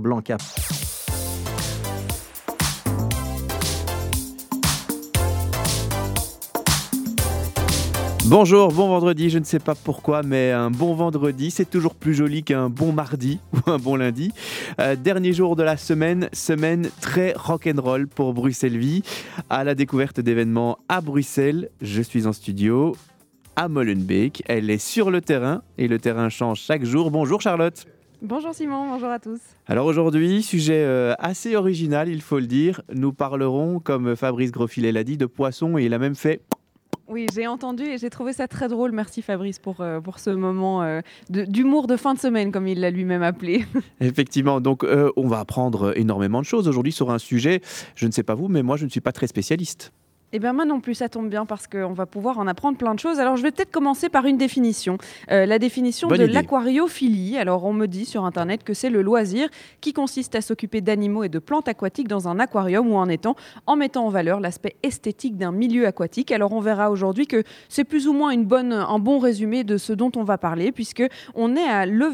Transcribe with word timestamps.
Blanca. 0.00 0.36
Bonjour, 8.26 8.72
bon 8.72 8.86
vendredi, 8.86 9.28
je 9.28 9.40
ne 9.40 9.44
sais 9.44 9.58
pas 9.58 9.74
pourquoi, 9.74 10.22
mais 10.22 10.52
un 10.52 10.70
bon 10.70 10.94
vendredi, 10.94 11.50
c'est 11.50 11.68
toujours 11.68 11.96
plus 11.96 12.14
joli 12.14 12.44
qu'un 12.44 12.70
bon 12.70 12.92
mardi 12.92 13.40
ou 13.52 13.58
un 13.68 13.78
bon 13.78 13.96
lundi. 13.96 14.30
Euh, 14.78 14.94
dernier 14.94 15.32
jour 15.32 15.56
de 15.56 15.64
la 15.64 15.76
semaine, 15.76 16.28
semaine 16.32 16.90
très 17.00 17.32
rock'n'roll 17.32 18.06
pour 18.06 18.34
Bruxelles 18.34 18.78
Vie. 18.78 19.02
À 19.50 19.64
la 19.64 19.74
découverte 19.74 20.20
d'événements 20.20 20.78
à 20.88 21.00
Bruxelles, 21.00 21.70
je 21.80 22.02
suis 22.02 22.28
en 22.28 22.32
studio 22.32 22.94
à 23.56 23.66
Molenbeek. 23.66 24.44
Elle 24.46 24.70
est 24.70 24.78
sur 24.78 25.10
le 25.10 25.22
terrain 25.22 25.62
et 25.76 25.88
le 25.88 25.98
terrain 25.98 26.28
change 26.28 26.60
chaque 26.60 26.84
jour. 26.84 27.10
Bonjour 27.10 27.40
Charlotte. 27.40 27.84
Bonjour 28.20 28.52
Simon, 28.54 28.88
bonjour 28.88 29.08
à 29.08 29.18
tous. 29.18 29.40
Alors 29.66 29.86
aujourd'hui, 29.86 30.42
sujet 30.42 30.82
euh, 30.84 31.14
assez 31.18 31.54
original, 31.54 32.08
il 32.08 32.20
faut 32.20 32.40
le 32.40 32.46
dire. 32.46 32.82
Nous 32.92 33.12
parlerons, 33.12 33.78
comme 33.78 34.16
Fabrice 34.16 34.50
Grosfilet 34.50 34.90
l'a 34.90 35.04
dit, 35.04 35.16
de 35.16 35.26
poissons 35.26 35.78
et 35.78 35.84
il 35.84 35.94
a 35.94 35.98
même 35.98 36.16
fait 36.16 36.42
oui, 37.08 37.26
j'ai 37.34 37.46
entendu 37.46 37.84
et 37.84 37.96
j'ai 37.96 38.10
trouvé 38.10 38.34
ça 38.34 38.46
très 38.48 38.68
drôle. 38.68 38.92
Merci 38.92 39.22
Fabrice 39.22 39.58
pour, 39.58 39.80
euh, 39.80 39.98
pour 39.98 40.18
ce 40.18 40.28
moment 40.28 40.82
euh, 40.82 41.00
d'humour 41.30 41.86
de, 41.86 41.96
fin 41.96 42.12
de 42.12 42.18
semaine, 42.18 42.52
comme 42.52 42.68
il 42.68 42.80
l'a 42.80 42.90
lui-même 42.90 43.22
appelé. 43.22 43.64
Effectivement, 44.00 44.60
donc 44.60 44.84
euh, 44.84 45.10
on 45.16 45.26
va 45.26 45.38
apprendre 45.40 45.96
énormément 45.98 46.40
de 46.40 46.46
choses 46.46 46.68
aujourd'hui 46.68 46.92
sur 46.92 47.10
un 47.10 47.18
sujet, 47.18 47.62
je 47.94 48.06
ne 48.06 48.12
sais 48.12 48.22
pas 48.22 48.34
vous, 48.34 48.48
mais 48.48 48.62
moi 48.62 48.76
je 48.76 48.84
ne 48.84 48.90
suis 48.90 49.00
pas 49.00 49.12
très 49.12 49.26
spécialiste. 49.26 49.92
Eh 50.34 50.38
bien, 50.40 50.52
moi 50.52 50.66
non 50.66 50.80
plus, 50.80 50.94
ça 50.94 51.08
tombe 51.08 51.30
bien 51.30 51.46
parce 51.46 51.66
qu'on 51.66 51.94
va 51.94 52.04
pouvoir 52.04 52.38
en 52.38 52.46
apprendre 52.46 52.76
plein 52.76 52.94
de 52.94 53.00
choses. 53.00 53.18
Alors, 53.18 53.36
je 53.36 53.42
vais 53.42 53.50
peut-être 53.50 53.70
commencer 53.70 54.10
par 54.10 54.26
une 54.26 54.36
définition. 54.36 54.98
Euh, 55.30 55.46
la 55.46 55.58
définition 55.58 56.08
de 56.08 56.22
l'aquariophilie. 56.22 57.38
Alors, 57.38 57.64
on 57.64 57.72
me 57.72 57.86
dit 57.86 58.04
sur 58.04 58.26
Internet 58.26 58.62
que 58.62 58.74
c'est 58.74 58.90
le 58.90 59.00
loisir 59.00 59.48
qui 59.80 59.94
consiste 59.94 60.34
à 60.34 60.42
s'occuper 60.42 60.82
d'animaux 60.82 61.24
et 61.24 61.30
de 61.30 61.38
plantes 61.38 61.66
aquatiques 61.66 62.08
dans 62.08 62.28
un 62.28 62.38
aquarium 62.40 62.92
ou 62.92 62.96
en 62.96 63.08
étant, 63.08 63.36
en 63.66 63.76
mettant 63.76 64.04
en 64.04 64.10
valeur 64.10 64.40
l'aspect 64.40 64.76
esthétique 64.82 65.38
d'un 65.38 65.50
milieu 65.50 65.86
aquatique. 65.86 66.30
Alors, 66.30 66.52
on 66.52 66.60
verra 66.60 66.90
aujourd'hui 66.90 67.26
que 67.26 67.42
c'est 67.70 67.84
plus 67.84 68.06
ou 68.06 68.12
moins 68.12 68.28
une 68.28 68.44
bonne, 68.44 68.74
un 68.74 68.98
bon 68.98 69.20
résumé 69.20 69.64
de 69.64 69.78
ce 69.78 69.94
dont 69.94 70.12
on 70.14 70.24
va 70.24 70.36
parler, 70.36 70.72
puisque 70.72 71.04
on 71.34 71.56
est 71.56 71.66
à 71.66 71.86
le, 71.86 72.12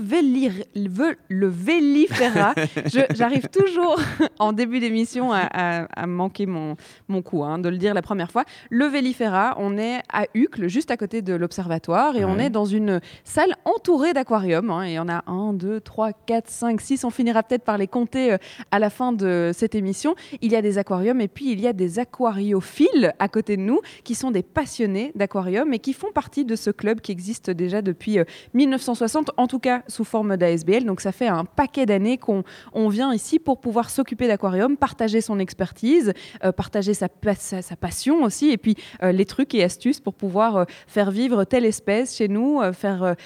le 1.28 1.48
vélifera. 1.48 2.54
J'arrive 3.14 3.48
toujours 3.48 3.98
en 4.38 4.52
début 4.52 4.78
d'émission 4.78 5.32
à, 5.32 6.06
manquer 6.06 6.46
mon, 6.46 6.76
mon 7.08 7.22
coup, 7.22 7.42
hein, 7.42 7.58
de 7.58 7.68
le 7.68 7.76
dire 7.76 7.92
la 7.92 8.03
première 8.04 8.30
fois. 8.30 8.44
Le 8.70 8.86
Vélifera, 8.86 9.56
on 9.58 9.76
est 9.76 10.00
à 10.12 10.26
Uccle, 10.34 10.68
juste 10.68 10.92
à 10.92 10.96
côté 10.96 11.22
de 11.22 11.34
l'Observatoire, 11.34 12.16
et 12.16 12.24
on 12.24 12.38
est 12.38 12.50
dans 12.50 12.66
une 12.66 13.00
salle 13.24 13.56
entourée 13.64 14.12
d'aquariums. 14.12 14.70
Hein, 14.70 14.82
et 14.84 15.00
on 15.00 15.08
a 15.08 15.24
1, 15.26 15.54
2, 15.54 15.80
3, 15.80 16.12
4, 16.12 16.48
5, 16.48 16.80
6. 16.80 17.04
On 17.04 17.10
finira 17.10 17.42
peut-être 17.42 17.64
par 17.64 17.78
les 17.78 17.88
compter 17.88 18.34
euh, 18.34 18.38
à 18.70 18.78
la 18.78 18.90
fin 18.90 19.12
de 19.12 19.50
cette 19.54 19.74
émission. 19.74 20.14
Il 20.42 20.52
y 20.52 20.56
a 20.56 20.62
des 20.62 20.78
aquariums 20.78 21.20
et 21.20 21.28
puis 21.28 21.50
il 21.50 21.60
y 21.60 21.66
a 21.66 21.72
des 21.72 21.98
aquariophiles 21.98 23.14
à 23.18 23.28
côté 23.28 23.56
de 23.56 23.62
nous 23.62 23.80
qui 24.04 24.14
sont 24.14 24.30
des 24.30 24.42
passionnés 24.42 25.10
d'aquariums 25.14 25.72
et 25.72 25.78
qui 25.78 25.94
font 25.94 26.12
partie 26.12 26.44
de 26.44 26.56
ce 26.56 26.70
club 26.70 27.00
qui 27.00 27.10
existe 27.10 27.50
déjà 27.50 27.82
depuis 27.82 28.18
1960, 28.52 29.30
euh, 29.30 29.32
en 29.38 29.46
tout 29.46 29.58
cas 29.58 29.82
sous 29.88 30.04
forme 30.04 30.36
d'ASBL. 30.36 30.84
Donc 30.84 31.00
ça 31.00 31.10
fait 31.10 31.28
un 31.28 31.46
paquet 31.46 31.86
d'années 31.86 32.18
qu'on 32.18 32.44
on 32.74 32.88
vient 32.88 33.14
ici 33.14 33.38
pour 33.38 33.60
pouvoir 33.60 33.88
s'occuper 33.88 34.28
d'aquariums, 34.28 34.76
partager 34.76 35.22
son 35.22 35.38
expertise, 35.38 36.12
euh, 36.44 36.52
partager 36.52 36.92
sa, 36.92 37.08
sa, 37.38 37.62
sa 37.62 37.76
passion 37.76 37.93
aussi, 38.22 38.50
et 38.50 38.58
puis 38.58 38.76
euh, 39.02 39.12
les 39.12 39.24
trucs 39.24 39.54
et 39.54 39.62
astuces 39.62 40.00
pour 40.00 40.14
pouvoir 40.14 40.56
euh, 40.56 40.64
faire 40.86 41.10
vivre 41.10 41.44
telle 41.44 41.64
espèce 41.64 42.16
chez 42.16 42.28
nous, 42.28 42.60
euh, 42.60 42.72
faire 42.72 43.16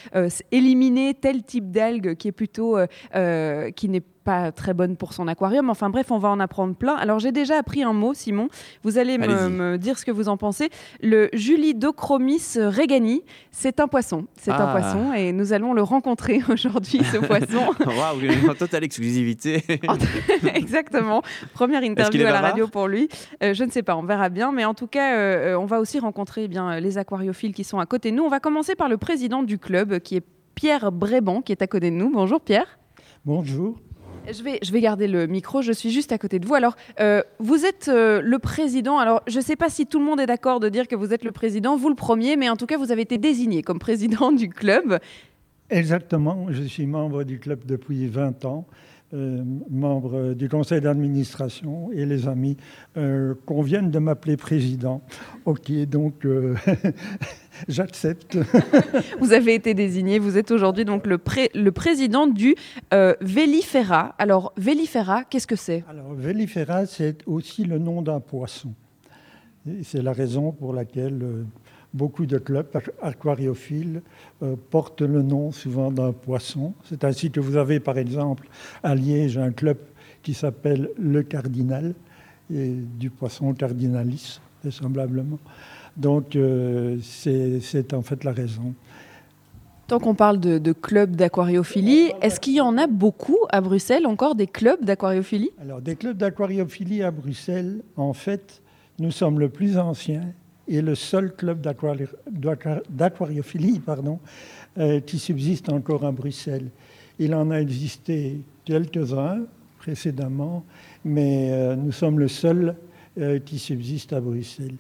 éliminer 0.50 1.14
tel 1.14 1.42
type 1.42 1.70
d'algue 1.70 2.14
qui 2.14 2.28
est 2.28 2.33
plutôt 2.33 2.77
qui 3.77 3.89
n'est 3.89 4.02
pas 4.29 4.53
très 4.53 4.75
bonne 4.75 4.98
pour 4.98 5.15
son 5.15 5.27
aquarium. 5.27 5.71
Enfin 5.71 5.89
bref, 5.89 6.11
on 6.11 6.19
va 6.19 6.29
en 6.29 6.39
apprendre 6.39 6.75
plein. 6.75 6.95
Alors 6.97 7.19
j'ai 7.19 7.33
déjà 7.33 7.57
appris 7.57 7.83
un 7.83 7.95
mot, 7.95 8.12
Simon. 8.12 8.48
Vous 8.83 8.98
allez 8.98 9.17
me, 9.17 9.79
dire 9.79 9.98
ce 9.98 10.05
que 10.05 10.11
vous 10.11 10.29
en 10.29 10.37
pensez. 10.37 10.69
Le 11.01 11.31
Julidochromis 11.33 12.43
regani, 12.57 13.23
c'est 13.52 13.80
un 13.80 13.89
poisson. 13.89 14.27
C'est 14.39 14.51
un 14.51 14.69
ah. 14.69 14.73
poisson 14.73 15.14
et 15.14 15.33
nous 15.33 15.55
allons 15.55 15.73
le 15.73 15.80
rencontrer 15.80 16.42
aujourd'hui, 16.51 17.01
ce 17.11 17.17
poisson. 17.17 17.73
Waouh, 17.86 18.51
en 18.51 18.55
totale 18.55 18.85
exclusivité. 18.85 19.64
Exactement. 20.55 21.23
Première 21.55 21.83
interview 21.83 22.27
à 22.27 22.31
la 22.31 22.42
radio 22.42 22.69
pour 22.69 22.86
lui. 22.86 23.08
Euh, 23.42 23.55
je 23.55 23.64
ne 23.64 23.70
sais 23.70 23.83
pas, 23.83 23.97
on 23.97 24.02
verra 24.02 24.29
bien. 24.29 24.52
Mais 24.52 24.67
en 24.67 24.75
tout 24.75 24.89
cas, 24.89 25.17
euh, 25.17 25.55
euh, 25.55 25.58
on 25.58 25.64
va 25.64 25.81
aussi 25.81 26.01
rencontrer 26.01 26.45
eh 26.45 26.48
bien, 26.48 26.81
les 26.81 26.98
aquariophiles 26.98 27.55
qui 27.55 27.64
sont 27.64 27.79
à 27.79 27.86
côté 27.86 28.11
de 28.11 28.17
nous. 28.17 28.25
On 28.25 28.29
va 28.29 28.41
commencer 28.41 28.75
par 28.75 28.91
le 28.91 28.98
président 28.98 29.42
du 29.42 29.57
club, 29.57 30.01
qui 30.01 30.17
est 30.17 30.25
Pierre 30.55 30.92
Bréban, 30.92 31.41
qui 31.41 31.52
est 31.52 31.63
à 31.63 31.67
côté 31.67 31.91
de 31.91 31.97
nous. 31.97 32.11
Bonjour 32.11 32.42
Pierre. 32.42 32.79
Bonjour. 33.25 33.79
Je 34.30 34.42
vais, 34.42 34.58
je 34.62 34.72
vais 34.72 34.80
garder 34.80 35.08
le 35.08 35.27
micro, 35.27 35.62
je 35.62 35.72
suis 35.72 35.90
juste 35.90 36.12
à 36.12 36.18
côté 36.18 36.39
de 36.39 36.46
vous. 36.46 36.55
Alors, 36.55 36.77
euh, 37.00 37.22
vous 37.39 37.64
êtes 37.64 37.89
euh, 37.89 38.20
le 38.22 38.39
président. 38.39 38.98
Alors, 38.98 39.22
je 39.27 39.39
ne 39.39 39.42
sais 39.42 39.56
pas 39.56 39.70
si 39.70 39.86
tout 39.86 39.98
le 39.98 40.05
monde 40.05 40.20
est 40.20 40.27
d'accord 40.27 40.61
de 40.61 40.68
dire 40.68 40.86
que 40.86 40.96
vous 40.96 41.14
êtes 41.14 41.24
le 41.24 41.33
président, 41.33 41.77
vous 41.77 41.89
le 41.89 41.94
premier, 41.94 42.36
mais 42.36 42.50
en 42.50 42.56
tout 42.56 42.66
cas, 42.66 42.77
vous 42.77 42.92
avez 42.92 43.02
été 43.02 43.16
désigné 43.16 43.62
comme 43.62 43.78
président 43.78 44.33
du 44.33 44.48
club. 44.50 44.98
Exactement, 45.70 46.46
je 46.50 46.62
suis 46.62 46.86
membre 46.86 47.24
du 47.24 47.39
club 47.39 47.64
depuis 47.66 48.06
20 48.06 48.44
ans. 48.44 48.66
Euh, 49.14 49.42
membre 49.70 50.35
du 50.35 50.51
conseil 50.51 50.83
d'administration 50.83 51.91
et 51.92 52.05
les 52.05 52.29
amis 52.29 52.58
euh, 52.98 53.33
conviennent 53.46 53.91
de 53.91 53.98
m'appeler 53.98 54.36
président. 54.36 55.01
Ok, 55.46 55.73
donc 55.86 56.27
euh, 56.27 56.55
j'accepte. 57.69 58.36
vous 59.19 59.33
avez 59.33 59.55
été 59.55 59.73
désigné, 59.73 60.19
vous 60.19 60.36
êtes 60.36 60.51
aujourd'hui 60.51 60.85
donc 60.85 61.07
le, 61.07 61.19
le, 61.55 61.73
président 61.73 62.27
du 62.27 62.55
Vélifera. 63.23 64.14
Alors 64.19 64.52
Vélifera, 64.58 65.25
qu'est-ce 65.25 65.46
que 65.46 65.57
c'est? 65.57 65.85
Alors 65.89 66.13
Vélifera, 66.13 66.85
c'est 66.85 67.27
aussi 67.27 67.64
le 67.64 67.79
nom 67.79 68.02
d'un 68.02 68.20
poisson. 68.20 68.75
C'est 69.85 70.02
la 70.02 70.13
raison 70.13 70.52
pour 70.52 70.75
laquelle 70.75 71.46
beaucoup 71.95 72.27
de 72.27 72.39
clubs 72.39 72.67
aquariophiles 73.03 74.03
euh, 74.43 74.57
portent 74.71 75.03
le 75.03 75.23
nom 75.23 75.53
souvent 75.53 75.91
d'un 75.91 76.13
poisson. 76.13 76.75
C'est 76.85 77.05
ainsi 77.05 77.31
que 77.31 77.41
vous 77.41 77.57
avez 77.57 77.81
par 77.81 77.99
exemple 77.99 78.49
à 78.83 78.95
Liège 78.95 79.39
un 79.39 79.51
club 79.51 79.79
qui 80.23 80.35
s'appelle 80.35 80.91
le 80.99 81.23
Cardinal, 81.23 81.95
et 82.53 82.71
du 82.71 83.11
poisson 83.11 83.53
cardinalis, 83.53 84.41
vraisemblablement. 84.63 85.39
Donc 85.97 86.37
euh, 86.37 86.99
c'est 87.03 87.93
en 87.93 88.03
fait 88.03 88.25
la 88.25 88.33
raison. 88.33 88.75
Tant 89.87 89.99
qu'on 89.99 90.15
parle 90.15 90.39
de, 90.39 90.59
de 90.59 90.73
clubs 90.73 91.17
d'aquariophilie, 91.17 92.13
est-ce 92.20 92.41
qu'il 92.41 92.55
y 92.55 92.61
en 92.61 92.77
a 92.77 92.87
beaucoup 92.87 93.39
à 93.51 93.63
Bruxelles, 93.63 94.07
encore 94.07 94.35
des 94.35 94.47
clubs 94.47 94.85
d'aquariophilie? 94.85 95.51
Alors, 95.63 95.81
des 95.81 95.97
clubs 95.97 96.17
d'aquariophilie 96.17 97.03
à 97.03 97.11
Bruxelles, 97.11 97.81
en 97.97 98.13
fait, 98.13 98.61
nous 98.99 99.11
sommes 99.11 99.41
le 99.41 99.49
plus 99.49 99.79
ancien 99.79 100.20
est 100.77 100.83
le 100.83 100.95
seul 100.95 101.34
club 101.34 101.61
d'aquariophilie 101.61 103.80
pardon, 103.80 104.18
euh, 104.79 105.01
qui 105.01 105.18
subsiste 105.18 105.70
encore 105.70 106.05
à 106.05 106.12
Bruxelles. 106.12 106.68
Il 107.18 107.34
en 107.34 107.51
a 107.51 107.61
existé 107.61 108.40
quelques-uns 108.64 109.40
précédemment, 109.78 110.64
mais 111.05 111.51
euh, 111.51 111.74
nous 111.74 111.92
sommes 111.92 112.18
le 112.18 112.28
seul 112.28 112.77
euh, 113.18 113.39
qui 113.39 113.58
subsiste 113.58 114.12
à 114.12 114.20
Bruxelles. 114.20 114.77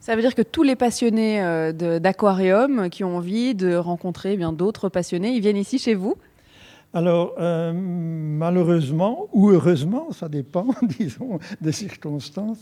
Ça 0.00 0.16
veut 0.16 0.22
dire 0.22 0.34
que 0.34 0.42
tous 0.42 0.62
les 0.62 0.76
passionnés 0.76 1.42
d'aquarium 1.74 2.88
qui 2.88 3.04
ont 3.04 3.18
envie 3.18 3.54
de 3.54 3.74
rencontrer 3.74 4.32
eh 4.32 4.36
bien 4.38 4.52
d'autres 4.52 4.88
passionnés, 4.88 5.32
ils 5.32 5.42
viennent 5.42 5.58
ici 5.58 5.78
chez 5.78 5.94
vous? 5.94 6.14
Alors, 6.94 7.34
malheureusement 7.38 9.28
ou 9.34 9.50
heureusement, 9.50 10.10
ça 10.12 10.30
dépend, 10.30 10.68
disons, 10.98 11.38
des 11.60 11.72
circonstances, 11.72 12.60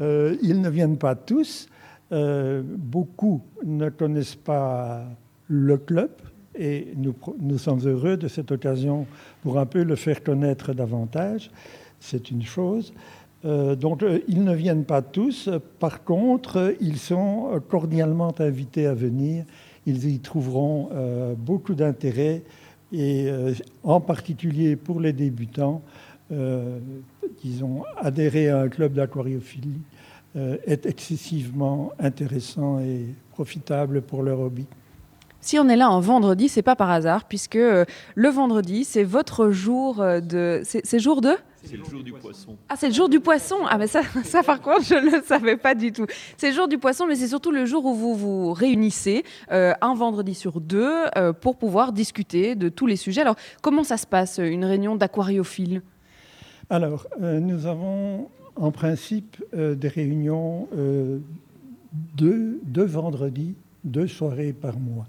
ils 0.00 0.60
ne 0.62 0.70
viennent 0.70 0.96
pas 0.96 1.14
tous. 1.14 1.68
Euh, 2.10 2.62
beaucoup 2.64 3.42
ne 3.66 3.90
connaissent 3.90 4.34
pas 4.34 5.04
le 5.46 5.76
club 5.76 6.10
et 6.58 6.88
nous, 6.96 7.14
nous, 7.38 7.58
sommes 7.58 7.86
heureux 7.86 8.16
de 8.16 8.28
cette 8.28 8.50
occasion 8.50 9.06
pour 9.42 9.58
un 9.58 9.66
peu 9.66 9.82
le 9.82 9.94
faire 9.94 10.22
connaître 10.24 10.72
davantage. 10.72 11.50
C'est 12.00 12.30
une 12.30 12.42
chose. 12.42 12.94
Euh, 13.44 13.76
donc, 13.76 14.02
euh, 14.02 14.20
ils 14.26 14.42
ne 14.42 14.54
viennent 14.54 14.84
pas 14.84 15.02
tous. 15.02 15.50
Par 15.78 16.02
contre, 16.02 16.74
ils 16.80 16.96
sont 16.96 17.60
cordialement 17.68 18.34
invités 18.38 18.86
à 18.86 18.94
venir. 18.94 19.44
Ils 19.86 20.08
y 20.08 20.18
trouveront 20.18 20.90
beaucoup 21.38 21.74
d'intérêt 21.74 22.42
et 22.92 23.30
en 23.82 24.00
particulier 24.00 24.76
pour 24.76 25.00
les 25.00 25.14
débutants, 25.14 25.80
disons, 27.42 27.84
adhérer 27.96 28.50
à 28.50 28.60
un 28.60 28.68
club 28.68 28.92
d'aquariophilie 28.92 29.80
est 30.34 30.86
excessivement 30.86 31.92
intéressant 31.98 32.78
et 32.78 33.06
profitable 33.32 34.02
pour 34.02 34.22
leur 34.22 34.40
hobby. 34.40 34.66
Si 35.40 35.58
on 35.58 35.68
est 35.68 35.76
là 35.76 35.90
en 35.90 36.00
vendredi, 36.00 36.48
c'est 36.48 36.62
pas 36.62 36.74
par 36.74 36.90
hasard, 36.90 37.24
puisque 37.24 37.56
euh, 37.56 37.84
le 38.14 38.28
vendredi, 38.28 38.84
c'est 38.84 39.04
votre 39.04 39.50
jour 39.50 40.00
euh, 40.00 40.20
de. 40.20 40.62
C'est 40.64 40.98
jour 40.98 41.20
de? 41.20 41.36
C'est 41.62 41.76
le 41.76 41.84
jour 41.84 42.02
du 42.02 42.12
poisson. 42.12 42.56
Ah, 42.68 42.74
c'est 42.76 42.88
le 42.88 42.94
jour 42.94 43.08
du 43.08 43.20
poisson 43.20 43.56
Ah, 43.68 43.78
mais 43.78 43.86
ça, 43.86 44.02
ça 44.24 44.42
par 44.42 44.60
contre, 44.60 44.84
je 44.84 44.94
ne 44.94 45.16
le 45.16 45.22
savais 45.22 45.56
pas 45.56 45.74
du 45.74 45.92
tout. 45.92 46.06
C'est 46.36 46.48
le 46.50 46.54
jour 46.56 46.66
du 46.66 46.78
poisson, 46.78 47.06
mais 47.06 47.14
c'est 47.14 47.28
surtout 47.28 47.52
le 47.52 47.66
jour 47.66 47.84
où 47.84 47.94
vous 47.94 48.14
vous 48.14 48.52
réunissez, 48.52 49.24
un 49.50 49.94
vendredi 49.94 50.34
sur 50.34 50.60
deux, 50.60 50.94
pour 51.40 51.56
pouvoir 51.56 51.92
discuter 51.92 52.54
de 52.54 52.68
tous 52.68 52.86
les 52.86 52.96
sujets. 52.96 53.22
Alors, 53.22 53.36
comment 53.60 53.84
ça 53.84 53.96
se 53.96 54.06
passe, 54.06 54.38
une 54.38 54.64
réunion 54.64 54.96
d'aquariophiles 54.96 55.82
Alors, 56.70 57.06
nous 57.20 57.66
avons 57.66 58.28
en 58.58 58.70
principe 58.70 59.42
des 59.54 59.88
réunions 59.88 60.68
deux, 62.16 62.60
deux 62.64 62.84
vendredis, 62.84 63.54
deux 63.84 64.06
soirées 64.06 64.52
par 64.52 64.78
mois. 64.78 65.06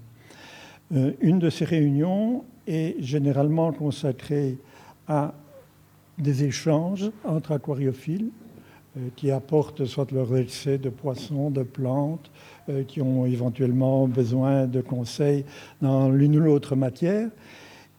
une 1.20 1.38
de 1.38 1.50
ces 1.50 1.64
réunions 1.64 2.44
est 2.66 2.96
généralement 3.02 3.72
consacrée 3.72 4.56
à 5.08 5.34
des 6.18 6.44
échanges 6.44 7.10
entre 7.24 7.52
aquariophiles 7.52 8.30
euh, 8.96 9.08
qui 9.16 9.30
apportent 9.30 9.84
soit 9.84 10.10
leur 10.10 10.36
excès 10.36 10.78
de 10.78 10.88
poissons, 10.88 11.50
de 11.50 11.62
plantes, 11.62 12.30
euh, 12.68 12.82
qui 12.82 13.00
ont 13.00 13.24
éventuellement 13.24 14.08
besoin 14.08 14.66
de 14.66 14.80
conseils 14.80 15.44
dans 15.80 16.10
l'une 16.10 16.36
ou 16.36 16.40
l'autre 16.40 16.74
matière. 16.76 17.28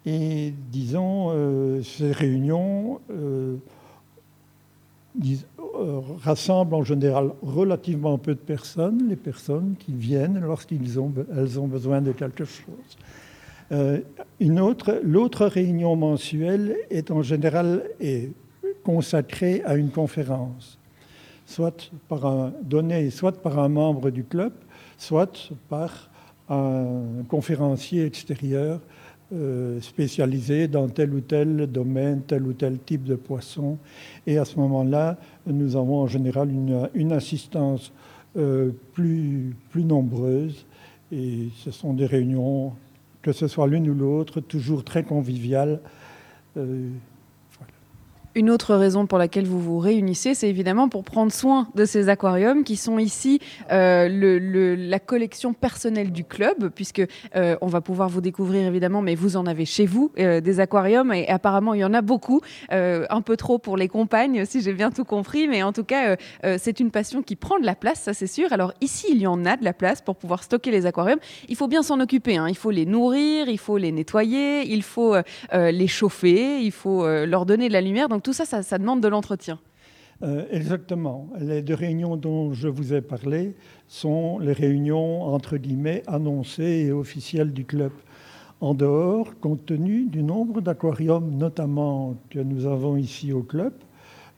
Et 0.06 0.54
disons, 0.72 1.30
euh, 1.30 1.82
ces 1.82 2.12
réunions 2.12 3.00
rassemblent 6.24 6.76
en 6.76 6.84
général 6.84 7.32
relativement 7.42 8.18
peu 8.18 8.34
de 8.34 8.40
personnes, 8.40 9.08
les 9.10 9.16
personnes 9.16 9.76
qui 9.80 9.94
viennent 9.94 10.40
lorsqu'elles 10.40 11.00
ont, 11.00 11.68
besoin 11.68 12.02
de 12.02 12.12
quelque 12.12 12.46
chose. 12.46 12.98
Euh, 13.72 14.00
l'autre 14.40 15.46
réunion 15.46 15.96
mensuelle 15.96 16.76
est 16.90 17.10
en 17.12 17.22
général 17.22 17.84
consacrée 18.84 19.62
à 19.66 19.76
une 19.76 19.90
conférence, 19.90 20.78
soit 21.46 21.92
par 22.08 22.26
un, 22.26 22.54
donnée 22.64 23.10
soit 23.10 23.42
par 23.42 23.60
un 23.60 23.70
membre 23.70 24.10
du 24.10 24.24
club, 24.24 24.54
soit 24.98 25.52
par 25.70 26.10
un 26.50 27.24
conférencier 27.30 28.06
extérieur 28.06 28.82
euh, 29.34 29.80
spécialisé 29.82 30.68
dans 30.68 30.88
tel 30.90 31.14
ou 31.14 31.22
tel 31.22 31.68
domaine, 31.68 32.22
tel 32.22 32.44
ou 32.44 32.54
tel 32.54 32.78
type 32.80 33.04
de 33.04 33.16
poisson. 33.16 33.78
Et 34.28 34.38
à 34.38 34.46
ce 34.46 34.58
moment-là, 34.58 35.18
nous 35.48 35.76
avons 35.76 36.02
en 36.02 36.08
général 36.08 36.50
une, 36.94 37.12
assistance 37.12 37.94
euh, 38.38 38.72
plus, 38.94 39.56
plus 39.70 39.84
nombreuse. 39.84 40.66
Et 41.12 41.48
ce 41.58 41.72
sont 41.72 41.94
des 41.94 42.06
réunions 42.06 42.74
que 43.22 43.32
ce 43.32 43.48
soit 43.48 43.68
l'une 43.68 43.90
ou 43.90 43.94
l'autre, 43.94 44.42
toujours 44.42 44.84
très 44.84 45.04
convivial. 45.04 45.80
Euh, 46.58 46.90
une 48.36 48.50
autre 48.50 48.76
raison 48.76 49.08
pour 49.08 49.18
laquelle 49.18 49.46
vous 49.46 49.60
vous 49.60 49.80
réunissez, 49.80 50.34
c'est 50.34 50.50
évidemment 50.50 50.90
pour 50.90 51.04
prendre 51.04 51.32
soin 51.32 51.68
de 51.76 51.86
ces 51.86 52.10
aquariums 52.10 52.64
qui 52.64 52.78
sont 52.78 52.98
ici 52.98 53.40
euh, 53.72 54.78
la 54.78 55.00
collection 55.00 55.54
personnelle 55.54 56.12
du 56.12 56.24
club, 56.24 56.70
puisque 56.74 57.02
euh, 57.36 57.56
on 57.62 57.68
va 57.68 57.82
pouvoir 57.82 58.10
vous 58.10 58.22
découvrir 58.22 58.66
évidemment, 58.66 59.02
mais 59.02 59.16
vous 59.16 59.36
en 59.36 59.46
avez 59.46 59.66
chez 59.66 59.86
vous 59.86 60.12
euh, 60.20 60.40
des 60.40 60.60
aquariums 60.60 61.12
et 61.14 61.28
apparemment 61.28 61.74
il 61.74 61.82
y 61.82 61.86
en 61.86 61.94
a 61.94 62.02
beaucoup, 62.02 62.42
un 62.70 63.22
peu 63.22 63.36
trop 63.38 63.58
pour 63.58 63.78
les 63.78 63.88
compagnes, 63.88 64.46
si 64.46 64.62
j'ai 64.62 64.74
bien 64.74 64.92
tout 64.92 65.06
compris, 65.06 65.48
mais 65.48 65.64
en 65.64 65.74
tout 65.74 65.84
cas 65.84 66.16
c'est 66.58 66.80
une 66.80 66.92
passion 66.92 67.22
qui 67.22 67.36
prend 67.36 67.60
de 67.60 67.66
la 67.66 67.76
place, 67.76 68.02
ça 68.02 68.14
c'est 68.14 68.28
sûr. 68.28 68.52
Alors 68.52 68.74
ici 68.82 69.08
il 69.12 69.18
y 69.18 69.28
en 69.28 69.46
a 69.46 69.58
de 69.58 69.64
la 69.64 69.74
place 69.74 70.02
pour 70.02 70.16
pouvoir 70.16 70.44
stocker 70.44 70.72
les 70.72 70.86
aquariums. 70.86 71.20
Il 71.50 71.56
faut 71.56 71.68
bien 71.68 71.84
s'en 71.84 72.00
occuper, 72.00 72.38
hein. 72.38 72.48
il 72.48 72.56
faut 72.56 72.72
les 72.72 72.86
nourrir, 72.86 73.50
il 73.50 73.58
faut 73.58 73.78
les 73.78 73.92
nettoyer, 73.92 74.72
il 74.72 74.84
faut 74.84 75.16
les 75.54 75.88
chauffer, 75.88 76.62
il 76.62 76.72
faut 76.72 77.06
leur 77.26 77.46
donner 77.46 77.68
de 77.68 77.74
la 77.74 77.82
lumière. 77.82 78.08
Tout 78.22 78.34
ça, 78.34 78.46
ça, 78.46 78.78
demande 78.78 79.02
de 79.02 79.08
l'entretien. 79.08 79.60
Euh, 80.24 80.46
exactement. 80.52 81.30
Les 81.40 81.62
deux 81.62 81.74
réunions 81.74 82.16
dont 82.16 82.54
je 82.54 82.68
vous 82.68 82.94
ai 82.94 83.02
parlé 83.02 83.56
sont 83.88 84.38
les 84.40 84.54
réunions 84.54 85.24
entre 85.24 85.58
guillemets 85.58 86.04
annoncées 86.08 86.86
et 86.88 86.92
officielles 86.92 87.54
du 87.54 87.66
club. 87.66 87.92
En 88.60 88.76
dehors, 88.76 89.40
compte 89.40 89.66
tenu 89.66 90.06
du 90.06 90.22
nombre 90.22 90.62
d'aquariums 90.62 91.36
notamment 91.36 92.16
que 92.30 92.38
nous 92.38 92.68
avons 92.68 92.96
ici 92.96 93.34
au 93.34 93.42
club, 93.42 93.74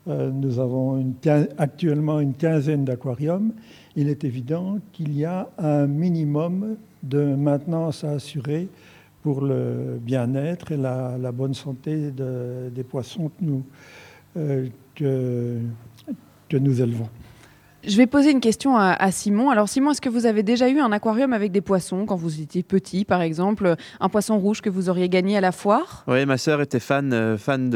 euh, 0.08 0.30
nous 0.30 0.58
avons 0.58 1.14
actuellement 1.58 2.20
une 2.20 2.32
quinzaine 2.32 2.86
d'aquariums, 2.86 3.52
il 3.96 4.08
est 4.08 4.24
évident 4.24 4.78
qu'il 4.92 5.16
y 5.16 5.26
a 5.26 5.48
un 5.58 5.86
minimum 5.86 6.76
de 7.02 7.34
maintenance 7.34 8.04
à 8.04 8.12
assurer 8.12 8.68
pour 9.24 9.40
le 9.40 9.98
bien-être 10.02 10.70
et 10.70 10.76
la, 10.76 11.32
bonne 11.32 11.54
santé 11.54 12.12
des 12.12 12.84
poissons 12.84 13.30
que 13.30 13.42
nous, 13.42 13.64
euh, 14.36 14.66
que, 14.94 15.60
que, 16.50 16.56
nous 16.58 16.82
élevons. 16.82 17.08
Je 17.86 17.96
vais 17.96 18.06
poser 18.06 18.32
une 18.32 18.40
question 18.40 18.76
à, 18.76 19.10
Simon. 19.10 19.48
Alors 19.48 19.66
Simon, 19.66 19.92
est-ce 19.92 20.02
que 20.02 20.10
vous 20.10 20.26
avez 20.26 20.42
déjà 20.42 20.68
eu 20.68 20.78
un 20.78 20.92
aquarium 20.92 21.32
avec 21.32 21.52
des 21.52 21.62
poissons 21.62 22.04
quand 22.04 22.16
vous 22.16 22.42
étiez 22.42 22.62
petit, 22.62 23.06
par 23.06 23.22
exemple, 23.22 23.76
un 23.98 24.08
poisson 24.10 24.38
rouge 24.38 24.60
que 24.60 24.68
vous 24.68 24.90
auriez 24.90 25.08
gagné 25.08 25.38
à 25.38 25.40
la 25.40 25.52
foire? 25.52 26.04
Oui, 26.06 26.26
ma 26.26 26.36
sœur 26.36 26.60
était 26.60 26.78
fan, 26.78 27.14
euh, 27.14 27.38
fan 27.38 27.70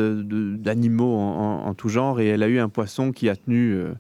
d'animaux 0.59 1.17
en, 1.17 1.65
en, 1.67 1.73
tout 1.73 1.89
genre 1.89 2.21
et 2.21 2.27
elle 2.27 2.43
a 2.43 2.49
eu 2.49 2.59
un 2.59 2.69
poisson 2.69 3.11
qui 3.11 3.31
a 3.31 3.37
tenu... 3.37 3.73
Euh, 3.73 3.95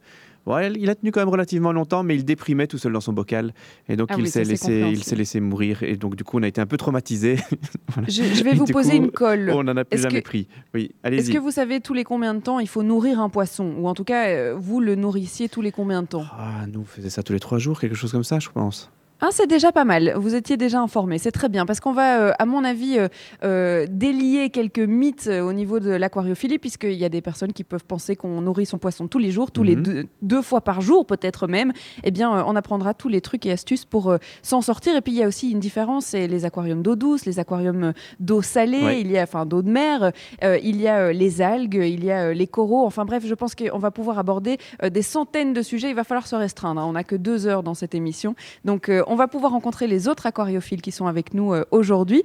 il 0.56 0.91
a 0.91 0.95
tenu 0.95 1.12
quand 1.12 1.21
même 1.21 1.29
relativement 1.29 1.73
longtemps, 1.73 2.03
mais 2.03 2.17
il 2.17 2.25
déprimait 2.25 2.67
tout 2.67 2.79
seul 2.79 2.93
dans 2.93 3.00
son 3.00 3.12
bocal. 3.12 3.53
Et 3.89 3.97
donc, 3.97 4.09
ah 4.11 4.17
il 4.19 4.29
s'est 4.29 4.45
laissé, 4.45 4.85
il 4.91 5.05
s'est 5.05 5.17
laissé 5.17 5.41
mourir. 5.41 5.83
Et 5.83 5.97
donc, 5.97 6.17
du 6.17 6.25
coup, 6.25 6.39
on 6.39 6.43
a 6.43 6.49
été 6.49 6.61
un 6.61 6.67
peu 6.67 6.77
traumatisés. 6.77 7.37
je, 8.09 8.43
vais 8.43 8.55
vous 8.55 8.67
poser 8.67 8.97
une 8.97 9.11
colle. 9.11 9.50
On 9.55 9.65
n'en 9.65 9.77
a 9.77 9.85
plus 9.85 10.00
jamais 10.00 10.23
pris. 10.23 10.49
Oui. 10.75 10.93
Est-ce 11.05 11.31
que 11.31 11.39
vous 11.39 11.50
savez 11.50 11.81
tous 11.81 11.95
les 11.95 12.05
combien 12.05 12.35
de 12.35 12.41
temps 12.41 12.61
il 12.61 12.69
faut 12.69 12.83
nourrir 12.83 13.21
un 13.21 13.29
poisson? 13.29 13.75
Ou 13.79 13.89
en 13.89 13.95
tout 13.95 14.05
cas, 14.05 14.29
euh, 14.29 14.55
vous 14.59 14.81
le 14.81 14.95
nourrissiez 14.95 15.49
tous 15.49 15.62
les 15.62 15.73
combien 15.73 16.03
de 16.03 16.09
temps? 16.09 16.25
Ah, 16.33 16.67
nous, 16.67 16.81
on 16.81 16.85
faisait 16.85 17.11
ça 17.11 17.23
tous 17.23 17.33
les 17.33 17.41
trois 17.41 17.59
jours, 17.59 17.81
quelque 17.81 17.97
chose 17.97 18.12
comme 18.12 18.25
ça, 18.25 18.39
je 18.39 18.49
pense. 18.49 18.91
Ah, 19.20 19.31
c'est 19.32 19.49
déjà 19.49 19.73
pas 19.73 19.85
mal. 19.85 20.12
Vous 20.17 20.37
étiez 20.37 20.56
déjà 20.56 20.81
informé. 20.81 21.19
C'est 21.19 21.32
très 21.32 21.49
bien 21.49 21.67
parce 21.67 21.81
qu'on 21.81 21.93
va, 21.93 22.20
euh, 22.20 22.32
à 22.38 22.47
mon 22.47 22.62
avis, 22.62 22.99
euh, 22.99 23.09
euh, 23.43 23.85
délier 23.91 24.49
quelques 24.50 24.79
mythes 24.79 25.26
au 25.26 25.53
niveau 25.53 25.81
de 25.81 25.91
l'aquariophilie, 25.91 26.59
puisqu'il 26.61 26.93
y 26.93 27.05
a 27.05 27.09
des 27.09 27.20
personnes 27.20 27.53
qui 27.53 27.65
peuvent 27.65 27.85
penser 27.85 28.15
qu'on 28.15 28.41
nourrit 28.41 28.67
son 28.67 28.79
poisson 28.79 29.09
tous 29.09 29.19
les 29.19 29.32
jours, 29.32 29.50
tous 29.50 29.65
les 29.65 29.75
mhm. 29.75 30.05
deux, 30.23 30.43
fois 30.43 30.61
par 30.61 30.81
jour, 30.81 31.05
peut-être 31.05 31.49
même. 31.49 31.73
Eh 32.05 32.12
bien, 32.12 32.31
on 32.31 32.55
apprendra 32.55 32.94
tous 32.94 33.09
les 33.09 33.20
trucs 33.20 33.44
et 33.44 33.50
astuces 33.50 33.85
pour 33.85 34.17
s'en 34.43 34.61
sortir. 34.61 34.94
Et 34.94 35.00
puis, 35.00 35.12
il 35.12 35.19
y 35.19 35.25
a 35.25 35.26
aussi 35.26 35.50
une 35.50 35.59
différence 35.59 36.06
c'est 36.06 36.29
les 36.29 36.44
aquariums 36.44 36.82
d'eau 36.82 36.94
douce, 36.94 37.26
les 37.26 37.41
aquariums 37.41 37.93
d'eau 38.21 38.41
salée, 38.41 39.00
il 39.00 39.11
y 39.11 39.19
a, 39.19 39.25
enfin, 39.25 39.47
d'eau 39.47 39.62
de 39.62 39.71
mer, 39.71 40.12
il 40.43 40.81
y 40.81 40.87
a 40.87 41.12
les 41.12 41.43
algues, 41.43 41.82
il 41.85 42.05
y 42.05 42.12
a 42.12 42.32
les 42.32 42.47
coraux. 42.47 42.87
Enfin, 42.87 43.05
bref, 43.05 43.25
je 43.26 43.35
pense 43.35 43.56
qu'on 43.56 43.79
va 43.79 43.91
pouvoir 43.91 44.19
aborder 44.21 44.59
des 44.88 45.03
centaines 45.03 45.53
de 45.53 45.62
sujets. 45.62 45.91
Il 45.91 45.97
va 45.97 46.05
falloir 46.05 46.29
se 46.29 46.37
restreindre. 46.37 46.81
Hein. 46.81 46.87
On 46.88 46.93
n'a 46.93 47.05
que 47.05 47.17
deux 47.17 47.49
heures 47.49 47.64
dans 47.64 47.75
cette 47.75 47.97
émission. 47.97 48.37
Donc, 48.64 48.88
on 49.09 49.17
va 49.17 49.27
pouvoir 49.27 49.53
rencontrer 49.53 49.87
les 49.87 50.07
autres 50.07 50.27
aquariophiles 50.27 50.83
qui 50.83 50.93
sont 50.93 51.07
avec 51.07 51.35
nous 51.35 51.53
euh, 51.53 51.65
aujourd'hui. 51.71 52.23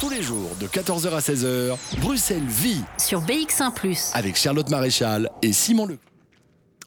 Tous 0.00 0.08
les 0.08 0.22
jours 0.22 0.50
de 0.60 0.66
14h 0.66 1.10
à 1.10 1.18
16h, 1.18 1.76
Bruxelles 2.00 2.42
vit 2.46 2.82
sur 2.98 3.20
BX1⁇ 3.22 3.72
avec 4.14 4.36
Charlotte 4.36 4.70
Maréchal 4.70 5.28
et 5.42 5.52
Simon 5.52 5.86
Le. 5.86 5.98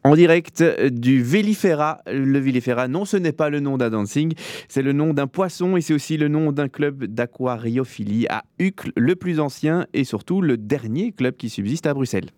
En 0.06 0.16
direct 0.16 0.64
du 0.64 1.22
Vélifera. 1.22 2.00
Le 2.08 2.40
Vélifera, 2.40 2.88
non, 2.88 3.04
ce 3.04 3.18
n'est 3.18 3.34
pas 3.34 3.50
le 3.50 3.60
nom 3.60 3.78
d'un 3.78 3.90
dancing, 3.90 4.34
c'est 4.70 4.82
le 4.82 4.94
nom 4.94 5.14
d'un 5.14 5.28
poisson 5.28 5.76
et 5.76 5.82
c'est 5.82 5.94
aussi 5.94 6.16
le 6.16 6.30
nom 6.30 6.54
d'un 6.54 6.70
club 6.70 7.04
d'aquariophilie 7.04 8.26
à 8.30 8.44
Uccle, 8.60 8.94
le 8.96 9.16
plus 9.18 9.42
ancien 9.42 9.88
et 9.94 10.06
surtout 10.06 10.42
le 10.42 10.56
dernier 10.56 11.12
club 11.12 11.36
qui 11.36 11.50
subsiste 11.50 11.86
à 11.86 11.94
Bruxelles. 11.94 12.30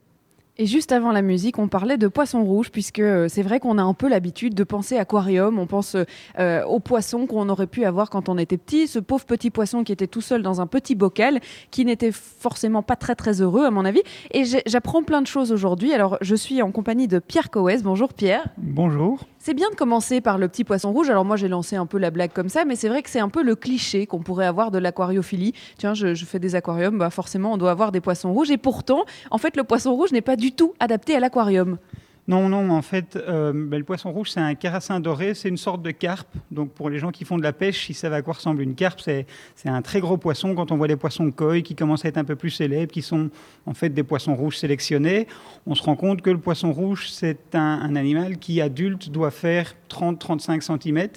Et 0.62 0.68
juste 0.68 0.92
avant 0.92 1.12
la 1.12 1.24
musique, 1.24 1.58
on 1.58 1.68
parlait 1.68 1.98
de 1.98 2.08
poissons 2.08 2.44
rouges, 2.44 2.70
puisque 2.70 3.00
euh, 3.00 3.28
c'est 3.28 3.42
vrai 3.42 3.60
qu'on 3.60 3.80
a 3.80 3.82
un 3.82 3.96
peu 3.96 4.08
l'habitude 4.08 4.54
de 4.54 4.64
penser 4.64 4.96
aquarium, 4.96 5.58
on 5.58 5.66
pense 5.66 5.98
euh, 6.38 6.64
aux 6.66 6.80
poissons 6.80 7.26
qu'on 7.26 7.50
aurait 7.50 7.66
pu 7.66 7.84
avoir 7.84 8.12
quand 8.12 8.30
on 8.30 8.38
était 8.38 8.60
petit, 8.60 8.86
ce 8.86 9.00
pauvre 9.00 9.26
petit 9.26 9.50
poisson 9.50 9.84
qui 9.84 9.92
était 9.92 10.06
tout 10.06 10.22
seul 10.22 10.44
dans 10.44 10.62
un 10.62 10.68
petit 10.68 10.94
bocal, 10.94 11.40
qui 11.72 11.84
n'était 11.84 12.12
forcément 12.12 12.84
pas 12.84 12.96
très 12.96 13.16
très 13.16 13.42
heureux 13.42 13.66
à 13.66 13.72
mon 13.72 13.86
avis. 13.86 14.04
Et 14.36 14.44
j'apprends 14.68 15.02
plein 15.02 15.24
de 15.24 15.28
choses 15.28 15.52
aujourd'hui. 15.52 15.96
Alors 15.96 16.20
je 16.22 16.36
suis 16.36 16.62
en 16.62 16.72
compagnie 16.72 17.08
de 17.08 17.18
Pierre 17.18 17.50
Coes. 17.50 17.82
Bonjour 17.82 18.14
Pierre. 18.14 18.46
Bonjour. 18.60 19.26
C'est 19.44 19.56
bien 19.56 19.72
de 19.72 19.76
commencer 19.76 20.22
par 20.22 20.38
le 20.38 20.48
petit 20.48 20.64
poisson 20.64 20.92
rouge. 20.92 21.10
Alors 21.10 21.26
moi 21.26 21.36
j'ai 21.36 21.48
lancé 21.48 21.76
un 21.76 21.88
peu 21.88 21.98
la 21.98 22.12
blague 22.12 22.32
comme 22.32 22.48
ça, 22.48 22.64
mais 22.64 22.76
c'est 22.76 22.90
vrai 22.90 23.02
que 23.02 23.10
c'est 23.10 23.20
un 23.20 23.28
peu 23.28 23.42
le 23.42 23.56
cliché 23.56 24.06
qu'on 24.06 24.20
pourrait 24.20 24.46
avoir 24.46 24.70
de 24.70 24.78
l'aquariophilie. 24.78 25.54
Tiens, 25.80 25.96
je, 25.96 26.14
fais 26.14 26.38
des 26.38 26.54
aquariums, 26.54 27.00
bah 27.00 27.10
forcément 27.10 27.52
on 27.52 27.58
doit 27.58 27.72
avoir 27.72 27.92
des 27.92 28.02
poissons 28.02 28.32
rouges. 28.34 28.52
Et 28.52 28.58
pourtant, 28.58 29.04
en 29.32 29.40
fait, 29.40 29.58
le 29.58 29.64
poisson 29.64 29.96
rouge 29.96 30.12
n'est 30.12 30.22
pas 30.22 30.36
du 30.36 30.52
tout 30.52 30.76
adapté 30.80 31.16
à 31.16 31.20
l'aquarium. 31.20 31.80
Non, 32.28 32.50
non, 32.50 32.70
en 32.70 32.84
fait, 32.84 33.16
euh, 33.16 33.52
ben, 33.52 33.80
le 33.80 33.84
poisson 33.84 34.12
rouge, 34.12 34.30
c'est 34.32 34.40
un 34.40 34.54
carassin 34.54 35.00
doré, 35.00 35.34
c'est 35.34 35.50
une 35.50 35.58
sorte 35.58 35.82
de 35.82 35.90
carpe. 35.90 36.30
Donc 36.52 36.72
pour 36.72 36.90
les 36.90 37.00
gens 37.00 37.12
qui 37.12 37.26
font 37.26 37.38
de 37.38 37.44
la 37.44 37.52
pêche, 37.52 37.90
ils 37.90 37.96
savent 37.96 38.14
à 38.14 38.22
quoi 38.22 38.36
ressemble 38.36 38.62
une 38.62 38.76
carpe. 38.76 39.02
C'est 39.02 39.26
un 39.66 39.82
très 39.82 40.00
gros 40.02 40.18
poisson. 40.18 40.54
Quand 40.54 40.72
on 40.72 40.78
voit 40.78 40.88
des 40.88 40.96
poissons 40.96 41.32
koi 41.32 41.62
qui 41.62 41.76
commencent 41.76 42.06
à 42.06 42.10
être 42.10 42.18
un 42.18 42.24
peu 42.24 42.36
plus 42.36 42.52
célèbres, 42.52 42.92
qui 42.92 43.02
sont 43.02 43.32
en 43.66 43.74
fait 43.74 43.90
des 43.90 44.04
poissons 44.04 44.36
rouges 44.36 44.58
sélectionnés, 44.58 45.28
on 45.66 45.74
se 45.74 45.82
rend 45.82 45.96
compte 45.96 46.22
que 46.22 46.30
le 46.30 46.38
poisson 46.38 46.72
rouge, 46.72 47.10
c'est 47.10 47.56
un, 47.56 47.96
animal 47.96 48.38
qui, 48.38 48.62
adulte, 48.62 49.10
doit 49.10 49.32
faire 49.32 49.74
30-35 49.90 50.62
cm 50.62 51.08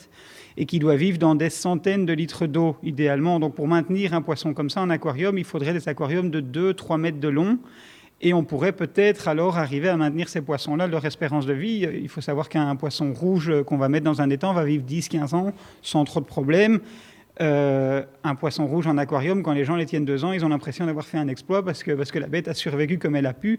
et 0.56 0.66
qui 0.66 0.78
doit 0.78 0.96
vivre 0.96 1.18
dans 1.18 1.34
des 1.34 1.50
centaines 1.50 2.06
de 2.06 2.12
litres 2.14 2.46
d'eau, 2.46 2.76
idéalement. 2.82 3.40
Donc 3.40 3.54
pour 3.54 3.68
maintenir 3.68 4.14
un 4.14 4.23
poisson 4.23 4.54
comme 4.54 4.70
ça 4.70 4.80
en 4.80 4.88
aquarium, 4.88 5.37
il 5.37 5.44
faudrait 5.44 5.75
des 5.75 5.87
aquariums 5.87 6.30
de 6.30 6.40
2-3 6.73 6.99
mètres 6.99 7.20
de 7.20 7.28
long 7.28 7.58
et 8.21 8.33
on 8.33 8.44
pourrait 8.44 8.73
peut-être 8.73 9.28
alors 9.28 9.59
arriver 9.59 9.88
à 9.88 9.97
maintenir 9.97 10.28
ces 10.28 10.40
poissons-là, 10.40 10.87
leur 10.87 11.04
espérance 11.04 11.47
de 11.47 11.52
vie. 11.52 11.87
Il 12.00 12.09
faut 12.09 12.21
savoir 12.21 12.49
qu'un 12.49 12.75
poisson 12.76 13.12
rouge 13.12 13.52
qu'on 13.66 13.76
va 13.76 13.88
mettre 13.88 14.04
dans 14.04 14.23
un 14.23 14.30
étang 14.30 14.52
va 14.52 14.64
vivre 14.64 14.85
10-15 14.85 15.35
ans 15.35 15.52
sans 15.83 16.04
trop 16.04 16.21
de 16.21 16.25
problèmes. 16.25 16.80
Euh, 17.40 18.04
un 18.23 18.37
poisson 18.37 18.66
rouge 18.66 18.87
en 18.87 18.97
aquarium, 18.97 19.42
quand 19.42 19.52
les 19.52 19.64
gens 19.64 19.75
les 19.75 19.87
tiennent 19.87 20.04
deux 20.04 20.25
ans, 20.25 20.33
ils 20.33 20.44
ont 20.44 20.49
l'impression 20.49 20.87
d'avoir 20.87 21.04
fait 21.04 21.18
un 21.18 21.26
exploit 21.26 21.64
parce 21.64 21.83
que, 21.83 21.90
parce 21.90 22.12
que 22.12 22.21
la 22.21 22.28
bête 22.28 22.47
a 22.47 22.54
survécu 22.54 22.99
comme 22.99 23.16
elle 23.16 23.26
a 23.26 23.35
pu. 23.35 23.59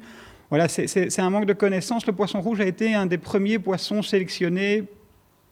voilà, 0.50 0.68
c'est 0.70 1.20
un 1.20 1.30
manque 1.30 1.46
de 1.46 1.54
connaissances. 1.54 2.08
Le 2.08 2.14
poisson 2.14 2.40
rouge 2.40 2.62
a 2.62 2.66
été 2.66 2.94
un 2.94 3.06
des 3.06 3.18
premiers 3.18 3.60
poissons 3.60 4.02
sélectionnés 4.02 4.84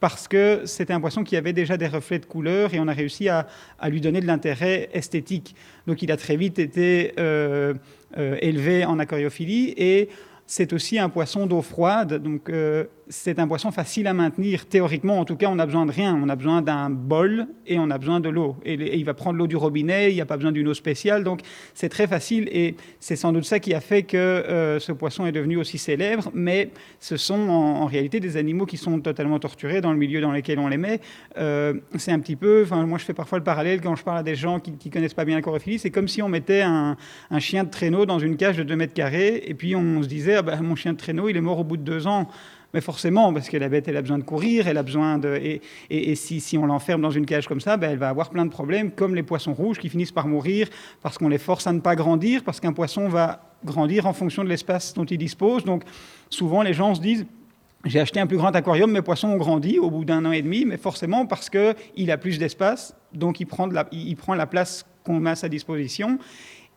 parce 0.03 0.27
que 0.27 0.63
c'était 0.65 0.91
un 0.91 0.99
poisson 0.99 1.23
qui 1.23 1.37
avait 1.37 1.53
déjà 1.53 1.77
des 1.77 1.87
reflets 1.87 2.19
de 2.19 2.25
couleur 2.25 2.73
et 2.73 2.79
on 2.81 2.89
a 2.89 2.91
réussi 2.91 3.29
à, 3.29 3.47
lui 3.87 4.01
donner 4.01 4.19
de 4.19 4.27
l'intérêt 4.27 4.89
esthétique. 4.91 5.55
Donc 5.87 6.01
il 6.01 6.11
a 6.11 6.17
très 6.17 6.35
vite 6.35 6.59
été 6.59 7.13
euh, 7.19 7.73
euh, 8.17 8.35
élevé 8.41 8.83
en 8.83 8.99
aquariophilie 8.99 9.73
et 9.77 10.09
c'est 10.45 10.73
aussi 10.73 10.99
un 10.99 11.09
poisson 11.09 11.45
d'eau 11.45 11.61
froide. 11.61 12.21
Donc 12.21 12.49
euh, 12.49 12.85
c'est 13.09 13.39
un 13.39 13.47
poisson 13.47 13.71
facile 13.71 14.07
à 14.07 14.13
maintenir. 14.13 14.65
Théoriquement, 14.65 15.19
en 15.19 15.25
tout 15.25 15.35
cas, 15.35 15.47
on 15.47 15.55
n'a 15.55 15.65
besoin 15.65 15.85
de 15.85 15.91
rien. 15.91 16.19
On 16.21 16.29
a 16.29 16.35
besoin 16.35 16.61
d'un 16.61 16.89
bol 16.89 17.47
et 17.67 17.79
on 17.79 17.89
a 17.89 17.97
besoin 17.97 18.19
de 18.19 18.29
l'eau. 18.29 18.55
Et, 18.65 18.97
il 18.97 19.05
va 19.05 19.13
prendre 19.13 19.37
l'eau 19.37 19.47
du 19.47 19.55
robinet, 19.55 20.11
il 20.11 20.15
n'y 20.15 20.21
a 20.21 20.25
pas 20.25 20.37
besoin 20.37 20.51
d'une 20.51 20.67
eau 20.67 20.73
spéciale. 20.73 21.23
Donc, 21.23 21.41
c'est 21.73 21.89
très 21.89 22.07
facile 22.07 22.47
et 22.51 22.75
c'est 22.99 23.15
sans 23.15 23.31
doute 23.31 23.45
ça 23.45 23.59
qui 23.59 23.73
a 23.73 23.81
fait 23.81 24.03
que 24.03 24.17
euh, 24.17 24.79
ce 24.79 24.91
poisson 24.91 25.25
est 25.25 25.31
devenu 25.31 25.57
aussi 25.57 25.77
célèbre. 25.77 26.31
Mais 26.33 26.69
ce 26.99 27.17
sont 27.17 27.49
en, 27.49 27.85
réalité 27.85 28.19
des 28.19 28.37
animaux 28.37 28.65
qui 28.65 28.77
sont 28.77 28.99
totalement 29.01 29.39
torturés 29.39 29.81
dans 29.81 29.91
le 29.91 29.97
milieu 29.97 30.21
dans 30.21 30.31
lequel 30.31 30.57
on 30.59 30.67
les 30.67 30.77
met. 30.77 30.99
Euh, 31.37 31.73
c'est 31.97 32.11
un 32.11 32.19
petit 32.19 32.35
peu, 32.35 32.65
moi 32.71 32.97
je 32.97 33.03
fais 33.03 33.13
parfois 33.13 33.37
le 33.37 33.43
parallèle 33.43 33.81
quand 33.81 33.95
je 33.95 34.03
parle 34.03 34.17
à 34.17 34.23
des 34.23 34.35
gens 34.35 34.59
qui 34.59 34.71
ne 34.71 34.91
connaissent 34.91 35.13
pas 35.13 35.25
bien 35.25 35.35
la 35.35 35.41
corophilie. 35.41 35.79
C'est 35.79 35.91
comme 35.91 36.07
si 36.07 36.21
on 36.21 36.29
mettait 36.29 36.61
un, 36.61 36.95
chien 37.39 37.65
de 37.65 37.69
traîneau 37.69 38.05
dans 38.05 38.19
une 38.19 38.37
cage 38.37 38.57
de 38.57 38.63
2 38.63 38.75
mètres 38.75 38.93
carrés 38.93 39.43
et 39.45 39.53
puis 39.53 39.75
on 39.75 40.01
se 40.01 40.07
disait, 40.07 40.32
ah 40.35 40.41
ben, 40.41 40.61
mon 40.61 40.75
chien 40.75 40.93
de 40.93 40.97
traîneau, 40.97 41.29
il 41.29 41.37
est 41.37 41.41
mort 41.41 41.59
au 41.59 41.63
bout 41.63 41.77
de 41.77 41.83
deux 41.83 42.07
ans. 42.07 42.27
Mais 42.73 42.81
forcément, 42.81 43.31
parce 43.31 43.49
que 43.49 43.57
la 43.57 43.69
bête, 43.69 43.87
elle 43.87 43.97
a 43.97 44.01
besoin 44.01 44.17
de 44.17 44.23
courir, 44.23 44.67
elle 44.67 44.77
a 44.77 44.83
besoin 44.83 45.19
de. 45.19 45.59
Et, 45.89 46.15
si, 46.15 46.57
on 46.57 46.65
l'enferme 46.65 47.01
dans 47.01 47.11
une 47.11 47.25
cage 47.25 47.47
comme 47.47 47.61
ça, 47.61 47.77
ben, 47.77 47.91
elle 47.91 47.99
va 47.99 48.09
avoir 48.09 48.31
plein 48.31 48.45
de 48.45 48.49
problèmes, 48.49 48.91
comme 48.91 49.13
les 49.13 49.21
poissons 49.21 49.53
rouges 49.53 49.77
qui 49.77 49.89
finissent 49.89 50.11
par 50.11 50.27
mourir 50.27 50.67
parce 51.01 51.17
qu'on 51.17 51.29
les 51.29 51.37
force 51.37 51.67
à 51.67 51.73
ne 51.73 51.79
pas 51.79 51.95
grandir, 51.95 52.43
parce 52.43 52.59
qu'un 52.59 52.73
poisson 52.73 53.07
va 53.07 53.53
grandir 53.63 54.07
en 54.07 54.13
fonction 54.13 54.43
de 54.43 54.49
l'espace 54.49 54.93
dont 54.95 55.05
il 55.05 55.19
dispose. 55.19 55.63
Donc, 55.63 55.83
souvent, 56.29 56.63
les 56.63 56.73
gens 56.73 56.95
se 56.95 57.01
disent. 57.01 57.25
J'ai 57.85 57.99
acheté 57.99 58.21
un 58.21 58.27
plus 58.27 58.37
grand 58.37 58.55
aquarium, 58.55 58.89
mes 58.89 59.01
poissons 59.01 59.27
ont 59.27 59.37
grandi 59.37 59.77
au 59.77 59.91
bout 59.91 60.05
d'un 60.05 60.23
an 60.23 60.31
et 60.31 60.41
demi, 60.41 60.63
mais 60.63 60.77
forcément 60.77 61.25
parce 61.25 61.49
qu'il 61.49 62.11
a 62.11 62.17
plus 62.17 62.39
d'espace, 62.39 62.95
donc 63.13 63.41
il 63.41 63.45
prend, 63.45 63.67
la, 63.67 63.85
il 63.91 64.15
prend 64.15 64.35
la 64.35 64.45
place 64.45 64.85
qu'on 65.03 65.19
met 65.19 65.31
à 65.31 65.35
sa 65.35 65.49
disposition. 65.49 66.17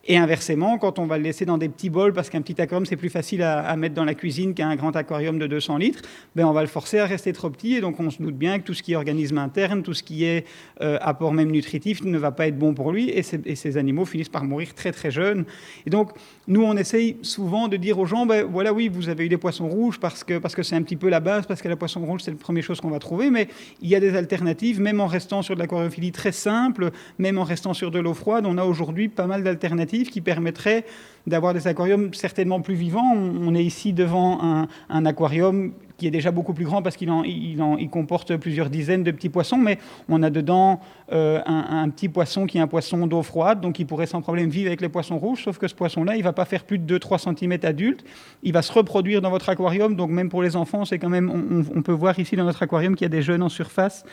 Et 0.09 0.17
inversement, 0.17 0.79
quand 0.79 1.01
on 1.01 1.07
va 1.07 1.19
le 1.19 1.25
laisser 1.25 1.45
dans 1.45 1.59
des 1.59 1.69
petits 1.69 1.91
bols, 1.91 2.13
parce 2.13 2.31
qu'un 2.31 2.41
petit 2.41 2.61
aquarium, 2.61 2.87
c'est 2.87 2.97
plus 2.97 3.11
facile 3.11 3.43
à, 3.43 3.77
mettre 3.77 3.95
dans 3.95 4.05
la 4.05 4.15
cuisine 4.15 4.55
qu'un 4.55 4.77
grand 4.77 4.95
aquarium 4.95 5.39
de 5.39 5.49
200 5.49 5.79
litres, 5.79 6.03
ben 6.37 6.47
on 6.47 6.53
va 6.53 6.61
le 6.61 6.69
forcer 6.69 7.01
à 7.01 7.07
rester 7.07 7.33
trop 7.33 7.51
petit. 7.51 7.75
Et 7.75 7.81
donc, 7.81 7.99
on 7.99 8.11
se 8.11 8.23
doute 8.23 8.37
bien 8.37 8.61
que 8.61 8.65
tout 8.65 8.75
ce 8.75 8.85
qui 8.85 8.93
est 8.93 8.97
organisme 8.97 9.39
interne, 9.39 9.83
tout 9.83 9.95
ce 9.95 10.05
qui 10.05 10.25
est 10.25 10.47
euh, 10.81 10.99
apport 11.01 11.33
même 11.33 11.51
nutritif, 11.51 12.05
ne 12.05 12.19
va 12.19 12.31
pas 12.31 12.47
être 12.47 12.59
bon 12.59 12.73
pour 12.73 12.93
lui. 12.93 13.11
Et, 13.11 13.23
ces 13.23 13.77
animaux 13.77 14.05
finissent 14.05 14.29
par 14.29 14.45
mourir 14.45 14.75
très, 14.75 14.93
très 14.93 15.11
jeunes. 15.11 15.45
Et 15.87 15.91
donc, 15.91 16.13
nous, 16.49 16.63
on 16.63 16.77
essaye 16.77 17.17
souvent 17.23 17.67
de 17.67 17.77
dire 17.77 17.99
aux 17.99 18.07
gens, 18.07 18.25
ben 18.25 18.45
voilà, 18.45 18.73
oui, 18.73 18.89
vous 18.89 19.09
avez 19.09 19.27
eu 19.27 19.29
des 19.29 19.37
poissons 19.37 19.69
rouges 19.69 19.99
parce 19.99 20.23
que 20.23 20.63
c'est 20.63 20.77
un 20.77 20.83
petit 20.83 20.97
peu 20.97 21.09
la 21.09 21.19
base, 21.19 21.45
parce 21.47 21.61
que 21.61 21.69
la 21.69 21.77
poisson 21.77 22.01
rouge, 22.05 22.21
c'est 22.25 22.31
la 22.31 22.37
première 22.37 22.63
chose 22.63 22.81
qu'on 22.81 22.91
va 22.91 23.01
trouver. 23.01 23.31
Mais 23.31 23.49
il 23.83 23.89
y 23.89 23.97
a 23.97 24.01
des 24.01 24.15
alternatives, 24.15 24.81
même 24.81 25.01
en 25.01 25.07
restant 25.07 25.43
sur 25.43 25.57
de 25.57 25.61
l'aquariophilie 25.61 26.13
très 26.13 26.33
simple, 26.33 26.93
même 27.19 27.39
en 27.39 27.45
restant 27.45 27.75
sur 27.75 27.91
de 27.91 27.99
l'eau 27.99 28.15
froide. 28.15 28.47
On 28.47 28.59
a 28.59 28.65
aujourd'hui 28.65 29.09
pas 29.09 29.27
mal 29.27 29.43
d'alternatives 29.43 30.11
qui 30.11 30.21
permettrait 30.21 30.85
d'avoir 31.27 31.53
des 31.53 31.67
aquariums 31.67 32.15
certainement 32.15 32.61
plus 32.61 32.75
vivants. 32.75 33.15
On, 33.15 33.55
est 33.55 33.65
ici 33.65 33.93
devant 33.93 34.67
un, 34.89 35.07
aquarium 35.07 35.73
qui 35.97 36.07
est 36.07 36.11
déjà 36.11 36.31
beaucoup 36.31 36.53
plus 36.53 36.65
grand 36.65 36.83
parce 36.83 36.97
qu'il 36.97 37.11
en, 37.11 37.23
il 37.25 37.89
comporte 37.91 38.37
plusieurs 38.37 38.71
dizaines 38.71 39.03
de 39.03 39.11
petits 39.11 39.29
poissons, 39.29 39.57
mais 39.57 39.79
on 40.09 40.23
a 40.23 40.31
dedans 40.31 40.81
euh, 41.13 41.41
un, 41.47 41.89
petit 41.91 42.09
poisson 42.09 42.47
qui 42.47 42.59
est 42.59 42.61
un 42.61 42.67
poisson 42.67 43.07
d'eau 43.07 43.23
froide, 43.23 43.61
donc 43.61 43.79
il 43.79 43.87
pourrait 43.87 44.07
sans 44.07 44.21
problème 44.21 44.51
vivre 44.51 44.69
avec 44.69 44.81
les 44.81 44.89
poissons 44.89 45.19
rouges, 45.19 45.45
sauf 45.45 45.59
que 45.59 45.69
ce 45.69 45.75
poisson-là, 45.75 46.17
il 46.17 46.23
va 46.23 46.33
pas 46.33 46.45
faire 46.45 46.65
plus 46.65 46.79
de 46.79 46.99
2-3 46.99 47.37
cm 47.37 47.59
adulte. 47.63 48.05
Il 48.43 48.53
va 48.53 48.63
se 48.63 48.73
reproduire 48.73 49.23
dans 49.23 49.31
votre 49.31 49.49
aquarium, 49.49 49.97
donc 49.97 50.11
même 50.11 50.29
pour 50.29 50.43
les 50.43 50.57
enfants, 50.57 50.85
c'est 50.85 50.99
quand 50.99 51.09
même, 51.09 51.65
on 51.75 51.83
peut 51.83 51.93
voir 51.93 52.19
ici 52.19 52.37
dans 52.37 52.45
notre 52.45 52.63
aquarium 52.63 52.95
qu'il 52.95 53.05
y 53.05 53.07
a 53.07 53.11
des 53.11 53.23
jeunes 53.23 53.43
en 53.43 53.49
surface 53.49 54.05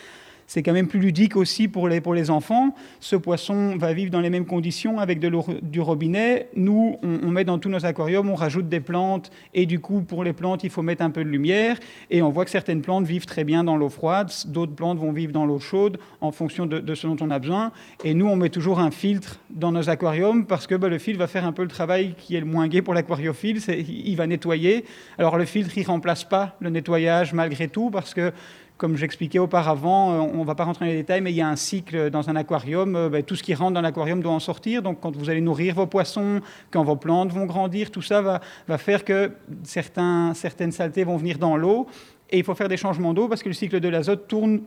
c'est 0.48 0.64
quand 0.64 0.74
même 0.74 0.88
plus 0.88 1.00
ludique 1.00 1.36
aussi 1.36 1.68
pour 1.68 1.88
les, 1.88 2.02
pour 2.02 2.14
les 2.14 2.30
enfants. 2.30 2.76
Ce 3.00 3.16
poisson 3.16 3.78
va 3.78 3.94
vivre 3.94 4.12
dans 4.12 4.20
les 4.20 4.30
mêmes 4.30 4.46
conditions 4.46 5.00
avec 5.00 5.20
de 5.20 5.28
l'eau 5.28 5.46
du 5.62 5.82
robinet. 5.82 6.50
Nous, 6.56 6.98
on, 7.02 7.30
met 7.30 7.44
dans 7.44 7.60
tous 7.60 7.70
nos 7.70 7.86
aquariums, 7.86 8.30
on 8.30 8.36
rajoute 8.36 8.70
des 8.70 8.80
plantes 8.80 9.32
et 9.54 9.66
du 9.66 9.80
coup, 9.80 10.02
pour 10.02 10.24
les 10.24 10.34
plantes, 10.34 10.64
il 10.64 10.70
faut 10.70 10.82
mettre 10.82 11.04
un 11.04 11.10
peu 11.10 11.24
de 11.24 11.30
lumière. 11.30 11.78
Et 12.10 12.22
on 12.22 12.30
voit 12.30 12.46
que 12.46 12.52
certaines 12.52 12.82
plantes 12.82 13.06
vivent 13.06 13.26
très 13.26 13.44
bien 13.44 13.64
dans 13.64 13.78
l'eau 13.78 13.90
froide, 13.90 14.32
d'autres 14.48 14.76
plantes 14.76 15.00
vont 15.00 15.12
vivre 15.12 15.32
dans 15.32 15.46
l'eau 15.46 15.60
chaude 15.60 16.00
en 16.22 16.32
fonction 16.32 16.66
de, 16.66 16.96
ce 16.96 17.08
dont 17.08 17.18
on 17.22 17.32
a 17.32 17.40
besoin. 17.40 17.72
Et 18.04 18.14
nous, 18.14 18.28
on 18.28 18.36
met 18.36 18.50
toujours 18.50 18.80
un 18.80 18.92
filtre 18.92 19.40
dans 19.50 19.72
nos 19.72 19.90
aquariums 19.90 20.46
parce 20.46 20.68
que 20.68 20.76
bah, 20.76 20.90
le 20.90 20.98
filtre 20.98 21.20
va 21.20 21.28
faire 21.28 21.46
un 21.46 21.52
peu 21.52 21.64
le 21.64 21.68
travail 21.68 22.16
qui 22.18 22.36
est 22.36 22.40
le 22.40 22.46
moins 22.46 22.68
gai 22.68 22.82
pour 22.82 22.94
l'aquariophile, 22.94 23.60
il 23.68 24.16
va 24.16 24.28
nettoyer. 24.28 24.86
Alors 25.18 25.38
le 25.38 25.46
filtre, 25.46 25.78
il 25.78 25.84
remplace 25.84 26.24
pas 26.24 26.56
le 26.60 26.70
nettoyage 26.70 27.34
malgré 27.34 27.68
tout 27.68 27.90
parce 27.90 28.14
que 28.14 28.32
comme 28.78 28.98
j'expliquais 28.98 29.40
auparavant, 29.40 30.12
euh, 30.12 30.20
on 30.34 30.40
ne 30.40 30.46
va 30.46 30.56
pas 30.56 30.66
rentrer 30.66 30.86
dans 30.86 30.92
les 30.92 30.98
détails, 30.98 31.22
mais 31.22 31.32
il 31.32 31.36
y 31.36 31.42
a 31.42 31.48
un 31.48 31.56
cycle 31.56 32.10
dans 32.10 32.30
un 32.30 32.36
aquarium. 32.36 32.96
Euh, 32.96 33.10
ben, 33.10 33.24
tout 33.24 33.36
ce 33.36 33.44
qui 33.44 33.54
rentre 33.54 33.74
dans 33.74 33.82
l'aquarium 33.82 34.22
doit 34.22 34.32
en 34.32 34.40
sortir. 34.40 34.82
Donc, 34.82 35.00
quand 35.00 35.16
vous 35.16 35.30
allez 35.30 35.42
nourrir 35.42 35.76
vos 35.76 35.88
poissons, 35.88 36.42
quand 36.72 36.84
vos 36.84 36.96
plantes 36.96 37.32
vont 37.32 37.46
grandir, 37.46 37.92
tout 37.92 38.02
ça 38.02 38.22
va, 38.22 38.42
faire 38.78 39.06
que 39.06 39.32
certaines 39.64 40.72
saletés 40.72 41.04
vont 41.04 41.18
venir 41.18 41.38
dans 41.38 41.56
l'eau. 41.56 41.88
Et 42.30 42.40
il 42.40 42.44
faut 42.44 42.56
faire 42.56 42.70
des 42.70 42.78
changements 42.78 43.14
d'eau 43.14 43.28
parce 43.28 43.44
que 43.44 43.50
le 43.50 43.54
cycle 43.54 43.80
de 43.80 43.88
l'azote 43.88 44.28
tourne 44.28 44.62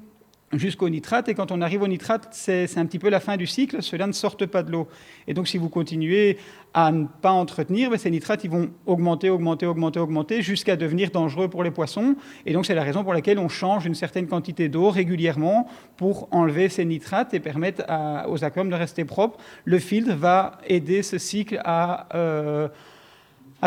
jusqu'au 0.53 0.89
nitrate. 0.89 1.29
Et 1.29 1.35
quand 1.35 1.51
on 1.51 1.61
arrive 1.61 1.83
au 1.83 1.89
nitrate, 1.89 2.29
c'est 2.31 2.79
un 2.79 2.87
petit 2.87 2.99
peu 2.99 3.09
la 3.09 3.21
fin 3.21 3.37
du 3.37 3.47
cycle. 3.47 3.83
Ceux-là 3.83 4.07
ne 4.07 4.13
sortent 4.13 4.47
pas 4.47 4.63
de 4.63 4.71
l'eau. 4.71 4.89
Et 5.27 5.35
donc, 5.35 5.49
si 5.49 5.59
vous 5.59 5.69
continuez 5.69 6.39
à 6.75 6.93
ne 6.93 7.07
pas 7.07 7.31
entretenir, 7.31 7.91
ben, 7.91 7.99
ces 7.99 8.11
nitrates 8.11 8.45
ils 8.45 8.51
vont 8.51 8.71
augmenter, 8.87 9.31
augmenter, 9.31 9.67
augmenter, 9.67 9.99
augmenter, 9.99 10.43
jusqu'à 10.43 10.77
devenir 10.77 11.11
dangereux 11.11 11.49
pour 11.49 11.65
les 11.65 11.71
poissons. 11.71 12.17
Et 12.45 12.53
donc, 12.53 12.67
c'est 12.67 12.75
la 12.75 12.85
raison 12.85 13.03
pour 13.03 13.15
laquelle 13.15 13.39
on 13.39 13.49
change 13.49 13.87
une 13.87 13.95
certaine 13.95 14.27
quantité 14.29 14.69
d'eau 14.69 14.91
régulièrement 14.91 15.69
pour 15.97 16.29
enlever 16.31 16.69
ces 16.69 16.85
nitrates 16.85 17.35
et 17.35 17.41
permettre 17.41 17.83
aux 18.29 18.45
aquariums 18.45 18.71
de 18.71 18.77
rester 18.77 19.05
propres. 19.05 19.39
Le 19.65 19.79
filtre 19.79 20.15
va 20.15 20.59
aider 20.67 21.03
ce 21.03 21.19
cycle 21.19 21.61
à... 21.65 22.09
Euh, 22.15 22.69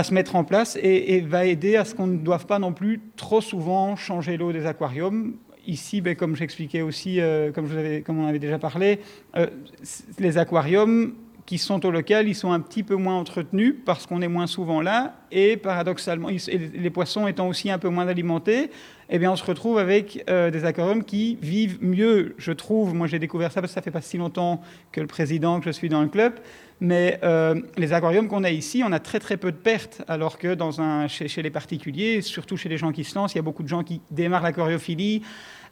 se 0.02 0.14
mettre 0.14 0.38
en 0.38 0.46
place 0.46 0.78
et 0.82 1.20
va 1.20 1.44
aider 1.44 1.76
à 1.76 1.84
ce 1.84 1.94
qu'on 1.94 2.08
ne 2.08 2.20
doive 2.20 2.46
pas 2.46 2.58
non 2.58 2.72
plus 2.72 3.02
trop 3.18 3.42
souvent 3.42 3.98
changer 3.98 4.38
l'eau 4.38 4.54
des 4.54 4.66
aquariums 4.66 5.36
ici, 5.70 6.02
ben, 6.02 6.16
comme 6.16 6.36
j'expliquais 6.36 6.82
aussi, 6.82 7.22
euh, 7.22 7.52
comme, 7.52 7.68
je 7.68 8.00
comme 8.02 8.20
on 8.20 8.28
avait 8.28 8.40
déjà 8.40 8.60
parlé, 8.60 9.00
euh, 9.38 9.48
les 10.18 10.38
aquariums 10.38 11.14
qui 11.46 11.58
sont 11.58 11.84
au 11.84 11.90
local, 11.90 12.28
ils 12.28 12.36
sont 12.36 12.52
un 12.52 12.60
petit 12.60 12.84
peu 12.84 12.96
moins 12.96 13.16
entretenus 13.16 13.74
parce 13.84 14.06
qu'on 14.06 14.22
est 14.22 14.28
moins 14.28 14.46
souvent 14.46 14.82
là. 14.82 15.16
Et 15.32 15.58
paradoxalement, 15.58 16.30
les 16.30 16.90
poissons 16.92 17.26
étant 17.26 17.48
aussi 17.48 17.72
un 17.72 17.80
peu 17.80 17.90
moins 17.90 18.08
alimentés, 18.08 18.70
eh 19.10 19.18
bien, 19.18 19.32
on 19.32 19.36
se 19.36 19.44
retrouve 19.44 19.80
avec 19.80 20.24
euh, 20.30 20.52
des 20.52 20.66
aquariums 20.66 21.04
qui 21.04 21.40
vivent 21.42 21.80
mieux, 21.82 22.36
je 22.38 22.52
trouve. 22.52 22.94
Moi, 22.94 23.08
j'ai 23.08 23.18
découvert 23.18 23.52
ça 23.52 23.62
parce 23.62 23.72
que 23.72 23.76
ça 23.76 23.82
fait 23.82 23.90
pas 23.90 24.02
si 24.02 24.18
longtemps 24.18 24.62
que 24.92 25.02
le 25.02 25.08
président, 25.08 25.60
que 25.60 25.66
je 25.66 25.72
suis 25.72 25.90
dans 25.90 26.04
le 26.04 26.10
club. 26.10 26.34
Mais 26.82 27.20
les 27.78 27.92
aquariums 27.94 28.28
qu'on 28.28 28.44
a 28.44 28.52
ici, 28.52 28.84
on 28.86 28.92
a 28.92 29.00
très 29.00 29.20
très 29.20 29.36
peu 29.36 29.52
de 29.52 29.58
pertes, 29.58 30.02
alors 30.08 30.38
que 30.38 30.54
dans 30.54 30.80
un, 30.80 31.08
chez, 31.08 31.28
chez 31.28 31.42
les 31.42 31.50
particuliers, 31.50 32.22
surtout 32.22 32.56
chez 32.56 32.70
les 32.70 32.78
gens 32.78 32.92
qui 32.92 33.04
se 33.04 33.16
lancent, 33.16 33.34
il 33.34 33.38
y 33.38 33.40
a 33.40 33.44
beaucoup 33.44 33.64
de 33.64 33.68
gens 33.68 33.84
qui 33.84 34.00
démarrent 34.12 34.44
l'aquariophilie 34.44 35.24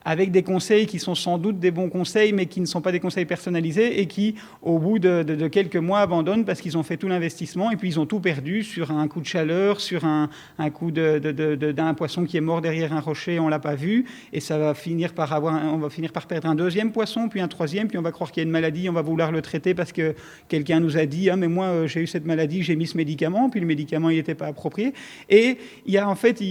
avec 0.07 0.31
des 0.31 0.41
conseils 0.41 0.85
qui 0.85 0.99
sont 0.99 1.15
sans 1.15 1.37
doute 1.37 1.59
des 1.59 1.69
bons 1.69 1.89
conseils, 1.89 2.31
mais 2.31 2.45
qui 2.45 2.61
ne 2.61 2.65
sont 2.65 2.79
pas 2.79 2.93
des 2.93 3.01
conseils 3.01 3.25
personnalisés 3.25 3.99
et 3.99 4.05
qui, 4.05 4.35
au 4.61 4.79
bout 4.79 4.99
de, 4.99 5.47
quelques 5.49 5.75
mois, 5.75 5.99
abandonnent 5.99 6.45
parce 6.45 6.61
qu'ils 6.61 6.77
ont 6.77 6.83
fait 6.83 6.95
tout 6.95 7.09
l'investissement 7.09 7.71
et 7.71 7.75
puis 7.75 7.89
ils 7.89 7.99
ont 7.99 8.05
tout 8.05 8.21
perdu 8.21 8.63
sur 8.63 8.91
un 8.91 9.05
coup 9.09 9.19
de 9.19 9.25
chaleur, 9.25 9.81
sur 9.81 10.05
un, 10.05 10.29
coup 10.69 10.91
d'un 10.91 11.93
poisson 11.93 12.23
qui 12.23 12.37
est 12.37 12.41
mort 12.41 12.61
derrière 12.61 12.93
un 12.93 13.01
rocher, 13.01 13.37
on 13.37 13.49
l'a 13.49 13.59
pas 13.59 13.75
vu, 13.75 14.05
et 14.31 14.39
ça 14.39 14.57
va 14.57 14.73
finir 14.73 15.11
par 15.13 15.33
avoir, 15.33 15.61
on 15.73 15.77
va 15.77 15.89
finir 15.89 16.13
par 16.13 16.25
perdre 16.25 16.47
un 16.47 16.55
deuxième 16.55 16.93
poisson, 16.93 17.27
puis 17.27 17.41
un 17.41 17.49
troisième, 17.49 17.89
puis 17.89 17.97
on 17.97 18.01
va 18.01 18.13
croire 18.13 18.31
qu'il 18.31 18.39
y 18.39 18.45
a 18.45 18.47
une 18.47 18.51
maladie, 18.51 18.87
on 18.87 18.93
va 18.93 19.01
vouloir 19.01 19.33
le 19.33 19.41
traiter 19.41 19.73
parce 19.73 19.91
que 19.91 20.15
quelqu'un 20.47 20.79
nous 20.79 20.95
a 20.95 21.05
dit, 21.05 21.29
ah 21.29 21.35
mais 21.35 21.49
moi 21.49 21.65
euh, 21.65 21.87
j'ai 21.87 21.99
eu 21.99 22.07
cette 22.07 22.25
maladie, 22.25 22.63
j'ai 22.63 22.77
mis 22.77 22.87
ce 22.87 22.95
médicament, 22.95 23.49
puis 23.49 23.59
le 23.59 23.65
médicament 23.65 24.09
il 24.09 24.15
n'était 24.15 24.35
pas 24.35 24.47
approprié. 24.47 24.93
Et 25.29 25.57
il 25.85 25.93
y 25.93 25.97
a 25.97 26.07
en 26.07 26.15
fait, 26.15 26.41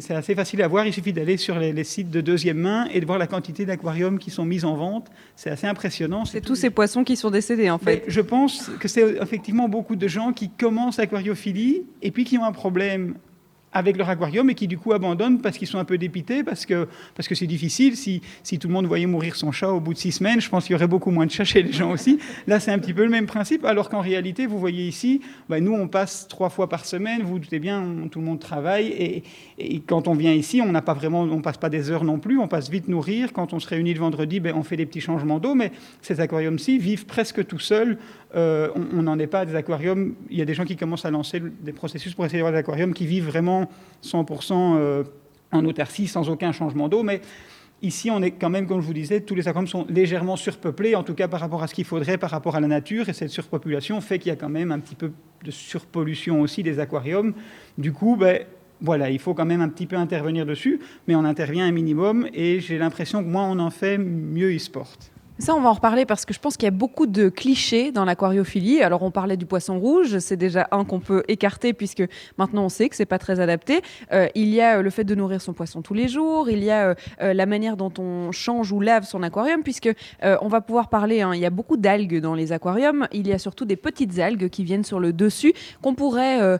c'est 0.00 0.14
assez 0.14 0.34
facile 0.34 0.60
à 0.60 0.68
voir, 0.68 0.86
il 0.86 0.92
suffit 0.92 1.14
d'aller 1.14 1.38
sur 1.38 1.58
les 1.58 1.84
sites 1.84 2.10
de 2.10 2.25
deuxième 2.26 2.58
main 2.58 2.86
et 2.92 3.00
de 3.00 3.06
voir 3.06 3.18
la 3.18 3.26
quantité 3.26 3.64
d'aquariums 3.64 4.18
qui 4.18 4.30
sont 4.30 4.44
mis 4.44 4.64
en 4.64 4.74
vente. 4.74 5.08
C'est 5.36 5.50
assez 5.50 5.66
impressionnant. 5.66 6.24
C'est 6.24 6.42
tous 6.42 6.56
ces 6.56 6.70
poissons 6.70 7.04
qui 7.04 7.16
sont 7.16 7.30
décédés 7.30 7.70
en 7.70 7.78
fait. 7.78 8.04
je 8.06 8.20
pense 8.20 8.70
que 8.80 8.88
c'est 8.88 9.16
effectivement 9.22 9.68
beaucoup 9.68 9.96
de 9.96 10.08
gens 10.08 10.32
qui 10.32 10.50
commencent 10.50 10.98
l'aquariophilie 10.98 11.84
et 12.02 12.10
puis 12.10 12.24
qui 12.24 12.36
ont 12.36 12.44
un 12.44 12.52
problème 12.52 13.14
avec 13.76 13.96
leur 13.96 14.08
aquarium 14.08 14.48
et 14.48 14.54
qui 14.54 14.66
du 14.66 14.78
coup 14.78 14.92
abandonnent 14.92 15.40
parce 15.40 15.58
qu'ils 15.58 15.68
sont 15.68 15.78
un 15.78 15.84
peu 15.84 15.98
dépités, 15.98 16.42
parce 16.42 16.64
que 16.64 16.88
parce 17.14 17.28
que 17.28 17.34
c'est 17.34 17.46
difficile. 17.46 17.96
Si, 17.96 18.22
si 18.42 18.58
tout 18.58 18.68
le 18.68 18.74
monde 18.74 18.86
voyait 18.86 19.06
mourir 19.06 19.36
son 19.36 19.52
chat 19.52 19.70
au 19.70 19.80
bout 19.80 19.92
de 19.92 19.98
six 19.98 20.12
semaines, 20.12 20.40
je 20.40 20.48
pense 20.48 20.64
qu'il 20.64 20.72
y 20.72 20.76
aurait 20.76 20.86
beaucoup 20.86 21.10
moins 21.10 21.26
de 21.26 21.30
chats 21.30 21.44
chez 21.44 21.62
les 21.62 21.72
gens 21.72 21.90
aussi. 21.92 22.18
Là, 22.46 22.58
c'est 22.58 22.70
un 22.70 22.78
petit 22.78 22.94
peu 22.94 23.04
le 23.04 23.10
même 23.10 23.26
principe, 23.26 23.64
alors 23.64 23.88
qu'en 23.88 24.00
réalité, 24.00 24.46
vous 24.46 24.58
voyez 24.58 24.86
ici, 24.86 25.20
bah, 25.48 25.60
nous, 25.60 25.72
on 25.72 25.88
passe 25.88 26.26
trois 26.28 26.48
fois 26.48 26.68
par 26.68 26.84
semaine, 26.84 27.22
vous, 27.22 27.32
vous 27.32 27.38
doutez 27.38 27.58
bien, 27.58 27.84
tout 28.10 28.20
le 28.20 28.24
monde 28.24 28.40
travaille, 28.40 28.86
et, 28.86 29.22
et 29.58 29.80
quand 29.80 30.08
on 30.08 30.14
vient 30.14 30.32
ici, 30.32 30.60
on 30.62 30.72
n'a 30.72 30.82
pas 30.82 30.94
vraiment, 30.94 31.22
on 31.22 31.42
passe 31.42 31.58
pas 31.58 31.68
des 31.68 31.90
heures 31.90 32.04
non 32.04 32.18
plus, 32.18 32.38
on 32.38 32.48
passe 32.48 32.70
vite 32.70 32.88
nourrir. 32.88 33.32
Quand 33.32 33.52
on 33.52 33.60
se 33.60 33.68
réunit 33.68 33.92
le 33.92 34.00
vendredi, 34.00 34.40
ben, 34.40 34.54
on 34.56 34.62
fait 34.62 34.76
des 34.76 34.86
petits 34.86 35.00
changements 35.00 35.38
d'eau, 35.38 35.54
mais 35.54 35.72
ces 36.00 36.20
aquariums-ci 36.20 36.78
vivent 36.78 37.06
presque 37.06 37.46
tout 37.46 37.58
seuls. 37.58 37.98
Euh, 38.34 38.68
on 38.74 39.02
n'en 39.02 39.18
est 39.18 39.26
pas 39.26 39.46
des 39.46 39.54
aquariums. 39.54 40.14
Il 40.30 40.38
y 40.38 40.42
a 40.42 40.44
des 40.44 40.54
gens 40.54 40.64
qui 40.64 40.76
commencent 40.76 41.04
à 41.04 41.10
lancer 41.10 41.40
des 41.40 41.72
processus 41.72 42.14
pour 42.14 42.24
essayer 42.24 42.38
d'avoir 42.38 42.52
des 42.52 42.58
aquariums 42.58 42.92
qui 42.92 43.06
vivent 43.06 43.26
vraiment 43.26 43.70
100% 44.02 44.52
euh, 44.52 45.04
en 45.52 45.64
autarcie, 45.64 46.08
sans 46.08 46.28
aucun 46.28 46.52
changement 46.52 46.88
d'eau. 46.88 47.02
Mais 47.02 47.20
ici, 47.82 48.10
on 48.10 48.22
est 48.22 48.32
quand 48.32 48.50
même, 48.50 48.66
comme 48.66 48.80
je 48.80 48.86
vous 48.86 48.92
disais, 48.92 49.20
tous 49.20 49.34
les 49.34 49.46
aquariums 49.46 49.68
sont 49.68 49.86
légèrement 49.88 50.36
surpeuplés, 50.36 50.96
en 50.96 51.04
tout 51.04 51.14
cas 51.14 51.28
par 51.28 51.40
rapport 51.40 51.62
à 51.62 51.68
ce 51.68 51.74
qu'il 51.74 51.84
faudrait, 51.84 52.18
par 52.18 52.30
rapport 52.30 52.56
à 52.56 52.60
la 52.60 52.66
nature. 52.66 53.08
Et 53.08 53.12
cette 53.12 53.30
surpopulation 53.30 54.00
fait 54.00 54.18
qu'il 54.18 54.30
y 54.30 54.32
a 54.32 54.36
quand 54.36 54.48
même 54.48 54.72
un 54.72 54.80
petit 54.80 54.96
peu 54.96 55.12
de 55.44 55.50
surpollution 55.50 56.40
aussi 56.40 56.62
des 56.62 56.80
aquariums. 56.80 57.32
Du 57.78 57.92
coup, 57.92 58.16
ben, 58.16 58.40
voilà, 58.80 59.08
il 59.08 59.18
faut 59.18 59.34
quand 59.34 59.46
même 59.46 59.60
un 59.60 59.68
petit 59.68 59.86
peu 59.86 59.96
intervenir 59.96 60.44
dessus, 60.44 60.80
mais 61.06 61.14
on 61.14 61.24
intervient 61.24 61.66
un 61.66 61.72
minimum 61.72 62.28
et 62.34 62.60
j'ai 62.60 62.76
l'impression 62.76 63.22
que 63.22 63.28
moins 63.28 63.48
on 63.48 63.58
en 63.58 63.70
fait, 63.70 63.98
mieux 63.98 64.52
il 64.52 64.60
se 64.60 64.70
porte. 64.70 65.12
Ça, 65.38 65.54
on 65.54 65.60
va 65.60 65.68
en 65.68 65.74
reparler 65.74 66.06
parce 66.06 66.24
que 66.24 66.32
je 66.32 66.40
pense 66.40 66.56
qu'il 66.56 66.64
y 66.64 66.68
a 66.68 66.70
beaucoup 66.70 67.06
de 67.06 67.28
clichés 67.28 67.92
dans 67.92 68.06
l'aquariophilie. 68.06 68.80
Alors, 68.80 69.02
on 69.02 69.10
parlait 69.10 69.36
du 69.36 69.44
poisson 69.44 69.78
rouge, 69.78 70.18
c'est 70.18 70.38
déjà 70.38 70.66
un 70.70 70.86
qu'on 70.86 70.98
peut 70.98 71.24
écarter 71.28 71.74
puisque 71.74 72.02
maintenant 72.38 72.64
on 72.64 72.68
sait 72.70 72.88
que 72.88 72.96
c'est 72.96 73.04
pas 73.04 73.18
très 73.18 73.38
adapté. 73.38 73.82
Euh, 74.14 74.28
il 74.34 74.48
y 74.48 74.62
a 74.62 74.78
euh, 74.78 74.82
le 74.82 74.88
fait 74.88 75.04
de 75.04 75.14
nourrir 75.14 75.42
son 75.42 75.52
poisson 75.52 75.82
tous 75.82 75.92
les 75.92 76.08
jours. 76.08 76.48
Il 76.48 76.64
y 76.64 76.70
a 76.70 76.94
euh, 77.20 77.34
la 77.34 77.44
manière 77.44 77.76
dont 77.76 77.92
on 77.98 78.32
change 78.32 78.72
ou 78.72 78.80
lave 78.80 79.04
son 79.04 79.22
aquarium 79.22 79.62
puisque 79.62 79.90
on 80.22 80.48
va 80.48 80.62
pouvoir 80.62 80.88
parler. 80.88 81.20
Hein, 81.20 81.34
il 81.34 81.40
y 81.40 81.46
a 81.46 81.50
beaucoup 81.50 81.76
d'algues 81.76 82.18
dans 82.18 82.34
les 82.34 82.52
aquariums. 82.52 83.06
Il 83.12 83.28
y 83.28 83.34
a 83.34 83.38
surtout 83.38 83.66
des 83.66 83.76
petites 83.76 84.18
algues 84.18 84.48
qui 84.48 84.64
viennent 84.64 84.84
sur 84.84 85.00
le 85.00 85.12
dessus 85.12 85.52
qu'on 85.82 85.94
pourrait 85.94 86.58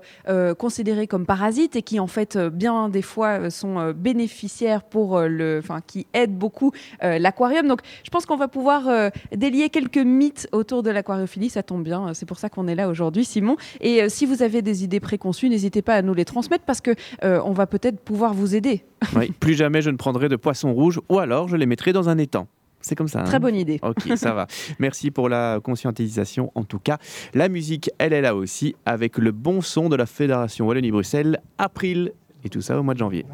considérer 0.59 1.06
comme 1.06 1.25
parasites 1.25 1.76
et 1.76 1.83
qui 1.83 1.99
en 1.99 2.06
fait 2.06 2.37
bien 2.37 2.90
des 2.90 3.02
fois 3.02 3.49
sont 3.49 3.92
bénéficiaires 3.92 4.83
pour 4.83 5.21
le, 5.21 5.61
enfin 5.62 5.80
qui 5.87 6.06
aident 6.12 6.37
beaucoup 6.37 6.73
l'aquarium. 7.00 7.66
Donc, 7.68 7.80
je 8.04 8.11
pense 8.11 8.26
qu'on 8.26 8.37
va 8.37 8.49
pouvoir 8.49 8.65
euh, 8.68 9.11
délier 9.35 9.70
quelques 9.70 9.99
mythes 9.99 10.49
autour 10.52 10.82
de 10.82 10.90
l'aquariophilie. 10.90 11.50
Ça 11.50 11.62
tombe 11.62 11.82
bien, 11.82 12.14
c'est 12.14 12.26
pour 12.26 12.38
ça 12.38 12.49
qu'on 12.49 12.68
est 12.68 12.75
là 12.75 12.88
aujourd'hui, 12.88 13.25
Simon. 13.25 13.56
Et 13.80 14.02
euh, 14.02 14.08
si 14.08 14.26
vous 14.26 14.42
avez 14.42 14.62
des 14.62 14.85
idées 14.85 15.00
préconçues, 15.00 15.49
n'hésitez 15.49 15.82
pas 15.82 15.94
à 15.94 16.02
nous 16.02 16.14
les 16.14 16.25
transmettre 16.25 16.64
parce 16.64 16.80
que 16.80 16.94
euh, 17.25 17.40
on 17.44 17.52
va 17.52 17.66
peut-être 17.66 18.00
pouvoir 18.00 18.35
vous 18.35 18.54
aider. 18.54 18.85
Oui, 19.14 19.30
plus 19.38 19.54
jamais 19.54 19.82
je 19.82 19.90
ne 19.90 19.96
prendrai 19.96 20.28
de 20.28 20.37
poissons 20.37 20.73
rouges 20.73 21.00
ou 21.08 21.18
alors 21.18 21.49
je 21.49 21.56
les 21.56 21.66
mettrai 21.66 21.92
dans 21.92 22.08
un 22.08 22.18
étang. 22.18 22.49
C'est 22.80 22.94
comme 22.94 23.08
ça. 23.08 23.23
Très 23.23 23.37
hein. 23.37 23.40
bonne 23.40 23.56
idée. 23.56 23.80
Ok, 23.82 24.16
ça 24.16 24.32
va. 24.32 24.46
Merci 24.78 25.11
pour 25.11 25.28
la 25.28 25.58
conscientisation 25.62 26.52
en 26.54 26.62
tout 26.64 26.78
cas. 26.78 26.99
La 27.35 27.49
musique, 27.49 27.90
elle 27.99 28.12
est 28.12 28.20
là 28.20 28.37
aussi 28.37 28.76
avec 28.85 29.18
le 29.18 29.32
bon 29.32 29.61
son 29.61 29.88
de 29.88 29.96
la 29.96 30.06
Fédération 30.06 30.66
Wallonie-Bruxelles, 30.66 31.40
April, 31.58 32.12
et 32.44 32.49
tout 32.49 32.61
ça 32.61 32.78
au 32.78 32.82
mois 32.82 32.94
de 32.94 33.00
janvier 33.00 33.25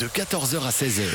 de 0.00 0.06
14h 0.06 0.56
à 0.66 0.70
16h. 0.70 1.08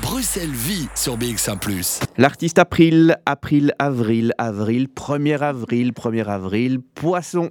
Bruxelles 0.00 0.52
vit 0.52 0.88
sur 0.94 1.18
BX1⁇ 1.18 1.58
L'artiste 2.16 2.58
April, 2.58 3.16
April, 3.26 3.74
Avril, 3.78 4.32
Avril, 4.38 4.88
1er 4.88 5.40
avril, 5.40 5.92
1er 5.92 6.26
avril, 6.26 6.78
Poisson 6.94 7.50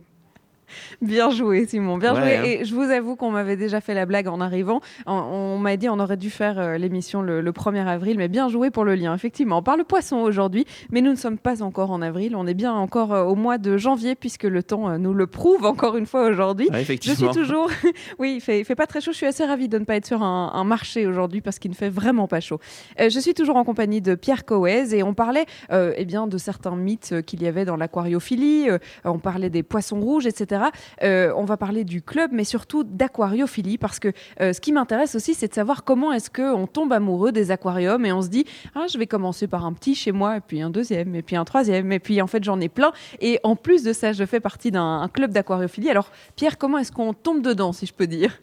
Bien 1.01 1.29
joué, 1.29 1.65
Simon. 1.65 1.97
Bien 1.97 2.15
joué. 2.15 2.37
Hein. 2.37 2.43
Et 2.43 2.65
je 2.65 2.73
vous 2.75 2.89
avoue 2.89 3.15
qu'on 3.15 3.31
m'avait 3.31 3.57
déjà 3.57 3.81
fait 3.81 3.93
la 3.93 4.05
blague 4.05 4.27
en 4.27 4.39
arrivant. 4.41 4.81
On, 5.05 5.57
m'a 5.57 5.77
dit 5.77 5.89
on 5.89 5.99
aurait 5.99 6.17
dû 6.17 6.29
faire 6.29 6.59
euh, 6.59 6.77
l'émission 6.77 7.21
le, 7.21 7.41
1er 7.51 7.85
avril, 7.85 8.17
mais 8.17 8.27
bien 8.27 8.49
joué 8.49 8.69
pour 8.69 8.85
le 8.85 8.95
lien. 8.95 9.13
Effectivement, 9.13 9.57
on 9.57 9.63
parle 9.63 9.83
poisson 9.83 10.17
aujourd'hui, 10.17 10.65
mais 10.91 11.01
nous 11.01 11.11
ne 11.11 11.15
sommes 11.15 11.37
pas 11.37 11.63
encore 11.63 11.91
en 11.91 12.01
avril. 12.01 12.35
On 12.35 12.47
est 12.47 12.53
bien 12.53 12.73
encore 12.73 13.13
euh, 13.13 13.23
au 13.23 13.35
mois 13.35 13.57
de 13.57 13.77
janvier, 13.77 14.15
puisque 14.15 14.43
le 14.43 14.63
temps 14.63 14.89
euh, 14.89 14.97
nous 14.97 15.13
le 15.13 15.27
prouve 15.27 15.65
encore 15.65 15.97
une 15.97 16.05
fois 16.05 16.27
aujourd'hui. 16.27 16.69
je 16.71 17.13
suis 17.13 17.29
toujours. 17.33 17.69
oui, 18.19 18.33
il 18.35 18.41
fait, 18.41 18.63
fait 18.63 18.75
pas 18.75 18.87
très 18.87 19.01
chaud. 19.01 19.11
Je 19.11 19.17
suis 19.17 19.25
assez 19.25 19.45
ravie 19.45 19.69
de 19.69 19.77
ne 19.77 19.85
pas 19.85 19.95
être 19.95 20.05
sur 20.05 20.23
un, 20.23 20.63
marché 20.63 21.07
aujourd'hui 21.07 21.41
parce 21.41 21.59
qu'il 21.59 21.71
ne 21.71 21.75
fait 21.75 21.89
vraiment 21.89 22.27
pas 22.27 22.39
chaud. 22.39 22.59
je 22.99 23.19
suis 23.19 23.33
toujours 23.33 23.55
en 23.55 23.63
compagnie 23.63 23.99
de 23.99 24.13
Pierre 24.15 24.45
Coez 24.45 24.95
et 24.95 25.03
on 25.03 25.13
parlait 25.13 25.45
eh 25.71 26.05
bien, 26.05 26.27
de 26.27 26.37
certains 26.37 26.75
mythes 26.75 27.21
qu'il 27.25 27.41
y 27.41 27.47
avait 27.47 27.65
dans 27.65 27.75
l'aquariophilie. 27.75 28.67
on 29.03 29.17
parlait 29.19 29.49
des 29.49 29.63
poissons 29.63 29.99
rouges, 29.99 30.27
etc. 30.27 30.60
Euh, 31.03 31.33
on 31.35 31.45
va 31.45 31.57
parler 31.57 31.83
du 31.83 32.01
club, 32.01 32.31
mais 32.33 32.43
surtout 32.43 32.83
d'aquariophilie, 32.83 33.77
parce 33.77 33.99
que 33.99 34.09
euh, 34.41 34.53
ce 34.53 34.61
qui 34.61 34.71
m'intéresse 34.71 35.15
aussi, 35.15 35.33
c'est 35.33 35.47
de 35.47 35.53
savoir 35.53 35.83
comment 35.83 36.11
est-ce 36.11 36.29
qu'on 36.29 36.67
tombe 36.67 36.93
amoureux 36.93 37.31
des 37.31 37.51
aquariums 37.51 38.05
et 38.05 38.11
on 38.11 38.21
se 38.21 38.29
dit, 38.29 38.45
ah, 38.75 38.85
je 38.91 38.97
vais 38.97 39.07
commencer 39.07 39.47
par 39.47 39.65
un 39.65 39.73
petit 39.73 39.95
chez 39.95 40.11
moi, 40.11 40.37
et 40.37 40.41
puis 40.41 40.61
un 40.61 40.69
deuxième, 40.69 41.15
et 41.15 41.21
puis 41.21 41.35
un 41.35 41.45
troisième, 41.45 41.91
et 41.91 41.99
puis 41.99 42.21
en 42.21 42.27
fait 42.27 42.43
j'en 42.43 42.59
ai 42.59 42.69
plein. 42.69 42.91
Et 43.19 43.39
en 43.43 43.55
plus 43.55 43.83
de 43.83 43.93
ça, 43.93 44.13
je 44.13 44.25
fais 44.25 44.39
partie 44.39 44.71
d'un 44.71 45.09
club 45.11 45.31
d'aquariophilie. 45.31 45.89
Alors 45.89 46.11
Pierre, 46.35 46.57
comment 46.57 46.77
est-ce 46.77 46.91
qu'on 46.91 47.13
tombe 47.13 47.41
dedans, 47.41 47.73
si 47.73 47.85
je 47.85 47.93
peux 47.93 48.07
dire? 48.07 48.39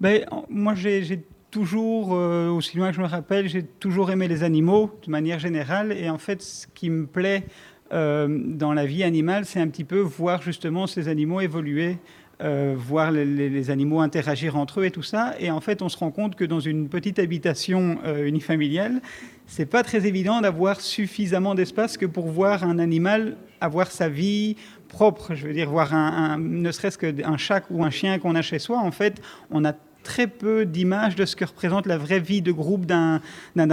Ben, 0.00 0.24
Moi, 0.48 0.74
j'ai 0.74 1.24
toujours, 1.50 2.14
euh, 2.14 2.50
aussi 2.50 2.76
loin 2.76 2.90
que 2.90 2.96
je 2.96 3.00
me 3.00 3.06
rappelle, 3.06 3.48
j'ai 3.48 3.62
toujours 3.62 4.10
aimé 4.10 4.28
les 4.28 4.42
animaux 4.42 4.90
de 5.04 5.10
manière 5.10 5.38
générale. 5.38 5.92
Et 5.92 6.10
en 6.10 6.18
fait, 6.18 6.42
ce 6.42 6.66
qui 6.74 6.90
me 6.90 7.06
plaît 7.06 7.44
euh, 7.92 8.28
dans 8.28 8.72
la 8.72 8.86
vie 8.86 9.02
animale, 9.02 9.44
c'est 9.44 9.60
un 9.60 9.68
petit 9.68 9.84
peu 9.84 10.00
voir 10.00 10.42
justement 10.42 10.86
ces 10.86 11.08
animaux 11.08 11.40
évoluer, 11.40 11.96
euh, 12.42 12.74
voir 12.76 13.10
les, 13.10 13.70
animaux 13.70 14.00
interagir 14.00 14.56
entre 14.56 14.80
eux 14.80 14.84
et 14.84 14.90
tout 14.90 15.02
ça. 15.02 15.34
Et 15.40 15.50
en 15.50 15.60
fait, 15.60 15.82
on 15.82 15.88
se 15.88 15.96
rend 15.96 16.10
compte 16.10 16.36
que 16.36 16.44
dans 16.44 16.60
une 16.60 16.88
petite 16.88 17.18
habitation 17.18 17.98
euh, 18.04 18.26
unifamiliale, 18.26 19.00
c'est 19.46 19.66
pas 19.66 19.82
très 19.82 20.06
évident 20.06 20.40
d'avoir 20.40 20.80
suffisamment 20.80 21.54
d'espace 21.54 21.96
que 21.96 22.06
pour 22.06 22.28
voir 22.28 22.64
un 22.64 22.78
animal 22.78 23.36
avoir 23.60 23.90
sa 23.90 24.08
vie 24.08 24.56
propre. 24.88 25.34
Je 25.34 25.46
veux 25.46 25.52
dire, 25.52 25.70
voir 25.70 25.94
un, 25.94 26.38
ne 26.38 26.70
serait-ce 26.70 26.98
qu'un 26.98 27.36
chat 27.36 27.62
ou 27.70 27.82
un 27.82 27.90
chien 27.90 28.18
qu'on 28.18 28.34
a 28.34 28.42
chez 28.42 28.58
soi, 28.58 28.78
en 28.78 28.92
fait, 28.92 29.20
on 29.50 29.64
a 29.64 29.72
très 30.08 30.26
peu 30.26 30.64
d'images 30.64 31.16
de 31.16 31.26
ce 31.26 31.36
que 31.36 31.44
représente 31.44 31.84
la 31.84 31.98
vraie 31.98 32.18
vie 32.18 32.40
de 32.40 32.50
groupe 32.50 32.86
d'un 32.86 33.20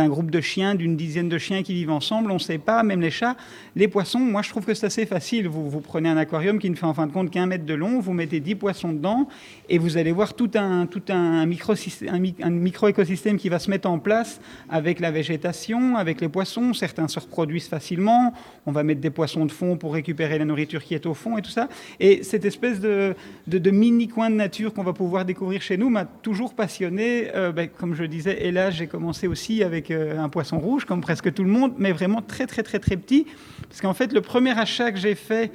groupe 0.10 0.30
de 0.30 0.42
chiens, 0.42 0.76
d'une 0.76 0.98
dizaine 0.98 1.30
de 1.30 1.38
chiens 1.38 1.64
qui 1.64 1.74
vivent 1.74 1.92
ensemble. 1.92 2.30
On 2.30 2.34
ne 2.34 2.40
sait 2.40 2.58
pas, 2.58 2.84
même 2.84 3.00
les 3.00 3.10
chats. 3.10 3.38
Les 3.78 3.88
poissons, 3.88 4.20
moi 4.20 4.42
je 4.42 4.50
trouve 4.50 4.66
que 4.66 4.74
c'est 4.74 4.88
assez 4.88 5.06
facile. 5.06 5.48
Vous, 5.48 5.70
vous 5.70 5.80
prenez 5.80 6.10
un 6.10 6.18
aquarium 6.18 6.60
qui 6.60 6.70
ne 6.70 6.76
fait 6.76 6.86
en 6.86 6.94
fin 6.94 7.08
de 7.08 7.14
compte 7.14 7.32
qu'un 7.32 7.46
mètre 7.46 7.64
de 7.66 7.74
long, 7.74 8.02
vous 8.02 8.12
mettez 8.12 8.42
10 8.42 8.56
poissons 8.56 8.92
dedans 8.92 9.30
et 9.70 9.78
vous 9.78 9.96
allez 9.96 10.12
voir 10.12 10.34
tout 10.34 10.52
un, 10.56 10.88
tout 10.88 11.04
un, 11.08 11.46
micro, 11.46 11.74
un 12.10 12.50
micro-écosystème 12.50 13.38
qui 13.38 13.48
va 13.48 13.60
se 13.60 13.70
mettre 13.70 13.90
en 13.90 14.00
place 14.00 14.42
avec 14.70 15.00
la 15.00 15.12
végétation, 15.12 15.96
avec 15.96 16.20
les 16.20 16.28
poissons. 16.28 16.74
Certains 16.74 17.08
se 17.08 17.20
reproduisent 17.22 17.70
facilement. 17.70 18.34
On 18.66 18.74
va 18.74 18.84
mettre 18.84 19.00
des 19.00 19.10
poissons 19.10 19.46
de 19.46 19.54
fond 19.54 19.78
pour 19.78 19.94
récupérer 19.94 20.38
la 20.38 20.44
nourriture 20.44 20.84
qui 20.84 20.96
est 20.96 21.06
au 21.06 21.14
fond 21.14 21.38
et 21.38 21.42
tout 21.42 21.50
ça. 21.50 21.70
Et 22.02 22.24
cette 22.24 22.44
espèce 22.44 22.82
de, 22.82 23.16
de, 23.48 23.72
mini 23.72 24.10
coin 24.10 24.30
de 24.30 24.36
nature 24.36 24.74
qu'on 24.74 24.84
va 24.84 24.92
pouvoir 24.92 25.24
découvrir 25.24 25.62
chez 25.62 25.78
nous 25.78 25.90
toujours 26.26 26.56
passionné. 26.56 27.30
Euh, 27.36 27.52
ben, 27.52 27.70
comme 27.70 27.94
je 27.94 28.04
disais, 28.04 28.48
et 28.48 28.52
là 28.52 28.72
j'ai 28.72 28.88
commencé 28.88 29.28
aussi 29.28 29.62
avec 29.62 29.92
euh, 29.92 30.18
un 30.18 30.28
poisson 30.28 30.58
rouge, 30.58 30.84
comme 30.84 31.00
presque 31.00 31.32
tout 31.32 31.44
le 31.44 31.52
monde, 31.52 31.74
mais 31.78 31.92
vraiment 31.92 32.24
très 32.24 32.48
très 32.48 32.64
très 32.64 32.80
très 32.80 32.98
petit. 32.98 33.28
Parce 33.70 33.80
qu'en 33.80 33.94
fait, 33.94 34.12
le 34.12 34.22
premier 34.22 34.58
achat 34.58 34.92
que 34.92 34.98
j'ai 34.98 35.14
fait 35.14 35.52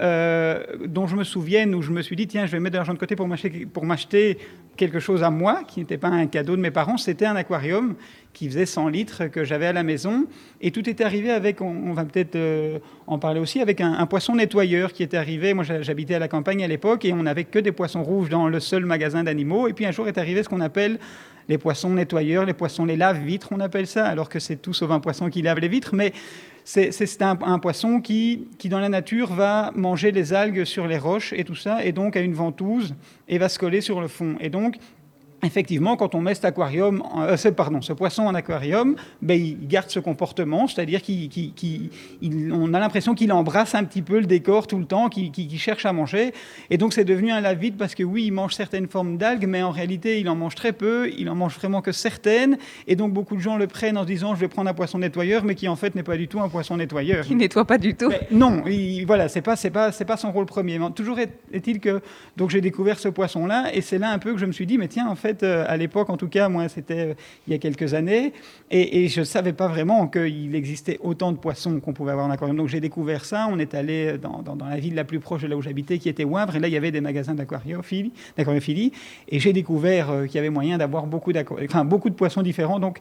euh, 0.00 0.64
dont 0.86 1.06
je 1.06 1.16
me 1.16 1.24
souvienne, 1.24 1.74
où 1.74 1.82
je 1.82 1.90
me 1.90 2.02
suis 2.02 2.16
dit, 2.16 2.26
tiens, 2.26 2.46
je 2.46 2.52
vais 2.52 2.60
mettre 2.60 2.72
de 2.72 2.78
l'argent 2.78 2.94
de 2.94 2.98
côté 2.98 3.16
pour 3.16 3.26
m'acheter 3.86 4.38
quelque 4.76 4.98
chose 4.98 5.22
à 5.22 5.30
moi, 5.30 5.62
qui 5.66 5.80
n'était 5.80 5.98
pas 5.98 6.08
un 6.08 6.26
cadeau 6.26 6.56
de 6.56 6.60
mes 6.60 6.70
parents, 6.70 6.96
c'était 6.96 7.26
un 7.26 7.36
aquarium 7.36 7.94
qui 8.32 8.48
faisait 8.48 8.66
100 8.66 8.88
litres 8.88 9.26
que 9.26 9.44
j'avais 9.44 9.66
à 9.66 9.72
la 9.72 9.84
maison. 9.84 10.26
Et 10.60 10.72
tout 10.72 10.88
est 10.88 11.00
arrivé 11.00 11.30
avec, 11.30 11.60
on, 11.60 11.92
va 11.92 12.04
peut-être 12.04 12.34
euh, 12.34 12.78
en 13.06 13.18
parler 13.18 13.38
aussi, 13.40 13.60
avec 13.60 13.80
un, 13.80 14.04
poisson 14.06 14.34
nettoyeur 14.34 14.92
qui 14.92 15.02
était 15.02 15.16
arrivé. 15.16 15.54
Moi, 15.54 15.64
j'habitais 15.64 16.14
à 16.14 16.18
la 16.18 16.28
campagne 16.28 16.64
à 16.64 16.68
l'époque 16.68 17.04
et 17.04 17.12
on 17.12 17.22
n'avait 17.22 17.44
que 17.44 17.60
des 17.60 17.72
poissons 17.72 18.02
rouges 18.02 18.28
dans 18.28 18.48
le 18.48 18.58
seul 18.58 18.84
magasin 18.84 19.22
d'animaux. 19.22 19.68
Et 19.68 19.72
puis 19.72 19.86
un 19.86 19.92
jour 19.92 20.08
est 20.08 20.18
arrivé 20.18 20.42
ce 20.42 20.48
qu'on 20.48 20.60
appelle 20.60 20.98
les 21.48 21.58
poissons 21.58 21.90
nettoyeurs, 21.90 22.44
les 22.44 22.54
poissons 22.54 22.84
les 22.84 22.96
lave-vitres, 22.96 23.48
on 23.52 23.60
appelle 23.60 23.86
ça, 23.86 24.06
alors 24.06 24.28
que 24.28 24.38
c'est 24.38 24.56
tout 24.56 24.72
sauf 24.72 24.90
un 24.90 25.00
poisson 25.00 25.28
qui 25.28 25.42
lave 25.42 25.58
les 25.58 25.68
vitres. 25.68 25.94
Mais 25.94 26.12
c'est 26.64 27.22
un, 27.22 27.58
poisson 27.58 28.00
qui, 28.00 28.48
qui, 28.58 28.68
dans 28.68 28.80
la 28.80 28.88
nature, 28.88 29.32
va 29.32 29.70
manger 29.74 30.12
les 30.12 30.32
algues 30.32 30.64
sur 30.64 30.86
les 30.86 30.96
roches 30.96 31.34
et 31.34 31.44
tout 31.44 31.54
ça, 31.54 31.84
et 31.84 31.92
donc 31.92 32.16
a 32.16 32.20
une 32.20 32.32
ventouse 32.32 32.94
et 33.28 33.36
va 33.38 33.50
se 33.50 33.58
coller 33.58 33.82
sur 33.82 34.00
le 34.00 34.08
fond. 34.08 34.36
Et 34.40 34.48
donc, 34.48 34.76
effectivement, 35.44 35.96
quand 35.96 36.14
on 36.14 36.20
met 36.20 36.34
cet 36.34 36.44
aquarium, 36.44 37.02
euh, 37.18 37.36
pardon, 37.52 37.80
ce 37.80 37.92
poisson 37.92 38.22
en 38.24 38.34
aquarium, 38.34 38.96
ben, 39.22 39.40
il 39.40 39.66
garde 39.66 39.90
ce 39.90 40.00
comportement, 40.00 40.66
c'est-à-dire 40.66 41.00
qu'on 41.02 42.74
a 42.74 42.80
l'impression 42.80 43.14
qu'il 43.14 43.32
embrasse 43.32 43.74
un 43.74 43.84
petit 43.84 44.02
peu 44.02 44.20
le 44.20 44.26
décor 44.26 44.66
tout 44.66 44.78
le 44.78 44.86
temps, 44.86 45.08
qu'il 45.08 45.58
cherche 45.58 45.86
à 45.86 45.92
manger. 45.92 46.32
Et 46.70 46.78
donc 46.78 46.92
c'est 46.92 47.04
devenu 47.04 47.30
un 47.30 47.40
lave-vide 47.40 47.76
parce 47.76 47.94
que 47.94 48.02
oui, 48.02 48.24
il 48.26 48.32
mange 48.32 48.54
certaines 48.54 48.88
formes 48.88 49.16
d'algues, 49.16 49.46
mais 49.46 49.62
en 49.62 49.70
réalité, 49.70 50.20
il 50.20 50.28
en 50.28 50.36
mange 50.36 50.54
très 50.54 50.72
peu, 50.72 51.10
il 51.16 51.28
en 51.28 51.34
mange 51.34 51.54
vraiment 51.54 51.82
que 51.82 51.92
certaines. 51.92 52.58
Et 52.86 52.96
donc 52.96 53.12
beaucoup 53.12 53.36
de 53.36 53.40
gens 53.40 53.56
le 53.56 53.66
prennent 53.66 53.98
en 53.98 54.02
se 54.02 54.06
disant, 54.06 54.34
je 54.34 54.40
vais 54.40 54.48
prendre 54.48 54.70
un 54.70 54.74
poisson 54.74 54.98
nettoyeur, 54.98 55.44
mais 55.44 55.54
qui 55.54 55.68
en 55.68 55.76
fait 55.76 55.94
n'est 55.94 56.02
pas 56.02 56.16
du 56.16 56.28
tout 56.28 56.40
un 56.40 56.48
poisson 56.48 56.76
nettoyeur. 56.76 57.24
Qui 57.24 57.34
nettoie 57.34 57.64
pas 57.64 57.78
du 57.78 57.94
tout. 57.94 58.10
non, 58.30 58.62
voilà, 59.06 59.28
c'est 59.28 59.42
pas, 59.42 59.56
pas, 59.56 59.90
pas 59.90 60.16
son 60.16 60.32
rôle 60.32 60.46
premier. 60.46 60.78
Mais 60.78 60.90
toujours 60.90 61.18
est-il 61.18 61.80
que 61.80 62.00
donc 62.36 62.50
j'ai 62.50 62.60
découvert 62.60 62.98
ce 62.98 63.08
poisson-là, 63.08 63.74
et 63.74 63.80
c'est 63.80 63.98
là 63.98 64.10
un 64.10 64.18
peu 64.18 64.32
que 64.32 64.38
je 64.38 64.46
me 64.46 64.52
suis 64.52 64.66
dit, 64.66 64.78
mais 64.78 64.88
tiens, 64.88 65.08
en 65.08 65.14
fait, 65.14 65.33
euh, 65.42 65.64
à 65.66 65.76
l'époque, 65.76 66.10
en 66.10 66.16
tout 66.16 66.28
cas, 66.28 66.48
moi, 66.48 66.68
c'était 66.68 67.10
euh, 67.10 67.14
il 67.46 67.52
y 67.52 67.56
a 67.56 67.58
quelques 67.58 67.94
années, 67.94 68.32
et, 68.70 69.08
je 69.08 69.20
ne 69.20 69.24
savais 69.24 69.52
pas 69.52 69.68
vraiment 69.68 70.08
qu'il 70.08 70.54
existait 70.54 70.98
autant 71.02 71.32
de 71.32 71.36
poissons 71.36 71.80
qu'on 71.80 71.92
pouvait 71.92 72.12
avoir 72.12 72.26
en 72.26 72.30
aquarium. 72.30 72.56
Donc 72.56 72.68
j'ai 72.68 72.80
découvert 72.80 73.24
ça. 73.24 73.46
On 73.50 73.58
est 73.58 73.74
allé 73.74 74.16
dans, 74.18 74.42
la 74.68 74.76
ville 74.76 74.94
la 74.94 75.04
plus 75.04 75.20
proche 75.20 75.42
de 75.42 75.46
là 75.46 75.56
où 75.56 75.62
j'habitais, 75.62 75.98
qui 75.98 76.08
était 76.08 76.24
Wavre, 76.24 76.56
et 76.56 76.60
là, 76.60 76.68
il 76.68 76.74
y 76.74 76.76
avait 76.76 76.90
des 76.90 77.00
magasins 77.00 77.34
d'aquariophilie, 77.34 78.12
et 79.28 79.40
j'ai 79.40 79.52
découvert 79.52 80.10
euh, 80.10 80.26
qu'il 80.26 80.36
y 80.36 80.38
avait 80.38 80.50
moyen 80.50 80.78
d'avoir 80.78 81.06
beaucoup, 81.06 81.32
enfin, 81.64 81.84
beaucoup 81.84 82.10
de 82.10 82.14
poissons 82.14 82.42
différents. 82.42 82.80
Donc 82.80 83.00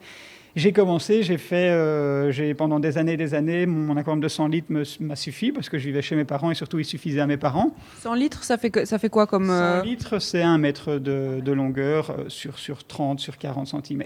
j'ai 0.56 0.72
commencé, 0.72 1.24
j'ai 1.24 1.40
fait, 1.40 1.72
euh, 1.72 2.32
j'ai 2.32 2.54
pendant 2.54 2.80
des 2.80 3.00
années 3.00 3.14
et 3.14 3.18
des 3.18 3.34
années, 3.34 3.66
mon 3.66 3.98
aquarium 3.98 4.22
de 4.22 4.28
100 4.28 4.48
litres 4.50 4.72
m'a 5.00 5.16
suffi 5.16 5.52
parce 5.52 5.68
que 5.68 5.80
je 5.80 5.86
vivais 5.86 6.04
chez 6.04 6.16
mes 6.16 6.26
parents 6.26 6.52
et 6.52 6.56
surtout 6.56 6.78
il 6.78 6.86
suffisait 6.86 7.22
à 7.22 7.28
mes 7.28 7.38
parents. 7.38 7.72
100 8.02 8.14
litres, 8.14 8.44
ça 8.44 8.58
fait, 8.58 8.86
ça 8.86 9.00
fait 9.00 9.10
quoi 9.10 9.26
comme... 9.26 9.48
100 9.48 9.52
euh, 9.52 9.82
litres, 9.82 10.20
c'est 10.20 10.44
un 10.44 10.60
mètre 10.60 10.98
de, 11.00 11.52
longueur 11.52 12.12
euh, 12.12 12.26
sur, 12.28 12.60
sur 12.60 12.86
30, 12.86 13.20
sur 13.20 13.38
40 13.38 13.68
cm. 13.68 14.04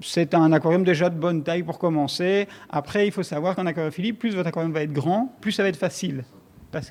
c'est 0.00 0.34
un 0.34 0.52
aquarium 0.52 0.84
déjà 0.84 1.10
de 1.10 1.18
bonne 1.18 1.42
taille 1.42 1.64
pour 1.64 1.78
commencer. 1.78 2.48
Après, 2.70 3.06
il 3.06 3.12
faut 3.12 3.22
savoir 3.22 3.56
qu'en 3.56 3.66
aquariophilie, 3.66 4.14
plus 4.14 4.34
votre 4.34 4.48
aquarium 4.48 4.72
va 4.72 4.82
être 4.82 4.92
grand, 4.92 5.36
plus 5.42 5.52
ça 5.52 5.62
va 5.62 5.68
être 5.68 5.76
facile. 5.76 6.24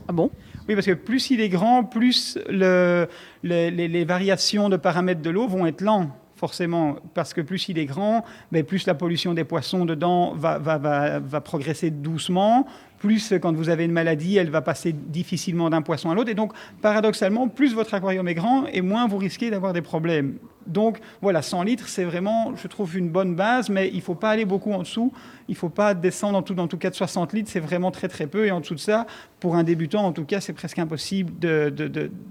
Ah 0.07 0.11
bon? 0.11 0.31
Oui, 0.67 0.75
parce 0.75 0.87
que 0.87 0.93
plus 0.93 1.29
il 1.31 1.39
est 1.39 1.49
grand, 1.49 1.83
plus 1.83 2.37
le, 2.49 3.07
les, 3.43 3.69
les 3.71 4.05
variations 4.05 4.69
de 4.69 4.77
paramètres 4.77 5.21
de 5.21 5.29
l'eau 5.29 5.47
vont 5.47 5.65
être 5.65 5.81
lents 5.81 6.11
forcément, 6.37 6.97
parce 7.13 7.33
que 7.33 7.41
plus 7.41 7.67
il 7.67 7.77
est 7.77 7.85
grand, 7.85 8.23
mais 8.51 8.63
plus 8.63 8.85
la 8.85 8.93
pollution 8.93 9.33
des 9.33 9.43
poissons 9.43 9.85
dedans 9.85 10.33
va, 10.35 10.57
va, 10.59 11.41
progresser 11.41 11.89
doucement, 11.89 12.67
plus 12.99 13.33
quand 13.41 13.53
vous 13.53 13.69
avez 13.69 13.85
une 13.85 13.91
maladie, 13.91 14.37
elle 14.37 14.49
va 14.49 14.61
passer 14.61 14.93
difficilement 14.93 15.69
d'un 15.69 15.81
poisson 15.81 16.09
à 16.09 16.15
l'autre. 16.15 16.29
Et 16.29 16.35
donc, 16.35 16.53
paradoxalement, 16.81 17.47
plus 17.47 17.73
votre 17.73 17.93
aquarium 17.93 18.27
est 18.27 18.35
grand, 18.35 18.65
et 18.67 18.81
moins 18.81 19.07
vous 19.07 19.17
risquez 19.17 19.49
d'avoir 19.49 19.73
des 19.73 19.81
problèmes. 19.81 20.37
Donc, 20.67 20.99
voilà, 21.21 21.41
100 21.41 21.63
litres, 21.63 21.87
c'est 21.87 22.03
vraiment, 22.03 22.53
je 22.55 22.67
trouve, 22.67 22.97
une 22.97 23.09
bonne 23.09 23.35
base, 23.35 23.69
mais 23.69 23.89
il 23.89 23.97
ne 23.97 24.01
faut 24.01 24.15
pas 24.15 24.29
aller 24.29 24.45
beaucoup 24.45 24.71
en 24.73 24.79
dessous. 24.79 25.11
Il 25.47 25.53
ne 25.53 25.57
faut 25.57 25.69
pas 25.69 25.93
descendre 25.93 26.37
en 26.37 26.41
tout, 26.41 26.53
dans 26.53 26.67
tout 26.67 26.77
cas 26.77 26.89
de 26.89 26.95
60 26.95 27.33
litres, 27.33 27.49
c'est 27.51 27.59
vraiment 27.59 27.91
très 27.91 28.07
très 28.07 28.27
peu. 28.27 28.45
Et 28.45 28.51
en 28.51 28.59
dessous 28.59 28.75
de 28.75 28.79
ça, 28.79 29.07
pour 29.39 29.55
un 29.55 29.63
débutant, 29.63 30.03
en 30.03 30.11
tout 30.11 30.25
cas, 30.25 30.41
c'est 30.41 30.53
presque 30.53 30.79
impossible 30.79 31.33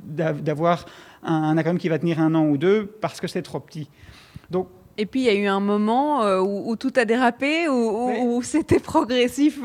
d'avoir 0.06 0.84
un, 1.22 1.56
aquarium 1.56 1.78
qui 1.78 1.88
va 1.88 1.98
tenir 1.98 2.20
un 2.20 2.34
an 2.34 2.46
ou 2.46 2.58
deux 2.58 2.86
parce 3.00 3.20
que 3.20 3.26
c'est 3.26 3.42
trop 3.42 3.60
petit. 3.60 3.88
Donc, 4.50 4.68
et 4.98 5.04
puis, 5.04 5.20
il 5.20 5.26
y 5.26 5.28
a 5.28 5.34
eu 5.34 5.46
un 5.46 5.60
moment 5.60 6.22
euh, 6.22 6.40
où, 6.40 6.74
tout 6.76 6.92
a 6.96 7.04
dérapé, 7.04 7.68
où, 7.68 8.40
c'était 8.42 8.80
progressif. 8.80 9.60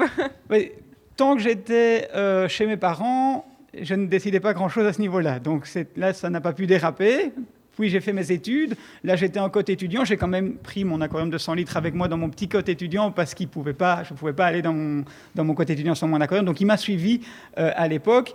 tant 1.16 1.36
que 1.36 1.42
j'étais 1.42 2.10
euh, 2.16 2.50
chez 2.50 2.66
mes 2.66 2.78
parents, 2.78 3.46
je 3.80 3.96
ne 3.96 4.08
décidais 4.08 4.40
pas 4.40 4.54
grand-chose 4.54 4.86
à 4.86 4.94
ce 4.94 5.00
niveau-là. 5.00 5.40
Donc 5.40 5.68
là, 5.96 6.14
ça 6.14 6.30
n'a 6.30 6.42
pas 6.42 6.54
pu 6.54 6.68
déraper. 6.68 7.32
Puis 7.78 7.90
j'ai 7.90 8.02
fait 8.02 8.14
mes 8.14 8.32
études. 8.32 8.76
Là, 9.04 9.16
j'étais 9.16 9.40
en 9.40 9.50
côte 9.50 9.70
étudiant. 9.70 10.06
J'ai 10.06 10.18
quand 10.18 10.28
même 10.28 10.56
pris 10.56 10.84
mon 10.84 11.02
aquarium 11.02 11.30
de 11.30 11.38
100 11.38 11.54
litres 11.56 11.78
avec 11.78 11.94
moi 11.94 12.08
dans 12.08 12.18
mon 12.18 12.30
petit 12.30 12.48
côte 12.48 12.70
étudiant 12.70 13.12
parce 13.12 13.34
qu'il 13.34 13.48
pouvait 13.48 13.74
pas, 13.74 14.04
je 14.04 14.14
ne 14.14 14.18
pouvais 14.18 14.34
pas 14.34 14.46
aller 14.46 14.62
dans 14.62 14.74
mon, 14.74 15.06
dans 15.36 15.44
mon 15.44 15.54
côte 15.54 15.70
étudiant 15.70 15.96
sans 15.96 16.08
mon 16.08 16.20
aquarium. 16.22 16.46
Donc 16.46 16.60
il 16.62 16.66
m'a 16.66 16.78
suivi 16.78 17.22
euh, 17.58 17.72
à 17.76 17.88
l'époque. 17.88 18.34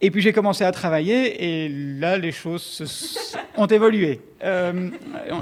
Et 0.00 0.10
puis 0.10 0.20
j'ai 0.20 0.34
commencé 0.34 0.64
à 0.64 0.72
travailler 0.72 1.64
et 1.64 1.68
là 1.70 2.18
les 2.18 2.32
choses 2.32 3.34
ont 3.56 3.66
évolué. 3.66 4.20
Euh, 4.42 4.90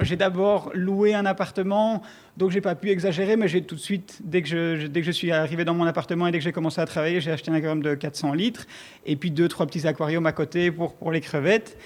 j'ai 0.02 0.14
d'abord 0.14 0.70
loué 0.72 1.14
un 1.14 1.26
appartement, 1.26 2.02
donc 2.36 2.52
j'ai 2.52 2.60
pas 2.60 2.76
pu 2.76 2.90
exagérer, 2.90 3.36
mais 3.36 3.48
j'ai 3.48 3.62
tout 3.62 3.74
de 3.74 3.80
suite, 3.80 4.20
dès 4.22 4.42
que, 4.42 4.48
je, 4.48 4.86
dès 4.86 5.00
que 5.00 5.06
je 5.06 5.10
suis 5.10 5.32
arrivé 5.32 5.64
dans 5.64 5.74
mon 5.74 5.84
appartement 5.86 6.28
et 6.28 6.30
dès 6.30 6.38
que 6.38 6.44
j'ai 6.44 6.52
commencé 6.52 6.80
à 6.80 6.86
travailler, 6.86 7.20
j'ai 7.20 7.32
acheté 7.32 7.50
un 7.50 7.54
aquarium 7.54 7.82
de 7.82 7.94
400 7.94 8.34
litres 8.34 8.66
et 9.04 9.16
puis 9.16 9.32
deux, 9.32 9.48
trois 9.48 9.66
petits 9.66 9.84
aquariums 9.84 10.26
à 10.26 10.32
côté 10.32 10.70
pour, 10.70 10.94
pour 10.94 11.10
les 11.10 11.20
crevettes. 11.20 11.76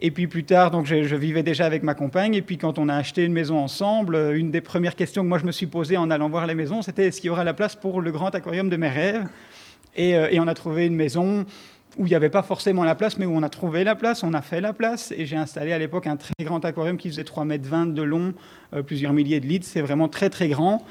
Et 0.00 0.10
puis 0.12 0.28
plus 0.28 0.44
tard, 0.44 0.70
donc 0.70 0.86
je, 0.86 1.16
vivais 1.16 1.42
déjà 1.42 1.66
avec 1.66 1.82
ma 1.82 1.94
compagne. 1.94 2.34
Et 2.34 2.42
puis 2.42 2.56
quand 2.56 2.78
on 2.78 2.88
a 2.88 2.94
acheté 2.94 3.24
une 3.24 3.32
maison 3.32 3.58
ensemble, 3.58 4.16
une 4.34 4.50
des 4.50 4.60
premières 4.60 4.94
questions 4.94 5.22
que 5.22 5.28
moi 5.28 5.38
je 5.38 5.44
me 5.44 5.52
suis 5.52 5.66
posée 5.66 5.96
en 5.96 6.10
allant 6.10 6.28
voir 6.28 6.46
les 6.46 6.54
maisons, 6.54 6.82
c'était 6.82 7.06
est-ce 7.06 7.20
qu'il 7.20 7.28
y 7.28 7.30
aura 7.30 7.44
la 7.44 7.54
place 7.54 7.74
pour 7.74 8.00
le 8.00 8.12
grand 8.12 8.34
aquarium 8.34 8.68
de 8.68 8.76
mes 8.76 8.88
rêves? 8.88 9.26
Et, 9.96 10.14
euh, 10.16 10.28
et 10.30 10.38
on 10.38 10.46
a 10.46 10.54
trouvé 10.54 10.86
une 10.86 10.94
maison 10.94 11.44
où 11.96 12.06
il 12.06 12.10
n'y 12.10 12.14
avait 12.14 12.30
pas 12.30 12.42
forcément 12.42 12.84
la 12.84 12.94
place, 12.94 13.18
mais 13.18 13.26
où 13.26 13.32
on 13.34 13.42
a 13.42 13.48
trouvé 13.48 13.82
la 13.82 13.96
place, 13.96 14.22
on 14.22 14.32
a 14.34 14.40
fait 14.40 14.60
la 14.60 14.72
place. 14.72 15.12
Et 15.16 15.26
j'ai 15.26 15.36
installé 15.36 15.72
à 15.72 15.78
l'époque 15.78 16.06
un 16.06 16.16
très 16.16 16.44
grand 16.44 16.64
aquarium 16.64 16.96
qui 16.96 17.08
faisait 17.08 17.22
3,20 17.22 17.44
mètres 17.44 17.94
de 17.94 18.02
long, 18.02 18.34
euh, 18.74 18.82
plusieurs 18.82 19.12
milliers 19.12 19.40
de 19.40 19.46
litres. 19.46 19.66
C'est 19.66 19.80
vraiment 19.80 20.08
très 20.08 20.30
très 20.30 20.48
grand. 20.48 20.84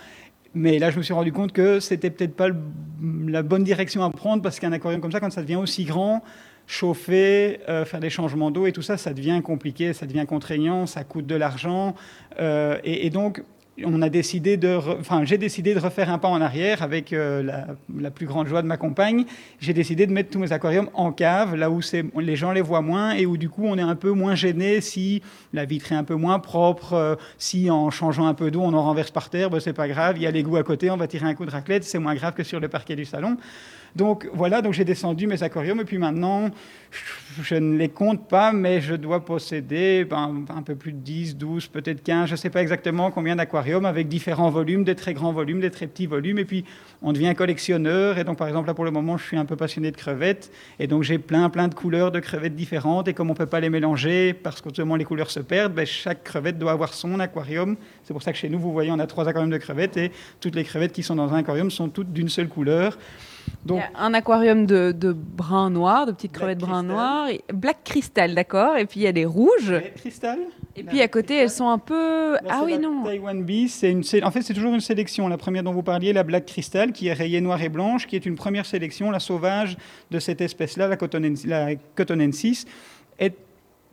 Mais 0.53 0.79
là, 0.79 0.91
je 0.91 0.97
me 0.97 1.03
suis 1.03 1.13
rendu 1.13 1.31
compte 1.31 1.53
que 1.53 1.79
c'était 1.79 2.09
peut-être 2.09 2.35
pas 2.35 2.49
la 3.27 3.41
bonne 3.41 3.63
direction 3.63 4.03
à 4.03 4.09
prendre 4.09 4.41
parce 4.41 4.59
qu'un 4.59 4.71
aquarium 4.71 5.01
comme 5.01 5.11
ça, 5.11 5.19
quand 5.19 5.31
ça 5.31 5.41
devient 5.41 5.55
aussi 5.55 5.85
grand, 5.85 6.23
chauffer, 6.67 7.61
euh, 7.69 7.85
faire 7.85 8.01
des 8.01 8.09
changements 8.09 8.51
d'eau 8.51 8.67
et 8.67 8.73
tout 8.73 8.81
ça, 8.81 8.97
ça 8.97 9.13
devient 9.13 9.41
compliqué, 9.43 9.93
ça 9.93 10.05
devient 10.05 10.25
contraignant, 10.27 10.85
ça 10.85 11.03
coûte 11.05 11.25
de 11.25 11.35
l'argent. 11.35 11.95
Euh, 12.39 12.77
et, 12.83 13.09
donc, 13.09 13.41
on 13.85 14.01
a 14.01 14.09
décidé 14.09 14.57
de, 14.57 14.75
enfin, 14.99 15.23
j'ai 15.23 15.37
décidé 15.37 15.73
de 15.73 15.79
refaire 15.79 16.09
un 16.09 16.17
pas 16.17 16.27
en 16.27 16.41
arrière 16.41 16.83
avec 16.83 17.13
euh, 17.13 17.65
la, 17.97 18.11
plus 18.11 18.25
grande 18.25 18.47
joie 18.47 18.61
de 18.61 18.67
ma 18.67 18.75
compagne. 18.75 19.23
J'ai 19.59 19.71
décidé 19.71 20.07
de 20.07 20.11
mettre 20.11 20.29
tous 20.29 20.39
mes 20.39 20.51
aquariums 20.51 20.89
en 20.93 21.13
cave, 21.13 21.55
là 21.55 21.71
où 21.71 21.79
les 22.19 22.35
gens 22.35 22.51
les 22.51 22.61
voient 22.61 22.81
moins 22.81 23.13
et 23.13 23.25
où 23.25 23.37
du 23.37 23.49
coup 23.49 23.65
on 23.65 23.77
est 23.77 23.81
un 23.81 23.95
peu 23.95 24.11
moins 24.11 24.35
gêné 24.35 24.81
si 24.81 25.21
la 25.53 25.63
vitre 25.63 25.93
est 25.93 25.95
un 25.95 26.03
peu 26.03 26.15
moins 26.15 26.39
propre, 26.39 27.17
si 27.37 27.69
en 27.69 27.91
changeant 27.91 28.25
un 28.25 28.33
peu 28.33 28.49
d'eau 28.49 28.61
on 28.61 28.73
en 28.73 28.83
renverse 28.83 29.11
par 29.11 29.29
terre, 29.29 29.51
ben, 29.51 29.59
c'est 29.59 29.73
pas 29.73 29.87
grave. 29.87 30.17
Il 30.17 30.23
y 30.23 30.27
a 30.27 30.31
l'égout 30.31 30.57
à 30.57 30.63
côté, 30.63 30.89
on 30.89 30.97
va 30.97 31.07
tirer 31.07 31.27
un 31.27 31.35
coup 31.35 31.45
de 31.45 31.51
raclette, 31.51 31.83
c'est 31.83 31.99
moins 31.99 32.15
grave 32.15 32.33
que 32.33 32.43
sur 32.43 32.59
le 32.59 32.67
parquet 32.67 32.95
du 32.95 33.05
salon. 33.05 33.37
Donc 33.95 34.27
voilà, 34.33 34.61
donc 34.61 34.73
j'ai 34.73 34.85
descendu 34.85 35.27
mes 35.27 35.41
aquariums 35.43 35.79
et 35.79 35.85
puis 35.85 35.97
maintenant, 35.97 36.49
je 37.41 37.55
ne 37.55 37.77
les 37.77 37.89
compte 37.89 38.27
pas, 38.27 38.51
mais 38.51 38.81
je 38.81 38.95
dois 38.95 39.23
posséder 39.23 40.05
ben, 40.05 40.45
un 40.55 40.61
peu 40.61 40.75
plus 40.75 40.91
de 40.91 40.97
10, 40.97 41.37
12, 41.37 41.67
peut-être 41.67 42.03
15, 42.03 42.27
je 42.27 42.33
ne 42.33 42.37
sais 42.37 42.49
pas 42.49 42.61
exactement 42.61 43.11
combien 43.11 43.35
d'aquariums 43.35 43.85
avec 43.85 44.07
différents 44.07 44.49
volumes, 44.49 44.83
des 44.83 44.95
très 44.95 45.13
grands 45.13 45.33
volumes, 45.33 45.59
des 45.59 45.71
très 45.71 45.87
petits 45.87 46.07
volumes. 46.07 46.39
Et 46.39 46.45
puis 46.45 46.65
on 47.01 47.13
devient 47.13 47.33
collectionneur. 47.35 48.17
Et 48.17 48.23
donc 48.23 48.37
par 48.37 48.47
exemple, 48.47 48.67
là 48.67 48.73
pour 48.73 48.85
le 48.85 48.91
moment, 48.91 49.17
je 49.17 49.25
suis 49.25 49.37
un 49.37 49.45
peu 49.45 49.55
passionné 49.55 49.91
de 49.91 49.97
crevettes. 49.97 50.51
Et 50.79 50.87
donc 50.87 51.03
j'ai 51.03 51.17
plein, 51.17 51.49
plein 51.49 51.67
de 51.67 51.75
couleurs 51.75 52.11
de 52.11 52.19
crevettes 52.19 52.55
différentes. 52.55 53.07
Et 53.07 53.13
comme 53.13 53.29
on 53.29 53.33
ne 53.33 53.37
peut 53.37 53.45
pas 53.45 53.59
les 53.59 53.69
mélanger 53.69 54.33
parce 54.33 54.61
qu'autrement 54.61 54.95
les 54.95 55.05
couleurs 55.05 55.31
se 55.31 55.39
perdent, 55.39 55.73
ben, 55.73 55.85
chaque 55.85 56.23
crevette 56.23 56.57
doit 56.57 56.71
avoir 56.71 56.93
son 56.93 57.19
aquarium. 57.19 57.75
C'est 58.07 58.13
pour 58.13 58.23
ça 58.23 58.31
que 58.31 58.37
chez 58.37 58.47
nous, 58.47 58.57
vous 58.57 58.71
voyez, 58.71 58.89
on 58.89 58.99
a 58.99 59.05
trois 59.05 59.27
aquariums 59.27 59.51
de 59.51 59.57
crevettes 59.57 59.97
et 59.97 60.13
toutes 60.39 60.55
les 60.55 60.63
crevettes 60.63 60.93
qui 60.93 61.03
sont 61.03 61.17
dans 61.17 61.33
un 61.33 61.39
aquarium 61.39 61.69
sont 61.69 61.89
toutes 61.89 62.13
d'une 62.13 62.29
seule 62.29 62.47
couleur. 62.47 62.97
Donc, 63.65 63.81
un 63.95 64.13
aquarium 64.13 64.65
de, 64.65 64.93
brun 65.13 65.69
noir, 65.69 66.05
de 66.05 66.13
petites 66.13 66.31
crevettes 66.31 66.59
brun 66.59 66.83
noir, 66.83 67.27
black 67.53 67.83
crystal, 67.83 68.33
d'accord. 68.33 68.77
Et 68.77 68.85
puis 68.85 69.01
il 69.01 69.03
y 69.03 69.07
a 69.07 69.11
des 69.11 69.25
rouges. 69.25 69.73
Cristal. 69.97 70.39
Et 70.77 70.83
puis 70.83 71.01
à 71.01 71.09
côté, 71.09 71.35
elles 71.35 71.49
sont 71.49 71.67
un 71.67 71.79
peu. 71.79 72.37
ah 72.47 72.61
oui, 72.63 72.79
non. 72.79 73.03
Taiwan 73.03 73.43
Bee, 73.43 73.67
c'est 73.67 73.91
une. 73.91 74.03
En 74.23 74.31
fait, 74.31 74.41
c'est 74.41 74.53
toujours 74.53 74.73
une 74.73 74.79
sélection. 74.79 75.27
La 75.27 75.37
première 75.37 75.63
dont 75.63 75.73
vous 75.73 75.83
parliez, 75.83 76.13
la 76.13 76.23
black 76.23 76.45
crystal, 76.45 76.93
qui 76.93 77.07
est 77.07 77.13
rayée 77.13 77.41
noire 77.41 77.61
et 77.61 77.67
blanche, 77.67 78.07
qui 78.07 78.15
est 78.15 78.25
une 78.25 78.35
première 78.35 78.65
sélection, 78.65 79.11
la 79.11 79.19
sauvage 79.19 79.75
de 80.11 80.19
cette 80.19 80.39
espèce-là, 80.39 80.87
la 80.87 80.95
cotonensis, 80.95 82.65
est 83.19 83.35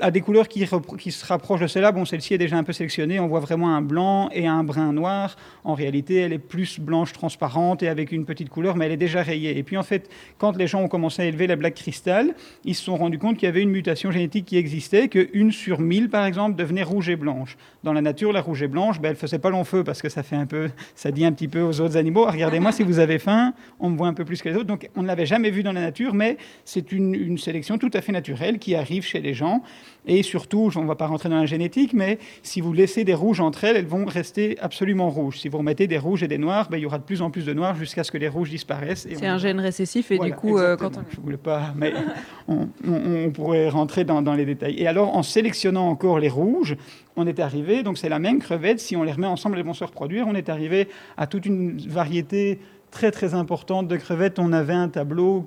à 0.01 0.11
des 0.11 0.21
couleurs 0.21 0.49
qui, 0.49 0.67
se 0.67 1.27
rapprochent 1.27 1.61
de 1.61 1.67
celle-là. 1.67 1.93
Bon, 1.93 2.05
celle-ci 2.05 2.35
est 2.35 2.39
déjà 2.39 2.57
un 2.57 2.65
peu 2.65 2.73
sélectionnée. 2.73 3.21
On 3.21 3.29
voit 3.29 3.41
vraiment 3.41 3.75
un 3.75 3.83
blanc 3.83 4.29
et 4.33 4.47
un 4.47 4.65
brun 4.65 4.93
noir. 4.93 5.37
En 5.63 5.75
réalité, 5.75 6.17
elle 6.17 6.33
est 6.33 6.39
plus 6.39 6.81
blanche 6.81 7.13
transparente 7.13 7.83
et 7.83 7.89
avec 7.89 8.11
une 8.11 8.25
petite 8.25 8.49
couleur, 8.49 8.77
mais 8.77 8.87
elle 8.87 8.93
est 8.93 8.97
déjà 8.97 9.23
rayée. 9.23 9.57
Et 9.57 9.63
puis, 9.63 9.77
en 9.77 9.83
fait, 9.83 10.11
quand 10.39 10.57
les 10.57 10.67
gens 10.67 10.83
ont 10.83 10.89
commencé 10.89 11.23
à 11.23 11.27
élever 11.27 11.47
la 11.47 11.57
Black 11.57 11.75
Crystal, 11.75 12.35
ils 12.65 12.75
se 12.75 12.83
sont 12.83 12.97
rendus 12.97 13.19
compte 13.19 13.37
qu'il 13.37 13.47
y 13.47 13.49
avait 13.49 13.63
une 13.63 13.71
mutation 13.71 14.11
génétique 14.11 14.47
qui 14.47 14.57
existait, 14.57 15.09
qu'une 15.09 15.53
sur 15.53 15.81
mille, 15.81 16.11
par 16.11 16.27
exemple, 16.27 16.57
devenait 16.57 16.83
rouge 16.83 17.09
et 17.09 17.17
blanche. 17.17 17.57
Dans 17.85 17.93
la 17.93 18.01
nature, 18.01 18.33
la 18.33 18.41
rouge 18.41 18.63
et 18.63 18.69
blanche, 18.69 19.01
ben, 19.01 19.11
elle 19.11 19.17
faisait 19.17 19.39
pas 19.39 19.51
long 19.51 19.65
feu 19.65 19.85
parce 19.85 20.03
que 20.03 20.09
ça 20.09 20.23
fait 20.25 20.37
un 20.37 20.47
peu, 20.47 20.71
ça 20.97 21.13
dit 21.13 21.25
un 21.25 21.33
petit 21.33 21.49
peu 21.49 21.61
aux 21.61 21.81
autres 21.81 21.97
animaux. 21.97 22.27
Regardez-moi, 22.27 22.73
si 22.73 22.83
vous 22.83 22.99
avez 22.99 23.21
faim, 23.21 23.55
on 23.79 23.91
me 23.91 23.97
voit 23.97 24.09
un 24.09 24.15
peu 24.15 24.25
plus 24.25 24.43
que 24.43 24.49
les 24.49 24.57
autres. 24.57 24.67
Donc, 24.67 24.89
on 24.97 25.03
ne 25.03 25.07
l'avait 25.07 25.27
jamais 25.27 25.51
vu 25.51 25.63
dans 25.63 25.73
la 25.73 25.83
nature, 25.83 26.15
mais 26.15 26.37
c'est 26.65 26.91
une, 26.91 27.15
une 27.15 27.39
sélection 27.39 27.79
tout 27.79 27.91
à 27.93 28.01
fait 28.01 28.13
naturelle 28.13 28.59
qui 28.59 28.75
arrive 28.75 29.05
chez 29.05 29.21
les 29.21 29.35
gens. 29.35 29.63
Et 30.07 30.23
surtout, 30.23 30.70
on 30.77 30.83
ne 30.83 30.87
va 30.87 30.97
pas 30.97 31.07
rentrer 31.07 31.29
dans 31.29 31.38
la 31.38 31.47
génétique, 31.47 31.92
mais 31.92 32.18
si 32.42 32.61
vous 32.61 32.73
laissez 32.73 33.05
des 33.05 33.14
rouges 33.14 33.40
entre 33.40 33.64
elles, 33.64 33.77
elles 33.77 33.87
vont 33.87 34.05
rester 34.05 34.59
absolument 34.61 35.09
rouges. 35.09 35.38
Si 35.40 35.49
vous 35.49 35.59
remettez 35.59 35.87
des 35.87 35.99
rouges 35.99 36.23
et 36.23 36.29
des 36.29 36.38
noirs, 36.38 36.68
ben, 36.70 36.77
il 36.77 36.83
y 36.83 36.87
aura 36.87 36.99
de 36.99 37.05
plus 37.05 37.23
en 37.23 37.31
plus 37.31 37.47
de 37.47 37.53
noirs 37.53 37.77
jusqu'à 37.77 38.05
ce 38.05 38.11
que 38.11 38.18
les 38.18 38.29
rouges 38.29 38.51
disparaissent. 38.51 39.07
C'est 39.11 39.27
un 39.27 39.38
gène 39.38 39.61
récessif 39.61 40.11
et 40.11 40.18
du 40.18 40.33
coup, 40.33 40.59
euh, 40.59 40.77
quand 40.77 40.97
on... 40.99 41.03
Je 41.11 41.20
voulais 41.20 41.37
pas, 41.37 41.73
mais 41.77 41.92
on, 42.49 43.31
pourrait 43.33 43.68
rentrer 43.68 44.05
dans, 44.05 44.23
dans 44.23 44.35
les 44.35 44.44
détails. 44.44 44.75
Et 44.79 44.87
alors, 44.87 45.16
en 45.16 45.23
sélectionnant 45.23 45.88
encore 45.88 46.18
les 46.18 46.29
rouges, 46.29 46.77
on 47.16 47.27
est 47.27 47.40
arrivé, 47.40 47.83
donc 47.83 47.99
c'est 47.99 48.09
la 48.09 48.18
même 48.18 48.40
crevette, 48.40 48.81
si 48.81 48.97
on 48.97 49.03
les 49.03 49.12
remet 49.12 49.27
ensemble, 49.27 49.59
elles 49.59 49.64
vont 49.64 49.75
se 49.75 49.85
reproduire. 49.85 50.27
On 50.27 50.35
est 50.35 50.49
arrivé 50.49 50.88
à 51.16 51.27
toute 51.27 51.47
une 51.47 51.79
variété 51.79 52.59
très 52.95 53.11
très 53.11 53.35
importante 53.35 53.89
de 53.89 53.97
crevettes. 53.97 54.39
On 54.39 54.53
avait 54.53 54.73
un 54.73 54.89
tableau 54.89 55.45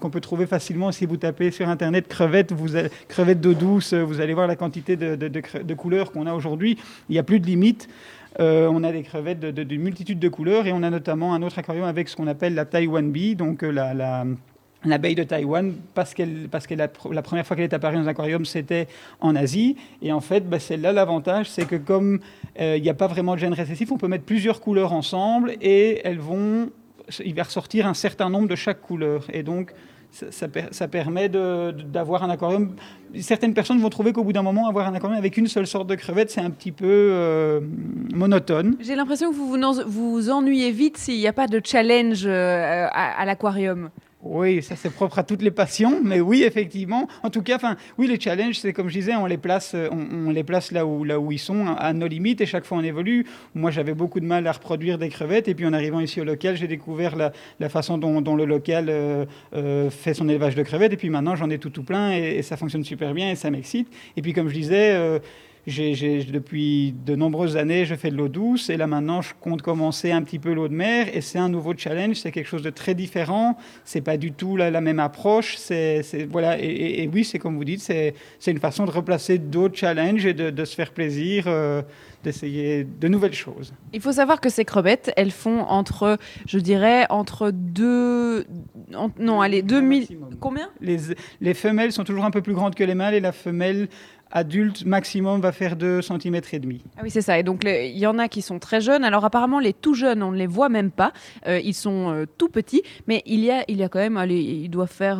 qu'on 0.00 0.10
peut 0.10 0.20
trouver 0.20 0.46
facilement 0.46 0.90
si 0.90 1.04
vous 1.04 1.18
tapez 1.18 1.50
sur 1.50 1.68
Internet 1.68 2.08
crevettes, 2.08 2.52
vous 2.52 2.70
crevettes 3.06 3.40
d'eau 3.40 3.52
douce, 3.52 3.92
vous 3.92 4.20
allez 4.20 4.32
voir 4.32 4.46
la 4.46 4.56
quantité 4.56 4.96
de, 4.96 5.74
couleurs 5.74 6.10
qu'on 6.10 6.26
a 6.26 6.32
aujourd'hui. 6.32 6.78
Il 7.08 7.12
n'y 7.12 7.18
a 7.18 7.22
plus 7.22 7.38
de 7.38 7.46
limite. 7.46 7.88
Euh, 8.40 8.68
on 8.72 8.82
a 8.82 8.92
des 8.92 9.02
crevettes 9.02 9.40
d'une 9.40 9.82
multitude 9.82 10.18
de 10.18 10.28
couleurs 10.28 10.66
et 10.66 10.72
on 10.72 10.82
a 10.82 10.90
notamment 10.90 11.34
un 11.34 11.42
autre 11.42 11.58
aquarium 11.58 11.86
avec 11.86 12.08
ce 12.08 12.16
qu'on 12.16 12.26
appelle 12.26 12.54
la 12.54 12.64
Taiwan 12.64 13.10
Bee, 13.10 13.34
donc 13.34 13.62
euh, 13.62 13.70
la, 13.70 13.94
la 13.94 14.24
l'abeille 14.86 15.14
de 15.14 15.24
Taïwan, 15.24 15.74
parce 15.94 16.14
qu'elle, 16.14 16.48
parce 16.50 16.66
que 16.66 16.74
la, 16.74 16.88
première 16.88 17.46
fois 17.46 17.56
qu'elle 17.56 17.64
est 17.64 17.74
apparue 17.74 17.96
dans 17.96 18.02
un 18.02 18.08
aquarium, 18.08 18.44
c'était 18.44 18.88
en 19.20 19.34
Asie. 19.34 19.76
Et 20.02 20.12
en 20.12 20.20
fait, 20.20 20.48
bah, 20.48 20.58
c'est 20.58 20.76
là 20.76 20.92
l'avantage, 20.92 21.50
c'est 21.50 21.66
que 21.66 21.76
comme 21.76 22.20
euh, 22.60 22.76
il 22.76 22.82
n'y 22.82 22.90
a 22.90 22.94
pas 22.94 23.06
vraiment 23.06 23.34
de 23.34 23.40
gène 23.40 23.54
récessif, 23.54 23.90
on 23.92 23.98
peut 23.98 24.08
mettre 24.08 24.24
plusieurs 24.24 24.60
couleurs 24.60 24.92
ensemble 24.92 25.54
et 25.60 26.00
elles 26.04 26.18
vont, 26.18 26.70
il 27.24 27.34
va 27.34 27.44
ressortir 27.44 27.86
un 27.86 27.94
certain 27.94 28.30
nombre 28.30 28.48
de 28.48 28.56
chaque 28.56 28.80
couleur. 28.80 29.24
Et 29.32 29.42
donc, 29.42 29.72
ça, 30.10 30.88
permet 30.88 31.28
d'avoir 31.28 32.22
un 32.22 32.30
aquarium. 32.30 32.74
Certaines 33.20 33.54
personnes 33.54 33.80
vont 33.80 33.90
trouver 33.90 34.12
qu'au 34.12 34.24
bout 34.24 34.32
d'un 34.32 34.42
moment, 34.42 34.68
avoir 34.68 34.88
un 34.88 34.94
aquarium 34.94 35.18
avec 35.18 35.36
une 35.36 35.46
seule 35.46 35.66
sorte 35.66 35.88
de 35.88 35.94
crevette, 35.94 36.30
c'est 36.30 36.40
un 36.40 36.50
petit 36.50 36.72
peu 36.72 36.86
euh, 36.86 37.60
monotone. 38.14 38.76
J'ai 38.80 38.94
l'impression 38.94 39.30
que 39.30 39.36
vous 39.36 39.48
vous, 39.48 39.58
vous 39.86 40.30
ennuyez 40.30 40.70
vite 40.70 40.96
s'il 40.96 41.18
n'y 41.18 41.26
a 41.26 41.32
pas 41.32 41.46
de 41.46 41.60
challenge 41.62 42.24
euh, 42.24 42.86
à 42.90 43.24
l'aquarium. 43.26 43.90
Oui, 44.28 44.62
ça 44.62 44.74
c'est 44.74 44.90
propre 44.90 45.18
à 45.18 45.22
toutes 45.22 45.42
les 45.42 45.50
passions, 45.50 46.00
mais 46.02 46.20
oui, 46.20 46.42
effectivement. 46.42 47.08
En 47.22 47.30
tout 47.30 47.42
cas, 47.42 47.58
oui, 47.96 48.08
les 48.08 48.18
challenges, 48.18 48.58
c'est 48.58 48.72
comme 48.72 48.88
je 48.88 48.94
disais, 48.94 49.14
on 49.14 49.26
les 49.26 49.36
place, 49.36 49.72
euh, 49.74 49.88
on, 49.90 50.30
les 50.30 50.42
place 50.42 50.72
là 50.72 50.84
où, 50.84 51.04
là 51.04 51.20
où 51.20 51.30
ils 51.30 51.38
sont, 51.38 51.66
à 51.66 51.92
nos 51.92 52.08
limites, 52.08 52.40
et 52.40 52.46
chaque 52.46 52.64
fois 52.64 52.78
on 52.78 52.82
évolue. 52.82 53.24
Moi, 53.54 53.70
j'avais 53.70 53.94
beaucoup 53.94 54.18
de 54.18 54.26
mal 54.26 54.46
à 54.46 54.52
reproduire 54.52 54.98
des 54.98 55.10
crevettes, 55.10 55.46
et 55.48 55.54
puis 55.54 55.64
en 55.64 55.72
arrivant 55.72 56.00
ici 56.00 56.20
au 56.20 56.24
local, 56.24 56.56
j'ai 56.56 56.66
découvert 56.66 57.14
la, 57.16 57.68
façon 57.68 57.98
dont, 57.98 58.36
le 58.36 58.44
local 58.44 58.86
euh, 58.88 59.24
euh, 59.54 59.90
fait 59.90 60.14
son 60.14 60.28
élevage 60.28 60.56
de 60.56 60.62
crevettes, 60.62 60.92
et 60.92 60.96
puis 60.96 61.10
maintenant 61.10 61.36
j'en 61.36 61.50
ai 61.50 61.58
tout 61.58 61.70
tout 61.70 61.84
plein, 61.84 62.12
et, 62.12 62.42
ça 62.42 62.56
fonctionne 62.56 62.84
super 62.84 63.14
bien, 63.14 63.30
et 63.30 63.36
ça 63.36 63.50
m'excite. 63.50 63.88
Et 64.16 64.22
puis 64.22 64.32
comme 64.32 64.48
je 64.48 64.54
disais 64.54 65.20
depuis 65.66 66.94
de 67.04 67.16
nombreuses 67.16 67.56
années, 67.56 67.84
je 67.84 67.94
fais 67.94 68.10
de 68.10 68.16
l'eau 68.16 68.28
douce 68.28 68.70
et 68.70 68.76
là 68.76 68.86
maintenant, 68.86 69.20
je 69.20 69.34
compte 69.40 69.62
commencer 69.62 70.12
un 70.12 70.22
petit 70.22 70.38
peu 70.38 70.52
l'eau 70.52 70.68
de 70.68 70.74
mer 70.74 71.08
et 71.14 71.20
c'est 71.20 71.38
un 71.38 71.48
nouveau 71.48 71.74
challenge. 71.76 72.16
C'est 72.16 72.30
quelque 72.30 72.48
chose 72.48 72.62
de 72.62 72.70
très 72.70 72.94
différent. 72.94 73.56
C'est 73.84 74.00
pas 74.00 74.16
du 74.16 74.32
tout 74.32 74.56
la, 74.56 74.70
la 74.70 74.80
même 74.80 75.00
approche. 75.00 75.56
C'est 75.56 76.02
voilà 76.30 76.56
et, 76.60 77.08
oui, 77.12 77.24
c'est 77.24 77.38
comme 77.38 77.56
vous 77.56 77.64
dites, 77.64 77.80
c'est 77.80 78.14
une 78.46 78.60
façon 78.60 78.84
de 78.84 78.90
replacer 78.90 79.38
d'autres 79.38 79.76
challenges 79.76 80.24
et 80.26 80.34
de, 80.34 80.64
se 80.64 80.74
faire 80.74 80.92
plaisir. 80.92 81.44
Euh, 81.46 81.82
d'essayer 82.26 82.84
de 82.84 83.08
nouvelles 83.08 83.34
choses. 83.34 83.72
Il 83.92 84.00
faut 84.00 84.12
savoir 84.12 84.40
que 84.40 84.48
ces 84.48 84.64
crevettes, 84.64 85.12
elles 85.16 85.30
font 85.30 85.60
entre, 85.60 86.18
je 86.46 86.58
dirais, 86.58 87.06
entre 87.08 87.52
deux... 87.52 88.44
non, 89.18 89.40
allez, 89.40 89.62
2000... 89.62 90.08
Combien? 90.40 90.68
Les, 90.80 90.96
les 91.40 91.54
femelles 91.54 91.92
sont 91.92 92.02
toujours 92.02 92.24
un 92.24 92.32
peu 92.32 92.42
plus 92.42 92.54
grandes 92.54 92.74
que 92.74 92.82
les 92.82 92.96
mâles 92.96 93.14
et 93.14 93.20
la 93.20 93.32
femelle 93.32 93.88
adulte 94.30 94.84
maximum 94.84 95.40
va 95.40 95.52
faire 95.52 95.76
2 95.76 96.02
cm 96.02 96.40
et 96.52 96.58
demi. 96.58 96.82
Ah 96.96 97.00
oui, 97.02 97.10
c'est 97.10 97.22
ça. 97.22 97.38
Et 97.38 97.42
donc 97.42 97.62
il 97.64 97.98
y 97.98 98.06
en 98.06 98.18
a 98.18 98.28
qui 98.28 98.42
sont 98.42 98.58
très 98.58 98.80
jeunes. 98.80 99.04
Alors 99.04 99.24
apparemment 99.24 99.60
les 99.60 99.72
tout 99.72 99.94
jeunes, 99.94 100.22
on 100.22 100.32
ne 100.32 100.36
les 100.36 100.46
voit 100.46 100.68
même 100.68 100.90
pas. 100.90 101.12
Euh, 101.46 101.60
ils 101.60 101.74
sont 101.74 102.12
euh, 102.12 102.26
tout 102.38 102.48
petits, 102.48 102.82
mais 103.06 103.22
il 103.26 103.40
y 103.40 103.50
a 103.50 103.64
il 103.68 103.76
y 103.76 103.82
a 103.82 103.88
quand 103.88 103.98
même 103.98 104.16
allez, 104.16 104.40
ils 104.40 104.68
doivent 104.68 104.92
faire 104.92 105.18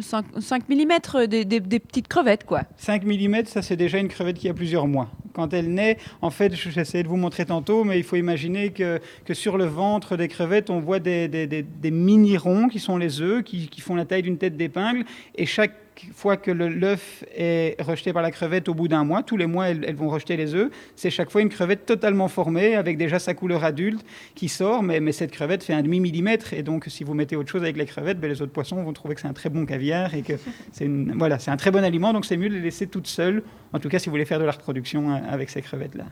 5, 0.00 0.24
5, 0.38 0.68
mm 0.68 1.26
des, 1.26 1.44
des, 1.44 1.78
petites 1.78 2.08
crevettes 2.08 2.44
quoi. 2.44 2.62
5 2.76 3.04
mm, 3.04 3.44
ça 3.46 3.62
c'est 3.62 3.76
déjà 3.76 3.98
une 3.98 4.08
crevette 4.08 4.38
qui 4.38 4.48
a 4.48 4.54
plusieurs 4.54 4.86
mois. 4.86 5.08
Quand 5.32 5.54
elle 5.54 5.72
naît, 5.72 5.96
en 6.22 6.30
fait, 6.30 6.54
j'essayais 6.54 7.04
de 7.04 7.08
vous 7.08 7.16
montrer 7.16 7.46
tantôt, 7.46 7.84
mais 7.84 7.98
il 7.98 8.02
faut 8.02 8.16
imaginer 8.16 8.70
que, 8.70 9.00
que 9.24 9.32
sur 9.32 9.58
le 9.58 9.64
ventre 9.64 10.16
des 10.16 10.26
crevettes, 10.26 10.70
on 10.70 10.80
voit 10.80 10.98
des, 10.98 11.28
des, 11.28 11.46
des 11.46 11.90
mini 11.90 12.36
ronds 12.36 12.68
qui 12.68 12.80
sont 12.80 12.96
les 12.96 13.20
œufs, 13.20 13.44
qui, 13.44 13.68
qui 13.68 13.80
font 13.80 13.94
la 13.94 14.04
taille 14.04 14.22
d'une 14.22 14.38
tête 14.38 14.56
d'épingle, 14.56 15.04
et 15.36 15.46
chaque 15.46 15.72
fois 16.14 16.36
que 16.36 16.50
l'œuf 16.50 17.24
est 17.36 17.80
rejeté 17.80 18.12
par 18.12 18.22
la 18.22 18.30
crevette 18.30 18.68
au 18.68 18.74
bout 18.74 18.88
d'un 18.88 19.04
mois, 19.04 19.22
tous 19.22 19.36
les 19.36 19.46
mois 19.46 19.68
elles, 19.68 19.94
vont 19.94 20.08
rejeter 20.08 20.36
les 20.36 20.54
œufs, 20.54 20.70
c'est 20.96 21.10
chaque 21.10 21.30
fois 21.30 21.42
une 21.42 21.48
crevette 21.48 21.86
totalement 21.86 22.28
formée 22.28 22.74
avec 22.74 22.96
déjà 22.96 23.18
sa 23.18 23.34
couleur 23.34 23.64
adulte 23.64 24.04
qui 24.34 24.48
sort, 24.48 24.82
mais, 24.82 25.00
mais 25.00 25.12
cette 25.12 25.30
crevette 25.30 25.62
fait 25.62 25.74
un 25.74 25.82
demi 25.82 26.00
millimètre 26.00 26.52
et 26.52 26.62
donc 26.62 26.86
si 26.88 27.04
vous 27.04 27.14
mettez 27.14 27.36
autre 27.36 27.50
chose 27.50 27.62
avec 27.62 27.76
les 27.76 27.86
crevettes, 27.86 28.20
ben, 28.20 28.28
les 28.28 28.42
autres 28.42 28.52
poissons 28.52 28.82
vont 28.82 28.92
trouver 28.92 29.14
que 29.14 29.20
c'est 29.20 29.28
un 29.28 29.32
très 29.32 29.50
bon 29.50 29.66
caviar 29.66 30.14
et 30.14 30.22
que 30.22 30.34
c'est 30.72 30.88
voilà, 30.88 31.38
un 31.46 31.56
très 31.56 31.70
bon 31.70 31.84
aliment, 31.84 32.12
donc 32.12 32.24
c'est 32.24 32.36
mieux 32.36 32.48
de 32.48 32.54
les 32.54 32.60
laisser 32.60 32.86
toutes 32.86 33.06
seules, 33.06 33.42
en 33.72 33.78
tout 33.78 33.88
cas 33.88 33.98
si 33.98 34.06
vous 34.06 34.12
voulez 34.12 34.24
faire 34.24 34.40
de 34.40 34.44
la 34.44 34.52
reproduction 34.52 35.10
euh, 35.10 35.18
avec 35.30 35.50
ces 35.50 35.62
crevettes-là. 35.62 36.04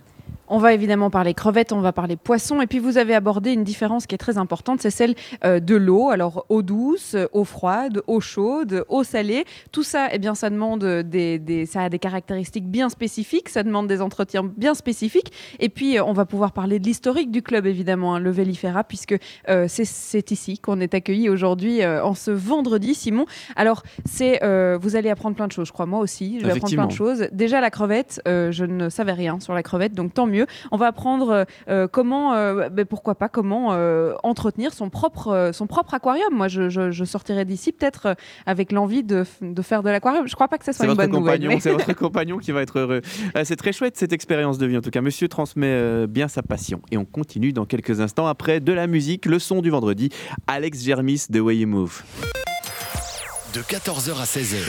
On 0.50 0.58
va 0.58 0.72
évidemment 0.72 1.10
parler 1.10 1.34
crevettes, 1.34 1.72
on 1.72 1.80
va 1.80 1.92
parler 1.92 2.16
poissons, 2.16 2.62
et 2.62 2.66
puis 2.66 2.78
vous 2.78 2.96
avez 2.96 3.14
abordé 3.14 3.52
une 3.52 3.64
différence 3.64 4.06
qui 4.06 4.14
est 4.14 4.18
très 4.18 4.38
importante, 4.38 4.80
c'est 4.80 4.90
celle 4.90 5.14
euh, 5.44 5.60
de 5.60 5.76
l'eau. 5.76 6.08
Alors 6.08 6.46
eau 6.48 6.62
douce, 6.62 7.16
eau 7.32 7.44
froide, 7.44 8.00
eau 8.06 8.20
chaude, 8.20 8.84
eau 8.88 9.04
salée, 9.04 9.44
tout 9.72 9.77
ça, 9.82 10.08
eh 10.12 10.18
bien, 10.18 10.34
ça 10.34 10.50
demande 10.50 10.84
des, 10.84 11.66
ça 11.66 11.82
a 11.82 11.88
des 11.88 11.98
caractéristiques 11.98 12.68
bien 12.68 12.88
spécifiques, 12.88 13.48
ça 13.48 13.62
demande 13.62 13.86
des 13.86 14.00
entretiens 14.00 14.44
bien 14.44 14.74
spécifiques. 14.74 15.32
Et 15.60 15.68
puis 15.68 15.98
euh, 15.98 16.04
on 16.04 16.12
va 16.12 16.26
pouvoir 16.26 16.52
parler 16.52 16.78
de 16.78 16.84
l'historique 16.84 17.30
du 17.30 17.42
club 17.42 17.66
évidemment, 17.66 18.14
hein, 18.14 18.20
le 18.20 18.30
Vélifera, 18.30 18.84
puisque 18.84 19.16
euh, 19.48 19.66
c'est 19.68 20.30
ici 20.30 20.58
qu'on 20.58 20.80
est 20.80 20.94
accueilli 20.94 21.28
aujourd'hui 21.28 21.84
en 21.84 22.14
ce 22.14 22.30
vendredi, 22.30 22.94
Simon. 22.94 23.26
Alors 23.56 23.82
c'est, 24.04 24.40
vous 24.78 24.96
allez 24.96 25.10
apprendre 25.10 25.36
plein 25.36 25.46
de 25.46 25.52
choses, 25.52 25.68
je 25.68 25.72
crois 25.72 25.86
moi 25.86 26.00
aussi. 26.00 26.40
Je 26.40 26.46
vais 26.46 26.52
apprendre 26.52 26.74
plein 26.74 26.86
de 26.86 26.92
choses. 26.92 27.28
Déjà 27.32 27.60
la 27.60 27.70
crevette, 27.70 28.20
je 28.26 28.64
ne 28.64 28.88
savais 28.88 29.12
rien 29.12 29.40
sur 29.40 29.54
la 29.54 29.62
crevette, 29.62 29.92
donc 29.92 30.14
tant 30.14 30.26
mieux. 30.26 30.46
On 30.70 30.76
va 30.76 30.86
apprendre 30.86 31.30
euh, 31.30 31.44
euh, 31.68 31.88
comment, 31.88 32.34
euh, 32.34 32.68
ben, 32.68 32.84
pourquoi 32.84 33.14
pas, 33.14 33.28
comment 33.28 33.68
entretenir 34.22 34.72
son 34.72 34.90
propre, 34.90 35.50
son 35.52 35.66
propre 35.66 35.94
aquarium. 35.94 36.32
Moi, 36.32 36.48
je, 36.48 37.04
sortirai 37.04 37.44
d'ici 37.44 37.72
peut-être 37.72 38.16
avec 38.46 38.72
l'envie 38.72 39.02
de, 39.02 39.24
faire 39.62 39.82
de 39.82 39.90
l'aquarium. 39.90 40.26
Je 40.26 40.34
crois 40.34 40.48
pas 40.48 40.58
que 40.58 40.64
ce 40.64 40.72
soit 40.72 40.86
une 40.86 40.94
bonne 40.94 41.10
nouvelle. 41.10 41.60
C'est 41.60 41.72
votre 41.72 41.92
compagnon 41.94 42.38
qui 42.38 42.52
va 42.52 42.62
être 42.62 42.78
heureux. 42.78 43.00
c'est 43.44 43.56
très 43.56 43.72
chouette 43.72 43.96
cette 43.96 44.12
expérience 44.12 44.58
de 44.58 44.66
vie 44.66 44.76
en 44.76 44.80
tout 44.82 44.90
cas. 44.90 45.00
Monsieur 45.00 45.28
transmet 45.28 46.06
bien 46.06 46.28
sa 46.28 46.42
passion. 46.42 46.80
Et 46.90 46.96
on 46.96 47.04
continue 47.04 47.52
dans 47.52 47.64
quelques 47.64 48.00
instants 48.00 48.26
après 48.26 48.60
de 48.60 48.72
la 48.72 48.86
musique, 48.86 49.26
le 49.26 49.38
son 49.38 49.62
du 49.62 49.70
vendredi. 49.70 50.10
Alex 50.46 50.82
Germis 50.84 51.26
de 51.30 51.40
Way 51.40 51.58
You 51.58 51.68
Move 51.68 52.02
de 53.58 53.62
14h 53.62 54.20
à 54.20 54.24
16h. 54.24 54.62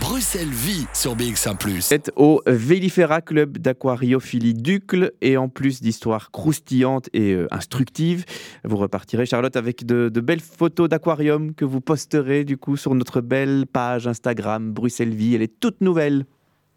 Bruxelles 0.00 0.48
vit 0.48 0.86
sur 0.94 1.14
BX1⁇ 1.14 1.58
C'est 1.82 2.10
au 2.16 2.40
Vélifera 2.46 3.20
Club 3.20 3.58
d'aquariophilie 3.58 4.54
Ducle 4.54 5.12
et 5.20 5.36
en 5.36 5.50
plus 5.50 5.82
d'histoires 5.82 6.30
croustillantes 6.30 7.10
et 7.12 7.32
euh, 7.32 7.48
instructives, 7.50 8.24
vous 8.64 8.78
repartirez 8.78 9.26
Charlotte 9.26 9.56
avec 9.56 9.84
de, 9.84 10.08
de 10.08 10.20
belles 10.22 10.40
photos 10.40 10.88
d'aquarium 10.88 11.54
que 11.54 11.66
vous 11.66 11.82
posterez 11.82 12.44
du 12.44 12.56
coup 12.56 12.78
sur 12.78 12.94
notre 12.94 13.20
belle 13.20 13.66
page 13.70 14.06
Instagram 14.06 14.72
Bruxelles 14.72 15.14
Vie. 15.14 15.34
Elle 15.34 15.42
est 15.42 15.60
toute 15.60 15.82
nouvelle. 15.82 16.24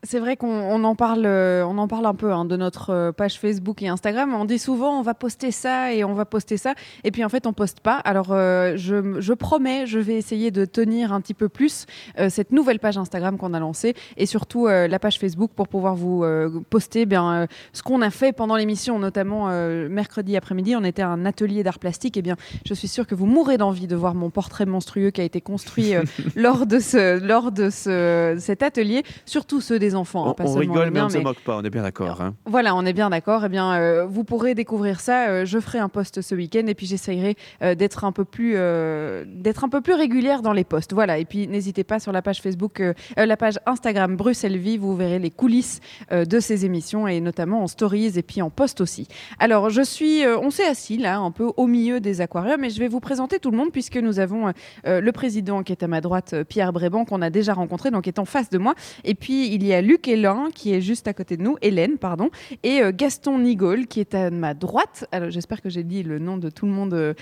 C'est 0.06 0.20
vrai 0.20 0.36
qu'on 0.36 0.84
en 0.84 0.96
parle, 0.96 1.26
euh, 1.26 1.66
on 1.66 1.78
en 1.78 1.88
parle 1.88 2.06
un 2.06 2.13
peu 2.13 2.34
hein, 2.34 2.44
de 2.44 2.58
notre 2.58 2.89
euh, 2.89 3.12
page 3.13 3.39
Facebook 3.39 3.82
et 3.82 3.88
Instagram. 3.88 4.34
On 4.34 4.44
dit 4.44 4.60
souvent 4.60 5.00
on 5.00 5.02
va 5.02 5.13
poster 5.13 5.50
ça 5.52 5.94
et 5.94 6.04
on 6.04 6.13
va 6.13 6.26
poster 6.26 6.58
ça, 6.58 6.74
et 7.06 7.12
puis 7.12 7.24
en 7.24 7.30
fait 7.30 7.48
on 7.48 7.54
poste 7.54 7.80
pas. 7.80 7.96
Alors 8.00 8.28
euh, 8.32 8.74
je, 8.76 9.34
promets, 9.34 9.88
je 9.88 10.00
vais 10.00 10.16
essayer 10.16 10.52
de 10.52 10.66
tenir 10.66 11.13
un 11.13 11.22
petit 11.22 11.34
peu 11.34 11.48
plus 11.48 11.86
cette 12.30 12.52
nouvelle 12.52 12.80
page 12.80 12.98
Instagram 12.98 13.38
qu'on 13.38 13.54
a 13.54 13.60
lancée 13.60 13.94
et 14.18 14.26
surtout 14.26 14.68
la 14.68 15.00
page 15.00 15.20
Facebook 15.20 15.52
pour 15.56 15.68
pouvoir 15.68 15.96
vous 15.96 16.26
poster 16.70 17.06
bien 17.06 17.48
ce 17.72 17.82
qu'on 17.82 18.02
a 18.02 18.10
fait 18.10 18.34
pendant 18.34 18.56
l'émission, 18.56 19.00
notamment 19.00 19.48
mercredi 19.89 20.38
après-midi. 20.38 20.76
On 20.76 20.84
était 20.84 21.02
à 21.02 21.10
un 21.10 21.26
atelier 21.26 21.63
d'art 21.63 21.80
plastique. 21.80 22.18
Et 22.18 22.22
bien, 22.22 22.36
je 22.66 22.74
suis 22.74 22.88
sûre 22.88 23.08
que 23.08 23.16
vous 23.16 23.26
mourrez 23.26 23.58
d'envie 23.58 23.88
de 23.88 23.96
voir 23.96 24.13
mon 24.13 24.30
portrait 24.30 24.66
monstrueux 24.66 25.12
qui 25.12 25.22
a 25.22 25.24
été 25.24 25.42
construit 25.42 25.94
lors 26.36 26.66
de 26.66 26.80
ce, 26.80 27.20
lors 27.20 27.52
de 27.52 27.70
ce, 27.70 28.36
cet 28.39 28.63
atelier, 28.63 29.04
surtout 29.26 29.62
ceux 29.62 29.80
des 29.80 29.92
enfants. 29.95 30.29
Hein, 30.29 30.36
on, 30.39 30.53
rigole, 30.53 30.91
mais 30.91 31.01
on 31.01 31.06
ne 31.06 31.10
se 31.10 31.17
moque 31.17 31.39
pas, 31.41 31.58
on 31.58 31.63
est 31.63 31.69
bien 31.69 31.84
d'accord. 31.84 32.21
Hein. 32.21 32.34
Voilà, 32.45 32.75
on 32.75 32.86
est 32.86 32.93
bien 32.93 33.10
d'accord. 33.10 33.45
Eh 33.45 33.49
bien, 33.49 33.73
euh, 33.73 34.06
vous 34.06 34.23
pourrez 34.23 34.56
découvrir 34.56 34.99
ça. 34.99 35.27
Euh, 35.29 35.45
je 35.45 35.60
ferai 35.60 35.79
un 35.79 35.89
post 35.89 36.21
ce 36.21 36.36
week-end 36.36 36.65
et 36.67 36.75
puis 36.75 36.86
j'essayerai 36.86 37.36
euh, 37.62 37.75
d'être 37.75 38.03
un 38.03 38.12
peu 38.12 38.25
plus 38.25 38.53
d'être 38.53 39.63
un 39.63 39.69
peu 39.69 39.82
plus 39.82 39.93
régulière 39.93 40.41
dans 40.41 40.53
les 40.53 40.63
posts. 40.63 40.93
Voilà. 40.93 41.17
Et 41.17 41.25
puis 41.25 41.47
n'hésitez 41.47 41.84
pas 41.84 41.99
sur 41.99 42.12
la 42.12 42.21
page 42.21 42.41
Facebook, 42.41 42.82
la 43.17 43.38
page 43.38 43.60
Instagram 43.65 44.15
Bruxelles 44.15 44.58
Vie, 44.58 44.77
vous 44.77 44.95
verrez 44.95 45.19
les 45.19 45.32
coulisses 45.32 45.79
de 46.12 46.39
ces 46.39 46.65
émissions 46.65 47.08
et 47.08 47.19
notamment 47.19 47.63
en 47.63 47.67
stories 47.67 48.17
et 48.17 48.21
puis 48.21 48.41
en 48.41 48.49
post 48.49 48.82
aussi. 48.82 49.08
Alors, 49.39 49.69
je 49.69 49.82
suis, 49.82 50.23
on 50.25 50.49
s'est 50.49 50.65
assis 50.65 50.97
là, 50.97 51.19
un 51.19 51.32
peu 51.32 51.51
au 51.58 51.67
milieu 51.67 51.99
des 51.99 52.21
aquariums 52.21 52.63
et 52.63 52.69
je 52.69 52.79
vais 52.79 52.88
vous 52.88 52.99
présenter 52.99 53.39
tout 53.39 53.51
le 53.51 53.58
monde 53.58 53.71
puisque 53.71 53.97
nous 53.97 54.19
avons 54.19 54.53
le 54.86 55.12
président 55.12 55.63
qui 55.63 55.71
est 55.71 55.84
à 55.84 55.88
ma 55.88 56.01
droite, 56.01 56.36
Pierre 56.47 56.73
Bréban, 56.73 57.06
qu'on 57.06 57.21
a 57.21 57.29
déjà 57.29 57.53
rencontré, 57.53 57.91
donc 57.91 58.08
est 58.08 58.19
en 58.19 58.25
face 58.25 58.49
de 58.49 58.58
moi. 58.58 58.75
Et 59.03 59.15
puis 59.15 59.47
il 59.53 59.65
y 59.65 59.73
a 59.73 59.82
Luc 59.84 60.08
Hélin 60.08 60.50
qui 60.54 60.74
est 60.74 60.82
juste 60.82 61.08
à 61.08 61.13
côté 61.13 61.38
de 61.38 61.43
nous, 61.43 61.58
Hélène, 61.62 61.98
pardon, 61.98 62.30
et 62.63 62.82
Gaston 62.93 63.39
Nigol 63.39 63.88
qui 63.88 64.00
est 64.00 64.15
à 64.15 64.32
ma 64.32 64.54
droite. 64.54 65.06
Alors 65.12 65.30
j'espère 65.30 65.62
que 65.62 65.69
j'ai 65.69 65.84
dit 65.84 66.04
le 66.04 66.19
nom 66.19 66.38
de 66.38 66.50
tout 66.50 66.65
le 66.65 66.72
monde 66.72 67.15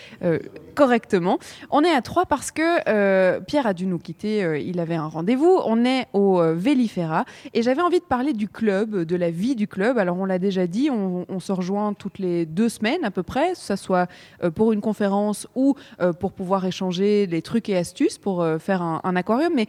correctement. 0.76 1.40
On 1.70 1.84
est 1.84 1.92
à 1.92 2.02
trois 2.02 2.26
parce 2.26 2.52
que 2.52 3.40
Pierre 3.42 3.68
a 3.68 3.74
dû 3.74 3.86
nous 3.86 3.98
quitter, 3.98 4.64
il 4.64 4.80
avait 4.80 4.96
un 4.96 5.08
rendez-vous. 5.08 5.60
On 5.66 5.84
est 5.86 6.08
au 6.14 6.42
Vélifera 6.54 7.26
et 7.54 7.62
j'avais 7.62 7.82
envie 7.82 8.00
de 8.00 8.06
parler 8.06 8.34
du 8.34 8.48
club, 8.48 9.04
de 9.04 9.16
la 9.16 9.32
vie 9.32 9.56
du 9.56 9.68
club. 9.68 9.98
Alors 9.98 10.18
on 10.18 10.26
l'a 10.26 10.40
déjà 10.40 10.68
dit, 10.68 10.90
on, 10.90 11.40
se 11.40 11.52
rejoint 11.52 11.94
toutes 11.94 12.20
les 12.20 12.46
deux 12.46 12.70
semaines 12.70 13.04
à 13.04 13.12
peu 13.12 13.24
près, 13.24 13.54
que 13.54 13.58
ce 13.58 13.76
soit 13.76 14.08
pour 14.54 14.74
une 14.74 14.82
conférence 14.82 15.48
ou 15.56 15.76
pour 16.20 16.34
pouvoir 16.34 16.66
échanger 16.66 17.28
des 17.28 17.42
trucs 17.42 17.70
et 17.70 17.78
astuces 17.78 18.18
pour 18.18 18.46
faire 18.60 18.82
un 18.82 19.16
aquarium. 19.16 19.54
Mais 19.56 19.68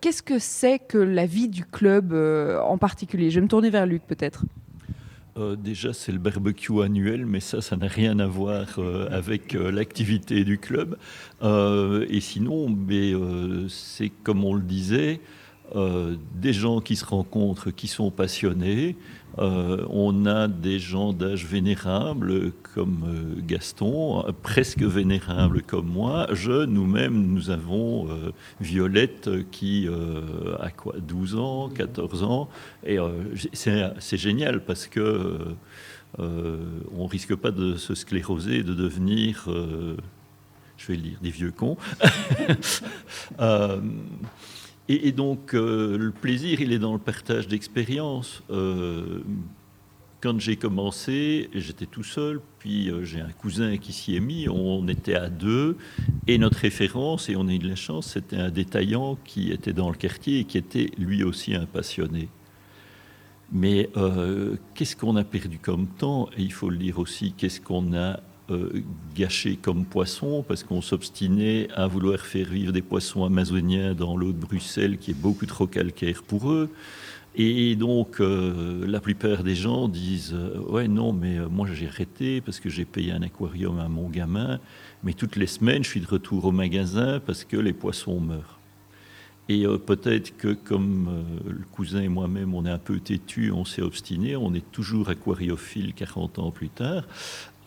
qu'est-ce 0.00 0.22
que 0.22 0.38
c'est 0.38 0.78
que 0.78 0.98
la 0.98 1.26
vie 1.26 1.48
du 1.48 1.64
club 1.64 2.09
euh, 2.12 2.60
en 2.60 2.78
particulier 2.78 3.30
Je 3.30 3.36
vais 3.36 3.42
me 3.42 3.48
tourner 3.48 3.70
vers 3.70 3.86
Luc 3.86 4.02
peut-être. 4.06 4.44
Euh, 5.36 5.56
déjà, 5.56 5.92
c'est 5.92 6.12
le 6.12 6.18
barbecue 6.18 6.82
annuel, 6.82 7.24
mais 7.24 7.40
ça, 7.40 7.60
ça 7.60 7.76
n'a 7.76 7.86
rien 7.86 8.18
à 8.18 8.26
voir 8.26 8.66
euh, 8.78 9.08
avec 9.10 9.52
l'activité 9.52 10.44
du 10.44 10.58
club. 10.58 10.96
et 11.42 12.20
sinon, 12.20 12.76
c'est 13.68 14.10
comme 14.22 14.44
on 14.44 14.54
le 14.54 14.62
disait, 14.62 15.20
des 16.34 16.52
gens 16.52 16.80
qui 16.80 16.96
se 16.96 17.04
rencontrent, 17.04 17.70
qui 17.70 17.86
sont 17.86 18.10
passionnés, 18.10 18.96
euh, 19.38 19.86
on 19.88 20.26
a 20.26 20.48
des 20.48 20.78
gens 20.78 21.12
d'âge 21.12 21.46
vénérable 21.46 22.52
comme 22.74 23.04
euh, 23.06 23.40
Gaston, 23.46 24.24
presque 24.42 24.82
vénérable 24.82 25.62
comme 25.62 25.86
moi. 25.86 26.26
Je, 26.32 26.64
nous-mêmes, 26.64 27.26
nous 27.26 27.50
avons 27.50 28.10
euh, 28.10 28.32
Violette 28.60 29.30
qui 29.50 29.88
a 30.60 30.70
quoi 30.70 30.94
12 31.00 31.36
ans, 31.36 31.68
14 31.68 32.22
ans. 32.24 32.48
Et 32.84 32.98
c'est 33.52 34.16
génial 34.16 34.64
parce 34.64 34.86
que 34.86 35.38
on 36.18 37.06
risque 37.06 37.34
pas 37.34 37.50
de 37.50 37.76
se 37.76 37.94
scléroser 37.94 38.58
et 38.58 38.62
de 38.62 38.74
devenir, 38.74 39.48
je 40.76 40.86
vais 40.86 40.96
le 40.96 41.02
dire, 41.02 41.18
des 41.22 41.30
vieux 41.30 41.52
cons. 41.52 41.76
Et, 44.92 45.12
donc, 45.12 45.54
euh, 45.54 45.96
le 45.96 46.10
plaisir, 46.10 46.60
il 46.60 46.72
est 46.72 46.80
dans 46.80 46.92
le 46.92 46.98
partage 46.98 47.46
d'expériences. 47.46 48.42
Euh, 48.50 49.20
quand 50.20 50.40
j'ai 50.40 50.56
commencé, 50.56 51.48
j'étais 51.54 51.86
tout 51.86 52.02
seul, 52.02 52.40
puis 52.58 52.90
euh, 52.90 53.04
j'ai 53.04 53.20
un 53.20 53.30
cousin 53.30 53.76
qui 53.76 53.92
s'y 53.92 54.16
est 54.16 54.20
mis, 54.20 54.48
on 54.48 54.88
était 54.88 55.14
à 55.14 55.30
deux, 55.30 55.76
et 56.26 56.38
notre 56.38 56.58
référence, 56.58 57.28
et 57.28 57.36
on 57.36 57.46
a 57.46 57.52
eu 57.52 57.60
de 57.60 57.68
la 57.68 57.76
chance, 57.76 58.14
c'était 58.14 58.34
un 58.34 58.50
détaillant 58.50 59.16
qui 59.24 59.52
était 59.52 59.72
dans 59.72 59.90
le 59.90 59.96
quartier 59.96 60.40
et 60.40 60.44
qui 60.44 60.58
était 60.58 60.90
lui 60.98 61.22
aussi 61.22 61.54
un 61.54 61.66
passionné. 61.66 62.28
Mais 63.52 63.90
qu'est-ce 64.74 64.96
qu'on 64.96 65.14
a 65.14 65.24
perdu 65.24 65.58
comme 65.58 65.86
temps? 65.86 66.28
Et 66.36 66.42
il 66.42 66.52
faut 66.52 66.68
le 66.68 66.78
dire 66.78 66.98
aussi, 66.98 67.32
qu'est-ce 67.36 67.60
qu'on 67.60 67.94
a 67.94 68.20
euh, 68.50 68.82
gâchés 69.14 69.56
comme 69.56 69.84
poissons 69.84 70.44
parce 70.46 70.62
qu'on 70.62 70.80
s'obstinait 70.80 71.68
à 71.74 71.86
vouloir 71.86 72.20
faire 72.20 72.48
vivre 72.48 72.72
des 72.72 72.82
poissons 72.82 73.24
amazoniens 73.24 73.94
dans 73.94 74.16
l'eau 74.16 74.32
de 74.32 74.38
Bruxelles 74.38 74.98
qui 74.98 75.12
est 75.12 75.20
beaucoup 75.20 75.46
trop 75.46 75.66
calcaire 75.66 76.22
pour 76.22 76.50
eux. 76.50 76.70
Et 77.36 77.76
donc, 77.76 78.20
euh, 78.20 78.86
la 78.86 79.00
plupart 79.00 79.44
des 79.44 79.54
gens 79.54 79.88
disent 79.88 80.34
euh, 80.34 80.58
Ouais, 80.68 80.88
non, 80.88 81.12
mais 81.12 81.38
moi 81.50 81.68
j'ai 81.72 81.88
arrêté 81.88 82.40
parce 82.40 82.60
que 82.60 82.68
j'ai 82.68 82.84
payé 82.84 83.12
un 83.12 83.22
aquarium 83.22 83.78
à 83.78 83.88
mon 83.88 84.08
gamin, 84.08 84.60
mais 85.04 85.12
toutes 85.12 85.36
les 85.36 85.46
semaines 85.46 85.84
je 85.84 85.90
suis 85.90 86.00
de 86.00 86.08
retour 86.08 86.44
au 86.44 86.52
magasin 86.52 87.20
parce 87.24 87.44
que 87.44 87.56
les 87.56 87.72
poissons 87.72 88.20
meurent. 88.20 88.59
Et 89.52 89.64
peut-être 89.84 90.36
que, 90.36 90.52
comme 90.52 91.24
le 91.44 91.64
cousin 91.72 92.02
et 92.02 92.08
moi-même, 92.08 92.54
on 92.54 92.64
est 92.66 92.70
un 92.70 92.78
peu 92.78 93.00
têtu, 93.00 93.50
on 93.50 93.64
s'est 93.64 93.82
obstiné, 93.82 94.36
on 94.36 94.54
est 94.54 94.70
toujours 94.70 95.08
aquariophile 95.08 95.92
40 95.92 96.38
ans 96.38 96.50
plus 96.52 96.68
tard. 96.68 97.02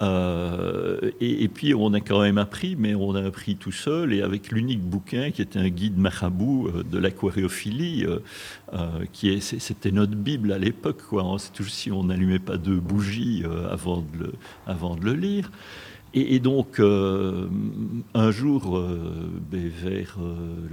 Euh, 0.01 1.11
et, 1.21 1.47
puis 1.47 1.73
on 1.73 1.93
a 1.93 1.99
quand 1.99 2.21
même 2.21 2.37
appris, 2.37 2.75
mais 2.77 2.95
on 2.95 3.15
a 3.15 3.25
appris 3.25 3.55
tout 3.55 3.71
seul 3.71 4.11
et 4.11 4.21
avec 4.21 4.51
l'unique 4.51 4.81
bouquin 4.81 5.31
qui 5.31 5.41
était 5.41 5.59
un 5.59 5.69
guide 5.69 5.97
marabout 5.97 6.67
euh, 6.67 6.83
de 6.83 6.97
l'aquariophilie, 6.97 8.05
euh, 8.05 9.05
qui 9.13 9.29
est, 9.29 9.39
c'était 9.39 9.91
notre 9.91 10.15
Bible 10.15 10.51
à 10.51 10.57
l'époque. 10.57 11.03
Quoi. 11.07 11.23
C'est 11.37 11.53
toujours 11.53 11.71
si 11.71 11.91
on 11.91 12.05
n'allumait 12.05 12.39
pas 12.39 12.57
de 12.57 12.75
bougies 12.75 13.43
de 13.43 14.31
avant 14.65 14.95
de 14.95 15.05
le 15.05 15.13
lire. 15.13 15.51
Et, 16.15 16.39
donc, 16.39 16.79
un 16.79 18.31
jour, 18.31 18.79
ben, 19.51 19.67
vers 19.67 20.19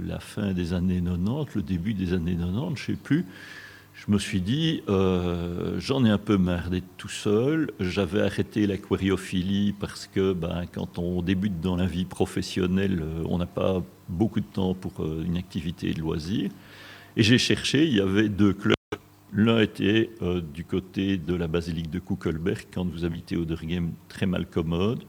la 0.05 0.19
fin 0.19 0.53
des 0.53 0.73
années 0.73 1.01
90, 1.01 1.55
le 1.55 1.61
début 1.63 1.93
des 1.95 2.13
années 2.13 2.35
90, 2.35 2.75
je 2.75 2.91
ne 2.91 2.95
sais 2.95 3.01
plus, 3.01 3.25
je 3.93 4.11
me 4.11 4.17
suis 4.17 4.41
dit, 4.41 4.81
euh, 4.89 5.79
j'en 5.79 6.03
ai 6.05 6.09
un 6.09 6.17
peu 6.17 6.35
marre 6.37 6.71
d'être 6.71 6.87
tout 6.97 7.07
seul. 7.07 7.69
J'avais 7.79 8.21
arrêté 8.21 8.65
l'aquariophilie 8.65 9.73
parce 9.79 10.07
que 10.07 10.33
ben, 10.33 10.65
quand 10.73 10.97
on 10.97 11.21
débute 11.21 11.61
dans 11.61 11.75
la 11.75 11.85
vie 11.85 12.05
professionnelle, 12.05 13.03
euh, 13.03 13.23
on 13.29 13.37
n'a 13.37 13.45
pas 13.45 13.83
beaucoup 14.09 14.39
de 14.39 14.45
temps 14.45 14.73
pour 14.73 15.03
euh, 15.03 15.23
une 15.23 15.37
activité 15.37 15.93
de 15.93 15.99
loisir. 15.99 16.49
Et 17.15 17.21
j'ai 17.21 17.37
cherché, 17.37 17.85
il 17.85 17.95
y 17.95 18.01
avait 18.01 18.27
deux 18.27 18.53
clubs. 18.53 18.73
L'un 19.33 19.61
était 19.61 20.09
du 20.53 20.65
côté 20.65 21.17
de 21.17 21.33
la 21.33 21.47
basilique 21.47 21.89
de 21.89 21.99
Kuckelberg, 21.99 22.65
quand 22.73 22.85
vous 22.85 23.05
habitez 23.05 23.37
au 23.37 23.45
Dergem, 23.45 23.91
très 24.09 24.25
mal 24.25 24.45
commode. 24.45 25.03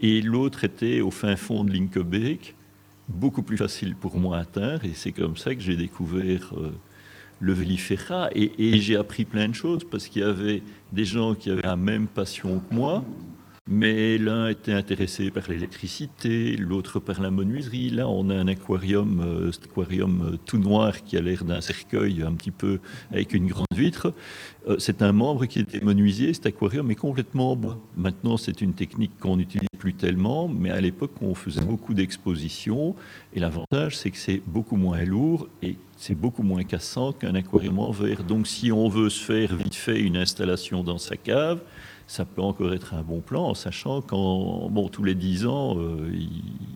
Et 0.00 0.20
l'autre 0.22 0.64
était 0.64 1.00
au 1.00 1.10
fin 1.10 1.36
fond 1.36 1.64
de 1.64 1.72
Linkebeek, 1.72 2.54
beaucoup 3.08 3.42
plus 3.42 3.56
facile 3.56 3.94
pour 3.96 4.16
moi 4.18 4.38
à 4.38 4.40
atteindre. 4.40 4.84
Et 4.84 4.92
c'est 4.94 5.12
comme 5.12 5.36
ça 5.36 5.54
que 5.54 5.60
j'ai 5.60 5.76
découvert 5.76 6.52
le 7.40 7.52
Vélifera 7.52 8.30
et, 8.34 8.80
j'ai 8.80 8.96
appris 8.96 9.24
plein 9.24 9.48
de 9.48 9.54
choses 9.54 9.84
parce 9.88 10.08
qu'il 10.08 10.22
y 10.22 10.24
avait 10.24 10.62
des 10.92 11.04
gens 11.04 11.34
qui 11.34 11.50
avaient 11.50 11.62
la 11.62 11.76
même 11.76 12.06
passion 12.06 12.60
que 12.60 12.74
moi, 12.74 13.04
mais 13.68 14.16
l'un 14.16 14.48
était 14.48 14.72
intéressé 14.72 15.30
par 15.30 15.44
l'électricité, 15.48 16.56
l'autre 16.56 17.00
par 17.00 17.20
la 17.20 17.30
menuiserie. 17.30 17.90
Là, 17.90 18.08
on 18.08 18.30
a 18.30 18.34
un 18.34 18.48
aquarium, 18.48 19.20
euh, 19.20 19.50
aquarium 19.70 20.22
euh, 20.22 20.36
tout 20.46 20.56
noir 20.56 21.04
qui 21.04 21.18
a 21.18 21.20
l'air 21.20 21.44
d'un 21.44 21.60
cercueil 21.60 22.22
un 22.22 22.32
petit 22.32 22.50
peu 22.50 22.80
avec 23.12 23.34
une 23.34 23.46
grande 23.46 23.66
vitre. 23.74 24.14
Euh, 24.68 24.76
c'est 24.78 25.02
un 25.02 25.12
membre 25.12 25.44
qui 25.44 25.60
était 25.60 25.80
menuisier. 25.80 26.32
Cet 26.32 26.46
aquarium 26.46 26.90
est 26.90 26.94
complètement 26.94 27.56
bois. 27.56 27.78
Maintenant, 27.94 28.38
c'est 28.38 28.62
une 28.62 28.72
technique 28.72 29.12
qu'on 29.20 29.36
n'utilise 29.36 29.68
plus 29.78 29.92
tellement, 29.92 30.48
mais 30.48 30.70
à 30.70 30.80
l'époque, 30.80 31.12
on 31.20 31.34
faisait 31.34 31.60
beaucoup 31.60 31.92
d'expositions. 31.92 32.96
Et 33.34 33.40
l'avantage, 33.40 33.98
c'est 33.98 34.10
que 34.10 34.16
c'est 34.16 34.40
beaucoup 34.46 34.76
moins 34.76 35.04
lourd 35.04 35.46
et 35.62 35.76
c'est 35.98 36.14
beaucoup 36.14 36.42
moins 36.42 36.64
cassant 36.64 37.12
qu'un 37.12 37.34
aquarium 37.34 37.78
en 37.80 37.90
verre. 37.90 38.24
Donc, 38.24 38.46
si 38.46 38.72
on 38.72 38.88
veut 38.88 39.10
se 39.10 39.22
faire 39.22 39.54
vite 39.54 39.74
fait 39.74 40.00
une 40.00 40.16
installation 40.16 40.82
dans 40.82 40.98
sa 40.98 41.16
cave, 41.16 41.60
ça 42.08 42.24
peut 42.24 42.40
encore 42.40 42.72
être 42.72 42.94
un 42.94 43.02
bon 43.02 43.20
plan, 43.20 43.50
en 43.50 43.54
sachant 43.54 44.00
qu'en 44.00 44.70
bon, 44.70 44.88
tous 44.88 45.04
les 45.04 45.14
dix 45.14 45.46
ans, 45.46 45.76
euh, 45.78 46.10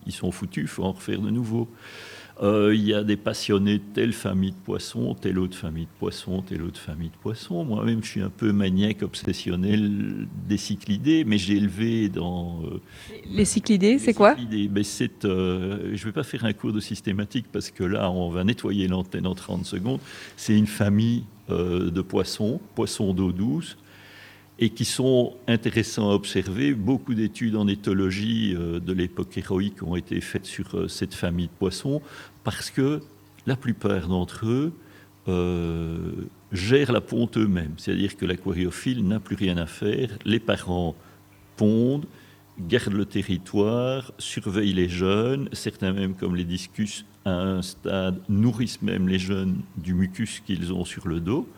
ils, 0.06 0.12
sont 0.12 0.30
foutus, 0.30 0.64
il 0.64 0.68
faut 0.68 0.84
en 0.84 0.92
refaire 0.92 1.20
de 1.20 1.30
nouveau. 1.30 1.68
Euh, 2.42 2.74
il 2.74 2.84
y 2.84 2.92
a 2.92 3.02
des 3.02 3.16
passionnés 3.16 3.78
de 3.78 3.84
telle 3.94 4.12
famille 4.12 4.50
de 4.50 4.56
poissons, 4.56 5.14
telle 5.14 5.38
autre 5.38 5.56
famille 5.56 5.84
de 5.84 5.98
poissons, 5.98 6.42
telle 6.42 6.62
autre 6.62 6.78
famille 6.78 7.08
de 7.08 7.16
poissons. 7.16 7.64
Moi-même, 7.64 8.02
je 8.04 8.10
suis 8.10 8.20
un 8.20 8.28
peu 8.28 8.52
maniaque, 8.52 9.02
obsessionnel 9.02 10.28
des 10.46 10.58
cyclidés, 10.58 11.24
mais 11.24 11.38
j'ai 11.38 11.56
élevé 11.56 12.10
dans... 12.10 12.60
Euh, 12.64 12.80
les 13.26 13.46
cyclidés, 13.46 13.98
c'est 13.98 14.14
quoi? 14.14 14.34
ben, 14.34 14.84
c'est, 14.84 15.22
Je 15.22 15.28
ne 15.28 15.96
vais 15.96 16.12
pas 16.12 16.24
faire 16.24 16.44
un 16.44 16.52
cours 16.52 16.72
de 16.74 16.80
systématique 16.80 17.46
parce 17.50 17.70
que 17.70 17.84
là, 17.84 18.10
on 18.10 18.28
va 18.28 18.44
nettoyer 18.44 18.86
l'antenne 18.86 19.26
en 19.26 19.34
30 19.34 19.64
secondes. 19.64 20.00
C'est 20.36 20.56
une 20.56 20.66
famille 20.66 21.24
de 21.48 22.00
poissons, 22.00 22.60
poissons 22.74 23.12
d'eau 23.12 23.30
douce, 23.30 23.76
et 24.62 24.70
qui 24.70 24.84
sont 24.84 25.34
intéressants 25.48 26.08
à 26.12 26.14
observer. 26.14 26.72
Beaucoup 26.72 27.14
d'études 27.14 27.56
en 27.56 27.66
éthologie 27.66 28.54
euh, 28.56 28.78
de 28.78 28.92
l'époque 28.92 29.36
héroïque 29.36 29.82
ont 29.82 29.96
été 29.96 30.20
faites 30.20 30.46
sur 30.46 30.76
euh, 30.76 30.86
cette 30.86 31.14
famille 31.14 31.48
de 31.48 31.58
poissons 31.58 32.00
parce 32.44 32.70
que 32.70 33.00
la 33.44 33.56
plupart 33.56 34.06
d'entre 34.06 34.46
eux 34.46 34.72
euh, 35.26 36.12
gèrent 36.52 36.92
la 36.92 37.00
ponte 37.00 37.38
eux-mêmes. 37.38 37.74
C'est-à-dire 37.76 38.16
que 38.16 38.24
l'aquariophile 38.24 39.04
n'a 39.04 39.18
plus 39.18 39.34
rien 39.34 39.56
à 39.56 39.66
faire. 39.66 40.10
Les 40.24 40.38
parents 40.38 40.94
pondent, 41.56 42.06
gardent 42.60 42.92
le 42.92 43.04
territoire, 43.04 44.12
surveillent 44.18 44.74
les 44.74 44.88
jeunes, 44.88 45.48
certains 45.50 45.92
même 45.92 46.14
comme 46.14 46.36
les 46.36 46.44
discus 46.44 47.04
à 47.24 47.32
un 47.32 47.62
stade 47.62 48.20
nourrissent 48.28 48.80
même 48.80 49.08
les 49.08 49.18
jeunes 49.18 49.56
du 49.76 49.92
mucus 49.92 50.40
qu'ils 50.46 50.72
ont 50.72 50.84
sur 50.84 51.08
le 51.08 51.18
dos. 51.18 51.48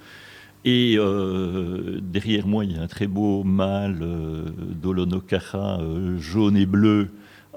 Et 0.64 0.94
euh, 0.96 2.00
derrière 2.00 2.46
moi, 2.46 2.64
il 2.64 2.72
y 2.72 2.78
a 2.78 2.82
un 2.82 2.86
très 2.86 3.06
beau 3.06 3.44
mâle 3.44 3.98
euh, 4.02 4.50
euh 4.84 6.18
jaune 6.18 6.56
et 6.56 6.64
bleu. 6.64 7.10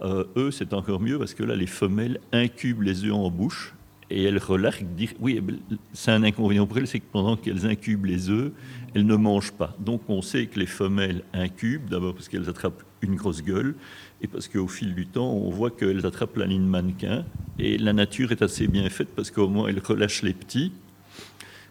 Euh, 0.03 0.25
eux, 0.35 0.51
c'est 0.51 0.73
encore 0.73 0.99
mieux 0.99 1.17
parce 1.17 1.33
que 1.33 1.43
là, 1.43 1.55
les 1.55 1.67
femelles 1.67 2.19
incubent 2.33 2.81
les 2.81 3.05
œufs 3.05 3.13
en 3.13 3.31
bouche 3.31 3.73
et 4.09 4.23
elles 4.23 4.37
relarquent. 4.37 4.85
Oui, 5.21 5.41
c'est 5.93 6.11
un 6.11 6.23
inconvénient 6.23 6.67
pour 6.67 6.77
elles, 6.77 6.87
c'est 6.87 6.99
que 6.99 7.11
pendant 7.11 7.37
qu'elles 7.37 7.65
incubent 7.65 8.05
les 8.05 8.29
œufs, 8.29 8.51
elles 8.93 9.05
ne 9.05 9.15
mangent 9.15 9.53
pas. 9.53 9.75
Donc 9.79 10.01
on 10.09 10.21
sait 10.21 10.47
que 10.47 10.59
les 10.59 10.65
femelles 10.65 11.23
incubent, 11.33 11.89
d'abord 11.89 12.13
parce 12.13 12.27
qu'elles 12.27 12.49
attrapent 12.49 12.83
une 13.01 13.15
grosse 13.15 13.41
gueule, 13.41 13.75
et 14.21 14.27
parce 14.27 14.49
qu'au 14.49 14.67
fil 14.67 14.93
du 14.93 15.07
temps, 15.07 15.31
on 15.31 15.49
voit 15.49 15.71
qu'elles 15.71 16.05
attrapent 16.05 16.37
la 16.37 16.45
ligne 16.45 16.65
mannequin. 16.65 17.25
Et 17.57 17.77
la 17.77 17.93
nature 17.93 18.31
est 18.31 18.41
assez 18.41 18.67
bien 18.67 18.89
faite 18.89 19.09
parce 19.15 19.31
qu'au 19.31 19.47
moins, 19.47 19.67
elles 19.67 19.81
relâchent 19.83 20.23
les 20.23 20.33
petits 20.33 20.73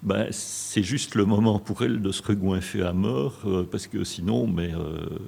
ben, 0.02 0.26
c'est 0.30 0.82
juste 0.82 1.14
le 1.14 1.24
moment 1.24 1.59
pour 1.59 1.82
elle 1.82 2.00
de 2.00 2.12
se 2.12 2.22
regoinfer 2.22 2.82
à 2.82 2.92
mort, 2.92 3.40
euh, 3.46 3.66
parce 3.68 3.87
que 3.87 4.04
sinon, 4.04 4.46
mais, 4.46 4.72
euh, 4.74 5.18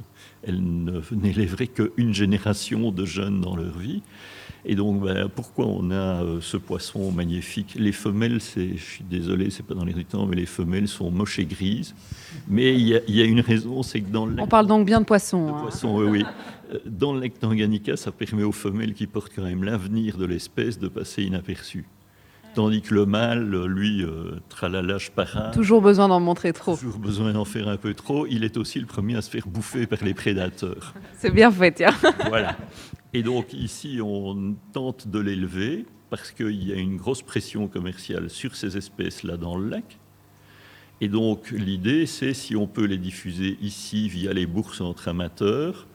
elle 0.43 0.63
n'élèverait 1.11 1.69
qu'une 1.69 2.15
génération 2.15 2.93
de 2.93 3.05
jeunes 3.05 3.41
dans 3.41 3.57
leur 3.57 3.77
vie. 3.79 4.03
Et 4.65 4.75
donc, 4.75 5.03
ben, 5.03 5.29
pourquoi 5.29 5.67
on 5.67 5.91
a 5.91 6.23
euh, 6.23 6.41
ce 6.41 6.57
poisson 6.57 7.11
magnifique? 7.11 7.75
Les 7.79 7.93
femelles, 7.93 8.41
je 8.41 8.77
suis 8.77 9.05
désolé, 9.05 9.51
c'est 9.51 9.65
pas 9.65 9.75
dans 9.75 9.85
les 9.85 10.05
temps, 10.05 10.27
mais 10.27 10.37
les 10.37 10.47
femelles 10.47 10.89
sont 10.89 11.11
moches 11.11 11.39
et 11.39 11.47
grises. 11.47 11.95
Mais 12.49 12.75
il 12.75 12.87
y, 12.87 13.23
a 13.23 13.25
une 13.25 13.41
raison, 13.41 13.83
c'est 13.83 14.01
que 14.01 14.11
dans 14.11 14.27
le 14.27 14.41
On 14.41 14.47
parle 14.47 14.67
donc 14.67 14.85
bien 14.85 15.01
de 15.01 15.07
poissons. 15.07 15.49
Hein. 15.49 15.61
poisson, 15.63 15.97
oui, 15.99 16.07
oui. 16.09 16.25
Dans 16.85 17.15
le 17.15 17.21
lac 17.21 17.39
Tanganyika, 17.39 17.97
ça 17.97 18.13
permet 18.13 18.43
aux 18.43 18.53
femelles 18.53 18.93
qui 18.93 19.07
portent 19.07 19.33
quand 19.35 19.45
même 19.45 19.65
l'avenir 19.65 20.19
de 20.19 20.27
l'espèce 20.27 20.79
de 20.79 20.89
passer 20.89 21.23
inaperçues. 21.23 21.87
Tandis 22.59 22.83
que 22.83 22.93
le 22.93 23.07
mâle, 23.07 23.55
lui, 23.67 24.03
euh, 24.03 24.41
tralalage 24.49 25.13
para. 25.13 25.53
Toujours 25.53 25.81
besoin 25.81 26.09
d'en 26.09 26.19
montrer 26.19 26.53
trop. 26.53 26.75
Toujours 26.75 26.99
besoin 26.99 27.33
d'en 27.33 27.45
faire 27.45 27.69
un 27.69 27.77
peu 27.77 27.95
trop. 27.95 28.27
Il 28.27 28.43
est 28.43 28.57
aussi 28.57 28.81
le 28.81 28.87
premier 28.87 29.15
à 29.15 29.23
se 29.23 29.31
faire 29.31 29.47
bouffer 29.47 29.87
par 29.87 30.03
les 30.03 30.13
prédateurs. 30.13 30.93
C'est 31.19 31.31
bien 31.31 31.53
fait, 31.53 31.71
tiens. 31.71 31.95
voilà. 32.29 32.57
Et 33.15 33.23
donc 33.23 33.53
ici, 33.53 34.01
on 34.03 34.57
tente 34.73 35.07
de 35.07 35.21
l'élever 35.21 35.87
parce 36.11 36.33
qu'il 36.33 36.65
y 36.65 36.73
a 36.73 36.75
une 36.75 36.97
grosse 36.97 37.23
pression 37.23 37.69
commerciale 37.69 38.29
sur 38.29 38.57
ces 38.57 38.77
espèces-là 38.77 39.37
dans 39.37 39.57
le 39.57 39.69
lac. 39.69 40.01
Et 41.01 41.07
donc 41.07 41.53
l'idée, 41.53 42.07
c'est 42.07 42.35
si 42.35 42.57
on 42.57 42.67
peut 42.67 42.87
les 42.87 42.99
diffuser 42.99 43.57
ici 43.61 44.09
via 44.09 44.33
les 44.33 44.47
bourses 44.47 44.81
entre 44.81 45.07
amateurs, 45.07 45.87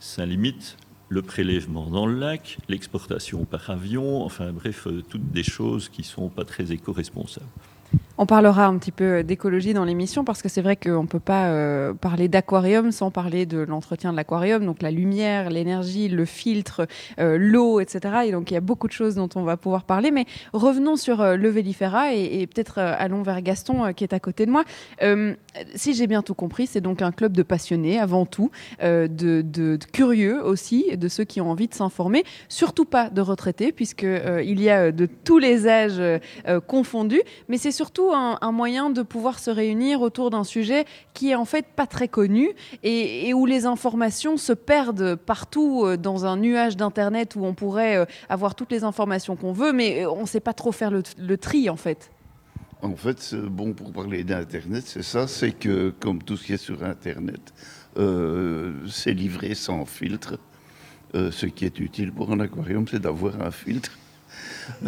ça 0.00 0.26
limite 0.26 0.76
le 1.08 1.22
prélèvement 1.22 1.90
dans 1.90 2.06
le 2.06 2.18
lac, 2.18 2.58
l'exportation 2.68 3.44
par 3.44 3.70
avion, 3.70 4.22
enfin 4.24 4.52
bref, 4.52 4.86
euh, 4.86 5.02
toutes 5.08 5.30
des 5.30 5.42
choses 5.42 5.88
qui 5.88 6.02
ne 6.02 6.06
sont 6.06 6.28
pas 6.28 6.44
très 6.44 6.72
éco-responsables. 6.72 7.46
On 8.16 8.26
parlera 8.26 8.66
un 8.66 8.78
petit 8.78 8.92
peu 8.92 9.24
d'écologie 9.24 9.74
dans 9.74 9.84
l'émission 9.84 10.22
parce 10.22 10.40
que 10.40 10.48
c'est 10.48 10.62
vrai 10.62 10.76
qu'on 10.76 11.02
ne 11.02 11.08
peut 11.08 11.18
pas 11.18 11.46
euh, 11.46 11.94
parler 11.94 12.28
d'aquarium 12.28 12.92
sans 12.92 13.10
parler 13.10 13.44
de 13.44 13.58
l'entretien 13.58 14.12
de 14.12 14.16
l'aquarium, 14.16 14.64
donc 14.64 14.82
la 14.82 14.92
lumière, 14.92 15.50
l'énergie, 15.50 16.08
le 16.08 16.24
filtre, 16.24 16.86
euh, 17.18 17.36
l'eau, 17.40 17.80
etc. 17.80 18.26
Et 18.26 18.30
donc 18.30 18.52
il 18.52 18.54
y 18.54 18.56
a 18.56 18.60
beaucoup 18.60 18.86
de 18.86 18.92
choses 18.92 19.16
dont 19.16 19.28
on 19.34 19.42
va 19.42 19.56
pouvoir 19.56 19.82
parler. 19.82 20.12
Mais 20.12 20.26
revenons 20.52 20.94
sur 20.94 21.20
euh, 21.20 21.34
le 21.34 21.48
Vélifera 21.48 22.14
et, 22.14 22.46
peut-être 22.46 22.78
allons 22.78 23.22
vers 23.22 23.42
Gaston 23.42 23.92
qui 23.94 24.04
est 24.04 24.12
à 24.12 24.20
côté 24.20 24.46
de 24.46 24.50
moi. 24.52 24.64
si 25.74 25.94
j'ai 25.94 26.06
bien 26.06 26.22
tout 26.22 26.34
compris, 26.34 26.66
c'est 26.66 26.80
donc 26.80 27.02
un 27.02 27.10
club 27.10 27.32
de 27.32 27.42
passionnés 27.42 27.98
avant 27.98 28.26
tout, 28.26 28.50
de, 28.80 29.78
curieux 29.92 30.44
aussi, 30.44 30.96
de 30.96 31.08
ceux 31.08 31.24
qui 31.24 31.40
ont 31.40 31.50
envie 31.50 31.68
de 31.68 31.74
s'informer, 31.74 32.24
surtout 32.48 32.84
pas 32.84 33.08
de 33.08 33.20
retraités 33.20 33.72
puisqu'il 33.72 34.60
y 34.60 34.70
a 34.70 34.92
de 34.92 35.06
tous 35.06 35.38
les 35.38 35.66
âges 35.66 36.02
confondus, 36.66 37.22
mais 37.48 37.56
c'est 37.56 37.72
un, 38.12 38.52
moyen 38.52 38.90
de 38.90 39.02
pouvoir 39.02 39.38
se 39.38 39.50
réunir 39.50 40.00
autour 40.00 40.30
d'un 40.30 40.44
sujet 40.44 40.84
qui 41.12 41.30
est 41.30 41.34
en 41.34 41.44
fait 41.44 41.66
pas 41.66 41.86
très 41.86 42.08
connu 42.08 42.50
et, 42.82 43.32
où 43.34 43.46
les 43.46 43.66
informations 43.66 44.36
se 44.36 44.52
perdent 44.52 45.16
partout 45.16 45.84
euh, 45.84 45.96
dans 45.96 46.26
un 46.26 46.36
nuage 46.36 46.76
d'Internet 46.76 47.36
où 47.36 47.44
on 47.44 47.54
pourrait 47.54 47.96
euh, 47.96 48.04
avoir 48.28 48.54
toutes 48.54 48.70
les 48.70 48.84
informations 48.84 49.36
qu'on 49.36 49.52
veut, 49.52 49.72
mais 49.72 50.04
euh, 50.04 50.10
on 50.10 50.22
ne 50.22 50.26
sait 50.26 50.40
pas 50.40 50.52
trop 50.52 50.72
faire 50.72 50.90
le, 50.90 51.36
tri 51.36 51.68
en 51.68 51.76
fait. 51.76 52.10
En 52.82 52.96
fait, 52.96 53.34
bon, 53.34 53.72
pour 53.72 53.92
parler 53.92 54.24
d'Internet, 54.24 54.84
c'est 54.86 55.02
ça, 55.02 55.26
c'est 55.26 55.52
que 55.52 55.92
comme 56.00 56.22
tout 56.22 56.36
ce 56.36 56.44
qui 56.44 56.52
est 56.52 56.58
sur 56.58 56.84
Internet, 56.84 57.54
c'est 57.96 59.14
livré 59.14 59.54
sans 59.54 59.86
filtre. 59.86 60.38
ce 61.14 61.46
qui 61.46 61.64
est 61.64 61.78
utile 61.78 62.12
pour 62.12 62.30
un 62.30 62.40
aquarium, 62.40 62.86
c'est 62.86 62.98
d'avoir 63.00 63.40
un 63.40 63.50
filtre. 63.50 63.92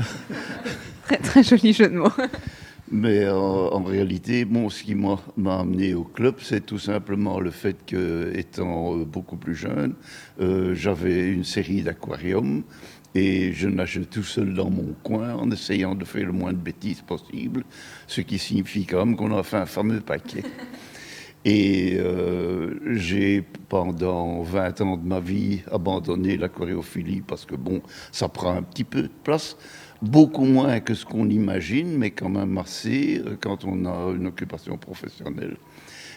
très, 1.05 1.19
très 1.19 1.43
joli 1.43 1.73
jeu 1.73 1.89
de 1.89 1.95
mots. 1.95 2.13
Mais 2.91 3.25
euh, 3.25 3.35
en, 3.35 3.83
réalité, 3.83 4.45
bon, 4.45 4.69
ce 4.71 4.85
qui 4.85 4.95
m'a 4.95 5.19
amené 5.59 5.95
au 5.95 6.05
club, 6.05 6.37
c'est 6.41 6.65
tout 6.65 6.79
simplement 6.79 7.41
le 7.41 7.51
fait 7.51 7.77
que, 7.85 8.33
étant 8.37 8.97
euh, 8.97 9.05
beaucoup 9.05 9.37
plus 9.37 9.57
jeune, 9.57 9.95
euh, 10.41 10.73
j'avais 10.75 11.33
une 11.33 11.43
série 11.43 11.83
d'aquariums 11.83 12.63
et 13.17 13.53
je 13.53 13.69
nageais 13.69 14.05
tout 14.05 14.23
seul 14.23 14.55
dans 14.55 14.71
mon 14.71 14.95
coin 15.03 15.35
en 15.35 15.51
essayant 15.51 15.97
de 15.97 16.05
faire 16.05 16.27
le 16.27 16.33
moins 16.33 16.53
de 16.53 16.59
bêtises 16.59 17.01
possible, 17.01 17.65
ce 18.07 18.21
qui 18.21 18.39
signifie 18.39 18.87
quand 18.87 19.05
même 19.05 19.17
qu'on 19.17 19.37
a 19.37 19.43
fait 19.43 19.57
un 19.57 19.67
fameux 19.67 20.01
paquet. 20.01 20.45
Et 21.49 22.01
j'ai, 22.95 23.45
pendant 23.69 24.43
20 24.43 24.81
ans 24.81 24.97
de 24.97 25.07
ma 25.07 25.21
vie, 25.21 25.61
abandonné 25.71 26.37
l'aquariophilie 26.37 27.21
parce 27.21 27.47
que, 27.47 27.55
bon, 27.55 27.83
ça 28.11 28.29
prend 28.29 28.57
un 28.57 28.63
petit 28.65 28.83
peu 28.83 29.03
de 29.03 29.11
place 29.23 29.57
beaucoup 30.03 30.45
moins 30.45 30.81
que 30.81 30.95
ce 30.95 31.05
qu'on 31.05 31.29
imagine, 31.29 31.97
mais 31.97 32.11
quand 32.11 32.29
même 32.29 32.59
assez 32.59 33.23
euh, 33.25 33.37
quand 33.41 33.65
on 33.65 33.85
a 33.87 34.13
une 34.15 34.27
occupation 34.27 34.77
professionnelle. 34.77 35.57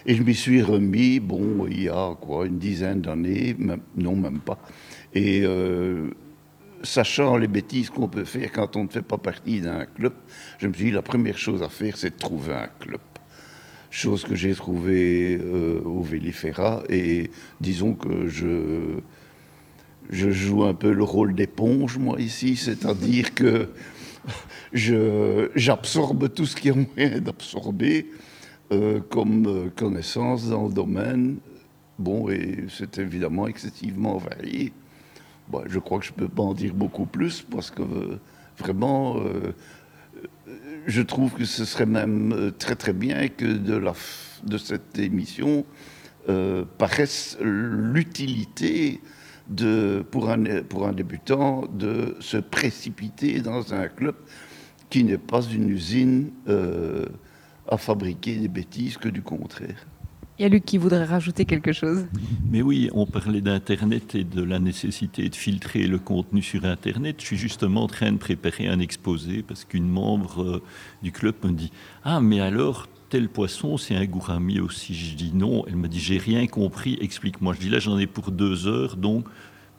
Et 0.06 0.16
je 0.16 0.24
m'y 0.24 0.34
suis 0.34 0.62
remis, 0.62 1.20
bon, 1.20 1.68
il 1.68 1.84
y 1.84 1.90
a 1.90 2.16
quoi, 2.20 2.46
une 2.46 2.58
dizaine 2.58 3.02
d'années, 3.02 3.56
non, 3.98 4.16
même 4.16 4.40
pas. 4.40 4.58
Et 5.14 5.42
euh, 5.44 6.10
sachant 6.84 7.38
les 7.38 7.48
bêtises 7.48 7.90
qu'on 7.90 8.08
peut 8.08 8.24
faire 8.24 8.52
quand 8.52 8.76
on 8.76 8.86
ne 8.86 8.90
fait 8.90 9.02
pas 9.02 9.18
partie 9.18 9.62
d'un 9.62 9.86
club, 9.86 10.14
je 10.58 10.68
me 10.68 10.74
suis 10.74 10.86
dit, 10.86 10.92
la 10.92 11.02
première 11.02 11.38
chose 11.38 11.62
à 11.64 11.70
faire, 11.70 11.98
c'est 11.98 12.12
de 12.12 12.20
trouver 12.20 12.54
un 12.54 12.70
club. 12.80 13.02
Chose 13.92 14.24
que 14.24 14.36
j'ai 14.36 14.54
trouvée 14.54 15.38
euh, 15.42 15.82
au 15.84 16.02
Vélifera, 16.02 16.84
et 16.90 17.32
disons 17.60 17.94
que 17.94 18.28
je 18.28 19.00
je 20.10 20.32
joue 20.32 20.64
un 20.64 20.74
peu 20.74 20.92
le 20.92 21.04
rôle 21.04 21.36
d'éponge, 21.36 21.98
moi, 21.98 22.20
ici, 22.20 22.56
c'est-à-dire 22.56 23.36
que 23.36 23.70
j'absorbe 24.74 26.34
tout 26.34 26.46
ce 26.46 26.56
qui 26.56 26.70
est 26.70 26.74
moyen 26.74 27.20
d'absorber 27.20 28.08
euh, 28.72 29.00
comme 29.10 29.48
euh, 29.48 29.70
connaissance 29.76 30.50
dans 30.50 30.68
le 30.68 30.74
domaine. 30.74 31.38
Bon, 31.98 32.30
et 32.30 32.66
c'est 32.70 32.98
évidemment 32.98 33.48
excessivement 33.48 34.18
varié. 34.18 34.74
Bon, 35.48 35.64
je 35.68 35.80
crois 35.80 36.00
que 36.00 36.06
je 36.06 36.12
ne 36.12 36.18
peux 36.18 36.28
pas 36.28 36.44
en 36.44 36.54
dire 36.54 36.74
beaucoup 36.74 37.06
plus 37.06 37.42
parce 37.42 37.72
que 37.72 37.82
euh, 37.82 38.20
vraiment, 38.58 39.18
je 40.86 41.02
trouve 41.02 41.34
que 41.34 41.46
ce 41.46 41.66
serait 41.66 41.86
même 41.86 42.52
très 42.60 42.76
très 42.76 42.94
bien 42.94 43.28
que 43.30 43.46
de, 43.46 43.76
la, 43.76 43.94
de 44.44 44.58
cette 44.58 45.00
émission 45.00 45.66
paraisse 46.78 47.38
l'utilité 47.42 49.00
de, 49.50 50.04
pour, 50.12 50.30
un, 50.30 50.64
pour 50.64 50.88
un 50.88 50.94
débutant 50.94 51.66
de 51.74 52.16
se 52.20 52.38
précipiter 52.38 53.42
dans 53.42 53.74
un 53.74 53.88
club 53.88 54.16
qui 54.90 55.04
n'est 55.04 55.18
pas 55.18 55.42
une 55.42 55.70
usine 55.70 56.32
euh, 56.48 57.06
à 57.68 57.78
fabriquer 57.78 58.38
des 58.38 58.48
bêtises 58.48 58.98
que 58.98 59.10
du 59.10 59.22
contraire. 59.22 59.86
Il 60.38 60.44
y 60.44 60.46
a 60.46 60.50
Luc 60.50 60.64
qui 60.64 60.78
voudrait 60.78 61.04
rajouter 61.04 61.44
quelque 61.44 61.74
chose. 61.74 62.06
Mais 62.50 62.62
oui, 62.62 62.90
on 62.94 63.06
parlait 63.06 63.42
d'Internet 63.42 64.16
et 64.16 64.24
de 64.24 64.42
la 64.42 64.60
nécessité 64.60 65.28
de 65.28 65.36
filtrer 65.36 65.86
le 65.86 66.00
contenu 66.00 66.42
sur 66.42 66.64
Internet. 66.64 67.18
Je 67.20 67.26
suis 67.26 67.38
justement 67.38 67.84
en 67.84 67.88
train 67.88 68.14
de 68.14 68.18
préparer 68.18 68.68
un 68.68 68.80
exposé 68.80 69.44
parce 69.44 69.66
qu'une 69.66 69.90
membre 69.90 70.42
euh, 70.42 70.64
du 71.04 71.12
club 71.12 71.36
me 71.44 71.52
dit 71.52 71.74
Ah, 72.06 72.22
mais 72.22 72.40
alors, 72.40 72.88
tel 73.10 73.28
poisson, 73.28 73.78
c'est 73.78 73.96
un 73.96 74.06
gourami 74.06 74.60
aussi. 74.60 74.94
Je 74.94 75.16
dis 75.16 75.32
non. 75.34 75.66
Elle 75.68 75.76
me 75.76 75.88
dit, 75.88 76.00
j'ai 76.00 76.18
rien 76.18 76.48
compris, 76.48 76.98
explique-moi. 77.02 77.54
Je 77.56 77.60
dis 77.60 77.70
là, 77.70 77.80
j'en 77.80 77.98
ai 77.98 78.08
pour 78.08 78.32
deux 78.32 78.68
heures, 78.68 78.96
donc, 78.96 79.26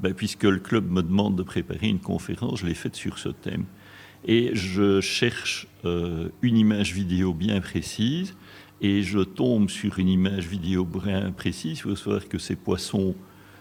ben, 0.01 0.12
puisque 0.12 0.45
le 0.45 0.59
club 0.59 0.91
me 0.91 1.03
demande 1.03 1.37
de 1.37 1.43
préparer 1.43 1.89
une 1.89 2.01
conférence, 2.01 2.61
je 2.61 2.66
l'ai 2.66 2.74
faite 2.74 2.97
sur 2.97 3.18
ce 3.18 3.28
thème. 3.28 3.64
Et 4.26 4.51
je 4.55 5.01
cherche 5.01 5.66
euh, 5.85 6.28
une 6.43 6.57
image 6.57 6.93
vidéo 6.93 7.33
bien 7.33 7.61
précise, 7.61 8.35
et 8.83 9.03
je 9.03 9.20
tombe 9.20 9.70
sur 9.70 9.99
une 9.99 10.09
image 10.09 10.47
vidéo 10.47 10.85
bien 10.85 11.31
précise. 11.33 11.78
Il 11.78 11.83
faut 11.83 11.97
savoir 11.97 12.28
que 12.28 12.39
ces 12.39 12.57
poissons 12.57 13.14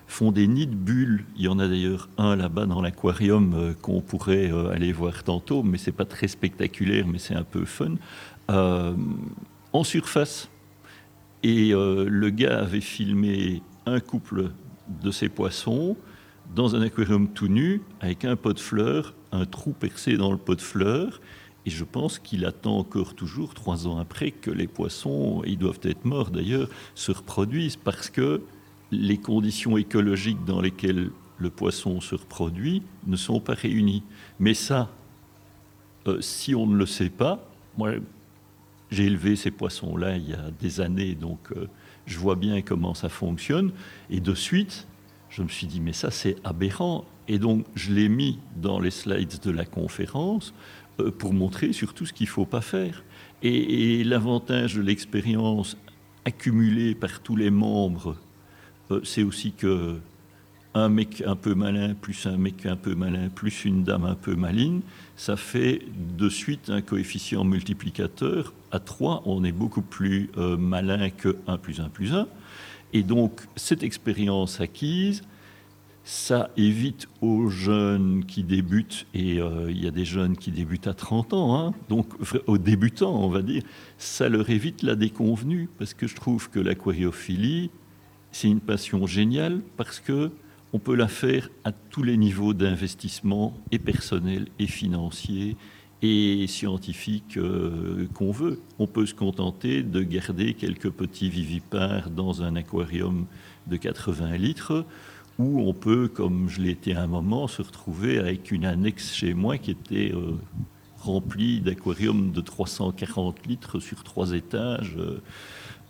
font 0.08 0.32
des 0.32 0.48
nids 0.48 0.68
de 0.68 0.76
bulles. 0.76 1.26
Il 1.38 1.44
y 1.44 1.48
en 1.48 1.60
a 1.60 1.68
d'ailleurs 1.68 2.10
un 2.18 2.36
là-bas 2.36 2.66
dans 2.66 2.82
l'aquarium 2.82 3.54
euh, 3.54 3.74
qu'on 3.80 4.02
pourrait 4.02 4.52
euh, 4.52 4.72
aller 4.72 4.92
voir 4.92 5.24
tantôt, 5.24 5.62
mais 5.62 5.78
c'est 5.78 5.92
pas 5.92 6.06
très 6.06 6.28
spectaculaire, 6.28 7.06
mais 7.08 7.20
c'est 7.20 7.36
un 7.36 7.44
peu 7.44 7.66
fun 7.66 7.96
en 9.74 9.84
surface. 9.84 10.50
Et 11.44 11.74
euh, 11.74 12.06
le 12.10 12.30
gars 12.30 12.60
avait 12.60 12.82
filmé 12.82 13.62
un 13.86 14.00
couple 14.00 14.52
de 15.02 15.12
ces 15.12 15.30
poissons 15.30 15.96
dans 16.56 16.76
un 16.76 16.82
aquarium 16.82 17.30
tout 17.30 17.48
nu, 17.48 17.82
avec 18.02 18.26
un 18.26 18.36
pot 18.36 18.54
de 18.54 18.60
fleurs, 18.60 19.14
un 19.32 19.46
trou 19.46 19.72
percé 19.72 20.18
dans 20.18 20.32
le 20.32 20.38
pot 20.38 20.56
de 20.56 20.62
fleurs. 20.62 21.22
Et 21.66 21.70
je 21.70 21.84
pense 21.84 22.18
qu'il 22.20 22.46
attend 22.46 22.78
encore 22.78 23.14
toujours, 23.14 23.54
trois 23.54 23.88
ans 23.88 24.00
après, 24.00 24.32
que 24.32 24.50
les 24.50 24.68
poissons, 24.68 25.44
ils 25.46 25.58
doivent 25.58 25.80
être 25.84 26.06
morts 26.06 26.32
d'ailleurs, 26.32 26.70
se 26.96 27.12
reproduisent 27.12 27.76
parce 27.76 28.10
que 28.10 28.42
les 28.92 29.18
conditions 29.18 29.78
écologiques 29.78 30.44
dans 30.46 30.62
lesquelles 30.62 31.12
le 31.38 31.50
poisson 31.50 32.02
se 32.02 32.16
reproduit 32.16 32.82
ne 33.06 33.16
sont 33.16 33.40
pas 33.40 33.54
réunies. 33.54 34.04
Mais 34.40 34.54
ça, 34.54 34.90
euh, 36.08 36.20
si 36.22 36.56
on 36.56 36.66
ne 36.66 36.76
le 36.76 36.86
sait 36.86 37.10
pas, 37.10 37.48
moi, 37.78 37.92
j'ai 38.92 39.06
élevé 39.06 39.36
ces 39.36 39.52
poissons-là 39.52 40.18
il 40.18 40.30
y 40.30 40.34
a 40.34 40.52
des 40.60 40.82
années, 40.82 41.16
donc 41.16 41.40
euh, 41.52 41.68
je 42.06 42.18
vois 42.18 42.36
bien 42.36 42.62
comment 42.62 42.94
ça 42.94 43.10
fonctionne. 43.10 43.72
Et 44.10 44.20
de 44.20 44.34
suite, 44.34 44.88
je 45.30 45.44
me 45.44 45.48
suis 45.48 45.68
dit, 45.68 45.80
mais 45.80 45.94
ça 45.94 46.12
c'est 46.12 46.36
aberrant. 46.44 47.06
Et 47.28 47.38
donc 47.38 47.66
je 47.76 47.94
l'ai 47.94 48.10
mis 48.10 48.40
dans 48.56 48.80
les 48.80 48.92
slides 48.92 49.40
de 49.44 49.52
la 49.52 49.66
conférence, 49.66 50.54
pour 51.18 51.34
montrer 51.34 51.74
surtout 51.74 52.06
ce 52.06 52.14
qu'il 52.14 52.26
ne 52.26 52.32
faut 52.32 52.46
pas 52.46 52.62
faire. 52.62 53.04
Et, 53.42 54.04
l'avantage 54.04 54.76
de 54.76 54.82
l'expérience 54.82 55.78
accumulée 56.26 56.96
par 56.96 57.22
tous 57.22 57.36
les 57.36 57.50
membres, 57.50 58.18
c'est 59.04 59.24
aussi 59.24 59.54
que 59.54 60.00
un 60.76 60.90
mec 60.90 61.24
un 61.26 61.36
peu 61.36 61.56
malin 61.56 61.96
plus 61.96 62.28
un 62.28 62.38
mec 62.38 62.66
un 62.68 62.76
peu 62.76 62.94
malin 62.94 63.30
plus 63.30 63.66
une 63.66 63.84
dame 63.84 64.06
un 64.06 64.16
peu 64.16 64.36
maline, 64.36 64.82
ça 65.16 65.36
fait 65.36 65.82
de 66.18 66.30
suite 66.30 66.70
un 66.70 66.82
coefficient 66.82 67.44
multiplicateur. 67.44 68.54
À 68.72 68.80
3, 68.80 69.24
on 69.26 69.44
est 69.44 69.52
beaucoup 69.52 69.82
plus 69.82 70.30
euh, 70.38 70.58
malin 70.58 71.10
que 71.10 71.38
1 71.48 71.58
plus 71.58 71.80
1 71.80 71.90
plus 71.90 72.14
1. 72.14 72.28
Et 72.94 73.04
donc, 73.04 73.42
cette 73.56 73.84
expérience 73.84 74.62
acquise, 74.62 75.24
ça 76.04 76.50
évite 76.58 77.08
aux 77.22 77.50
jeunes 77.50 78.26
qui 78.26 78.44
débutent, 78.44 79.06
et 79.14 79.40
euh, 79.40 79.70
il 79.70 79.84
y 79.84 79.88
a 79.88 79.92
des 79.92 80.06
jeunes 80.06 80.36
qui 80.38 80.50
débutent 80.50 80.88
à 80.88 80.96
30 80.96 81.34
ans, 81.34 81.56
hein, 81.56 81.74
donc 81.88 82.08
aux 82.48 82.58
débutants, 82.58 83.16
on 83.24 83.30
va 83.30 83.44
dire, 83.44 83.62
ça 84.00 84.28
leur 84.28 84.50
évite 84.50 84.82
la 84.82 84.96
déconvenue, 84.96 85.70
parce 85.78 85.94
que 85.94 86.08
je 86.08 86.16
trouve 86.16 86.50
que 86.50 86.60
l'aquariophilie, 86.60 87.70
c'est 88.32 88.48
une 88.48 88.60
passion 88.60 89.06
géniale, 89.06 89.62
parce 89.78 90.00
que 90.00 90.32
on 90.74 90.80
peut 90.80 90.96
la 90.96 91.08
faire 91.08 91.50
à 91.64 91.72
tous 91.72 92.04
les 92.04 92.18
niveaux 92.18 92.56
d'investissement, 92.56 93.56
et 93.72 93.78
personnel, 93.78 94.48
et 94.58 94.68
financier, 94.68 95.58
et 96.02 96.48
scientifique 96.48 97.38
euh, 97.38 98.08
qu'on 98.14 98.32
veut. 98.32 98.60
On 98.80 98.88
peut 98.88 99.06
se 99.06 99.14
contenter 99.14 99.84
de 99.84 100.02
garder 100.02 100.54
quelques 100.54 100.90
petits 100.90 101.30
vivipares 101.30 102.10
dans 102.10 102.42
un 102.42 102.56
aquarium 102.56 103.26
de 103.68 103.76
80 103.76 104.38
litres, 104.38 104.86
ou 105.38 105.62
on 105.62 105.74
peut, 105.74 106.08
comme 106.08 106.50
je 106.50 106.62
été 106.62 106.96
à 106.96 107.04
un 107.04 107.08
moment, 107.08 107.48
se 107.48 107.62
retrouver 107.62 108.18
avec 108.18 108.52
une 108.52 108.66
annexe 108.66 109.14
chez 109.14 109.34
moi 109.34 109.58
qui 109.58 109.72
était 109.72 110.12
euh, 110.14 110.38
remplie 110.98 111.60
d'aquariums 111.62 112.32
de 112.32 112.42
340 112.42 113.46
litres 113.46 113.80
sur 113.80 114.04
trois 114.04 114.32
étages, 114.32 114.98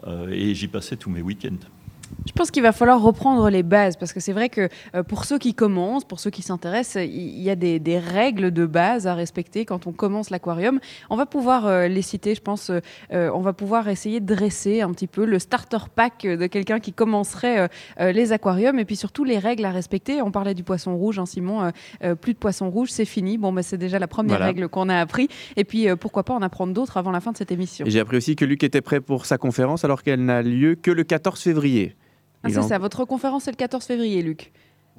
euh, 0.08 0.30
et 0.30 0.56
j'y 0.56 0.68
passais 0.68 0.98
tous 0.98 1.10
mes 1.10 1.22
week-ends. 1.22 1.66
Je 2.26 2.34
pense 2.34 2.52
qu'il 2.52 2.62
va 2.62 2.72
falloir 2.72 3.02
reprendre 3.02 3.50
les 3.50 3.64
bases 3.64 3.98
parce 3.98 4.14
que 4.14 4.20
c'est 4.20 4.34
vrai 4.34 4.50
que 4.50 4.70
euh, 4.96 5.04
pour 5.04 5.26
ceux 5.26 5.40
qui 5.40 5.54
commencent, 5.54 6.06
pour 6.06 6.20
ceux 6.20 6.30
qui 6.30 6.42
s'intéressent, 6.42 7.04
il 7.04 7.42
y 7.42 7.50
a 7.50 7.56
des, 7.56 8.00
règles 8.00 8.52
de 8.52 8.66
base 8.66 9.08
à 9.08 9.16
respecter 9.16 9.66
quand 9.66 9.88
on 9.88 9.92
commence 9.92 10.30
l'aquarium. 10.30 10.80
On 11.10 11.16
va 11.16 11.26
pouvoir 11.26 11.66
euh, 11.68 11.88
les 11.88 12.02
citer, 12.02 12.36
je 12.36 12.42
pense. 12.42 12.70
Euh, 12.70 13.32
on 13.34 13.42
va 13.42 13.54
pouvoir 13.54 13.90
essayer 13.90 14.20
de 14.20 14.34
dresser 14.34 14.82
un 14.82 14.92
petit 14.92 15.08
peu 15.08 15.26
le 15.26 15.40
starter 15.40 15.78
pack 15.94 16.22
de 16.24 16.48
quelqu'un 16.48 16.80
qui 16.80 16.94
commencerait 16.94 17.70
les 18.00 18.32
aquariums 18.32 18.80
et 18.80 18.86
puis 18.86 18.96
surtout 18.96 19.24
les 19.24 19.38
règles 19.38 19.66
à 19.66 19.72
respecter. 19.72 20.22
On 20.22 20.32
parlait 20.32 20.54
du 20.54 20.64
poisson 20.64 20.96
rouge, 20.96 21.20
hein, 21.20 21.26
Simon. 21.26 21.72
plus 22.22 22.34
de 22.34 22.38
poisson 22.38 22.70
rouge, 22.70 22.90
c'est 22.92 23.06
fini. 23.06 23.38
Bon, 23.38 23.52
bah, 23.52 23.64
c'est 23.64 23.78
déjà 23.78 24.00
la 24.00 24.08
première 24.08 24.40
règle 24.40 24.70
qu'on 24.70 24.90
a 24.90 24.98
appris. 24.98 25.28
Et 25.58 25.64
puis 25.64 25.88
pourquoi 25.98 26.24
pas 26.24 26.34
en 26.34 26.42
apprendre 26.42 26.74
d'autres 26.74 26.98
avant 26.98 27.12
la 27.12 27.20
fin 27.20 27.32
de 27.32 27.38
cette 27.38 27.52
émission. 27.52 27.86
J'ai 27.88 28.00
appris 28.00 28.18
aussi 28.18 28.36
que 28.36 28.46
Luc 28.46 28.64
était 28.64 28.82
prêt 28.82 29.02
pour 29.02 29.26
sa 29.26 29.38
conférence 29.38 29.84
alors 29.84 30.04
qu'elle 30.04 30.24
n'a 30.24 30.42
lieu 30.42 30.76
que 30.76 30.92
le 30.92 31.04
14 31.04 31.42
février. 31.42 31.96
Ah, 32.44 32.50
c'est 32.50 32.62
ça, 32.62 32.78
votre 32.78 33.06
conférence 33.06 33.48
est 33.48 33.52
le 33.52 33.58
14 33.58 33.84
février, 33.86 34.22
Luc. 34.22 34.52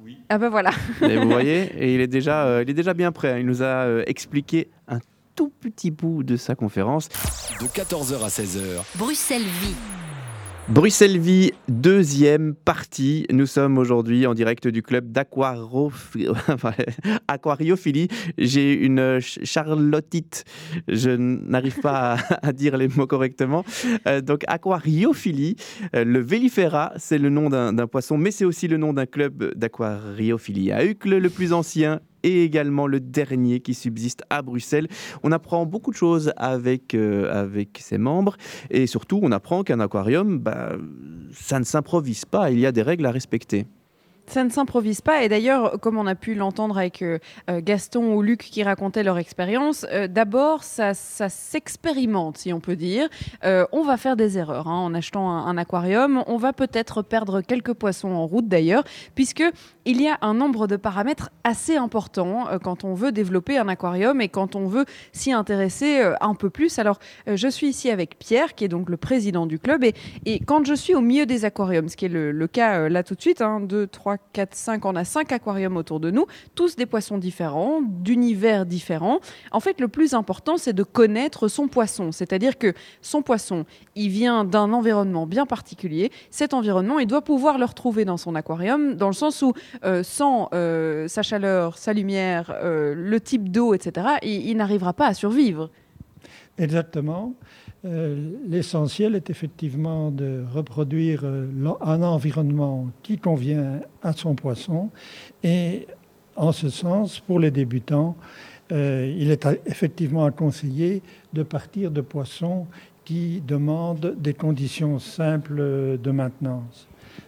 Oui. 0.03 0.17
Ah 0.29 0.37
ben 0.37 0.49
voilà. 0.49 0.71
vous 0.99 1.07
voyez, 1.29 1.71
et 1.77 1.93
il 1.93 2.01
est 2.01 2.07
déjà, 2.07 2.45
euh, 2.45 2.63
il 2.63 2.69
est 2.69 2.73
déjà 2.73 2.93
bien 2.93 3.11
prêt. 3.11 3.33
Hein. 3.33 3.37
Il 3.39 3.45
nous 3.45 3.61
a 3.61 3.85
euh, 3.85 4.03
expliqué 4.07 4.69
un 4.87 4.99
tout 5.35 5.51
petit 5.59 5.91
bout 5.91 6.23
de 6.23 6.37
sa 6.37 6.55
conférence. 6.55 7.07
De 7.59 7.65
14h 7.67 8.23
à 8.23 8.27
16h. 8.27 8.83
Bruxelles 8.97 9.41
Vie. 9.41 9.75
Bruxelles 10.71 11.19
Vie, 11.19 11.51
deuxième 11.67 12.55
partie. 12.55 13.27
Nous 13.29 13.45
sommes 13.45 13.77
aujourd'hui 13.77 14.25
en 14.25 14.33
direct 14.33 14.69
du 14.69 14.81
club 14.81 15.11
d'aquariophilie. 15.11 18.07
J'ai 18.37 18.71
une 18.71 19.19
charlottite. 19.19 20.45
Je 20.87 21.09
n'arrive 21.09 21.81
pas 21.81 22.15
à, 22.41 22.53
dire 22.53 22.77
les 22.77 22.87
mots 22.87 23.05
correctement. 23.05 23.65
Euh, 24.07 24.21
donc, 24.21 24.45
aquariophilie. 24.47 25.57
Euh, 25.93 26.05
le 26.05 26.21
Vélifera, 26.21 26.93
c'est 26.95 27.17
le 27.17 27.29
nom 27.29 27.49
d'un 27.49 27.87
poisson, 27.87 28.17
mais 28.17 28.31
c'est 28.31 28.45
aussi 28.45 28.69
le 28.69 28.77
nom 28.77 28.93
d'un 28.93 29.05
club 29.05 29.53
d'aquariophilie 29.57 30.71
à 30.71 30.85
le 30.85 31.29
plus 31.29 31.51
ancien 31.51 31.99
et 32.23 32.43
également 32.43 32.87
le 32.87 32.99
dernier 32.99 33.59
qui 33.59 33.73
subsiste 33.73 34.23
à 34.29 34.41
Bruxelles. 34.41 34.87
On 35.23 35.31
apprend 35.31 35.65
beaucoup 35.65 35.91
de 35.91 35.95
choses 35.95 36.33
avec, 36.37 36.93
euh, 36.93 37.31
avec 37.31 37.79
ses 37.81 37.97
membres 37.97 38.37
et 38.69 38.87
surtout 38.87 39.19
on 39.21 39.31
apprend 39.31 39.63
qu'un 39.63 39.79
aquarium, 39.79 40.39
bah, 40.39 40.73
ça 41.33 41.59
ne 41.59 41.63
s'improvise 41.63 42.25
pas, 42.25 42.51
il 42.51 42.59
y 42.59 42.65
a 42.65 42.71
des 42.71 42.81
règles 42.81 43.05
à 43.05 43.11
respecter. 43.11 43.65
Ça 44.31 44.45
ne 44.45 44.49
s'improvise 44.49 45.01
pas. 45.01 45.23
Et 45.23 45.27
d'ailleurs, 45.27 45.77
comme 45.81 45.97
on 45.97 46.07
a 46.07 46.15
pu 46.15 46.35
l'entendre 46.35 46.77
avec 46.77 47.01
euh, 47.01 47.19
euh, 47.49 47.59
Gaston 47.61 48.13
ou 48.13 48.21
Luc 48.21 48.39
qui 48.39 48.63
racontaient 48.63 49.03
leur 49.03 49.17
expérience, 49.17 49.85
euh, 49.91 50.07
d'abord, 50.07 50.63
ça, 50.63 50.93
s'expérimente, 50.93 52.37
si 52.37 52.53
on 52.53 52.61
peut 52.61 52.77
dire. 52.77 53.09
on 53.43 53.83
va 53.83 53.97
faire 53.97 54.15
des 54.15 54.37
erreurs 54.37 54.69
hein, 54.69 54.77
en 54.77 54.93
achetant 54.93 55.29
un, 55.29 55.57
aquarium. 55.57 56.23
On 56.27 56.37
va 56.37 56.53
peut-être 56.53 57.01
perdre 57.01 57.41
quelques 57.41 57.73
poissons 57.73 58.11
en 58.11 58.25
route 58.25 58.47
d'ailleurs, 58.47 58.85
puisque 59.15 59.43
il 59.83 60.01
y 60.01 60.07
a 60.07 60.17
un 60.21 60.33
nombre 60.33 60.65
de 60.65 60.77
paramètres 60.77 61.29
assez 61.43 61.75
importants 61.75 62.47
quand 62.63 62.85
on 62.85 62.93
veut 62.93 63.11
développer 63.11 63.57
un 63.57 63.67
aquarium 63.67 64.21
et 64.21 64.29
quand 64.29 64.55
on 64.55 64.67
veut 64.67 64.85
s'y 65.11 65.33
intéresser 65.33 66.01
un 66.21 66.35
peu 66.35 66.49
plus. 66.49 66.79
Alors, 66.79 66.99
je 67.27 67.47
suis 67.49 67.67
ici 67.67 67.89
avec 67.89 68.17
Pierre, 68.17 68.55
qui 68.55 68.63
est 68.63 68.69
donc 68.69 68.89
le 68.89 68.97
président 68.97 69.45
du 69.45 69.59
club. 69.59 69.83
Et, 69.83 70.39
quand 70.45 70.65
je 70.65 70.73
suis 70.73 70.95
au 70.95 71.01
milieu 71.01 71.25
des 71.25 71.43
aquariums, 71.43 71.89
ce 71.89 71.97
qui 71.97 72.05
est 72.05 72.09
le, 72.09 72.47
cas 72.47 72.87
là 72.87 73.03
tout 73.03 73.15
de 73.15 73.21
suite, 73.21 73.43
2, 73.43 73.87
3, 73.87 74.17
4, 74.33 74.55
5, 74.55 74.85
on 74.85 74.95
a 74.95 75.03
5 75.03 75.31
aquariums 75.31 75.77
autour 75.77 75.99
de 75.99 76.11
nous, 76.11 76.25
tous 76.55 76.75
des 76.75 76.85
poissons 76.85 77.17
différents, 77.17 77.81
d'univers 77.81 78.65
différents. 78.65 79.19
En 79.51 79.59
fait, 79.59 79.79
le 79.81 79.87
plus 79.87 80.13
important, 80.13 80.57
c'est 80.57 80.73
de 80.73 80.83
connaître 80.83 81.47
son 81.47 81.67
poisson. 81.67 82.11
C'est-à-dire 82.11 82.57
que 82.57 82.73
son 83.01 83.21
poisson, 83.21 83.65
il 83.95 84.09
vient 84.09 84.43
d'un 84.45 84.73
environnement 84.73 85.27
bien 85.27 85.45
particulier. 85.45 86.11
Cet 86.29 86.53
environnement, 86.53 86.99
il 86.99 87.07
doit 87.07 87.21
pouvoir 87.21 87.57
le 87.57 87.65
retrouver 87.65 88.05
dans 88.05 88.17
son 88.17 88.35
aquarium, 88.35 88.95
dans 88.95 89.07
le 89.07 89.13
sens 89.13 89.41
où, 89.41 89.53
euh, 89.83 90.03
sans 90.03 90.49
euh, 90.53 91.07
sa 91.07 91.23
chaleur, 91.23 91.77
sa 91.77 91.93
lumière, 91.93 92.53
euh, 92.63 92.93
le 92.95 93.19
type 93.19 93.51
d'eau, 93.51 93.73
etc., 93.73 94.07
il 94.23 94.55
n'arrivera 94.55 94.93
pas 94.93 95.07
à 95.07 95.13
survivre. 95.13 95.69
Exactement. 96.57 97.33
Euh, 97.83 98.33
l'essentiel 98.47 99.15
est 99.15 99.31
effectivement 99.31 100.11
de 100.11 100.43
reproduire 100.53 101.21
euh, 101.23 101.47
un 101.81 102.03
environnement 102.03 102.89
qui 103.01 103.17
convient 103.17 103.79
à 104.03 104.13
son 104.13 104.35
poisson. 104.35 104.89
Et 105.43 105.87
en 106.35 106.51
ce 106.51 106.69
sens, 106.69 107.19
pour 107.19 107.39
les 107.39 107.49
débutants, 107.49 108.15
euh, 108.71 109.11
il 109.17 109.31
est 109.31 109.47
effectivement 109.65 110.25
à 110.25 110.31
conseiller 110.31 111.01
de 111.33 111.41
partir 111.41 111.89
de 111.89 112.01
poissons 112.01 112.67
qui 113.03 113.41
demandent 113.41 114.15
des 114.15 114.35
conditions 114.35 114.99
simples 114.99 115.97
de 115.97 116.11
maintenance. 116.11 116.87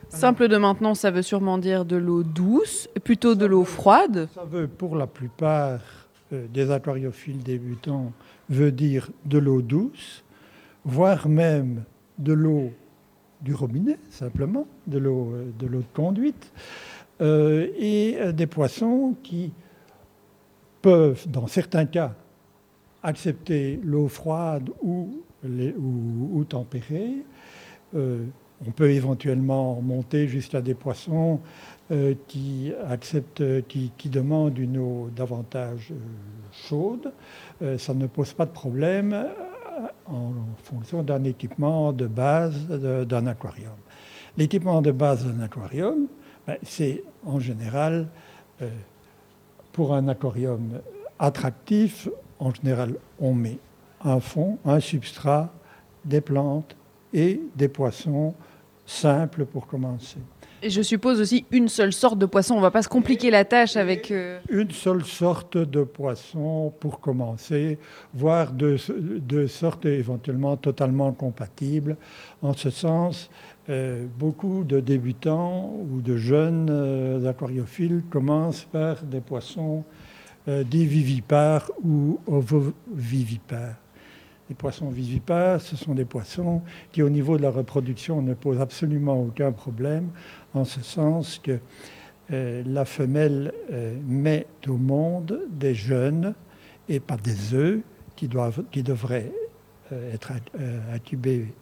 Simple 0.10 0.48
de 0.48 0.58
maintenance, 0.58 1.00
ça 1.00 1.10
veut 1.10 1.24
sûrement 1.24 1.58
dire 1.58 1.84
de 1.84 1.96
l'eau 1.96 2.22
douce, 2.22 2.88
plutôt 3.04 3.34
de 3.34 3.48
l'eau 3.48 3.64
froide 3.64 4.30
Ça 4.36 4.46
veut 4.46 4.68
pour 4.68 4.96
la 4.96 5.08
plupart 5.08 5.80
des 6.32 6.70
aquariophiles 6.70 7.42
débutants 7.42 8.12
veut 8.50 8.72
dire 8.72 9.10
de 9.26 9.40
l'eau 9.40 9.62
douce 9.62 10.23
voire 10.86 11.28
même 11.28 11.84
de 12.18 12.34
l'eau 12.34 12.72
du 13.42 13.54
robinet, 13.54 13.98
simplement, 14.10 14.66
de 14.88 14.98
l'eau 14.98 15.34
euh, 15.34 15.52
de, 15.60 15.68
de 15.68 15.84
conduite, 15.94 16.52
euh, 17.22 17.68
et 17.78 18.18
euh, 18.20 18.32
des 18.32 18.48
poissons 18.48 19.16
qui 19.22 19.52
peuvent, 20.82 21.28
dans 21.28 21.48
certains 21.48 21.86
cas, 21.86 22.14
accepter 23.04 23.80
l'eau 23.84 24.08
froide 24.08 24.70
ou, 24.82 25.24
ou, 25.44 26.44
tempérée. 26.46 27.26
on 27.94 28.72
peut 28.74 28.92
éventuellement 28.92 29.82
monter 29.82 30.30
jusqu'à 30.30 30.62
des 30.62 30.74
poissons 30.74 31.42
qui 32.30 32.72
qui, 33.68 33.92
qui, 33.98 34.10
demandent 34.10 34.58
une 34.58 34.78
eau 34.78 35.10
davantage 35.14 35.92
chaude. 36.54 37.12
ça 37.78 37.94
ne 37.94 38.08
pose 38.08 38.32
pas 38.32 38.46
de 38.46 38.52
problème 38.52 39.28
en 40.06 40.34
fonction 40.64 41.04
d'un 41.04 41.24
équipement 41.24 41.94
de 41.94 42.08
base 42.08 42.68
d'un 42.68 43.28
aquarium. 43.28 43.76
L'équipement 44.38 44.82
de 44.82 44.92
base 44.92 45.26
d'un 45.26 45.44
aquarium, 45.44 46.08
ben, 46.48 46.58
c'est 46.64 47.04
en 47.26 47.40
général, 47.40 48.08
euh, 48.62 48.70
pour 49.72 49.94
un 49.94 50.08
aquarium 50.08 50.80
attractif, 51.20 52.10
en 52.40 52.54
général, 52.54 52.96
on 53.20 53.34
met 53.34 53.60
un 54.04 54.20
fond, 54.20 54.58
un 54.66 54.80
substrat, 54.80 55.54
des 56.04 56.22
plantes 56.22 56.76
et 57.14 57.42
des 57.56 57.70
poissons 57.70 58.34
simples 58.86 59.46
pour 59.46 59.68
commencer. 59.68 60.20
Et 60.66 60.70
je 60.70 60.82
suppose 60.82 61.20
aussi 61.20 61.46
une 61.52 61.68
seule 61.68 61.92
sorte 61.92 62.18
de 62.18 62.26
poisson. 62.26 62.54
On 62.54 62.58
ne 62.58 62.62
va 62.62 62.72
pas 62.72 62.82
se 62.82 62.88
compliquer 62.88 63.30
la 63.32 63.44
tâche 63.44 63.76
avec. 63.76 64.12
Euh, 64.12 64.40
une 64.50 64.72
seule 64.72 65.04
sorte 65.04 65.58
de 65.58 65.84
poisson 65.84 66.74
pour 66.80 67.02
commencer, 67.02 67.78
voire 68.14 68.54
deux, 68.54 68.78
sortes 69.48 69.86
éventuellement 69.86 70.56
totalement 70.56 71.12
compatibles. 71.12 71.98
En 72.42 72.54
ce 72.54 72.70
sens, 72.70 73.30
euh, 73.68 74.06
beaucoup 74.18 74.64
de 74.64 74.80
débutants 74.80 75.74
ou 75.92 76.00
de 76.00 76.16
jeunes 76.16 76.70
euh, 76.72 77.30
aquariophiles 77.30 78.02
commencent 78.10 78.64
par 78.72 79.04
des 79.04 79.22
poissons 79.22 79.84
des 80.46 80.84
vivipares 80.84 81.72
ou 81.86 82.20
ovovivipares. 82.28 83.83
Les 84.50 84.56
poissons 84.56 84.90
vivipares, 84.90 85.62
ce 85.62 85.76
sont 85.76 85.94
des 85.94 86.06
poissons 86.06 86.62
qui, 86.92 87.02
au 87.02 87.10
niveau 87.10 87.38
de 87.38 87.44
la 87.44 87.50
reproduction, 87.50 88.22
ne 88.22 88.34
posent 88.34 88.60
absolument 88.60 89.22
aucun 89.22 89.52
problème, 89.52 90.10
en 90.54 90.66
ce 90.66 90.82
sens 90.82 91.40
que 91.42 91.60
euh, 92.32 92.64
la 92.66 92.86
femelle 92.86 93.54
euh, 93.72 93.98
met 94.06 94.48
au 94.68 94.78
monde 94.78 95.42
des 95.50 95.76
jeunes 95.76 96.34
et 96.88 97.00
pas 97.00 97.18
des 97.18 97.54
œufs 97.54 97.82
qui, 98.16 98.28
doivent, 98.28 98.64
qui 98.72 98.82
devraient 98.82 99.32
euh, 99.92 100.14
être 100.14 100.32
intubés 100.94 101.54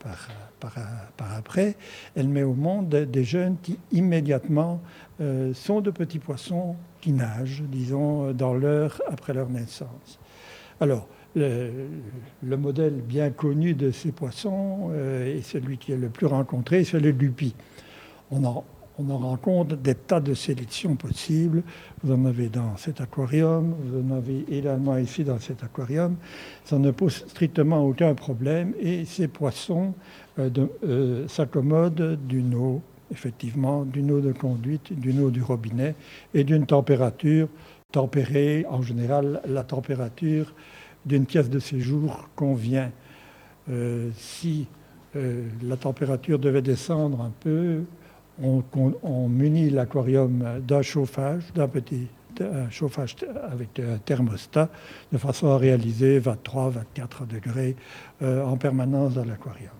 par, 0.00 0.28
par, 0.58 1.34
après. 1.36 1.76
Elle 2.16 2.28
met 2.28 2.42
au 2.42 2.54
monde 2.54 2.88
des 2.88 3.24
jeunes 3.24 3.56
qui 3.62 3.78
immédiatement 3.92 4.80
sont 5.54 5.80
de 5.80 5.90
petits 5.90 6.18
poissons 6.18 6.74
qui 7.00 7.12
nagent, 7.12 7.62
disons, 7.68 8.32
dans 8.32 8.54
l'heure 8.54 9.00
après 9.08 9.32
leur 9.32 9.48
naissance. 9.48 10.18
Alors, 10.80 11.06
le, 11.34 12.56
modèle 12.56 12.94
bien 12.94 13.30
connu 13.30 13.74
de 13.74 13.90
ces 13.90 14.12
poissons 14.12 14.90
et 15.26 15.40
celui 15.42 15.78
qui 15.78 15.92
est 15.92 15.96
le 15.96 16.08
plus 16.08 16.26
rencontré, 16.26 16.84
c'est 16.84 17.00
le 17.00 17.12
en, 18.30 18.64
on 18.98 19.10
en 19.10 19.18
rencontre 19.18 19.76
des 19.76 19.94
tas 19.94 20.20
de 20.20 20.34
sélections 20.34 20.96
possibles. 20.96 21.62
Vous 22.02 22.12
en 22.12 22.24
avez 22.24 22.48
dans 22.48 22.76
cet 22.76 23.00
aquarium, 23.00 23.74
vous 23.84 24.00
en 24.00 24.16
avez 24.16 24.44
également 24.50 24.96
ici 24.96 25.24
dans 25.24 25.38
cet 25.38 25.62
aquarium. 25.62 26.16
Ça 26.64 26.78
ne 26.78 26.90
pose 26.90 27.24
strictement 27.28 27.84
aucun 27.84 28.14
problème 28.14 28.74
et 28.80 29.04
ces 29.04 29.28
poissons 29.28 29.94
euh, 30.38 30.50
euh, 30.84 31.28
s'accommodent 31.28 32.18
d'une 32.26 32.54
eau, 32.54 32.82
effectivement, 33.10 33.84
d'une 33.84 34.10
eau 34.10 34.20
de 34.20 34.32
conduite, 34.32 34.92
d'une 34.98 35.20
eau 35.20 35.30
du 35.30 35.42
robinet 35.42 35.94
et 36.34 36.44
d'une 36.44 36.66
température 36.66 37.48
tempérée. 37.92 38.64
En 38.68 38.82
général, 38.82 39.40
la 39.46 39.64
température 39.64 40.54
d'une 41.06 41.26
pièce 41.26 41.50
de 41.50 41.58
séjour 41.58 42.28
convient. 42.36 42.90
Euh, 43.70 44.10
si 44.16 44.66
la 45.14 45.76
température 45.76 46.38
devait 46.38 46.62
descendre 46.62 47.20
un 47.20 47.32
peu, 47.40 47.82
on, 48.40 49.28
munit 49.28 49.68
l'aquarium 49.68 50.42
d'un 50.66 50.80
chauffage, 50.80 51.42
d'un 51.54 51.68
petit 51.68 52.08
chauffage 52.70 53.16
avec 53.50 53.78
un 53.78 53.98
thermostat, 53.98 54.68
de 55.12 55.18
façon 55.18 55.48
à 55.48 55.58
réaliser 55.58 56.20
23-24 56.20 57.26
degrés 57.28 57.76
euh, 58.22 58.44
en 58.44 58.56
permanence 58.56 59.14
dans 59.14 59.24
l'aquarium. 59.24 59.70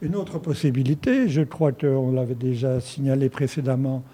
Une 0.00 0.14
autre 0.14 0.38
possibilité, 0.38 1.28
je 1.28 1.42
crois 1.42 1.72
qu'on 1.72 2.12
l'avait 2.12 2.36
déjà 2.36 2.80
signalé 2.80 3.28
précédemment 3.28 4.04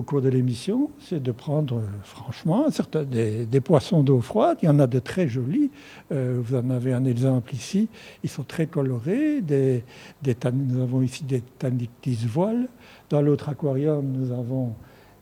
au 0.00 0.02
cours 0.02 0.22
de 0.22 0.30
l'émission, 0.30 0.90
c'est 0.98 1.22
de 1.22 1.30
prendre 1.30 1.82
franchement 2.04 2.70
certains, 2.70 3.02
des, 3.02 3.60
poissons 3.60 4.02
d'eau 4.02 4.22
froide. 4.22 4.56
Il 4.62 4.66
y 4.66 4.68
en 4.70 4.78
a 4.78 4.86
de 4.86 4.98
très 4.98 5.28
jolis. 5.28 5.70
Euh, 6.10 6.40
vous 6.42 6.56
en 6.56 6.70
avez 6.70 6.94
un 6.94 7.04
exemple 7.04 7.54
ici. 7.54 7.86
Ils 8.24 8.30
sont 8.30 8.42
très 8.42 8.66
colorés. 8.66 9.42
Nous 9.42 10.80
avons 10.80 11.02
ici 11.02 11.24
des 11.24 11.42
tanictis 11.42 12.26
voiles. 12.26 12.68
Dans 13.10 13.20
l'autre 13.20 13.50
aquarium, 13.50 14.10
nous 14.10 14.32
avons 14.32 14.72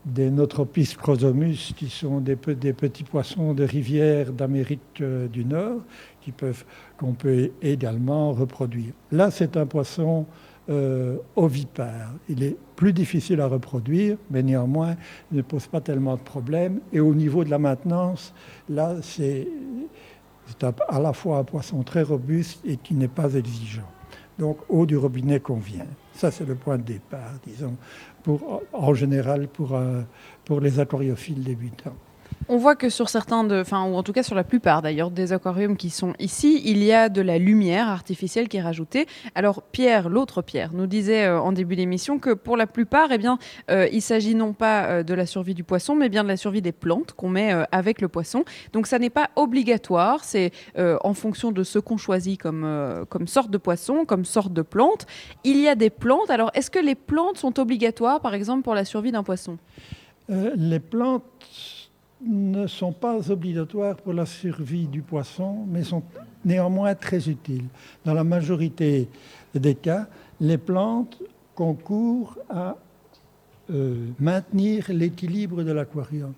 des 0.07 0.31
Notropis 0.31 0.95
chrosomus, 0.97 1.75
qui 1.77 1.89
sont 1.89 2.21
des, 2.21 2.37
petits 2.37 3.03
poissons 3.03 3.55
de 3.55 3.65
rivière 3.65 4.33
d'Amérique 4.33 5.01
euh, 5.01 5.27
du 5.27 5.45
Nord, 5.45 5.81
qu'on 6.99 7.15
peut 7.15 7.51
également 7.63 8.33
reproduire. 8.33 8.93
Là, 9.11 9.33
c'est 9.33 9.57
un 9.57 9.67
poisson 9.67 10.25
euh, 10.69 11.17
ovipare. 11.37 12.13
Il 12.29 12.43
est 12.43 12.57
plus 12.77 12.93
difficile 12.93 13.41
à 13.41 13.47
reproduire, 13.47 14.17
mais 14.31 14.43
néanmoins, 14.43 14.97
il 15.31 15.39
ne 15.39 15.43
pose 15.43 15.67
pas 15.67 15.81
tellement 15.81 16.17
de 16.17 16.21
problèmes. 16.21 16.81
Et 16.93 17.01
au 17.01 17.15
niveau 17.15 17.45
de 17.45 17.51
la 17.51 17.59
maintenance, 17.59 18.35
là, 18.69 18.97
c'est 19.03 19.49
à 20.89 21.01
la 21.01 21.13
fois 21.13 21.39
un 21.39 21.45
poisson 21.45 21.83
très 21.83 22.03
robuste 22.03 22.61
et 22.65 22.77
qui 22.77 22.95
n'est 22.95 23.09
pas 23.09 23.35
exigeant. 23.35 23.91
Donc, 24.39 24.59
eau 24.69 24.87
du 24.87 24.97
robinet 24.97 25.41
convient. 25.41 25.87
Ça, 26.13 26.31
c'est 26.31 26.47
le 26.47 26.55
point 26.55 26.79
de 26.79 26.83
départ, 26.83 27.33
disons, 27.47 27.77
en 28.73 28.95
général 28.95 29.49
pour, 29.49 29.79
pour 30.45 30.61
les 30.61 30.79
aquariophiles 30.79 31.43
débutants. 31.43 31.97
On 32.51 32.57
voit 32.57 32.77
que 32.77 32.89
sur 32.89 33.09
certains, 33.09 33.45
de, 33.45 33.61
enfin, 33.61 33.85
ou 33.85 33.95
en 33.95 34.03
tout 34.03 34.13
cas 34.13 34.23
sur 34.23 34.35
la 34.35 34.45
plupart 34.45 34.81
d'ailleurs 34.81 35.11
des 35.11 35.33
aquariums 35.33 35.77
qui 35.77 35.91
sont 35.91 36.15
ici, 36.19 36.63
il 36.65 36.83
y 36.83 36.93
a 36.93 37.09
de 37.09 37.21
la 37.21 37.39
lumière 37.39 37.89
artificielle 37.89 38.49
qui 38.49 38.57
est 38.57 38.63
rajoutée. 38.63 39.07
Alors 39.35 39.63
Pierre, 39.63 40.09
l'autre 40.09 40.41
Pierre, 40.41 40.73
nous 40.73 40.87
disait 40.87 41.27
euh, 41.27 41.41
en 41.41 41.53
début 41.53 41.77
d'émission 41.77 42.19
que 42.19 42.33
pour 42.33 42.57
la 42.57 42.67
plupart, 42.67 43.09
eh 43.13 43.19
bien, 43.19 43.39
euh, 43.71 43.87
il 43.93 44.01
s'agit 44.01 44.35
non 44.35 44.55
pas 44.55 44.85
euh, 44.85 45.03
de 45.03 45.13
la 45.13 45.27
survie 45.27 45.55
du 45.55 45.65
poisson, 45.65 45.95
mais 45.95 46.09
bien 46.09 46.23
de 46.23 46.29
la 46.29 46.37
survie 46.37 46.63
des 46.63 46.73
plantes 46.73 47.13
qu'on 47.13 47.29
met 47.29 47.53
avec 47.71 48.01
le 48.01 48.09
poisson. 48.09 48.45
Donc 48.73 48.87
ça 48.87 48.99
n'est 48.99 49.11
pas 49.11 49.31
obligatoire, 49.37 50.25
c'est 50.25 50.53
en 50.77 51.15
fonction 51.15 51.53
de 51.53 51.63
ce 51.63 51.79
qu'on 51.79 51.97
choisit 51.97 52.41
comme, 52.41 53.05
comme 53.09 53.27
sorte 53.27 53.51
de 53.51 53.59
poisson, 53.59 54.05
comme 54.05 54.25
sorte 54.25 54.53
de 54.53 54.63
plante. 54.63 55.07
Il 55.45 55.59
y 55.59 55.69
a 55.69 55.75
des 55.75 55.91
plantes. 55.91 56.31
Alors 56.31 56.51
est-ce 56.55 56.71
que 56.71 56.79
les 56.79 56.95
plantes 56.95 57.39
sont 57.39 57.59
obligatoires, 57.59 58.21
par 58.21 58.35
exemple, 58.35 58.63
pour 58.63 58.75
la 58.75 58.85
survie 58.85 59.13
d'un 59.13 59.23
poisson? 59.23 59.59
Les 60.29 60.81
plantes 60.81 61.25
ne 62.21 62.67
sont 62.67 62.93
pas 62.93 63.31
obligatoires 63.31 63.97
pour 63.97 64.13
la 64.13 64.27
survie 64.27 64.87
du 64.87 65.03
poisson, 65.03 65.65
mais 65.69 65.85
sont 65.85 66.03
néanmoins 66.45 66.95
très 66.95 67.29
utiles. 67.29 67.67
Dans 68.05 68.15
la 68.15 68.25
majorité 68.25 69.09
des 69.55 69.75
cas, 69.75 70.07
les 70.41 70.59
plantes 70.59 71.21
concourent 71.55 72.39
à 72.49 72.77
euh, 73.71 74.07
maintenir 74.19 74.87
l'équilibre 74.89 75.63
de 75.63 75.73
l'aquarium 75.73 76.33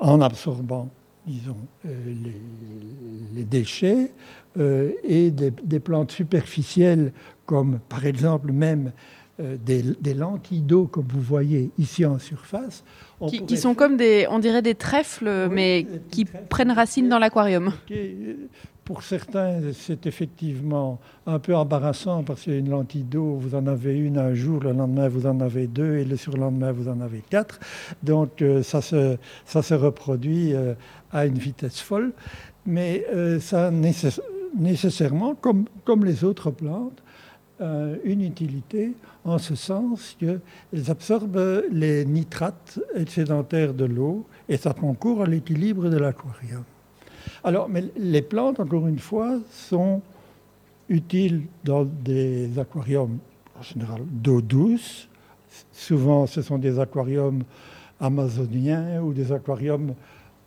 en 0.00 0.20
absorbant, 0.20 0.88
disons, 1.26 1.56
euh, 1.86 2.14
les, 3.34 3.44
déchets 3.44 4.12
euh, 4.58 4.92
et 5.04 5.30
des, 5.30 5.50
des, 5.50 5.80
plantes 5.80 6.12
superficielles 6.12 7.12
comme 7.46 7.78
par 7.88 8.04
exemple 8.06 8.52
même 8.52 8.92
des, 9.64 9.82
des 10.00 10.14
lentilles 10.14 10.60
d'eau 10.60 10.86
comme 10.86 11.06
vous 11.08 11.20
voyez 11.20 11.70
ici 11.78 12.04
en 12.04 12.18
surface 12.18 12.84
qui, 13.28 13.56
sont 13.56 13.74
comme 13.74 13.96
des, 13.96 14.26
on 14.30 14.38
dirait 14.38 14.62
des 14.62 14.74
trèfles, 14.74 15.48
mais 15.50 15.86
qui 16.10 16.24
prennent 16.24 16.70
racine 16.70 17.08
dans 17.08 17.18
l'aquarium. 17.18 17.72
Pour 18.84 19.02
certains, 19.02 19.60
c'est 19.72 20.06
effectivement 20.06 20.98
un 21.26 21.38
peu 21.38 21.54
embarrassant 21.54 22.24
parce 22.24 22.42
qu'il 22.42 22.54
y 22.54 22.56
a 22.56 22.58
une 22.58 22.70
lentille 22.70 23.04
d'eau, 23.04 23.36
vous 23.36 23.54
en 23.54 23.66
avez 23.66 23.96
une 23.96 24.18
un 24.18 24.34
jour, 24.34 24.60
le 24.60 24.72
lendemain 24.72 25.08
vous 25.08 25.26
en 25.26 25.40
avez 25.40 25.66
deux 25.66 25.98
et 25.98 26.04
le 26.04 26.16
surlendemain 26.16 26.72
vous 26.72 26.88
en 26.88 27.00
avez 27.00 27.22
quatre. 27.28 27.60
Donc 28.02 28.42
euh, 28.42 28.62
ça, 28.62 28.80
se, 28.80 29.16
ça 29.44 29.62
se 29.62 29.74
reproduit 29.74 30.54
euh, 30.54 30.74
à 31.12 31.26
une 31.26 31.38
vitesse 31.38 31.80
folle. 31.80 32.12
Mais 32.66 33.06
euh, 33.12 33.38
ça 33.38 33.70
nécessairement, 33.70 35.34
comme, 35.34 35.66
comme 35.84 36.04
les 36.04 36.24
autres 36.24 36.50
plantes, 36.50 37.00
une 38.04 38.22
utilité 38.22 38.92
en 39.24 39.38
ce 39.38 39.54
sens 39.54 40.16
qu'elles 40.18 40.90
absorbent 40.90 41.64
les 41.70 42.04
nitrates 42.04 42.78
excédentaires 42.94 43.74
de 43.74 43.84
l'eau 43.84 44.24
et 44.48 44.56
ça 44.56 44.72
concourt 44.72 45.22
à 45.22 45.26
l'équilibre 45.26 45.90
de 45.90 45.98
l'aquarium. 45.98 46.64
Alors, 47.44 47.68
mais 47.68 47.84
les 47.96 48.22
plantes, 48.22 48.60
encore 48.60 48.86
une 48.86 48.98
fois, 48.98 49.38
sont 49.50 50.02
utiles 50.88 51.42
dans 51.64 51.84
des 51.84 52.58
aquariums 52.58 53.18
en 53.58 53.62
général 53.62 54.02
d'eau 54.10 54.40
douce. 54.40 55.08
Souvent, 55.72 56.26
ce 56.26 56.42
sont 56.42 56.58
des 56.58 56.78
aquariums 56.78 57.42
amazoniens 58.00 59.00
ou 59.02 59.12
des 59.12 59.32
aquariums, 59.32 59.94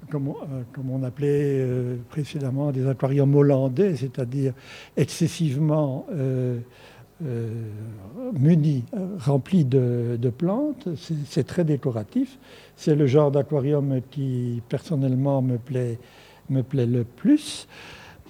comme, 0.09 0.29
euh, 0.29 0.81
on 0.91 1.03
appelait 1.03 1.59
euh, 1.59 1.97
précédemment, 2.09 2.71
des 2.71 2.87
aquariums 2.87 3.33
hollandais, 3.35 3.95
c'est-à-dire 3.95 4.53
excessivement 4.97 6.05
euh, 6.11 6.59
euh, 7.25 7.49
muni, 8.33 8.83
rempli 9.19 9.65
de, 9.65 10.31
plantes. 10.37 10.87
C'est 11.25 11.45
très 11.45 11.63
décoratif. 11.63 12.37
C'est 12.75 12.95
le 12.95 13.07
genre 13.07 13.31
d'aquarium 13.31 14.01
qui 14.11 14.61
personnellement 14.69 15.41
me 15.41 15.57
plaît, 15.57 15.99
me 16.49 16.61
plaît 16.63 16.85
le 16.85 17.03
plus. 17.03 17.67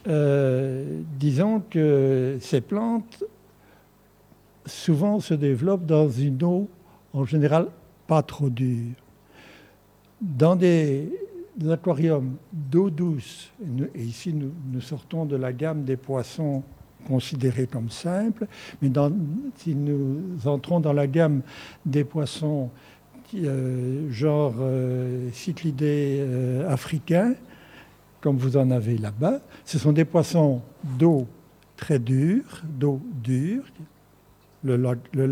Euh, 0.08 1.02
disons 1.18 1.62
que 1.70 2.38
ces 2.41 2.62
plantes 2.62 3.24
souvent 4.66 5.20
se 5.20 5.34
développent 5.34 5.86
dans 5.86 6.10
une 6.10 6.44
eau 6.44 6.68
en 7.14 7.26
général 7.26 7.68
pas 8.08 8.22
trop 8.22 8.50
dure. 8.50 8.96
Dans 10.22 10.56
des, 10.56 11.10
aquariums 11.70 12.36
d'eau 12.52 12.89
douce, 12.89 13.52
et, 13.96 14.04
ici 14.04 14.34
nous, 14.34 14.82
sortons 14.82 15.26
de 15.26 15.36
la 15.36 15.54
gamme 15.54 15.84
des 15.84 15.98
poissons 15.98 16.64
considérés 17.08 17.68
comme 17.68 17.89
simples, 17.89 18.47
mais 18.82 18.89
si 19.58 19.76
nous 19.76 20.36
entrons 20.45 20.80
dans 20.80 20.93
la 20.93 21.08
gamme 21.08 21.41
des 21.86 22.04
poissons 22.04 22.70
euh, 23.36 24.12
genre 24.12 24.54
euh, 24.60 25.30
cyclidés 25.32 26.18
euh, 26.20 26.72
africains, 26.72 27.34
comme 28.22 28.38
vous 28.38 28.58
en 28.58 28.70
avez 28.70 28.97
là-bas, 28.97 29.39
ce 29.66 29.80
sont 29.80 29.91
des 29.91 30.06
poissons 30.06 30.62
d'eau 30.84 31.28
très 31.76 31.97
dure, 31.97 32.62
d'eau 32.64 33.01
dure. 33.24 33.64
Le 34.64 34.78
lac, 34.78 34.99
le 35.14 35.28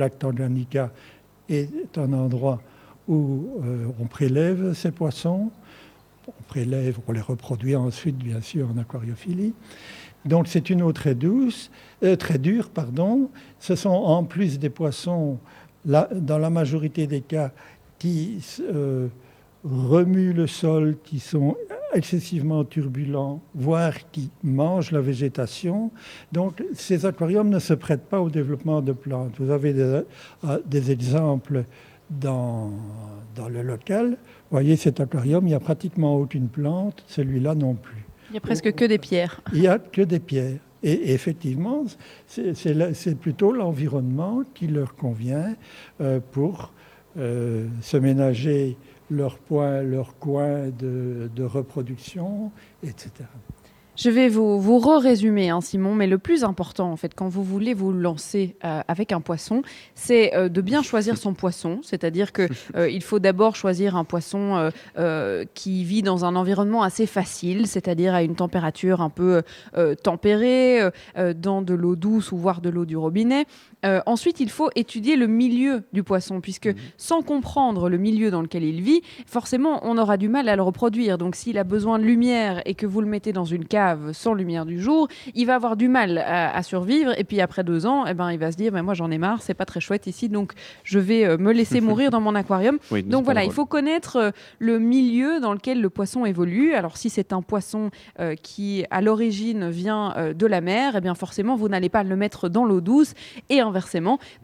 est 1.47 1.97
un 1.97 2.13
endroit 2.13 2.61
où 3.07 3.61
on 3.99 4.05
prélève 4.05 4.73
ces 4.73 4.91
poissons, 4.91 5.51
on 6.27 6.43
prélève, 6.47 6.97
on 7.07 7.13
les 7.13 7.21
reproduit 7.21 7.75
ensuite, 7.75 8.17
bien 8.17 8.41
sûr, 8.41 8.67
en 8.69 8.77
aquariophilie. 8.77 9.53
Donc 10.25 10.47
c'est 10.47 10.69
une 10.69 10.81
eau 10.81 10.91
très 10.91 11.15
douce, 11.15 11.71
très 12.19 12.37
dure, 12.37 12.69
pardon. 12.69 13.29
Ce 13.59 13.75
sont 13.75 13.89
en 13.89 14.23
plus 14.23 14.59
des 14.59 14.69
poissons, 14.69 15.39
dans 15.85 16.37
la 16.37 16.49
majorité 16.49 17.07
des 17.07 17.21
cas, 17.21 17.51
qui 17.97 18.39
remuent 19.63 20.33
le 20.33 20.47
sol, 20.47 20.97
qui 21.03 21.19
sont 21.19 21.55
excessivement 21.93 22.63
turbulents, 22.63 23.41
voire 23.53 23.93
qui 24.11 24.31
mangent 24.43 24.91
la 24.91 25.01
végétation. 25.01 25.91
Donc 26.31 26.63
ces 26.73 27.05
aquariums 27.05 27.49
ne 27.49 27.59
se 27.59 27.73
prêtent 27.73 28.07
pas 28.07 28.21
au 28.21 28.29
développement 28.29 28.81
de 28.81 28.93
plantes. 28.93 29.33
Vous 29.39 29.51
avez 29.51 29.73
des, 29.73 30.01
euh, 30.45 30.89
exemples 30.89 31.65
dans, 32.09 32.71
dans, 33.35 33.49
le 33.49 33.61
local. 33.61 34.11
Vous 34.11 34.57
voyez 34.57 34.75
cet 34.75 34.99
aquarium, 34.99 35.45
il 35.45 35.49
n'y 35.49 35.55
a 35.55 35.59
pratiquement 35.59 36.15
aucune 36.15 36.47
plante, 36.47 37.03
celui-là 37.07 37.55
non 37.55 37.75
plus. 37.75 38.05
Il 38.31 38.35
n'y 38.35 38.37
a 38.37 38.41
presque 38.41 38.73
que 38.73 38.85
des 38.85 38.97
pierres. 38.97 39.41
Il 39.51 39.59
n'y 39.59 39.67
a 39.67 39.77
que 39.77 40.01
des 40.01 40.21
pierres. 40.21 40.59
Et 40.83 41.11
effectivement, 41.13 41.83
c'est 42.27 43.19
plutôt 43.19 43.51
l'environnement 43.51 44.43
qui 44.53 44.67
leur 44.67 44.95
convient 44.95 45.53
euh, 45.99 46.21
pour 46.31 46.71
euh, 47.17 47.67
se 47.81 47.97
ménager 47.97 48.77
leur 49.09 49.37
point, 49.37 49.81
leur 49.81 50.17
coin 50.17 50.69
de, 50.69 51.29
de 51.35 51.43
reproduction, 51.43 52.53
etc. 52.83 53.11
Je 53.97 54.09
vais 54.09 54.29
vous, 54.29 54.59
vous 54.59 54.79
re-résumer, 54.79 55.49
hein, 55.49 55.59
Simon, 55.59 55.95
mais 55.95 56.07
le 56.07 56.17
plus 56.17 56.45
important, 56.45 56.91
en 56.91 56.95
fait, 56.95 57.13
quand 57.13 57.27
vous 57.27 57.43
voulez 57.43 57.73
vous 57.73 57.91
lancer 57.91 58.55
euh, 58.63 58.81
avec 58.87 59.11
un 59.11 59.19
poisson, 59.19 59.63
c'est 59.95 60.33
euh, 60.33 60.47
de 60.47 60.61
bien 60.61 60.81
choisir 60.81 61.17
son 61.17 61.33
poisson. 61.33 61.81
C'est-à-dire 61.83 62.31
qu'il 62.31 62.49
euh, 62.77 62.99
faut 63.01 63.19
d'abord 63.19 63.55
choisir 63.55 63.97
un 63.97 64.05
poisson 64.05 64.71
qui 65.53 65.83
vit 65.83 66.01
dans 66.01 66.25
un 66.25 66.35
environnement 66.35 66.83
assez 66.83 67.05
facile, 67.05 67.67
c'est-à-dire 67.67 68.13
à 68.13 68.23
une 68.23 68.35
température 68.35 69.01
un 69.01 69.09
peu 69.09 69.41
tempérée, 70.03 70.81
dans 71.35 71.61
de 71.61 71.73
l'eau 71.73 71.95
douce 71.95 72.31
ou 72.31 72.37
voire 72.37 72.61
de 72.61 72.69
l'eau 72.69 72.85
du 72.85 72.95
robinet. 72.95 73.45
Ensuite, 74.05 74.39
il 74.39 74.49
faut 74.49 74.69
étudier 74.75 75.15
le 75.15 75.27
milieu 75.27 75.83
du 75.93 76.03
poisson, 76.03 76.41
puisque 76.41 76.67
mmh. 76.67 76.75
sans 76.97 77.21
comprendre 77.21 77.89
le 77.89 77.97
milieu 77.97 78.31
dans 78.31 78.41
lequel 78.41 78.63
il 78.63 78.81
vit, 78.81 79.01
forcément, 79.25 79.79
on 79.83 79.97
aura 79.97 80.17
du 80.17 80.29
mal 80.29 80.49
à 80.49 80.55
le 80.55 80.61
reproduire. 80.61 81.17
Donc, 81.17 81.35
s'il 81.35 81.57
a 81.57 81.63
besoin 81.63 81.99
de 81.99 82.03
lumière 82.03 82.61
et 82.65 82.75
que 82.75 82.85
vous 82.85 83.01
le 83.01 83.07
mettez 83.07 83.33
dans 83.33 83.45
une 83.45 83.65
cave, 83.65 84.11
sans 84.13 84.33
lumière 84.33 84.65
du 84.65 84.79
jour, 84.79 85.07
il 85.35 85.45
va 85.45 85.55
avoir 85.55 85.75
du 85.75 85.87
mal 85.87 86.17
à, 86.17 86.61
survivre. 86.63 87.17
Et 87.17 87.23
puis 87.23 87.41
après 87.41 87.63
deux 87.63 87.85
ans, 87.85 88.05
eh 88.07 88.13
ben, 88.13 88.31
il 88.31 88.39
va 88.39 88.51
se 88.51 88.57
dire 88.57 88.71
mais 88.71 88.81
Moi, 88.81 88.93
j'en 88.93 89.11
ai 89.11 89.17
marre, 89.17 89.41
c'est 89.41 89.53
pas 89.53 89.65
très 89.65 89.79
chouette 89.79 90.07
ici, 90.07 90.29
donc 90.29 90.53
je 90.83 90.99
vais 90.99 91.25
euh, 91.25 91.37
me 91.37 91.51
laisser 91.51 91.81
mourir 91.89 92.11
dans 92.11 92.21
mon 92.21 92.35
aquarium. 92.35 92.77
donc 93.05 93.23
voilà, 93.23 93.43
il 93.43 93.51
faut 93.51 93.65
connaître 93.65 94.17
euh, 94.17 94.31
le 94.59 94.79
milieu 94.79 95.39
dans 95.39 95.53
lequel 95.53 95.81
le 95.81 95.89
poisson 95.89 96.25
évolue. 96.25 96.73
Alors, 96.73 96.97
si 96.97 97.09
c'est 97.09 97.33
un 97.33 97.41
poisson 97.41 97.89
euh, 98.19 98.35
qui, 98.35 98.85
à 98.91 99.01
l'origine, 99.01 99.69
vient 99.69 100.13
de 100.35 100.45
la 100.45 100.61
mer, 100.61 100.95
eh 100.97 101.01
bien 101.01 101.15
forcément, 101.15 101.55
vous 101.55 101.69
n'allez 101.69 101.89
pas 101.89 102.03
le 102.03 102.15
mettre 102.15 102.49
dans 102.49 102.65
l'eau 102.65 102.81
douce 102.81 103.13
et 103.49 103.61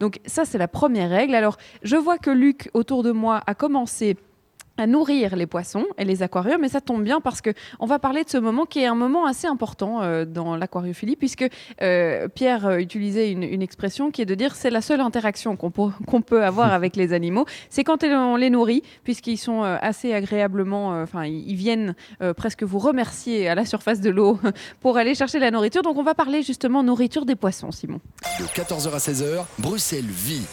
Donc, 0.00 0.20
ça, 0.26 0.44
c'est 0.44 0.58
la 0.58 0.68
première 0.68 1.10
règle. 1.10 1.34
Alors, 1.34 1.56
je 1.82 1.96
vois 1.96 2.18
que 2.18 2.30
Luc, 2.30 2.70
autour 2.74 3.02
de 3.02 3.12
moi, 3.12 3.42
a 3.46 3.54
commencé 3.54 4.16
à 4.78 4.86
nourrir 4.86 5.36
les 5.36 5.46
poissons 5.46 5.84
et 5.98 6.04
les 6.04 6.22
aquariums. 6.22 6.64
Et 6.64 6.68
ça 6.68 6.80
tombe 6.80 7.02
bien 7.02 7.20
parce 7.20 7.40
que 7.40 7.50
on 7.80 7.86
va 7.86 7.98
parler 7.98 8.24
de 8.24 8.30
ce 8.30 8.38
moment 8.38 8.64
qui 8.64 8.80
est 8.80 8.86
un 8.86 8.94
moment 8.94 9.26
assez 9.26 9.46
important 9.46 10.02
euh, 10.02 10.24
dans 10.24 10.56
l'aquariophilie, 10.56 11.16
puisque 11.16 11.46
euh, 11.82 12.28
Pierre 12.28 12.66
euh, 12.66 12.78
utilisait 12.78 13.30
une, 13.30 13.58
expression 13.58 14.10
qui 14.10 14.22
est 14.22 14.26
de 14.26 14.34
dire 14.34 14.54
c'est 14.54 14.70
la 14.70 14.80
seule 14.80 15.00
interaction 15.00 15.56
qu'on 15.56 15.70
peut, 15.70 15.90
qu'on 16.06 16.22
peut 16.22 16.44
avoir 16.44 16.72
avec 16.72 16.94
les 16.94 17.12
animaux, 17.12 17.44
c'est 17.70 17.82
quand 17.82 18.04
on 18.04 18.36
les 18.36 18.50
nourrit, 18.50 18.82
puisqu'ils 19.02 19.36
sont 19.36 19.62
assez 19.62 20.12
agréablement, 20.14 21.02
enfin 21.02 21.24
ils 21.24 21.56
viennent 21.56 21.96
presque 22.36 22.62
vous 22.62 22.78
remercier 22.78 23.48
à 23.48 23.56
la 23.56 23.64
surface 23.64 24.00
de 24.00 24.10
l'eau 24.10 24.38
pour 24.80 24.96
aller 24.96 25.16
chercher 25.16 25.40
la 25.40 25.50
nourriture. 25.50 25.82
Donc 25.82 25.96
on 25.96 26.04
va 26.04 26.14
parler 26.14 26.42
justement 26.42 26.84
nourriture 26.84 27.26
des 27.26 27.34
poissons, 27.34 27.72
Simon. 27.72 28.00
De 28.38 28.44
14h 28.44 28.92
à 28.92 28.98
16h, 28.98 29.44
Bruxelles 29.58 30.04
vit 30.04 30.46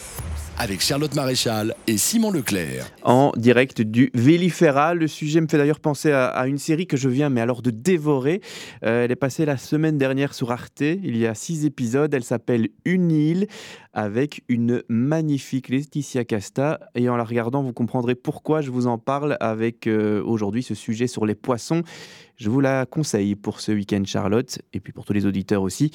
avec 0.58 0.80
Charlotte 0.80 1.14
Maréchal 1.14 1.74
et 1.86 1.98
Simon 1.98 2.30
Leclerc. 2.30 2.86
En 3.02 3.32
direct 3.36 3.82
du 3.82 4.10
Vélifera. 4.14 4.94
Le 4.94 5.06
sujet 5.06 5.40
me 5.40 5.48
fait 5.48 5.58
d'ailleurs 5.58 5.80
penser 5.80 6.12
à, 6.12 6.46
une 6.46 6.58
série 6.58 6.86
que 6.86 6.96
je 6.96 7.08
viens, 7.08 7.28
mais 7.28 7.40
alors 7.40 7.62
de 7.62 7.70
dévorer. 7.70 8.40
Euh, 8.84 9.04
elle 9.04 9.10
est 9.10 9.16
passée 9.16 9.44
la 9.44 9.56
semaine 9.56 9.98
dernière 9.98 10.34
sur 10.34 10.50
Arte. 10.50 10.80
Il 10.80 11.16
y 11.16 11.26
a 11.26 11.34
six 11.34 11.64
épisodes. 11.66 12.12
Elle 12.12 12.24
s'appelle 12.24 12.68
Une 12.84 13.10
île 13.10 13.46
avec 13.92 14.42
une 14.48 14.82
magnifique 14.88 15.68
Laetitia 15.68 16.24
Casta. 16.24 16.80
Et 16.94 17.08
en 17.08 17.16
la 17.16 17.24
regardant, 17.24 17.62
vous 17.62 17.72
comprendrez 17.72 18.14
pourquoi 18.14 18.60
je 18.62 18.70
vous 18.70 18.86
en 18.86 18.98
parle 18.98 19.36
avec 19.40 19.86
euh, 19.86 20.22
aujourd'hui 20.24 20.62
ce 20.62 20.74
sujet 20.74 21.06
sur 21.06 21.26
les 21.26 21.34
poissons. 21.34 21.82
Je 22.36 22.50
vous 22.50 22.60
la 22.60 22.86
conseille 22.86 23.34
pour 23.34 23.60
ce 23.60 23.72
week-end, 23.72 24.02
Charlotte, 24.04 24.58
et 24.72 24.80
puis 24.80 24.92
pour 24.92 25.04
tous 25.04 25.12
les 25.12 25.26
auditeurs 25.26 25.62
aussi. 25.62 25.90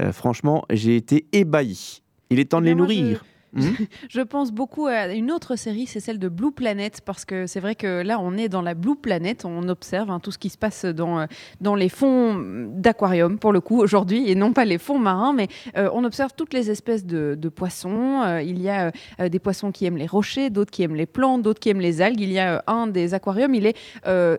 Euh, 0.00 0.12
franchement, 0.12 0.64
j'ai 0.70 0.96
été 0.96 1.26
ébahi. 1.32 2.02
Il 2.30 2.40
est 2.40 2.46
temps 2.46 2.60
de 2.60 2.66
les 2.66 2.74
nourrir. 2.74 3.24
Mhm. 3.56 3.86
je 4.08 4.20
pense 4.20 4.52
beaucoup 4.52 4.86
à 4.86 5.08
une 5.08 5.30
autre 5.32 5.56
série, 5.56 5.86
c'est 5.86 6.00
celle 6.00 6.18
de 6.18 6.28
Blue 6.28 6.52
Planet, 6.52 7.00
parce 7.04 7.24
que 7.24 7.46
c'est 7.46 7.60
vrai 7.60 7.74
que 7.74 8.02
là, 8.02 8.18
on 8.20 8.36
est 8.36 8.48
dans 8.48 8.62
la 8.62 8.74
Blue 8.74 8.96
Planet, 8.96 9.44
on 9.44 9.68
observe 9.68 10.10
hein, 10.10 10.20
tout 10.20 10.30
ce 10.30 10.38
qui 10.38 10.50
se 10.50 10.58
passe 10.58 10.84
dans, 10.84 11.20
euh, 11.20 11.26
dans 11.60 11.74
les 11.74 11.88
fonds 11.88 12.36
d'aquarium, 12.68 13.38
pour 13.38 13.52
le 13.52 13.60
coup, 13.60 13.80
aujourd'hui, 13.80 14.30
et 14.30 14.34
non 14.34 14.52
pas 14.52 14.64
les 14.64 14.78
fonds 14.78 14.98
marins, 14.98 15.32
mais 15.32 15.48
euh, 15.76 15.88
on 15.92 16.04
observe 16.04 16.32
toutes 16.36 16.52
les 16.52 16.70
espèces 16.70 17.04
de, 17.04 17.36
poissons. 17.54 18.22
Euh, 18.24 18.42
il 18.42 18.60
y 18.60 18.68
a 18.68 18.90
des 19.28 19.38
poissons 19.38 19.70
qui 19.70 19.86
aiment 19.86 19.96
les 19.96 20.06
rochers, 20.06 20.50
d'autres 20.50 20.72
qui 20.72 20.82
aiment 20.82 20.96
les 20.96 21.06
plantes, 21.06 21.42
d'autres 21.42 21.60
qui 21.60 21.70
aiment 21.70 21.80
les 21.80 22.02
algues. 22.02 22.20
Il 22.20 22.32
y 22.32 22.40
a 22.40 22.62
un 22.66 22.88
des 22.88 23.14
aquariums, 23.14 23.54
il 23.54 23.66
est 23.66 23.76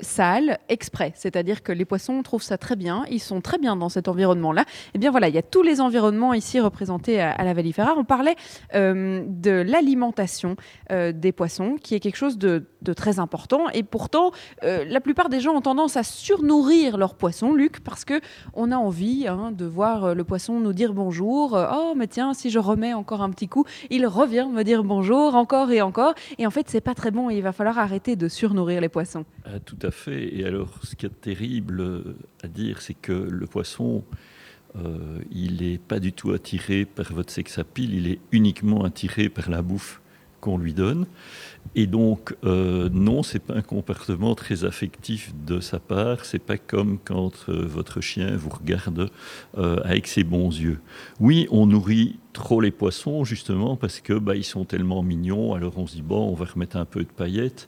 sale, 0.01 0.59
exprès, 0.69 1.13
c'est-à-dire 1.15 1.63
que 1.63 1.71
les 1.71 1.85
poissons 1.85 2.21
trouvent 2.21 2.43
ça 2.43 2.57
très 2.57 2.75
bien, 2.75 3.05
ils 3.09 3.19
sont 3.19 3.41
très 3.41 3.57
bien 3.57 3.75
dans 3.75 3.89
cet 3.89 4.07
environnement-là. 4.07 4.61
Et 4.61 4.91
eh 4.95 4.97
bien 4.99 5.09
voilà, 5.09 5.29
il 5.29 5.35
y 5.35 5.37
a 5.37 5.41
tous 5.41 5.63
les 5.63 5.81
environnements 5.81 6.33
ici 6.33 6.59
représentés 6.59 7.21
à, 7.21 7.43
la 7.43 7.53
Valifera. 7.53 7.95
On 7.97 8.03
parlait 8.03 8.35
de 9.27 9.51
l'alimentation 9.51 10.55
euh, 10.91 11.11
des 11.11 11.31
poissons, 11.31 11.77
qui 11.81 11.95
est 11.95 11.99
quelque 11.99 12.15
chose 12.15 12.37
de, 12.37 12.65
très 12.95 13.19
important. 13.19 13.69
Et 13.69 13.83
pourtant, 13.83 14.31
euh, 14.63 14.85
la 14.87 15.01
plupart 15.01 15.29
des 15.29 15.39
gens 15.39 15.55
ont 15.55 15.61
tendance 15.61 15.97
à 15.97 16.03
surnourrir 16.03 16.97
leurs 16.97 17.15
poissons, 17.15 17.53
Luc, 17.53 17.81
parce 17.81 18.05
que 18.05 18.21
on 18.53 18.71
a 18.71 18.77
envie 18.77 19.27
hein, 19.27 19.51
de 19.51 19.65
voir 19.65 20.05
euh, 20.05 20.13
le 20.13 20.23
poisson 20.23 20.59
nous 20.59 20.73
dire 20.73 20.93
bonjour. 20.93 21.53
oh, 21.53 21.93
mais 21.95 22.07
tiens, 22.07 22.33
si 22.33 22.49
je 22.49 22.59
remets 22.59 22.93
encore 22.93 23.21
un 23.21 23.29
petit 23.29 23.47
coup, 23.47 23.65
il 23.89 24.05
revient 24.07 24.47
me 24.51 24.63
dire 24.63 24.83
bonjour 24.83 25.35
encore 25.35 25.71
et 25.71 25.81
encore. 25.81 26.13
Et 26.37 26.47
en 26.47 26.51
fait, 26.51 26.69
c'est 26.69 26.81
pas 26.81 26.95
très 26.95 27.11
bon. 27.11 27.29
il 27.29 27.41
va 27.41 27.51
falloir 27.51 27.77
arrêter 27.77 28.15
de 28.15 28.27
surnourrir 28.27 28.81
les 28.81 28.89
poissons. 28.89 29.25
Ah, 29.45 29.59
tout 29.59 29.79
à 29.81 29.91
fait. 29.91 30.35
Et 30.35 30.45
alors, 30.45 30.73
ce 30.83 30.95
qui 30.95 31.05
est 31.05 31.21
terrible 31.21 32.15
à 32.43 32.47
dire, 32.47 32.81
c'est 32.81 32.93
que 32.93 33.13
le 33.13 33.47
poisson 33.47 34.03
euh, 34.83 35.19
il 35.31 35.57
n'est 35.57 35.77
pas 35.77 35.99
du 35.99 36.13
tout 36.13 36.31
attiré 36.31 36.85
par 36.85 37.11
votre 37.13 37.31
sex 37.31 37.57
appeal, 37.57 37.93
il 37.93 38.07
est 38.07 38.19
uniquement 38.31 38.83
attiré 38.83 39.29
par 39.29 39.49
la 39.49 39.61
bouffe 39.61 40.01
qu'on 40.39 40.57
lui 40.57 40.73
donne. 40.73 41.05
Et 41.75 41.87
donc, 41.87 42.35
euh, 42.43 42.89
non, 42.91 43.23
c'est 43.23 43.39
pas 43.39 43.55
un 43.55 43.61
comportement 43.61 44.35
très 44.35 44.63
affectif 44.63 45.33
de 45.45 45.59
sa 45.59 45.79
part. 45.79 46.25
C'est 46.25 46.39
pas 46.39 46.57
comme 46.57 46.97
quand 47.03 47.45
euh, 47.49 47.65
votre 47.65 48.01
chien 48.01 48.35
vous 48.37 48.49
regarde 48.49 49.09
euh, 49.57 49.77
avec 49.83 50.07
ses 50.07 50.23
bons 50.23 50.49
yeux. 50.49 50.79
Oui, 51.19 51.47
on 51.51 51.67
nourrit 51.67 52.19
trop 52.33 52.61
les 52.61 52.71
poissons 52.71 53.23
justement 53.23 53.75
parce 53.75 53.99
que 53.99 54.13
bah, 54.13 54.35
ils 54.35 54.43
sont 54.43 54.65
tellement 54.65 55.03
mignons. 55.03 55.53
Alors 55.53 55.77
on 55.77 55.87
se 55.87 55.95
dit 55.95 56.01
bon, 56.01 56.29
on 56.29 56.35
va 56.35 56.45
remettre 56.45 56.77
un 56.77 56.85
peu 56.85 57.01
de 57.01 57.09
paillettes. 57.09 57.67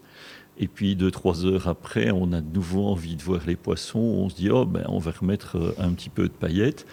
Et 0.59 0.67
puis 0.67 0.95
deux, 0.97 1.09
trois 1.09 1.45
heures 1.45 1.69
après, 1.69 2.11
on 2.11 2.33
a 2.33 2.41
de 2.41 2.53
nouveau 2.53 2.85
envie 2.85 3.15
de 3.15 3.23
voir 3.23 3.41
les 3.47 3.55
poissons. 3.55 3.99
On 3.99 4.29
se 4.29 4.35
dit, 4.35 4.49
oh, 4.49 4.65
ben, 4.65 4.83
on 4.89 4.99
va 4.99 5.11
remettre 5.11 5.57
euh, 5.57 5.71
un 5.79 5.93
petit 5.93 6.09
peu 6.09 6.23
de 6.23 6.33
paillettes. 6.33 6.85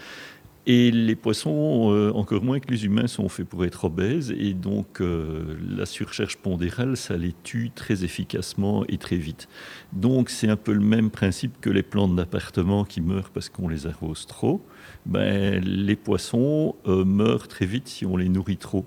Et 0.68 0.90
les 0.90 1.14
poissons, 1.14 1.92
euh, 1.92 2.12
encore 2.12 2.42
moins 2.42 2.58
que 2.58 2.70
les 2.70 2.86
humains, 2.86 3.06
sont 3.08 3.28
faits 3.28 3.48
pour 3.48 3.64
être 3.64 3.84
obèses. 3.84 4.32
Et 4.38 4.52
donc, 4.54 5.00
euh, 5.00 5.56
la 5.68 5.84
surcharge 5.84 6.36
pondérale, 6.36 6.96
ça 6.96 7.16
les 7.16 7.34
tue 7.42 7.70
très 7.74 8.04
efficacement 8.04 8.84
et 8.88 8.98
très 8.98 9.16
vite. 9.16 9.48
Donc, 9.92 10.30
c'est 10.30 10.48
un 10.48 10.56
peu 10.56 10.72
le 10.72 10.80
même 10.80 11.10
principe 11.10 11.60
que 11.60 11.70
les 11.70 11.82
plantes 11.82 12.14
d'appartement 12.14 12.84
qui 12.84 13.00
meurent 13.00 13.30
parce 13.30 13.48
qu'on 13.48 13.68
les 13.68 13.88
arrose 13.88 14.26
trop. 14.26 14.60
Ben, 15.06 15.60
les 15.64 15.96
poissons 15.96 16.76
meurent 16.86 17.48
très 17.48 17.66
vite 17.66 17.88
si 17.88 18.06
on 18.06 18.16
les 18.16 18.28
nourrit 18.28 18.58
trop 18.58 18.84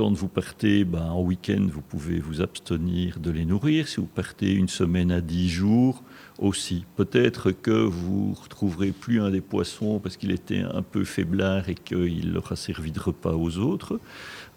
quand 0.00 0.14
vous 0.14 0.28
partez 0.28 0.84
ben, 0.84 1.10
en 1.10 1.20
week-end, 1.20 1.66
vous 1.70 1.82
pouvez 1.82 2.20
vous 2.20 2.40
abstenir 2.40 3.20
de 3.20 3.30
les 3.30 3.44
nourrir. 3.44 3.86
Si 3.86 3.96
vous 3.96 4.06
partez 4.06 4.50
une 4.50 4.66
semaine 4.66 5.12
à 5.12 5.20
dix 5.20 5.50
jours, 5.50 6.02
aussi. 6.38 6.86
Peut-être 6.96 7.50
que 7.50 7.70
vous 7.70 8.30
ne 8.30 8.42
retrouverez 8.42 8.92
plus 8.92 9.20
un 9.20 9.30
des 9.30 9.42
poissons 9.42 9.98
parce 9.98 10.16
qu'il 10.16 10.30
était 10.30 10.60
un 10.60 10.80
peu 10.80 11.04
faiblard 11.04 11.68
et 11.68 11.74
qu'il 11.74 12.32
leur 12.32 12.50
a 12.50 12.56
servi 12.56 12.92
de 12.92 12.98
repas 12.98 13.34
aux 13.34 13.58
autres. 13.58 14.00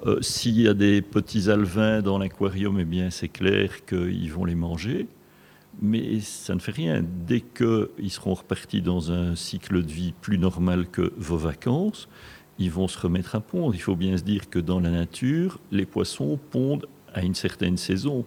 Euh, 0.05 0.21
s'il 0.21 0.61
y 0.61 0.69
a 0.69 0.73
des 0.73 1.01
petits 1.01 1.49
alevins 1.49 2.01
dans 2.01 2.19
l'aquarium, 2.19 2.79
eh 2.79 2.85
bien 2.85 3.09
c'est 3.09 3.27
clair 3.27 3.83
qu'ils 3.83 4.31
vont 4.31 4.45
les 4.45 4.55
manger. 4.55 5.07
Mais 5.81 6.21
ça 6.21 6.55
ne 6.55 6.59
fait 6.61 6.71
rien. 6.71 7.03
Dès 7.27 7.41
qu'ils 7.41 8.11
seront 8.11 8.35
repartis 8.35 8.81
dans 8.81 9.11
un 9.11 9.35
cycle 9.35 9.83
de 9.83 9.91
vie 9.91 10.13
plus 10.21 10.37
normal 10.37 10.87
que 10.87 11.11
vos 11.17 11.35
vacances, 11.35 12.07
ils 12.59 12.71
vont 12.71 12.87
se 12.87 12.99
remettre 12.99 13.35
à 13.35 13.39
pondre. 13.39 13.75
Il 13.75 13.81
faut 13.81 13.95
bien 13.95 14.17
se 14.17 14.23
dire 14.23 14.49
que 14.49 14.59
dans 14.59 14.79
la 14.79 14.89
nature, 14.89 15.59
les 15.71 15.85
poissons 15.85 16.39
pondent 16.51 16.87
à 17.13 17.23
une 17.23 17.35
certaine 17.35 17.77
saison. 17.77 18.25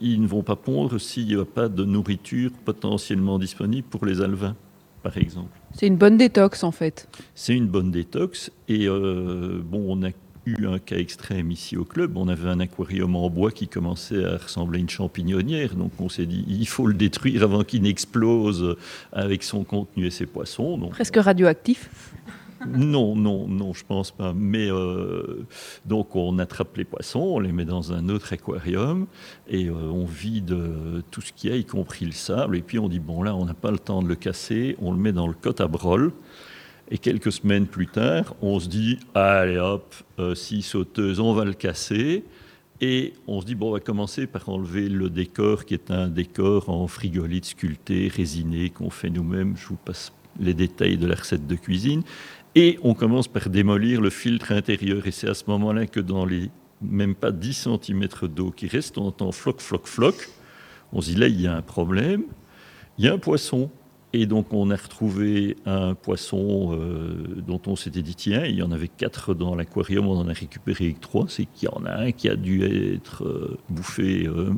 ils 0.00 0.22
ne 0.22 0.26
vont 0.26 0.42
pas 0.42 0.56
pondre 0.56 0.98
s'il 0.98 1.26
n'y 1.26 1.34
a 1.34 1.44
pas 1.44 1.68
de 1.68 1.84
nourriture 1.84 2.50
potentiellement 2.64 3.38
disponible 3.38 3.86
pour 3.88 4.06
les 4.06 4.22
alevins, 4.22 4.56
par 5.02 5.18
exemple. 5.18 5.58
C'est 5.74 5.86
une 5.86 5.96
bonne 5.96 6.16
détox 6.16 6.64
en 6.64 6.72
fait. 6.72 7.08
C'est 7.34 7.54
une 7.54 7.66
bonne 7.66 7.90
détox 7.90 8.50
et 8.68 8.86
bon, 8.88 9.84
on 9.88 10.02
a 10.02 10.10
eu 10.46 10.66
un 10.66 10.78
cas 10.78 10.96
extrême 10.96 11.50
ici 11.50 11.76
au 11.76 11.84
club. 11.84 12.16
On 12.16 12.28
avait 12.28 12.48
un 12.48 12.60
aquarium 12.60 13.16
en 13.16 13.30
bois 13.30 13.50
qui 13.50 13.68
commençait 13.68 14.24
à 14.24 14.38
ressembler 14.38 14.78
à 14.78 14.80
une 14.80 14.90
champignonnière. 14.90 15.74
Donc 15.74 15.92
on 15.98 16.08
s'est 16.08 16.26
dit, 16.26 16.44
il 16.48 16.68
faut 16.68 16.86
le 16.86 16.94
détruire 16.94 17.42
avant 17.42 17.64
qu'il 17.64 17.82
n'explose 17.82 18.76
avec 19.12 19.42
son 19.42 19.64
contenu 19.64 20.06
et 20.06 20.10
ses 20.10 20.26
poissons. 20.26 20.78
Presque 20.90 21.16
radioactif 21.16 21.90
non, 22.66 23.16
non, 23.16 23.48
non, 23.48 23.72
je 23.72 23.84
pense 23.84 24.10
pas. 24.10 24.32
Mais 24.34 24.70
euh, 24.70 25.44
donc 25.84 26.14
on 26.14 26.38
attrape 26.38 26.76
les 26.76 26.84
poissons, 26.84 27.20
on 27.20 27.40
les 27.40 27.52
met 27.52 27.64
dans 27.64 27.92
un 27.92 28.08
autre 28.08 28.32
aquarium 28.32 29.06
et 29.48 29.66
euh, 29.66 29.72
on 29.72 30.04
vide 30.04 30.56
tout 31.10 31.20
ce 31.20 31.32
qu'il 31.32 31.50
y 31.50 31.52
a, 31.52 31.56
y 31.56 31.64
compris 31.64 32.04
le 32.04 32.12
sable. 32.12 32.56
Et 32.56 32.62
puis 32.62 32.78
on 32.78 32.88
dit 32.88 33.00
bon 33.00 33.22
là, 33.22 33.34
on 33.34 33.44
n'a 33.44 33.54
pas 33.54 33.70
le 33.70 33.78
temps 33.78 34.02
de 34.02 34.08
le 34.08 34.14
casser, 34.14 34.76
on 34.80 34.92
le 34.92 34.98
met 34.98 35.12
dans 35.12 35.26
le 35.26 35.34
cote 35.34 35.60
à 35.60 35.66
brol. 35.66 36.12
Et 36.90 36.98
quelques 36.98 37.32
semaines 37.32 37.66
plus 37.66 37.86
tard, 37.86 38.34
on 38.42 38.60
se 38.60 38.68
dit, 38.68 38.98
allez 39.14 39.58
hop, 39.58 39.94
euh, 40.18 40.34
six 40.34 40.62
sauteuses, 40.62 41.20
on 41.20 41.32
va 41.32 41.44
le 41.44 41.54
casser. 41.54 42.24
Et 42.80 43.14
on 43.26 43.40
se 43.40 43.46
dit, 43.46 43.54
bon, 43.54 43.68
on 43.68 43.72
va 43.72 43.80
commencer 43.80 44.26
par 44.26 44.48
enlever 44.48 44.88
le 44.88 45.08
décor, 45.08 45.64
qui 45.64 45.74
est 45.74 45.90
un 45.90 46.08
décor 46.08 46.68
en 46.68 46.88
frigolite 46.88 47.44
sculpté, 47.44 48.08
résiné, 48.08 48.70
qu'on 48.70 48.90
fait 48.90 49.08
nous-mêmes. 49.08 49.56
Je 49.56 49.68
vous 49.68 49.76
passe 49.76 50.12
les 50.40 50.52
détails 50.52 50.96
de 50.98 51.06
la 51.06 51.14
recette 51.14 51.46
de 51.46 51.54
cuisine. 51.54 52.02
Et 52.54 52.78
on 52.82 52.94
commence 52.94 53.28
par 53.28 53.48
démolir 53.48 54.00
le 54.00 54.10
filtre 54.10 54.52
intérieur. 54.52 55.06
Et 55.06 55.12
c'est 55.12 55.28
à 55.28 55.34
ce 55.34 55.44
moment-là 55.46 55.86
que 55.86 56.00
dans 56.00 56.26
les 56.26 56.50
même 56.82 57.14
pas 57.14 57.30
10 57.30 57.68
cm 57.80 58.08
d'eau 58.28 58.50
qui 58.50 58.66
restent, 58.66 58.98
on 58.98 59.06
entend 59.06 59.32
floc, 59.32 59.60
floc, 59.60 59.86
floc. 59.86 60.28
On 60.92 61.00
se 61.00 61.10
dit, 61.10 61.16
là, 61.16 61.28
il 61.28 61.40
y 61.40 61.46
a 61.46 61.54
un 61.54 61.62
problème. 61.62 62.24
Il 62.98 63.04
y 63.04 63.08
a 63.08 63.14
un 63.14 63.18
poisson. 63.18 63.70
Et 64.14 64.26
donc 64.26 64.52
on 64.52 64.70
a 64.70 64.76
retrouvé 64.76 65.56
un 65.64 65.94
poisson 65.94 66.70
euh, 66.72 67.14
dont 67.46 67.60
on 67.66 67.76
s'était 67.76 68.02
dit 68.02 68.14
tiens, 68.14 68.44
il 68.44 68.56
y 68.56 68.62
en 68.62 68.70
avait 68.70 68.88
quatre 68.88 69.32
dans 69.32 69.54
l'aquarium, 69.54 70.06
on 70.06 70.18
en 70.18 70.28
a 70.28 70.34
récupéré 70.34 70.94
trois, 71.00 71.24
c'est 71.28 71.46
qu'il 71.46 71.70
y 71.70 71.72
en 71.72 71.86
a 71.86 71.94
un 71.94 72.12
qui 72.12 72.28
a 72.28 72.36
dû 72.36 72.62
être 72.62 73.24
euh, 73.24 73.56
bouffé, 73.70 74.26
euh, 74.26 74.50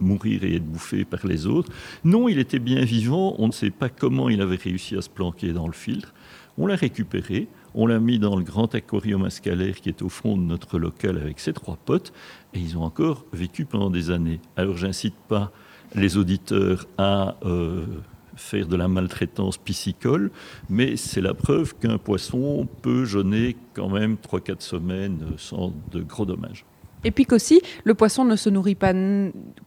mourir 0.00 0.44
et 0.44 0.56
être 0.56 0.64
bouffé 0.64 1.04
par 1.04 1.26
les 1.26 1.46
autres. 1.46 1.70
Non, 2.02 2.28
il 2.28 2.38
était 2.38 2.58
bien 2.58 2.82
vivant, 2.82 3.34
on 3.38 3.48
ne 3.48 3.52
sait 3.52 3.70
pas 3.70 3.90
comment 3.90 4.30
il 4.30 4.40
avait 4.40 4.56
réussi 4.56 4.96
à 4.96 5.02
se 5.02 5.10
planquer 5.10 5.52
dans 5.52 5.66
le 5.66 5.74
filtre. 5.74 6.14
On 6.56 6.66
l'a 6.66 6.76
récupéré, 6.76 7.48
on 7.74 7.86
l'a 7.86 7.98
mis 7.98 8.18
dans 8.18 8.36
le 8.36 8.44
grand 8.44 8.74
aquarium 8.74 9.28
scalaire 9.28 9.82
qui 9.82 9.90
est 9.90 10.00
au 10.00 10.08
fond 10.08 10.38
de 10.38 10.42
notre 10.42 10.78
local 10.78 11.18
avec 11.18 11.40
ses 11.40 11.52
trois 11.52 11.76
potes, 11.76 12.14
et 12.54 12.58
ils 12.58 12.78
ont 12.78 12.84
encore 12.84 13.26
vécu 13.34 13.66
pendant 13.66 13.90
des 13.90 14.10
années. 14.10 14.40
Alors 14.56 14.78
j'incite 14.78 15.16
pas 15.28 15.52
les 15.94 16.16
auditeurs 16.16 16.86
à 16.96 17.36
faire 18.36 18.66
de 18.66 18.76
la 18.76 18.88
maltraitance 18.88 19.58
piscicole, 19.58 20.30
mais 20.68 20.96
c'est 20.96 21.20
la 21.20 21.34
preuve 21.34 21.74
qu'un 21.76 21.98
poisson 21.98 22.68
peut 22.82 23.04
jeûner 23.04 23.56
quand 23.74 23.88
même 23.88 24.16
3-4 24.16 24.60
semaines 24.60 25.20
sans 25.36 25.72
de 25.90 26.02
gros 26.02 26.26
dommages. 26.26 26.64
Et 27.04 27.10
puis 27.10 27.26
qu'aussi, 27.26 27.60
le 27.84 27.94
poisson 27.94 28.24
ne 28.24 28.34
se 28.34 28.48
nourrit 28.48 28.74
pas 28.74 28.94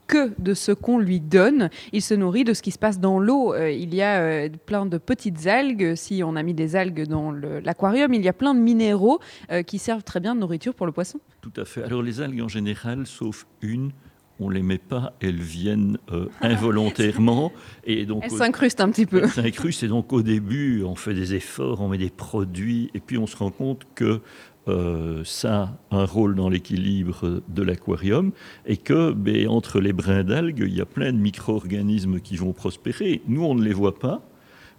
que 0.07 0.34
de 0.39 0.53
ce 0.53 0.72
qu'on 0.72 0.97
lui 0.97 1.20
donne, 1.20 1.70
il 1.93 2.01
se 2.01 2.15
nourrit 2.15 2.43
de 2.43 2.53
ce 2.53 2.63
qui 2.63 2.72
se 2.72 2.80
passe 2.80 2.99
dans 2.99 3.20
l'eau. 3.20 3.53
Euh, 3.53 3.70
il 3.70 3.93
y 3.93 4.01
a 4.01 4.20
euh, 4.22 4.49
plein 4.65 4.88
de 4.88 4.97
petites 4.97 5.45
algues, 5.45 5.93
si 5.95 6.24
on 6.24 6.36
a 6.36 6.43
mis 6.43 6.55
des 6.55 6.76
algues 6.76 7.07
dans 7.07 7.32
l'aquarium, 7.32 8.13
il 8.13 8.24
y 8.24 8.28
a 8.28 8.34
plein 8.34 8.55
de 8.55 8.59
minéraux 8.59 9.20
euh, 9.51 9.61
qui 9.61 9.78
servent 9.78 10.03
très 10.03 10.20
bien 10.20 10.34
de 10.34 10.39
nourriture 10.39 10.74
pour 10.74 10.88
le 10.88 10.91
poisson. 10.91 11.20
Tout 11.41 11.53
à 11.57 11.65
fait. 11.65 11.84
Alors 11.84 12.01
les 12.01 12.22
algues 12.22 12.41
en 12.41 12.47
général, 12.47 13.05
sauf 13.05 13.45
une, 13.61 13.91
on 14.39 14.49
les 14.49 14.61
met 14.61 14.77
pas, 14.77 15.13
elles 15.19 15.41
viennent 15.41 15.97
euh, 16.11 16.27
involontairement. 16.41 17.51
et 17.85 18.05
donc, 18.05 18.23
elles 18.23 18.31
s'incrustent 18.31 18.81
un 18.81 18.89
petit 18.89 19.05
peu. 19.05 19.23
Elles 19.23 19.29
s'incrustent 19.29 19.83
et 19.83 19.88
donc 19.88 20.13
au 20.13 20.21
début, 20.21 20.83
on 20.83 20.95
fait 20.95 21.13
des 21.13 21.33
efforts, 21.35 21.81
on 21.81 21.88
met 21.88 21.97
des 21.97 22.09
produits, 22.09 22.89
et 22.93 22.99
puis 22.99 23.17
on 23.17 23.27
se 23.27 23.35
rend 23.35 23.51
compte 23.51 23.88
que 23.95 24.21
euh, 24.67 25.21
ça 25.23 25.77
a 25.91 25.97
un 25.97 26.05
rôle 26.05 26.35
dans 26.35 26.49
l'équilibre 26.49 27.41
de 27.47 27.63
l'aquarium 27.63 28.31
et 28.65 28.75
que 28.75 29.13
ben, 29.13 29.47
entre 29.47 29.79
les 29.79 29.93
brins 29.93 30.23
d'algues, 30.23 30.65
il 30.67 30.75
y 30.75 30.81
a 30.81 30.85
plein 30.85 31.13
de 31.13 31.17
micro-organismes 31.17 32.19
qui 32.19 32.35
vont 32.35 32.51
prospérer. 32.51 33.21
Nous, 33.27 33.43
on 33.43 33.55
ne 33.55 33.63
les 33.63 33.73
voit 33.73 33.97
pas. 33.97 34.21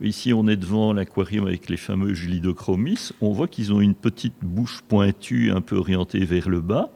Ici, 0.00 0.32
on 0.32 0.46
est 0.46 0.56
devant 0.56 0.92
l'aquarium 0.92 1.46
avec 1.46 1.68
les 1.68 1.76
fameux 1.76 2.14
Julidochromis. 2.14 3.10
On 3.20 3.32
voit 3.32 3.48
qu'ils 3.48 3.72
ont 3.72 3.80
une 3.80 3.94
petite 3.94 4.36
bouche 4.42 4.82
pointue, 4.86 5.50
un 5.50 5.60
peu 5.60 5.76
orientée 5.76 6.24
vers 6.24 6.48
le 6.48 6.60
bas. 6.60 6.90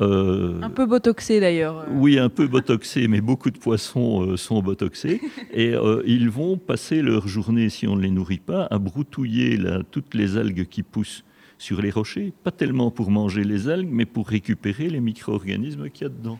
Euh, 0.00 0.60
un 0.60 0.70
peu 0.70 0.86
botoxé 0.86 1.40
d'ailleurs. 1.40 1.86
Oui, 1.90 2.18
un 2.18 2.28
peu 2.28 2.46
botoxé, 2.46 3.06
mais 3.08 3.20
beaucoup 3.20 3.50
de 3.50 3.58
poissons 3.58 4.26
euh, 4.26 4.36
sont 4.36 4.60
botoxés. 4.60 5.20
Et 5.52 5.74
euh, 5.74 6.02
ils 6.06 6.28
vont 6.28 6.56
passer 6.56 7.02
leur 7.02 7.28
journée, 7.28 7.68
si 7.68 7.86
on 7.86 7.96
ne 7.96 8.02
les 8.02 8.10
nourrit 8.10 8.38
pas, 8.38 8.66
à 8.70 8.78
broutouiller 8.78 9.58
toutes 9.90 10.14
les 10.14 10.36
algues 10.36 10.66
qui 10.68 10.82
poussent 10.82 11.24
sur 11.58 11.80
les 11.80 11.90
rochers. 11.90 12.32
Pas 12.42 12.50
tellement 12.50 12.90
pour 12.90 13.10
manger 13.10 13.44
les 13.44 13.68
algues, 13.68 13.90
mais 13.90 14.06
pour 14.06 14.28
récupérer 14.28 14.88
les 14.88 15.00
micro-organismes 15.00 15.88
qu'il 15.90 16.04
y 16.04 16.06
a 16.06 16.10
dedans. 16.10 16.38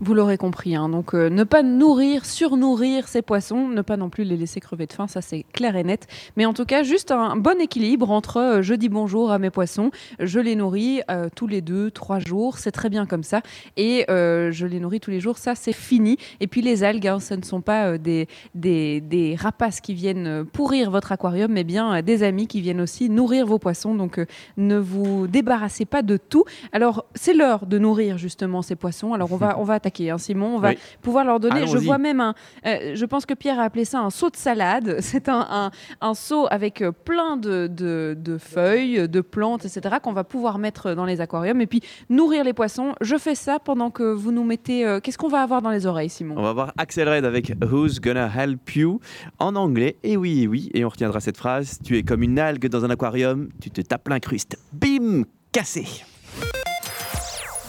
Vous 0.00 0.14
l'aurez 0.14 0.36
compris, 0.36 0.74
hein. 0.74 0.88
donc 0.88 1.14
euh, 1.14 1.28
ne 1.28 1.44
pas 1.44 1.62
nourrir, 1.62 2.24
surnourrir 2.24 3.06
ces 3.06 3.22
poissons, 3.22 3.68
ne 3.68 3.82
pas 3.82 3.96
non 3.96 4.10
plus 4.10 4.24
les 4.24 4.36
laisser 4.36 4.58
crever 4.58 4.86
de 4.86 4.92
faim, 4.92 5.06
ça 5.06 5.20
c'est 5.20 5.44
clair 5.52 5.76
et 5.76 5.84
net. 5.84 6.08
Mais 6.36 6.46
en 6.46 6.52
tout 6.52 6.64
cas, 6.64 6.82
juste 6.82 7.10
un 7.10 7.36
bon 7.36 7.60
équilibre 7.60 8.10
entre 8.10 8.38
euh, 8.38 8.62
je 8.62 8.74
dis 8.74 8.88
bonjour 8.88 9.30
à 9.30 9.38
mes 9.38 9.50
poissons, 9.50 9.90
je 10.18 10.40
les 10.40 10.56
nourris 10.56 11.02
euh, 11.10 11.28
tous 11.36 11.46
les 11.46 11.60
deux, 11.60 11.90
trois 11.90 12.18
jours, 12.18 12.58
c'est 12.58 12.72
très 12.72 12.88
bien 12.88 13.06
comme 13.06 13.22
ça, 13.22 13.42
et 13.76 14.04
je 14.08 14.66
les 14.66 14.80
nourris 14.80 15.00
tous 15.00 15.10
les 15.10 15.20
jours, 15.20 15.38
ça 15.38 15.54
c'est 15.54 15.72
fini. 15.72 16.16
Et 16.40 16.46
puis 16.46 16.62
les 16.62 16.84
algues, 16.84 17.06
hein, 17.06 17.20
ce 17.20 17.34
ne 17.34 17.42
sont 17.42 17.60
pas 17.60 17.98
des, 17.98 18.28
des, 18.54 19.00
des, 19.00 19.36
rapaces 19.36 19.80
qui 19.80 19.94
viennent 19.94 20.44
pourrir 20.44 20.90
votre 20.90 21.12
aquarium, 21.12 21.52
mais 21.52 21.64
bien 21.64 22.02
des 22.02 22.22
amis 22.22 22.46
qui 22.46 22.60
viennent 22.60 22.80
aussi 22.80 23.08
nourrir 23.08 23.46
vos 23.46 23.58
poissons. 23.58 23.94
Donc 23.94 24.20
ne 24.56 24.78
vous 24.78 25.26
débarrassez 25.26 25.84
pas 25.84 26.02
de 26.02 26.16
tout. 26.16 26.44
Alors 26.72 27.04
c'est 27.14 27.34
l'heure 27.34 27.66
de 27.66 27.78
nourrir 27.78 28.18
justement 28.18 28.62
ces 28.62 28.74
poissons. 28.76 29.14
Alors 29.14 29.32
on 29.32 29.36
va, 29.42 29.58
on 29.58 29.64
va 29.64 29.74
attaquer, 29.82 30.10
hein, 30.10 30.18
Simon. 30.18 30.56
On 30.56 30.58
va 30.58 30.72
pouvoir 31.00 31.24
leur 31.24 31.40
donner. 31.40 31.66
Je 31.66 31.78
vois 31.78 31.98
même 31.98 32.20
un. 32.20 32.34
Euh, 32.66 32.94
je 32.94 33.04
pense 33.04 33.26
que 33.26 33.34
Pierre 33.34 33.58
a 33.58 33.64
appelé 33.64 33.84
ça 33.84 34.00
un 34.00 34.10
seau 34.10 34.30
de 34.30 34.36
salade. 34.36 34.96
C'est 35.00 35.28
un, 35.28 35.70
un, 36.00 36.14
seau 36.14 36.46
avec 36.50 36.82
euh, 36.82 36.92
plein 36.92 37.36
de, 37.36 37.66
de, 37.66 38.38
feuilles, 38.38 39.08
de 39.08 39.20
plantes, 39.20 39.64
etc. 39.64 39.96
qu'on 40.02 40.12
va 40.12 40.24
pouvoir 40.24 40.58
mettre 40.58 40.94
dans 40.94 41.04
les 41.04 41.20
aquariums 41.20 41.60
et 41.60 41.66
puis 41.66 41.82
nourrir 42.08 42.44
les 42.44 42.52
poissons. 42.52 42.94
Je 43.00 43.16
fais 43.16 43.34
ça 43.34 43.58
pendant 43.58 43.90
que 43.90 44.02
vous 44.02 44.32
nous 44.32 44.44
mettez. 44.44 44.86
Euh, 44.86 45.00
qu'est-ce 45.00 45.18
qu'on 45.18 45.28
va 45.28 45.42
avoir 45.42 45.62
dans 45.62 45.70
les 45.70 45.86
oreilles, 45.86 46.10
Simon? 46.10 46.34
On 46.38 46.42
va 46.42 46.52
voir 46.52 46.72
Axel 46.78 47.08
Red 47.08 47.24
avec 47.24 47.52
Who's 47.62 48.00
Gonna 48.00 48.30
Help 48.34 48.74
You 48.76 49.00
en 49.38 49.56
anglais. 49.56 49.96
Et 50.02 50.16
oui, 50.16 50.42
et 50.42 50.48
oui. 50.48 50.70
Et 50.74 50.84
on 50.84 50.88
retiendra 50.88 51.20
cette 51.20 51.36
phrase. 51.36 51.78
Tu 51.84 51.96
es 51.96 52.02
comme 52.02 52.22
une 52.22 52.38
algue 52.38 52.68
dans 52.68 52.84
un 52.84 52.90
aquarium. 52.90 53.48
Tu 53.60 53.70
te 53.70 53.80
tapes 53.80 54.08
l'incruste. 54.08 54.58
Bim 54.72 55.24
Cassé 55.52 56.04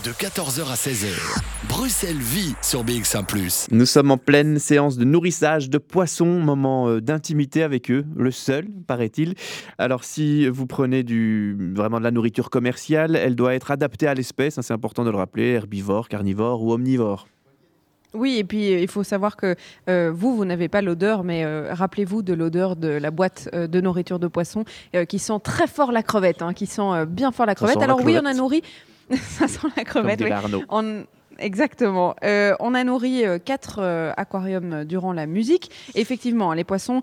de 0.04 0.10
14h 0.10 0.70
à 0.70 0.76
16h. 0.76 1.14
Bruxelles 1.70 2.18
vit 2.18 2.56
sur 2.62 2.84
BX1⁇ 2.84 3.26
Nous 3.72 3.86
sommes 3.86 4.12
en 4.12 4.18
pleine 4.18 4.60
séance 4.60 4.97
de 4.97 5.06
nourrissage 5.06 5.70
de 5.70 5.78
poissons, 5.78 6.26
moment 6.26 6.89
euh, 6.89 6.99
d'intimité 6.99 7.64
avec 7.64 7.89
eux, 7.89 8.04
le 8.14 8.32
seul, 8.32 8.68
paraît-il. 8.86 9.36
Alors 9.78 10.04
si 10.04 10.49
vous 10.49 10.68
prenez 10.68 11.04
du, 11.04 11.56
vraiment 11.74 11.99
de 11.99 12.04
la 12.04 12.12
nourriture 12.12 12.49
commerciale, 12.49 13.16
elle 13.16 13.36
doit 13.36 13.54
être 13.54 13.72
adaptée 13.72 14.08
à 14.08 14.14
l'espèce, 14.14 14.58
hein, 14.58 14.62
c'est 14.62 14.74
important 14.74 15.06
de 15.06 15.10
le 15.10 15.16
rappeler, 15.16 15.51
herbivore, 15.51 16.10
carnivore 16.10 16.62
ou 16.64 16.74
omnivore. 16.74 17.28
Oui, 18.14 18.39
et 18.39 18.43
puis 18.43 18.74
il 18.74 18.89
faut 18.89 19.04
savoir 19.04 19.38
que 19.38 19.56
euh, 19.89 20.12
vous, 20.14 20.36
vous 20.36 20.43
n'avez 20.43 20.68
pas 20.68 20.82
l'odeur, 20.82 21.24
mais 21.24 21.45
euh, 21.45 21.70
rappelez-vous 21.72 22.24
de 22.24 22.34
l'odeur 22.34 22.76
de 22.76 22.89
la 22.89 23.10
boîte 23.10 23.49
de 23.54 23.82
nourriture 23.82 24.20
de 24.20 24.28
poisson 24.28 24.66
qui 25.08 25.20
sent 25.20 25.39
très 25.43 25.68
fort 25.68 25.93
la 25.93 26.04
crevette, 26.04 26.41
hein, 26.41 26.54
qui 26.54 26.66
sent 26.66 27.06
bien 27.08 27.32
fort 27.32 27.45
la 27.45 27.56
crevette. 27.56 27.82
Alors 27.82 28.04
oui, 28.04 28.18
on 28.22 28.26
a 28.26 28.34
nourri 28.34 28.64
ça 29.22 29.47
sent 29.47 29.68
la 29.76 29.84
crevette. 29.84 30.22
Oui. 30.22 30.30
Exactement. 31.40 32.16
Euh, 32.24 32.54
on 32.60 32.74
a 32.74 32.84
nourri 32.84 33.26
euh, 33.26 33.40
quatre 33.44 33.80
euh, 33.80 34.12
aquariums 34.18 34.84
durant 34.86 35.14
la 35.14 35.26
musique. 35.26 35.72
Effectivement, 35.96 36.54
les 36.54 36.64
poissons, 36.64 37.02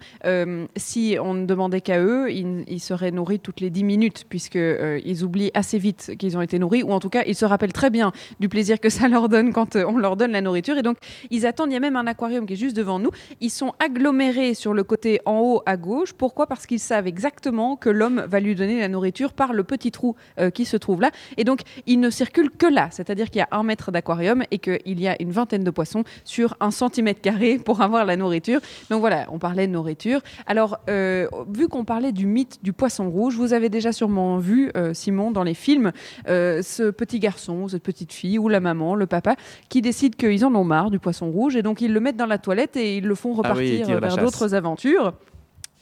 si 0.76 1.16
on 1.20 1.34
ne 1.34 1.46
demandait 1.46 1.80
qu'à 1.80 2.00
eux, 2.00 2.30
ils, 2.30 2.80
seraient 2.80 3.10
nourris 3.10 3.40
toutes 3.40 3.60
les 3.60 3.70
10 3.70 3.84
minutes, 3.84 4.24
puisqu'ils 4.28 5.02
ils 5.04 5.24
oublient 5.24 5.50
assez 5.54 5.78
vite 5.78 6.12
qu'ils 6.18 6.36
ont 6.36 6.40
été 6.40 6.58
nourris, 6.58 6.82
ou 6.82 6.92
en 6.92 7.00
tout 7.00 7.08
cas, 7.08 7.22
ils 7.26 7.34
se 7.34 7.44
rappellent 7.44 7.72
très 7.72 7.90
bien 7.90 8.12
du 8.38 8.48
plaisir 8.48 8.80
que 8.80 8.88
ça 8.88 9.08
leur 9.08 9.28
donne 9.28 9.52
quand 9.52 9.76
on 9.76 9.98
leur 9.98 10.16
donne 10.16 10.32
la 10.32 10.40
nourriture. 10.40 10.78
Et 10.78 10.82
donc, 10.82 10.96
ils 11.30 11.46
attendent. 11.46 11.70
Il 11.70 11.74
y 11.74 11.76
a 11.76 11.80
même 11.80 11.96
un 11.96 12.06
aquarium 12.06 12.46
qui 12.46 12.54
est 12.54 12.56
juste 12.56 12.76
devant 12.76 12.98
nous. 12.98 13.10
Ils 13.40 13.50
sont 13.50 13.74
agglomérés 13.78 14.54
sur 14.54 14.74
le 14.74 14.84
côté 14.84 15.20
en 15.24 15.40
haut 15.40 15.62
à 15.66 15.76
gauche. 15.76 16.12
Pourquoi? 16.12 16.46
Parce 16.46 16.66
qu'ils 16.66 16.80
savent 16.80 17.06
exactement 17.06 17.76
que 17.76 17.90
l'homme 17.90 18.24
va 18.26 18.40
lui 18.40 18.54
donner 18.54 18.80
la 18.80 18.88
nourriture 18.88 19.32
par 19.32 19.52
le 19.52 19.64
petit 19.64 19.90
trou 19.90 20.16
qui 20.54 20.64
se 20.64 20.76
trouve 20.76 21.00
là. 21.00 21.10
Et 21.36 21.44
donc, 21.44 21.60
ils 21.86 22.00
ne 22.00 22.10
circulent 22.10 22.50
que 22.50 22.66
là. 22.66 22.88
C'est-à-dire 22.90 23.30
qu'il 23.30 23.40
y 23.40 23.42
a 23.42 23.48
un 23.52 23.62
mètre 23.62 23.90
d'aquarium 23.90 24.19
aquarium 24.20 24.44
et 24.50 24.58
qu'il 24.58 25.00
y 25.00 25.08
a 25.08 25.20
une 25.20 25.30
vingtaine 25.30 25.64
de 25.64 25.70
poissons 25.70 26.04
sur 26.24 26.56
un 26.60 26.70
centimètre 26.70 27.20
carré 27.20 27.58
pour 27.58 27.80
avoir 27.80 28.04
la 28.04 28.16
nourriture. 28.16 28.60
Donc 28.90 29.00
voilà, 29.00 29.26
on 29.30 29.38
parlait 29.38 29.66
de 29.66 29.72
nourriture. 29.72 30.20
Alors, 30.46 30.78
euh, 30.88 31.26
vu 31.48 31.68
qu'on 31.68 31.84
parlait 31.84 32.12
du 32.12 32.26
mythe 32.26 32.62
du 32.62 32.72
poisson 32.72 33.10
rouge, 33.10 33.36
vous 33.36 33.52
avez 33.52 33.68
déjà 33.68 33.92
sûrement 33.92 34.38
vu, 34.38 34.70
euh, 34.76 34.94
Simon, 34.94 35.30
dans 35.30 35.42
les 35.42 35.54
films, 35.54 35.92
euh, 36.28 36.62
ce 36.62 36.90
petit 36.90 37.18
garçon, 37.18 37.68
cette 37.68 37.82
petite 37.82 38.12
fille, 38.12 38.38
ou 38.38 38.48
la 38.48 38.60
maman, 38.60 38.94
le 38.94 39.06
papa, 39.06 39.36
qui 39.68 39.80
décident 39.80 40.16
qu'ils 40.16 40.44
en 40.44 40.54
ont 40.54 40.64
marre 40.64 40.90
du 40.90 40.98
poisson 40.98 41.30
rouge 41.30 41.56
et 41.56 41.62
donc 41.62 41.80
ils 41.80 41.92
le 41.92 42.00
mettent 42.00 42.16
dans 42.16 42.26
la 42.26 42.38
toilette 42.38 42.76
et 42.76 42.96
ils 42.96 43.04
le 43.04 43.14
font 43.14 43.32
ah 43.34 43.48
repartir 43.48 44.00
vers 44.00 44.16
d'autres 44.16 44.54
aventures. 44.54 45.14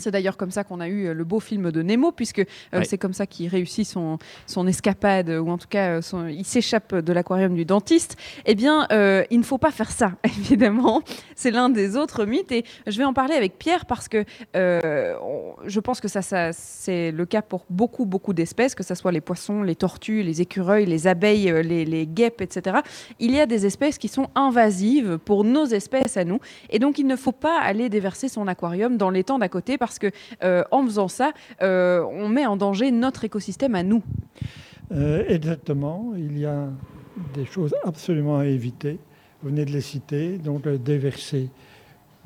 C'est 0.00 0.12
d'ailleurs 0.12 0.36
comme 0.36 0.52
ça 0.52 0.62
qu'on 0.62 0.78
a 0.78 0.86
eu 0.86 1.06
euh, 1.06 1.12
le 1.12 1.24
beau 1.24 1.40
film 1.40 1.72
de 1.72 1.82
Nemo, 1.82 2.12
puisque 2.12 2.38
euh, 2.38 2.82
c'est 2.84 2.98
comme 2.98 3.12
ça 3.12 3.26
qu'il 3.26 3.48
réussit 3.48 3.84
son, 3.84 4.18
son 4.46 4.68
escapade, 4.68 5.28
ou 5.28 5.50
en 5.50 5.58
tout 5.58 5.66
cas, 5.66 5.98
euh, 5.98 6.30
il 6.30 6.44
s'échappe 6.44 6.94
de 6.94 7.12
l'aquarium 7.12 7.52
du 7.52 7.64
dentiste. 7.64 8.16
Eh 8.46 8.54
bien, 8.54 8.86
il 9.28 9.38
ne 9.40 9.42
faut 9.42 9.58
pas 9.58 9.72
faire 9.72 9.90
ça, 9.90 10.12
évidemment. 10.24 11.02
C'est 11.34 11.50
l'un 11.50 11.68
des 11.68 11.96
autres 11.96 12.26
mythes, 12.26 12.52
et 12.52 12.64
je 12.86 12.96
vais 12.96 13.04
en 13.04 13.12
parler 13.12 13.34
avec 13.34 13.58
Pierre 13.58 13.86
parce 13.86 14.06
que 14.06 14.24
je 14.54 15.80
pense 15.80 16.00
que 16.00 16.06
ça, 16.06 16.22
ça 16.22 16.52
c'est 16.52 17.10
le 17.10 17.26
cas 17.26 17.42
pour 17.42 17.64
beaucoup, 17.68 18.06
beaucoup 18.06 18.34
d'espèces, 18.34 18.76
que 18.76 18.84
ce 18.84 18.94
soit 18.94 19.10
les 19.10 19.20
poissons, 19.20 19.64
les 19.64 19.74
tortues, 19.74 20.22
les 20.22 20.40
écureuils, 20.40 20.86
les 20.86 21.08
abeilles, 21.08 21.52
les, 21.64 21.84
les 21.84 22.06
guêpes, 22.06 22.40
etc. 22.40 22.76
Il 23.18 23.32
y 23.32 23.40
a 23.40 23.46
des 23.46 23.66
espèces 23.66 23.98
qui 23.98 24.06
sont 24.06 24.28
invasives 24.36 25.18
pour 25.18 25.42
nos 25.42 25.66
espèces 25.66 26.16
à 26.16 26.22
nous, 26.22 26.38
et 26.70 26.78
donc 26.78 27.00
il 27.00 27.06
ne 27.08 27.16
faut 27.16 27.32
pas 27.32 27.58
aller 27.60 27.88
déverser 27.88 28.28
son 28.28 28.46
aquarium 28.46 28.96
dans 28.96 29.10
l'étang 29.10 29.40
d'à 29.40 29.48
côté 29.48 29.76
parce 29.76 29.87
que 29.96 30.10
euh, 30.42 30.62
en 30.70 30.84
faisant 30.84 31.08
ça, 31.08 31.32
euh, 31.62 32.04
on 32.12 32.28
met 32.28 32.44
en 32.44 32.58
danger 32.58 32.90
notre 32.90 33.24
écosystème 33.24 33.74
à 33.74 33.82
nous. 33.82 34.02
Euh, 34.92 35.24
exactement, 35.26 36.12
il 36.16 36.38
y 36.38 36.44
a 36.44 36.68
des 37.34 37.46
choses 37.46 37.74
absolument 37.84 38.38
à 38.38 38.44
éviter. 38.44 38.98
Vous 39.42 39.48
venez 39.48 39.64
de 39.64 39.70
les 39.70 39.80
citer, 39.80 40.36
donc 40.36 40.68
déverser 40.68 41.48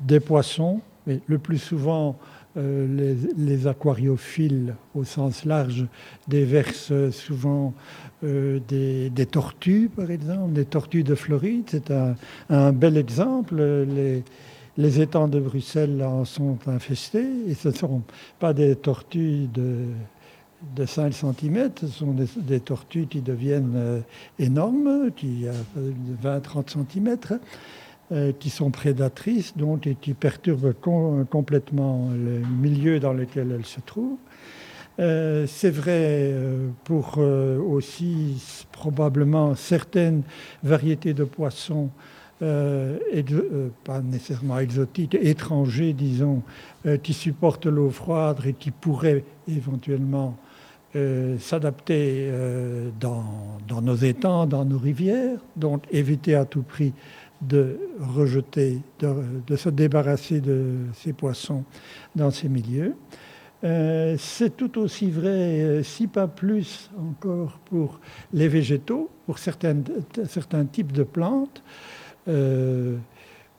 des 0.01 0.19
poissons, 0.19 0.81
mais 1.07 1.19
le 1.27 1.37
plus 1.37 1.59
souvent 1.59 2.17
les, 2.55 3.65
aquariophiles 3.65 4.75
au 4.93 5.03
sens 5.03 5.43
large 5.43 5.87
déversent 6.27 7.09
souvent 7.09 7.73
des, 8.21 9.27
tortues, 9.31 9.89
par 9.95 10.11
exemple, 10.11 10.53
des 10.53 10.65
tortues 10.65 11.03
de 11.03 11.15
Floride. 11.15 11.63
C'est 11.67 11.89
un, 11.89 12.15
un, 12.51 12.71
bel 12.71 12.97
exemple. 12.97 13.55
Les, 13.55 14.23
les 14.77 15.01
étangs 15.01 15.27
de 15.27 15.39
Bruxelles 15.39 16.03
en 16.03 16.25
sont 16.25 16.57
infestés 16.67 17.27
et 17.47 17.53
ce 17.53 17.69
ne 17.69 17.73
sont 17.73 18.01
pas 18.39 18.53
des 18.53 18.75
tortues 18.75 19.47
de, 19.53 19.85
de 20.75 20.85
5 20.85 21.13
cm, 21.13 21.71
ce 21.79 21.87
sont 21.87 22.15
des, 22.35 22.59
tortues 22.59 23.07
qui 23.07 23.21
deviennent 23.21 23.73
euh, 23.75 23.99
énormes, 24.39 25.11
qui 25.15 25.45
ont 25.47 26.27
20-30 26.27 26.85
cm, 26.91 27.17
qui 28.39 28.51
sont 28.51 28.69
prédatrices 28.69 29.57
donc, 29.57 29.87
et 29.87 29.95
qui 29.95 30.13
perturbent 30.13 30.73
complètement 30.73 32.09
le 32.11 32.45
milieu 32.45 32.99
dans 32.99 33.13
lequel 33.13 33.51
elles 33.51 33.65
se 33.65 33.79
trouvent. 33.79 34.17
Euh, 34.99 35.47
c'est 35.47 35.71
vrai 35.71 36.29
euh, 36.31 36.69
pour 36.83 37.17
aussi 37.17 38.67
probablement 38.71 39.55
certaines 39.55 40.21
variétés 40.63 41.15
de 41.15 41.23
poissons 41.23 41.89
euh, 42.43 42.97
euh, 43.15 43.69
pas 43.85 44.01
nécessairement 44.01 44.59
exotiques, 44.59 45.15
étrangers, 45.15 45.93
disons, 45.93 46.41
euh, 46.85 46.97
qui 46.97 47.13
supportent 47.13 47.67
l'eau 47.67 47.89
froide 47.89 48.39
et 48.45 48.53
qui 48.53 48.71
pourraient 48.71 49.23
éventuellement 49.47 50.37
s'adapter 51.39 52.31
dans, 52.99 53.81
nos 53.81 53.95
étangs, 53.95 54.45
dans 54.45 54.63
nos 54.63 54.77
rivières. 54.77 55.39
Donc 55.55 55.85
éviter 55.91 56.35
à 56.35 56.45
tout 56.45 56.61
prix 56.61 56.93
de 57.41 57.79
rejeter, 57.99 58.77
de, 58.99 59.55
se 59.55 59.69
débarrasser 59.69 60.39
de 60.39 60.75
ces 60.93 61.13
poissons 61.13 61.63
dans 62.15 62.29
ces 62.29 62.47
milieux. 62.47 62.93
c'est 63.63 64.55
tout 64.55 64.77
aussi 64.77 65.09
vrai, 65.09 65.81
si 65.81 66.05
pas 66.05 66.27
plus 66.27 66.91
encore, 66.95 67.57
pour 67.65 67.99
les 68.31 68.47
végétaux, 68.47 69.09
pour 69.25 69.39
certains 69.39 70.65
types 70.71 70.91
de 70.91 71.01
plantes. 71.01 71.63
Euh, 72.27 72.97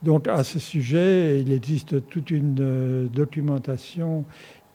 donc 0.03 0.27
à 0.27 0.43
ce 0.43 0.59
sujet, 0.59 1.41
il 1.41 1.51
existe 1.51 2.07
toute 2.07 2.31
une 2.31 2.57
euh, 2.59 3.07
documentation 3.07 4.25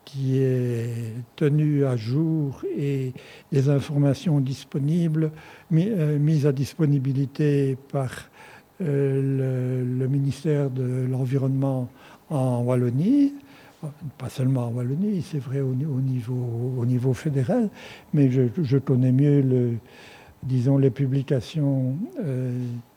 qui 0.04 0.38
est 0.38 1.14
tenue 1.36 1.84
à 1.84 1.96
jour 1.96 2.64
et 2.76 3.12
les 3.52 3.68
informations 3.68 4.40
disponibles, 4.40 5.30
euh, 5.72 6.18
mises 6.18 6.46
à 6.46 6.52
disponibilité 6.52 7.76
par 7.92 8.10
le, 8.80 10.06
ministère 10.08 10.70
de 10.70 11.06
l'Environnement 11.08 11.90
en 12.30 12.62
Wallonie, 12.62 13.34
pas 14.16 14.30
seulement 14.30 14.68
en 14.68 14.70
Wallonie, 14.70 15.20
c'est 15.20 15.38
vrai 15.38 15.60
au, 15.60 15.74
niveau, 15.74 16.74
au 16.78 16.86
niveau 16.86 17.12
fédéral, 17.12 17.68
mais 18.14 18.30
je 18.30 18.78
connais 18.78 19.12
mieux 19.12 19.42
le, 19.42 19.74
disons, 20.42 20.78
les 20.78 20.90
publications 20.90 21.96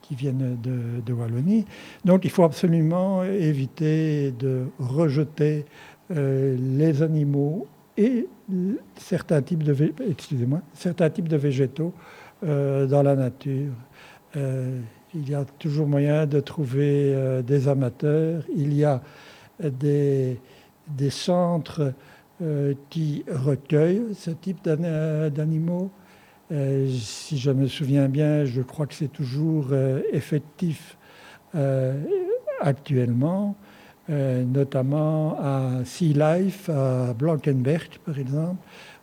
qui 0.03 0.15
viennent 0.15 0.57
de, 0.61 1.13
Wallonie. 1.13 1.65
Donc 2.05 2.25
il 2.25 2.29
faut 2.29 2.43
absolument 2.43 3.23
éviter 3.23 4.31
de 4.31 4.65
rejeter 4.79 5.65
euh, 6.11 6.57
les 6.59 7.01
animaux 7.01 7.65
et 7.97 8.27
certains 8.97 9.41
types 9.41 9.63
de, 9.63 9.71
végétaux 11.37 11.93
euh, 12.43 12.85
dans 12.85 13.01
la 13.01 13.15
nature. 13.15 13.71
Euh, 14.35 14.79
il 15.15 15.29
y 15.29 15.33
a 15.33 15.45
toujours 15.59 15.87
moyen 15.87 16.25
de 16.25 16.39
trouver 16.39 17.41
des 17.45 17.67
amateurs. 17.67 18.43
Il 18.55 18.73
y 18.73 18.83
a 18.83 18.99
des 19.61 20.39
centres 21.09 21.93
qui 22.89 23.23
recueillent 23.29 24.15
ce 24.15 24.31
type 24.31 24.63
d'animaux. 24.63 25.91
Euh, 26.51 26.87
si 26.89 27.37
je 27.37 27.51
me 27.51 27.67
souviens 27.67 28.09
bien, 28.09 28.45
je 28.45 28.61
crois 28.61 28.85
que 28.85 28.93
c'est 28.93 29.11
toujours 29.11 29.67
euh, 29.71 30.01
effectif 30.11 30.97
euh, 31.55 32.01
actuellement, 32.59 33.55
notamment 34.09 35.37
à 35.39 35.85
Sea 35.85 36.13
Life, 36.13 36.69
à 36.69 37.13
Blankenberg 37.13 37.99
par 38.05 38.19
exemple, 38.19 38.57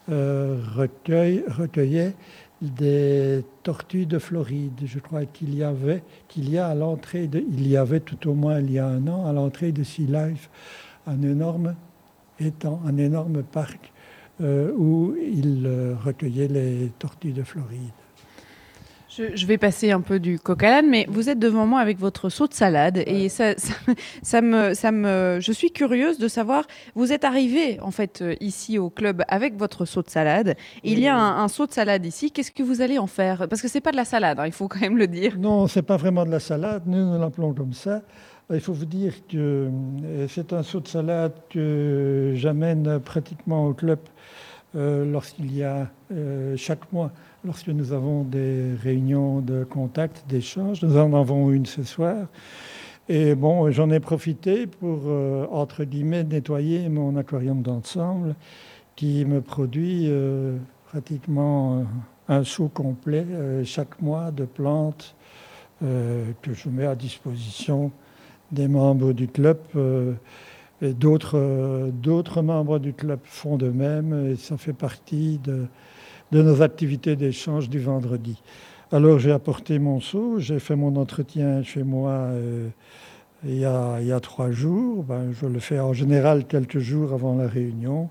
recueille, 0.08 1.42
recueillait 1.48 2.14
des 2.60 3.42
tortues 3.62 4.04
de 4.04 4.18
Floride. 4.18 4.78
Je 4.84 4.98
crois 4.98 5.24
qu'il 5.24 5.54
y 5.54 5.62
avait, 5.62 6.02
qu'il 6.28 6.50
y 6.50 6.58
a 6.58 6.68
à 6.68 6.74
l'entrée 6.74 7.28
de, 7.28 7.38
il 7.38 7.66
y 7.66 7.78
avait 7.78 8.00
tout 8.00 8.28
au 8.28 8.34
moins 8.34 8.60
il 8.60 8.72
y 8.72 8.78
a 8.78 8.86
un 8.86 9.06
an, 9.06 9.26
à 9.26 9.32
l'entrée 9.32 9.72
de 9.72 9.82
Sea 9.84 10.06
Life, 10.06 10.50
un 11.06 11.22
énorme 11.22 11.74
étang, 12.38 12.82
un 12.86 12.98
énorme 12.98 13.42
parc 13.42 13.92
euh, 14.40 14.72
où 14.76 15.14
il 15.16 15.66
euh, 15.66 15.94
recueillait 16.02 16.48
les 16.48 16.92
tortues 16.98 17.32
de 17.32 17.42
Floride. 17.42 17.92
Je, 19.10 19.44
vais 19.44 19.58
passer 19.58 19.90
un 19.90 20.00
peu 20.00 20.20
du 20.20 20.38
coq 20.38 20.62
à 20.62 20.70
l'âne, 20.70 20.88
mais 20.88 21.04
vous 21.08 21.28
êtes 21.28 21.38
devant 21.38 21.66
moi 21.66 21.80
avec 21.80 21.98
votre 21.98 22.28
saut 22.28 22.46
de 22.46 22.54
salade 22.54 23.02
et 23.06 23.28
ça, 23.28 23.54
ça, 24.22 24.40
me, 24.40 24.72
ça 24.72 24.92
me, 24.92 25.38
je 25.40 25.52
suis 25.52 25.72
curieuse 25.72 26.18
de 26.18 26.28
savoir. 26.28 26.64
Vous 26.94 27.12
êtes 27.12 27.24
arrivé 27.24 27.80
en 27.80 27.90
fait 27.90 28.22
euh, 28.22 28.34
ici 28.40 28.78
au 28.78 28.88
club 28.88 29.22
avec 29.26 29.58
votre 29.58 29.84
saut 29.84 30.02
de 30.02 30.10
salade. 30.10 30.54
Il 30.84 31.00
y 31.00 31.08
a 31.08 31.16
un, 31.16 31.48
saut 31.48 31.66
de 31.66 31.72
salade 31.72 32.06
ici. 32.06 32.30
Qu'est-ce 32.30 32.52
que 32.52 32.62
vous 32.62 32.82
allez 32.82 32.98
en 32.98 33.08
faire? 33.08 33.48
Parce 33.48 33.60
que 33.60 33.68
c'est 33.68 33.80
pas 33.80 33.90
de 33.90 33.96
la 33.96 34.04
salade, 34.04 34.38
hein, 34.38 34.46
il 34.46 34.52
faut 34.52 34.68
quand 34.68 34.80
même 34.80 34.96
le 34.96 35.08
dire. 35.08 35.36
Non, 35.38 35.66
c'est 35.66 35.82
pas 35.82 35.96
vraiment 35.96 36.24
de 36.24 36.30
la 36.30 36.40
salade. 36.40 36.84
Nous, 36.86 37.04
nous 37.04 37.20
l'appelons 37.20 37.52
comme 37.52 37.72
ça. 37.72 38.02
Il 38.52 38.60
faut 38.60 38.72
vous 38.72 38.86
dire 38.86 39.14
que 39.28 39.70
c'est 40.28 40.52
un 40.52 40.64
saut 40.64 40.80
de 40.80 40.88
salade 40.88 41.34
que 41.50 42.32
j'amène 42.34 42.98
pratiquement 42.98 43.66
au 43.66 43.74
club 43.74 44.00
lorsqu'il 44.74 45.54
y 45.56 45.62
a 45.62 45.88
euh, 46.12 46.56
chaque 46.56 46.92
mois, 46.92 47.12
lorsque 47.44 47.68
nous 47.68 47.92
avons 47.92 48.24
des 48.24 48.74
réunions 48.82 49.40
de 49.40 49.64
contact, 49.64 50.24
d'échange. 50.28 50.82
Nous 50.82 50.96
en 50.96 51.12
avons 51.14 51.50
une 51.50 51.66
ce 51.66 51.82
soir. 51.82 52.26
Et 53.08 53.34
bon, 53.34 53.70
j'en 53.70 53.90
ai 53.90 54.00
profité 54.00 54.66
pour, 54.66 55.00
euh, 55.06 55.46
entre 55.50 55.84
guillemets, 55.84 56.24
nettoyer 56.24 56.88
mon 56.88 57.16
aquarium 57.16 57.62
d'ensemble 57.62 58.34
qui 58.96 59.24
me 59.24 59.40
produit 59.40 60.12
pratiquement 60.84 61.86
un 62.28 62.44
saut 62.44 62.68
complet 62.68 63.24
chaque 63.64 64.02
mois 64.02 64.30
de 64.30 64.44
plantes 64.44 65.14
que 65.80 66.52
je 66.52 66.68
mets 66.68 66.84
à 66.84 66.94
disposition 66.94 67.92
des 68.52 68.68
membres 68.68 69.14
du 69.14 69.26
club 69.26 69.56
d'autres, 70.82 71.36
euh, 71.36 71.90
d'autres 71.92 72.42
membres 72.42 72.78
du 72.78 72.92
club 72.92 73.20
font 73.24 73.56
de 73.56 73.68
même 73.68 74.32
et 74.32 74.36
ça 74.36 74.56
fait 74.56 74.72
partie 74.72 75.38
de, 75.44 75.66
de 76.32 76.42
nos 76.42 76.62
activités 76.62 77.16
d'échange 77.16 77.68
du 77.68 77.78
vendredi. 77.80 78.40
Alors 78.92 79.18
j'ai 79.18 79.32
apporté 79.32 79.78
mon 79.78 80.00
seau, 80.00 80.38
j'ai 80.38 80.58
fait 80.58 80.76
mon 80.76 80.96
entretien 80.96 81.62
chez 81.62 81.82
moi 81.82 82.10
euh, 82.10 82.68
il, 83.44 83.58
y 83.58 83.64
a, 83.64 83.98
il, 84.00 84.06
y 84.06 84.12
a, 84.12 84.20
trois 84.20 84.50
jours. 84.50 85.04
Ben, 85.04 85.32
je 85.32 85.46
le 85.46 85.60
fais 85.60 85.80
en 85.80 85.92
général 85.92 86.46
quelques 86.46 86.78
jours 86.78 87.12
avant 87.12 87.36
la 87.36 87.46
réunion. 87.46 88.08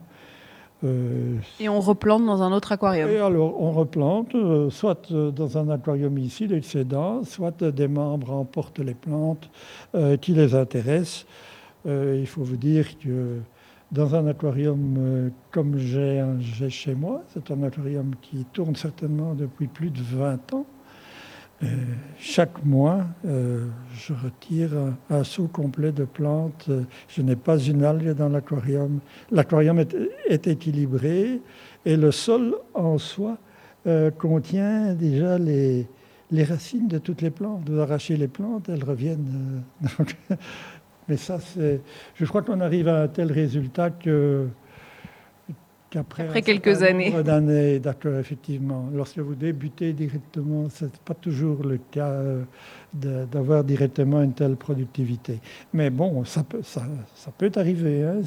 et 1.59 1.67
on 1.67 1.81
replante 1.81 2.25
dans 2.25 2.41
un 2.41 2.53
autre 2.53 2.71
aquarium 2.71 3.09
Et 3.09 3.17
alors, 3.17 3.61
on 3.61 3.71
replante, 3.71 4.33
soit 4.69 5.11
dans 5.11 5.57
un 5.57 5.69
aquarium 5.69 6.17
ici, 6.17 6.47
l'excédent, 6.47 7.23
soit 7.25 7.63
des 7.63 7.89
membres 7.89 8.31
emportent 8.31 8.79
les 8.79 8.93
plantes 8.93 9.49
qui 10.21 10.33
les 10.33 10.55
intéressent. 10.55 11.25
Il 11.85 12.27
faut 12.27 12.43
vous 12.43 12.57
dire 12.57 12.97
que 12.97 13.39
dans 13.91 14.13
un 14.15 14.27
aquarium 14.27 15.31
comme 15.51 15.77
j'ai 15.77 16.69
chez 16.69 16.93
moi, 16.93 17.23
c'est 17.33 17.51
un 17.51 17.63
aquarium 17.63 18.11
qui 18.21 18.45
tourne 18.45 18.75
certainement 18.75 19.33
depuis 19.33 19.67
plus 19.67 19.89
de 19.89 20.01
20 20.01 20.53
ans, 20.53 20.65
euh, 21.61 21.67
chaque 22.17 22.63
mois, 22.63 23.05
euh, 23.25 23.67
je 23.93 24.13
retire 24.13 24.71
un, 25.09 25.23
seau 25.25 25.47
complet 25.47 25.91
de 25.91 26.05
plantes. 26.05 26.69
Je 27.09 27.21
n'ai 27.21 27.35
pas 27.35 27.57
une 27.57 27.83
algue 27.83 28.13
dans 28.13 28.29
l'aquarium. 28.29 28.99
L'aquarium 29.29 29.79
est, 29.79 30.47
équilibré 30.47 31.41
et 31.85 31.97
le 31.97 32.11
sol 32.11 32.55
en 32.73 32.97
soi 32.97 33.37
euh, 33.87 34.09
contient 34.09 34.93
déjà 34.93 35.37
les, 35.37 35.85
racines 36.31 36.87
de 36.87 36.97
toutes 36.97 37.21
les 37.21 37.31
plantes. 37.31 37.67
Vous 37.69 37.79
arrachez 37.79 38.15
les 38.15 38.29
plantes, 38.29 38.69
elles 38.69 38.83
reviennent. 38.83 39.63
mais 41.09 41.17
ça, 41.17 41.39
c'est. 41.39 41.81
Je 42.15 42.25
crois 42.25 42.41
qu'on 42.43 42.61
arrive 42.61 42.87
à 42.87 43.03
un 43.03 43.07
tel 43.07 43.31
résultat 43.31 43.89
que 43.89 44.47
après 45.97 46.41
quelques 46.41 46.83
années. 46.83 47.13
d'accord, 47.79 48.19
effectivement. 48.19 48.89
Lorsque 48.93 49.19
vous 49.19 49.35
débutez 49.35 49.93
directement, 49.93 50.69
ce 50.69 50.85
n'est 50.85 50.91
pas 51.03 51.15
toujours 51.15 51.63
le 51.63 51.79
cas 51.91 52.09
euh, 52.09 52.43
d'avoir 52.93 53.63
directement 53.63 54.21
une 54.21 54.33
telle 54.33 54.55
productivité. 54.55 55.39
Mais 55.73 55.89
bon, 55.89 56.23
ça 56.25 56.43
peut, 56.43 56.61
ça, 56.63 56.83
ça 57.15 57.31
peut 57.35 57.51
arriver. 57.55 58.03
Hein, 58.03 58.21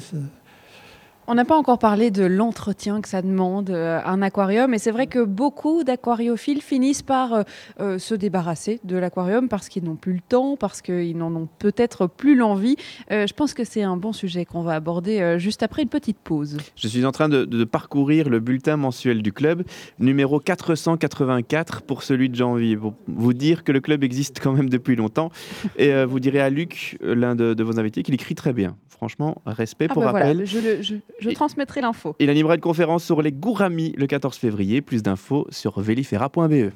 on 1.27 1.35
n'a 1.35 1.45
pas 1.45 1.57
encore 1.57 1.79
parlé 1.79 2.11
de 2.11 2.23
l'entretien 2.23 3.01
que 3.01 3.07
ça 3.07 3.21
demande 3.21 3.69
euh, 3.69 3.99
un 4.05 4.21
aquarium, 4.21 4.73
et 4.73 4.77
c'est 4.77 4.91
vrai 4.91 5.07
que 5.07 5.23
beaucoup 5.23 5.83
d'aquariophiles 5.83 6.61
finissent 6.61 7.01
par 7.01 7.33
euh, 7.33 7.43
euh, 7.79 7.99
se 7.99 8.15
débarrasser 8.15 8.79
de 8.83 8.97
l'aquarium 8.97 9.47
parce 9.47 9.69
qu'ils 9.69 9.83
n'ont 9.83 9.95
plus 9.95 10.13
le 10.13 10.21
temps, 10.27 10.57
parce 10.57 10.81
qu'ils 10.81 11.17
n'en 11.17 11.33
ont 11.35 11.47
peut-être 11.59 12.07
plus 12.07 12.35
l'envie. 12.35 12.75
je 13.09 13.31
pense 13.33 13.53
que 13.53 13.63
c'est 13.63 13.83
un 13.83 13.97
bon 13.97 14.13
sujet 14.13 14.45
qu'on 14.45 14.61
va 14.61 14.73
aborder 14.73 15.35
juste 15.37 15.63
après 15.63 15.83
une 15.83 15.89
petite 15.89 16.17
pause. 16.17 16.57
Je 16.75 16.87
suis 16.87 17.05
en 17.05 17.11
train 17.11 17.29
de, 17.29 17.63
parcourir 17.63 18.29
le 18.29 18.39
bulletin 18.39 18.77
mensuel 18.77 19.21
du 19.21 19.31
club, 19.31 19.63
numéro 19.99 20.39
484 20.39 21.81
pour 21.83 22.03
celui 22.03 22.29
de 22.29 22.35
janvier, 22.35 22.75
pour 22.75 22.93
vous 23.07 23.33
dire 23.33 23.63
que 23.63 23.71
le 23.71 23.79
club 23.79 24.03
existe 24.03 24.39
quand 24.41 24.53
même 24.53 24.69
depuis 24.69 24.95
longtemps. 24.95 25.31
Et 25.77 26.03
vous 26.05 26.19
direz 26.19 26.41
à 26.41 26.49
Luc, 26.49 26.97
l'un 27.01 27.35
de, 27.35 27.63
vos 27.63 27.79
invités, 27.79 28.03
qu'il 28.03 28.13
écrit 28.13 28.35
très 28.35 28.53
bien. 28.53 28.75
Franchement, 28.89 29.41
respect 29.45 29.87
ah 29.89 29.93
pour 29.93 30.03
bah 30.03 30.11
rappel. 30.11 30.45
Je 30.45 30.95
transmettrai 31.31 31.81
l'info. 31.81 32.15
Il 32.19 32.29
animera 32.29 32.55
une 32.55 32.61
conférence 32.61 33.03
sur 33.03 33.21
les 33.21 33.31
gouramis 33.31 33.93
le 33.97 34.07
14 34.07 34.37
février. 34.37 34.81
Plus 34.81 35.03
d'infos 35.03 35.47
sur 35.49 35.79
velifera.be. 35.79 36.71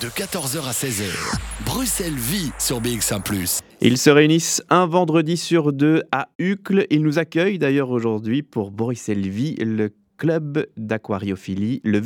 De 0.00 0.06
14h 0.08 0.66
à 0.66 0.72
16h, 0.72 1.10
Bruxelles 1.66 2.14
vit 2.14 2.52
sur 2.58 2.80
BX1⁇ 2.80 3.22
Ils 3.82 3.98
se 3.98 4.08
réunissent 4.08 4.62
un 4.70 4.86
vendredi 4.86 5.36
sur 5.36 5.74
deux 5.74 6.02
à 6.10 6.28
Uccle. 6.38 6.86
Ils 6.88 7.02
nous 7.02 7.18
accueillent 7.18 7.58
d'ailleurs 7.58 7.90
aujourd'hui 7.90 8.42
pour 8.42 8.70
Bruxelles 8.70 9.28
Vie, 9.28 9.56
le 9.56 9.90
club 10.16 10.66
d'aquariophilie, 10.78 11.82
le 11.84 12.00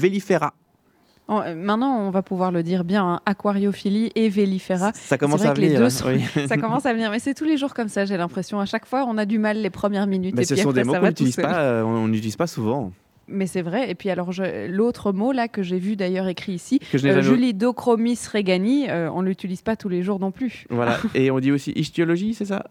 Euh, 1.30 1.54
maintenant, 1.54 1.98
on 2.00 2.10
va 2.10 2.22
pouvoir 2.22 2.52
le 2.52 2.62
dire 2.62 2.84
bien, 2.84 3.04
hein, 3.04 3.20
aquariophilie 3.24 4.10
et 4.14 4.28
vélifera. 4.28 4.92
Ça 4.92 5.16
commence 5.16 5.44
à 5.44 5.54
venir. 5.54 5.90
ça 6.48 6.56
commence 6.56 6.86
à 6.86 6.92
venir, 6.92 7.10
mais 7.10 7.18
c'est 7.18 7.34
tous 7.34 7.44
les 7.44 7.56
jours 7.56 7.72
comme 7.72 7.88
ça, 7.88 8.04
j'ai 8.04 8.16
l'impression. 8.16 8.60
À 8.60 8.66
chaque 8.66 8.86
fois, 8.86 9.06
on 9.08 9.16
a 9.16 9.24
du 9.24 9.38
mal 9.38 9.58
les 9.58 9.70
premières 9.70 10.06
minutes. 10.06 10.34
Mais 10.36 10.44
ce 10.44 10.56
sont 10.56 10.72
des 10.72 10.84
mots 10.84 10.94
qu'on 10.94 11.06
n'utilise 11.06 11.36
pas, 11.36 11.60
euh, 11.60 11.82
on 11.82 12.08
n'utilise 12.08 12.36
pas 12.36 12.46
souvent. 12.46 12.92
Mais 13.26 13.46
c'est 13.46 13.62
vrai. 13.62 13.90
Et 13.90 13.94
puis 13.94 14.10
alors 14.10 14.32
l'autre 14.68 15.12
mot 15.12 15.32
là 15.32 15.48
que 15.48 15.62
j'ai 15.62 15.78
vu 15.78 15.96
d'ailleurs 15.96 16.28
écrit 16.28 16.52
ici, 16.52 16.78
euh, 16.94 17.22
Julie 17.22 17.54
Dochromis 17.54 18.18
regani, 18.30 18.88
on 18.90 19.22
l'utilise 19.22 19.62
pas 19.62 19.76
tous 19.76 19.88
les 19.88 20.02
jours 20.02 20.20
non 20.20 20.30
plus. 20.30 20.66
Voilà. 20.68 20.98
et 21.14 21.30
on 21.30 21.40
dit 21.40 21.50
aussi 21.50 21.72
ichthyologie, 21.74 22.34
c'est 22.34 22.44
ça? 22.44 22.66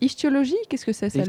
Ichthyologie, 0.00 0.56
qu'est-ce 0.68 0.86
que 0.86 0.92
c'est 0.92 1.10
ça 1.10 1.22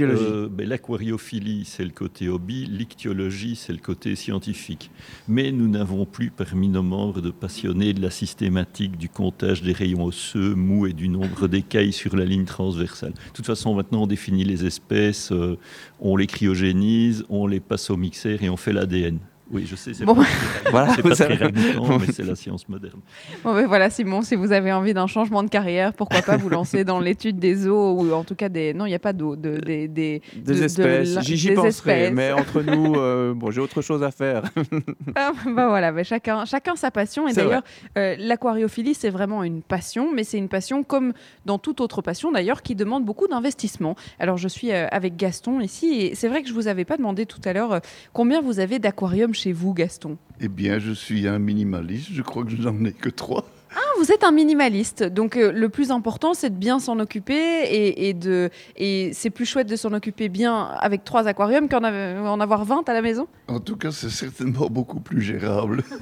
euh, 0.00 0.48
ben, 0.48 0.68
l'aquariophilie, 0.68 1.64
c'est 1.64 1.84
le 1.84 1.90
côté 1.90 2.28
hobby, 2.28 2.66
l'ichthyologie, 2.66 3.56
c'est 3.56 3.72
le 3.72 3.78
côté 3.78 4.14
scientifique. 4.16 4.90
Mais 5.28 5.52
nous 5.52 5.68
n'avons 5.68 6.06
plus 6.06 6.30
parmi 6.30 6.68
nos 6.68 6.82
membres 6.82 7.20
de 7.20 7.30
passionnés 7.30 7.92
de 7.92 8.02
la 8.02 8.10
systématique 8.10 8.96
du 8.96 9.08
comptage 9.08 9.62
des 9.62 9.72
rayons 9.72 10.04
osseux, 10.04 10.54
mous 10.54 10.86
et 10.86 10.92
du 10.92 11.08
nombre 11.08 11.48
d'écailles 11.48 11.92
sur 11.92 12.16
la 12.16 12.24
ligne 12.24 12.44
transversale. 12.44 13.12
De 13.12 13.32
toute 13.32 13.46
façon, 13.46 13.74
maintenant, 13.74 14.02
on 14.04 14.06
définit 14.06 14.44
les 14.44 14.64
espèces, 14.64 15.32
euh, 15.32 15.58
on 16.00 16.16
les 16.16 16.26
cryogénise, 16.26 17.24
on 17.28 17.46
les 17.46 17.60
passe 17.60 17.90
au 17.90 17.96
mixeur 17.96 18.42
et 18.42 18.48
on 18.48 18.56
fait 18.56 18.72
l'ADN. 18.72 19.18
Oui, 19.54 19.66
je 19.66 19.76
sais, 19.76 19.94
c'est 19.94 20.04
bon. 20.04 20.16
pas, 20.16 20.24
voilà, 20.72 20.96
pas 20.96 21.14
très 21.14 21.38
mais 21.38 22.12
c'est 22.12 22.24
la 22.24 22.34
science 22.34 22.68
moderne. 22.68 22.98
Bon, 23.44 23.54
ben 23.54 23.68
voilà, 23.68 23.88
Simon, 23.88 24.22
si 24.22 24.34
vous 24.34 24.50
avez 24.50 24.72
envie 24.72 24.94
d'un 24.94 25.06
changement 25.06 25.44
de 25.44 25.48
carrière, 25.48 25.92
pourquoi 25.92 26.22
pas 26.22 26.36
vous 26.36 26.48
lancer 26.48 26.82
dans 26.82 26.98
l'étude 27.04 27.38
des 27.38 27.68
eaux, 27.68 27.92
ou 27.92 28.12
en 28.12 28.24
tout 28.24 28.34
cas 28.34 28.48
des... 28.48 28.74
Non, 28.74 28.86
il 28.86 28.88
n'y 28.88 28.96
a 28.96 28.98
pas 28.98 29.12
d'eau, 29.12 29.36
de, 29.36 29.58
des, 29.58 29.86
des, 29.86 30.22
des 30.34 30.62
espèces. 30.64 31.20
J'y 31.20 31.52
penserai, 31.52 32.10
mais 32.10 32.32
entre 32.32 32.62
nous, 32.62 32.94
euh, 32.96 33.32
bon, 33.32 33.52
j'ai 33.52 33.60
autre 33.60 33.80
chose 33.80 34.02
à 34.02 34.10
faire. 34.10 34.42
ah, 35.14 35.30
bah 35.46 35.68
voilà, 35.68 35.92
mais 35.92 36.02
chacun, 36.02 36.44
chacun 36.46 36.74
sa 36.74 36.90
passion. 36.90 37.28
Et 37.28 37.32
d'ailleurs, 37.32 37.62
euh, 37.96 38.16
l'aquariophilie, 38.18 38.94
c'est 38.94 39.10
vraiment 39.10 39.44
une 39.44 39.62
passion, 39.62 40.12
mais 40.12 40.24
c'est 40.24 40.38
une 40.38 40.48
passion 40.48 40.82
comme 40.82 41.12
dans 41.46 41.58
toute 41.58 41.80
autre 41.80 42.02
passion, 42.02 42.32
d'ailleurs, 42.32 42.62
qui 42.62 42.74
demande 42.74 43.04
beaucoup 43.04 43.28
d'investissement. 43.28 43.94
Alors, 44.18 44.36
je 44.36 44.48
suis 44.48 44.72
euh, 44.72 44.88
avec 44.90 45.16
Gaston 45.16 45.60
ici, 45.60 46.00
et 46.00 46.16
c'est 46.16 46.26
vrai 46.26 46.42
que 46.42 46.48
je 46.48 46.54
ne 46.54 46.58
vous 46.58 46.66
avais 46.66 46.84
pas 46.84 46.96
demandé 46.96 47.24
tout 47.24 47.40
à 47.44 47.52
l'heure 47.52 47.80
combien 48.12 48.40
vous 48.40 48.58
avez 48.58 48.80
d'aquariums 48.80 49.32
chez 49.32 49.43
vous, 49.52 49.74
Gaston 49.74 50.16
Eh 50.40 50.48
bien, 50.48 50.78
je 50.78 50.92
suis 50.92 51.26
un 51.26 51.38
minimaliste. 51.38 52.08
Je 52.12 52.22
crois 52.22 52.44
que 52.44 52.50
je 52.50 52.56
n'en 52.56 52.84
ai 52.84 52.92
que 52.92 53.08
trois. 53.08 53.44
Ah, 53.76 53.80
vous 53.98 54.12
êtes 54.12 54.22
un 54.22 54.30
minimaliste. 54.30 55.02
Donc, 55.02 55.36
euh, 55.36 55.50
le 55.50 55.68
plus 55.68 55.90
important, 55.90 56.34
c'est 56.34 56.50
de 56.50 56.54
bien 56.54 56.78
s'en 56.78 56.98
occuper. 57.00 58.06
Et, 58.08 58.14
de, 58.14 58.50
et 58.76 59.10
c'est 59.12 59.30
plus 59.30 59.46
chouette 59.46 59.68
de 59.68 59.76
s'en 59.76 59.92
occuper 59.92 60.28
bien 60.28 60.56
avec 60.80 61.04
trois 61.04 61.26
aquariums 61.26 61.68
qu'en 61.68 61.82
en 61.82 62.40
avoir 62.40 62.64
20 62.64 62.88
à 62.88 62.92
la 62.92 63.02
maison? 63.02 63.26
En 63.48 63.58
tout 63.60 63.76
cas, 63.76 63.90
c'est 63.90 64.10
certainement 64.10 64.68
beaucoup 64.68 65.00
plus 65.00 65.22
gérable. 65.22 65.82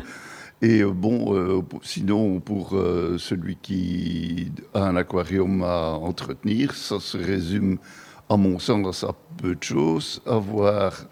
Et 0.65 0.83
euh, 0.83 0.93
bon, 0.93 1.35
euh, 1.35 1.61
sinon, 1.83 2.39
pour 2.39 2.79
celui 3.19 3.57
qui 3.57 4.53
a 4.75 4.85
un 4.85 4.97
aquarium 4.97 5.63
à 5.65 5.93
entretenir, 5.93 6.75
ça 6.75 7.01
se 7.01 7.17
résume, 7.19 7.79
à 8.29 8.37
mon 8.37 8.59
sens, 8.59 9.03
à 9.03 9.15
peu 9.39 9.57
de 9.57 9.63
choses. 9.63 10.23
Avoir 10.27 11.07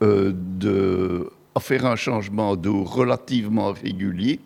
de 0.00 1.30
à 1.54 1.60
faire 1.60 1.86
un 1.86 1.96
changement 1.96 2.56
d'eau 2.56 2.84
relativement 2.84 3.72
régulier, 3.72 4.40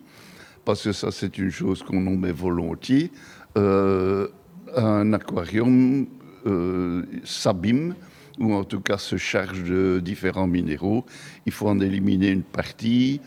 parce 0.65 0.83
que 0.83 0.91
ça 0.91 1.11
c'est 1.11 1.37
une 1.37 1.51
chose 1.51 1.83
qu'on 1.83 2.05
en 2.07 2.17
met 2.17 2.31
volontiers. 2.31 3.11
Euh, 3.57 4.27
un 4.75 5.13
aquarium 5.13 6.05
euh, 6.45 7.03
s'abîme, 7.23 7.95
ou 8.39 8.53
en 8.53 8.63
tout 8.63 8.81
cas 8.81 8.97
se 8.97 9.17
charge 9.17 9.63
de 9.63 9.99
différents 10.03 10.47
minéraux. 10.47 11.05
Il 11.45 11.51
faut 11.51 11.67
en 11.67 11.79
éliminer 11.79 12.29
une 12.29 12.43
partie, 12.43 13.21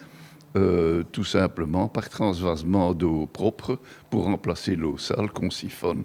euh, 0.57 1.03
tout 1.11 1.25
simplement 1.25 1.89
par 1.89 2.09
transvasement 2.09 2.93
d'eau 2.93 3.27
propre 3.27 3.79
pour 4.11 4.25
remplacer 4.25 4.77
l'eau 4.77 4.99
sale 4.99 5.31
qu'on 5.31 5.51
siphonne. 5.51 6.05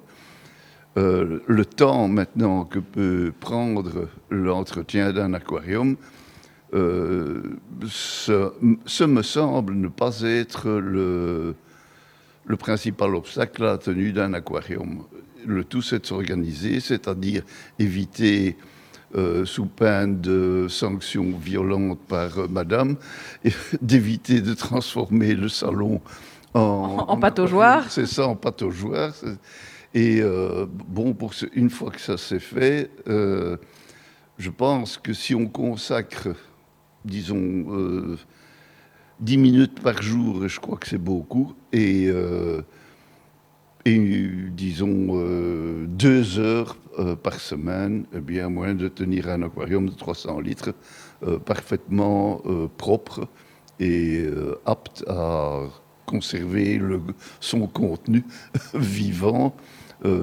le 0.96 1.66
temps 1.66 2.08
maintenant 2.08 2.64
que 2.64 2.80
peut 2.80 3.34
prendre 3.38 4.08
l'entretien 4.30 5.12
d'un 5.12 5.34
aquarium, 5.34 5.98
euh, 6.76 7.42
ce, 7.88 9.04
me 9.06 9.22
semble 9.22 9.76
ne 9.76 9.88
pas 9.88 10.22
être 10.22 10.70
le, 10.70 11.56
le 12.46 12.58
principal 12.58 13.16
obstacle 13.16 13.64
à 13.64 13.68
la 13.68 13.78
tenue 13.78 14.12
d'un 14.12 14.34
aquarium. 14.34 15.04
Le 15.46 15.64
tout, 15.64 15.82
c'est 15.82 16.00
de 16.00 16.06
s'organiser, 16.06 16.82
c'est-à-dire 16.82 17.44
éviter, 17.80 18.58
euh, 19.16 19.46
sous 19.46 19.68
peine 19.68 20.20
de 20.20 20.68
sanctions 20.68 21.38
violentes 21.38 22.00
par 22.10 22.40
euh, 22.40 22.48
madame, 22.50 22.98
d'éviter 23.82 24.42
de 24.42 24.54
transformer 24.54 25.34
le 25.34 25.48
salon 25.48 26.02
en, 26.54 27.06
en, 27.08 27.18
pataugeoire. 27.18 27.90
C'est 27.90 28.08
ça, 28.08 28.28
en 28.28 28.36
pataugeoire. 28.36 29.14
Et 29.94 30.22
bon, 30.90 31.14
pour 31.14 31.32
une 31.54 31.70
fois 31.70 31.90
que 31.90 32.02
ça 32.02 32.18
s'est 32.18 32.40
fait, 32.40 32.92
je 33.08 34.50
pense 34.50 34.98
que 34.98 35.14
si 35.14 35.34
on 35.34 35.48
consacre 35.48 36.36
disons, 37.06 37.66
euh, 37.70 38.18
10 39.20 39.38
minutes 39.38 39.80
par 39.82 40.02
jour, 40.02 40.48
je 40.48 40.60
crois 40.60 40.78
que 40.78 40.88
c'est 40.88 40.98
beaucoup, 40.98 41.54
et, 41.72 42.08
euh, 42.08 42.62
disons, 43.86 45.08
euh, 45.12 45.86
deux 45.88 46.40
heures 46.40 46.76
euh, 47.00 47.16
par 47.16 47.40
semaine, 47.40 48.06
eh 48.14 48.20
bien, 48.20 48.50
moyen 48.50 48.74
de 48.74 48.88
tenir 48.88 49.30
un 49.30 49.44
aquarium 49.44 49.88
de 49.88 49.96
300 49.96 50.40
litres 50.40 50.74
parfaitement 51.46 52.42
propre 52.78 53.28
et 53.80 54.26
apte 54.66 55.04
à 55.08 55.62
conserver 56.06 56.78
le, 56.78 57.02
son 57.40 57.66
contenu 57.68 58.24
vivant, 58.76 59.56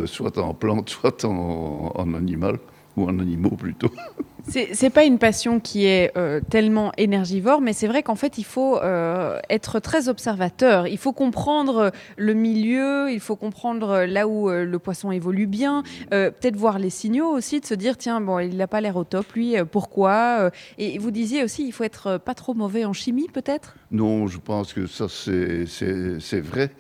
soit 0.04 0.38
en 0.38 0.54
plante, 0.54 0.90
soit 0.90 1.24
en, 1.24 1.92
en 1.96 2.14
animal 2.14 2.58
ou 2.96 3.04
en 3.04 3.18
animaux 3.18 3.56
plutôt. 3.56 3.90
C'est 4.48 4.90
pas 4.90 5.04
une 5.04 5.18
passion 5.18 5.60
qui 5.60 5.86
est 5.86 6.12
euh, 6.16 6.40
tellement 6.50 6.92
énergivore, 6.96 7.60
mais 7.60 7.72
c'est 7.72 7.86
vrai 7.86 8.02
qu'en 8.02 8.16
fait, 8.16 8.38
il 8.38 8.44
faut 8.44 8.78
euh, 8.78 9.38
être 9.48 9.80
très 9.80 10.08
observateur. 10.08 10.88
Il 10.88 10.98
faut 10.98 11.12
comprendre 11.12 11.92
le 12.16 12.34
milieu, 12.34 13.10
il 13.10 13.20
faut 13.20 13.36
comprendre 13.36 14.04
là 14.04 14.26
où 14.26 14.50
euh, 14.50 14.64
le 14.64 14.78
poisson 14.78 15.12
évolue 15.12 15.46
bien, 15.46 15.82
peut-être 16.10 16.56
voir 16.56 16.78
les 16.78 16.90
signaux 16.90 17.28
aussi, 17.28 17.60
de 17.60 17.66
se 17.66 17.74
dire 17.74 17.96
tiens, 17.96 18.20
bon, 18.20 18.38
il 18.38 18.56
n'a 18.56 18.66
pas 18.66 18.80
l'air 18.80 18.96
au 18.96 19.04
top, 19.04 19.32
lui, 19.32 19.54
pourquoi 19.70 20.50
Et 20.78 20.98
vous 20.98 21.10
disiez 21.10 21.44
aussi, 21.44 21.66
il 21.66 21.72
faut 21.72 21.84
être 21.84 22.18
pas 22.18 22.34
trop 22.34 22.54
mauvais 22.54 22.84
en 22.84 22.92
chimie, 22.92 23.28
peut-être? 23.32 23.76
Non, 23.90 24.26
je 24.26 24.38
pense 24.38 24.72
que 24.72 24.86
ça, 24.86 25.06
c'est 25.08 26.40
vrai. 26.40 26.70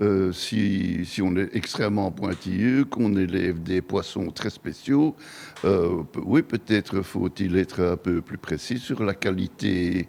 Euh, 0.00 0.32
si, 0.32 1.20
on 1.22 1.36
est 1.36 1.54
extrêmement 1.54 2.10
pointilleux, 2.10 2.84
qu'on 2.84 3.14
élève 3.16 3.62
des 3.62 3.82
poissons 3.82 4.30
très 4.30 4.50
spéciaux, 4.50 5.14
euh, 5.64 6.02
oui, 6.24 6.42
peut-être 6.42 7.02
faut-il 7.02 7.56
être 7.56 7.80
un 7.80 7.96
peu 7.96 8.20
plus 8.20 8.38
précis 8.38 8.78
sur 8.78 9.04
la 9.04 9.14
qualité 9.14 10.08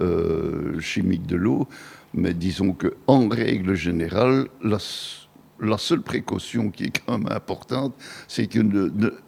euh, 0.00 0.78
chimique 0.80 1.26
de 1.26 1.36
l'eau, 1.36 1.68
mais 2.14 2.32
disons 2.32 2.72
que 2.72 2.94
en 3.06 3.28
règle 3.28 3.74
générale, 3.74 4.46
la, 4.62 4.78
seule 5.78 6.02
précaution 6.02 6.70
qui 6.70 6.84
est 6.84 7.02
quand 7.04 7.18
même 7.18 7.32
importante, 7.32 7.94
c'est 8.28 8.46
que 8.46 8.60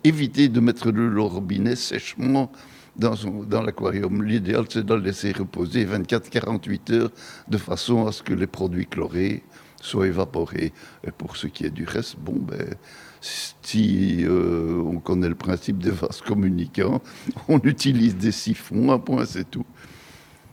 éviter 0.05 0.49
de 0.49 0.61
mettre 0.61 0.93
de 0.93 1.03
l'eau 1.03 1.28
robinet 1.28 1.77
sèchement 1.77 2.51
dans, 2.97 3.15
dans 3.49 3.62
l'aquarium. 3.62 4.23
L'idéal, 4.23 4.65
c'est 4.69 4.85
de 4.85 4.95
le 4.95 5.01
laisser 5.01 5.33
reposer 5.33 5.85
24-48 5.85 6.93
heures 6.95 7.11
de 7.49 7.59
façon 7.59 8.07
à 8.07 8.12
ce 8.12 8.23
que 8.23 8.33
les 8.33 8.47
produits 8.47 8.87
chlorés 8.87 9.43
soit 9.81 10.07
évaporé. 10.07 10.73
Et 11.07 11.11
pour 11.11 11.36
ce 11.36 11.47
qui 11.47 11.65
est 11.65 11.70
du 11.70 11.85
reste, 11.85 12.16
bon, 12.19 12.36
ben, 12.36 12.74
si 13.20 14.24
euh, 14.24 14.82
on 14.85 14.98
connaît 14.98 15.28
le 15.28 15.35
principe 15.35 15.78
des 15.78 15.90
vases 15.90 16.20
communicants, 16.20 17.01
on 17.48 17.59
utilise 17.61 18.16
des 18.16 18.32
siphons, 18.32 18.93
un 18.93 18.98
point, 18.98 19.24
c'est 19.24 19.51
tout. 19.51 19.66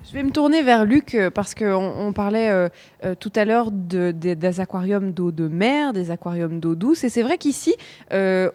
Je 0.05 0.19
vais 0.19 0.23
me 0.23 0.31
tourner 0.31 0.61
vers 0.61 0.85
Luc 0.85 1.15
euh, 1.15 1.31
parce 1.31 1.55
qu'on 1.55 1.93
on 1.97 2.13
parlait 2.13 2.49
euh, 2.49 3.15
tout 3.19 3.31
à 3.35 3.45
l'heure 3.45 3.71
de, 3.71 4.11
des 4.11 4.59
aquariums 4.59 5.11
d'eau 5.11 5.31
de 5.31 5.47
mer, 5.47 5.93
des 5.93 6.11
aquariums 6.11 6.59
d'eau 6.59 6.75
douce. 6.75 7.03
Et 7.03 7.09
c'est 7.09 7.23
vrai 7.23 7.37
qu'ici, 7.37 7.75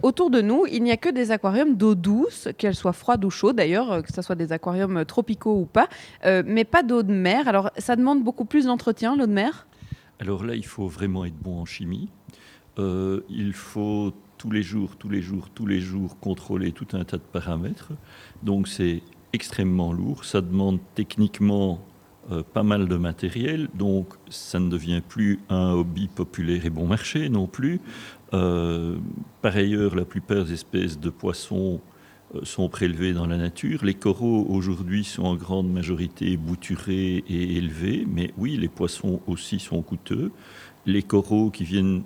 autour 0.02 0.30
de 0.30 0.40
nous, 0.40 0.66
il 0.70 0.82
n'y 0.82 0.92
a 0.92 0.96
que 0.96 1.08
des 1.08 1.32
aquariums 1.32 1.74
d'eau 1.74 1.94
douce, 1.94 2.48
qu'elles 2.58 2.76
soient 2.76 2.92
froides 2.92 3.24
ou 3.24 3.30
chaudes 3.30 3.56
d'ailleurs, 3.56 4.02
que 4.02 4.12
ce 4.12 4.22
soit 4.22 4.36
des 4.36 4.52
aquariums 4.52 5.04
tropicaux 5.04 5.56
ou 5.56 5.64
pas, 5.64 5.88
mais 6.24 6.64
pas 6.64 6.82
d'eau 6.82 7.02
de 7.02 7.12
mer. 7.12 7.48
Alors 7.48 7.70
ça 7.78 7.96
demande 7.96 8.22
beaucoup 8.22 8.44
plus 8.44 8.66
d'entretien, 8.66 9.16
l'eau 9.16 9.26
de 9.26 9.32
mer? 9.32 9.66
Alors 10.20 10.44
là, 10.44 10.54
il 10.54 10.66
faut 10.66 10.88
vraiment 10.88 11.24
être 11.24 11.38
bon 11.38 11.60
en 11.60 11.64
chimie. 11.64 12.08
Euh, 12.78 13.20
il 13.28 13.52
faut 13.52 14.12
tous 14.36 14.50
les 14.50 14.62
jours, 14.62 14.96
tous 14.96 15.08
les 15.08 15.20
jours, 15.20 15.50
tous 15.50 15.66
les 15.66 15.80
jours 15.80 16.18
contrôler 16.20 16.72
tout 16.72 16.86
un 16.92 17.04
tas 17.04 17.16
de 17.16 17.22
paramètres. 17.22 17.92
Donc 18.42 18.68
c'est 18.68 19.02
extrêmement 19.32 19.92
lourd. 19.92 20.24
Ça 20.24 20.40
demande 20.40 20.78
techniquement 20.94 21.84
euh, 22.30 22.42
pas 22.42 22.62
mal 22.62 22.88
de 22.88 22.96
matériel. 22.96 23.68
Donc 23.74 24.14
ça 24.28 24.60
ne 24.60 24.68
devient 24.68 25.02
plus 25.06 25.40
un 25.48 25.72
hobby 25.72 26.08
populaire 26.08 26.66
et 26.66 26.70
bon 26.70 26.86
marché 26.86 27.28
non 27.28 27.46
plus. 27.46 27.80
Euh, 28.34 28.96
par 29.42 29.56
ailleurs, 29.56 29.94
la 29.94 30.04
plupart 30.04 30.44
des 30.44 30.52
espèces 30.52 30.98
de 30.98 31.10
poissons 31.10 31.80
sont 32.42 32.68
prélevés 32.68 33.12
dans 33.12 33.26
la 33.26 33.36
nature. 33.36 33.84
Les 33.84 33.94
coraux 33.94 34.46
aujourd'hui 34.48 35.04
sont 35.04 35.24
en 35.24 35.36
grande 35.36 35.72
majorité 35.72 36.36
bouturés 36.36 37.24
et 37.28 37.56
élevés, 37.56 38.06
mais 38.08 38.32
oui, 38.36 38.56
les 38.56 38.68
poissons 38.68 39.20
aussi 39.26 39.58
sont 39.58 39.82
coûteux. 39.82 40.30
Les 40.86 41.02
coraux 41.02 41.50
qui 41.50 41.64
viennent 41.64 42.02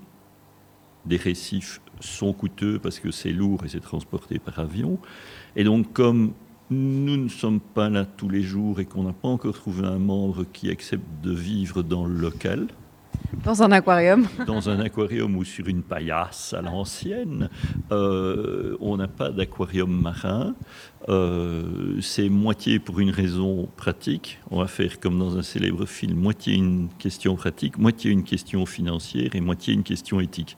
des 1.07 1.17
récifs 1.17 1.81
sont 2.01 2.33
coûteux 2.33 2.79
parce 2.79 3.01
que 3.01 3.11
c'est 3.11 3.33
lourd 3.33 3.65
et 3.65 3.69
c'est 3.69 3.81
transporté 3.81 4.39
par 4.39 4.59
avion. 4.59 4.99
Et 5.57 5.65
donc 5.65 5.93
comme 5.93 6.33
nous 6.71 7.17
ne 7.17 7.29
sommes 7.29 7.61
pas 7.61 7.91
là 7.91 8.05
tous 8.05 8.29
les 8.29 8.43
jours 8.43 8.81
et 8.81 8.87
qu'on 8.87 9.03
n'a 9.03 9.13
pas 9.13 9.29
encore 9.29 9.55
trouvé 9.55 9.87
un 9.87 9.99
membre 9.99 10.45
qui 10.53 10.71
accepte 10.71 11.05
de 11.23 11.33
vivre 11.33 11.83
dans 11.83 12.07
le 12.07 12.15
local, 12.15 12.69
dans 13.45 13.63
un 13.63 13.73
aquarium 13.73 14.27
Dans 14.47 14.69
un 14.69 14.81
aquarium 14.81 15.37
ou 15.37 15.45
sur 15.45 15.67
une 15.69 15.83
paillasse 15.83 16.55
à 16.55 16.63
l'ancienne. 16.63 17.49
Euh, 17.91 18.77
on 18.81 18.97
n'a 18.97 19.09
pas 19.09 19.31
d'aquarium 19.31 19.91
marin. 19.91 20.55
Euh, 21.09 22.01
c'est 22.01 22.29
moitié 22.29 22.79
pour 22.79 23.01
une 23.01 23.11
raison 23.11 23.69
pratique. 23.77 24.39
On 24.51 24.59
va 24.61 24.67
faire 24.67 25.01
comme 25.01 25.19
dans 25.19 25.37
un 25.37 25.43
célèbre 25.43 25.87
film, 25.87 26.19
moitié 26.19 26.55
une 26.55 26.89
question 26.99 27.35
pratique, 27.35 27.79
moitié 27.79 28.11
une 28.11 28.23
question 28.23 28.67
financière 28.67 29.35
et 29.35 29.41
moitié 29.41 29.75
une 29.75 29.83
question 29.83 30.21
éthique. 30.21 30.57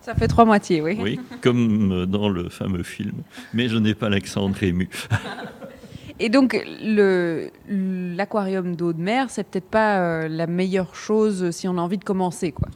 Ça 0.00 0.14
fait 0.14 0.28
trois 0.28 0.44
moitiés, 0.44 0.82
oui. 0.82 0.98
Oui, 1.00 1.18
comme 1.40 2.04
dans 2.04 2.28
le 2.28 2.50
fameux 2.50 2.82
film. 2.82 3.22
Mais 3.54 3.70
je 3.70 3.78
n'ai 3.78 3.94
pas 3.94 4.10
l'accent 4.10 4.50
de 4.50 4.54
Rému. 4.54 4.90
Et 6.20 6.28
donc, 6.28 6.56
l'aquarium 7.68 8.76
d'eau 8.76 8.92
de 8.92 9.00
mer, 9.00 9.30
c'est 9.30 9.44
peut-être 9.44 9.68
pas 9.68 9.98
euh, 9.98 10.28
la 10.28 10.46
meilleure 10.46 10.94
chose 10.94 11.50
si 11.50 11.66
on 11.66 11.76
a 11.76 11.80
envie 11.80 11.98
de 11.98 12.04
commencer, 12.04 12.52
quoi. 12.52 12.68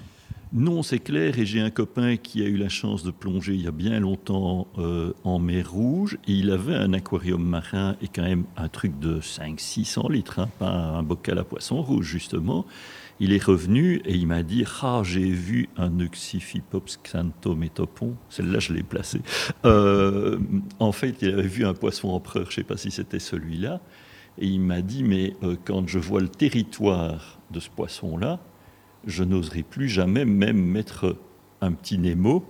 Non, 0.52 0.82
c'est 0.82 0.98
clair, 0.98 1.38
et 1.38 1.44
j'ai 1.44 1.60
un 1.60 1.68
copain 1.68 2.16
qui 2.16 2.42
a 2.42 2.46
eu 2.46 2.56
la 2.56 2.70
chance 2.70 3.02
de 3.02 3.10
plonger 3.10 3.54
il 3.54 3.62
y 3.62 3.66
a 3.66 3.70
bien 3.70 4.00
longtemps 4.00 4.66
euh, 4.78 5.12
en 5.22 5.38
mer 5.38 5.70
Rouge, 5.70 6.16
et 6.26 6.32
il 6.32 6.50
avait 6.50 6.74
un 6.74 6.94
aquarium 6.94 7.44
marin 7.44 7.96
et 8.00 8.08
quand 8.08 8.22
même 8.22 8.44
un 8.56 8.68
truc 8.68 8.98
de 8.98 9.20
500-600 9.20 10.10
litres, 10.10 10.38
hein, 10.38 10.48
pas 10.58 10.70
un 10.70 11.02
bocal 11.02 11.38
à 11.38 11.44
poisson 11.44 11.82
rouge 11.82 12.06
justement. 12.06 12.64
Il 13.20 13.32
est 13.32 13.42
revenu 13.42 14.00
et 14.06 14.14
il 14.14 14.26
m'a 14.26 14.42
dit 14.42 14.64
Ah, 14.80 15.02
j'ai 15.04 15.28
vu 15.28 15.68
un 15.76 15.90
Euxiphipops 16.00 16.98
xanthométopon. 17.02 18.14
Celle-là, 18.30 18.60
je 18.60 18.72
l'ai 18.72 18.84
placée. 18.84 19.20
Euh, 19.64 20.38
en 20.78 20.92
fait, 20.92 21.16
il 21.20 21.30
avait 21.30 21.42
vu 21.42 21.66
un 21.66 21.74
poisson 21.74 22.10
empereur, 22.10 22.44
je 22.44 22.50
ne 22.50 22.54
sais 22.54 22.62
pas 22.62 22.76
si 22.76 22.90
c'était 22.90 23.18
celui-là. 23.18 23.80
Et 24.38 24.46
il 24.46 24.60
m'a 24.60 24.80
dit 24.80 25.02
Mais 25.02 25.34
euh, 25.42 25.56
quand 25.64 25.86
je 25.88 25.98
vois 25.98 26.20
le 26.20 26.28
territoire 26.28 27.40
de 27.50 27.60
ce 27.60 27.68
poisson-là, 27.70 28.38
je 29.06 29.24
n'oserais 29.24 29.62
plus 29.62 29.88
jamais 29.88 30.24
même 30.24 30.60
mettre 30.60 31.16
un 31.60 31.72
petit 31.72 31.98
Nemo 31.98 32.44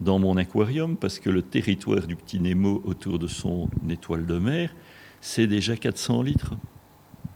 dans 0.00 0.18
mon 0.18 0.36
aquarium 0.36 0.96
parce 0.96 1.18
que 1.18 1.30
le 1.30 1.42
territoire 1.42 2.06
du 2.06 2.16
petit 2.16 2.40
Nemo 2.40 2.82
autour 2.84 3.18
de 3.18 3.26
son 3.26 3.68
étoile 3.88 4.26
de 4.26 4.38
mer, 4.38 4.74
c'est 5.20 5.46
déjà 5.46 5.76
400 5.76 6.22
litres. 6.22 6.54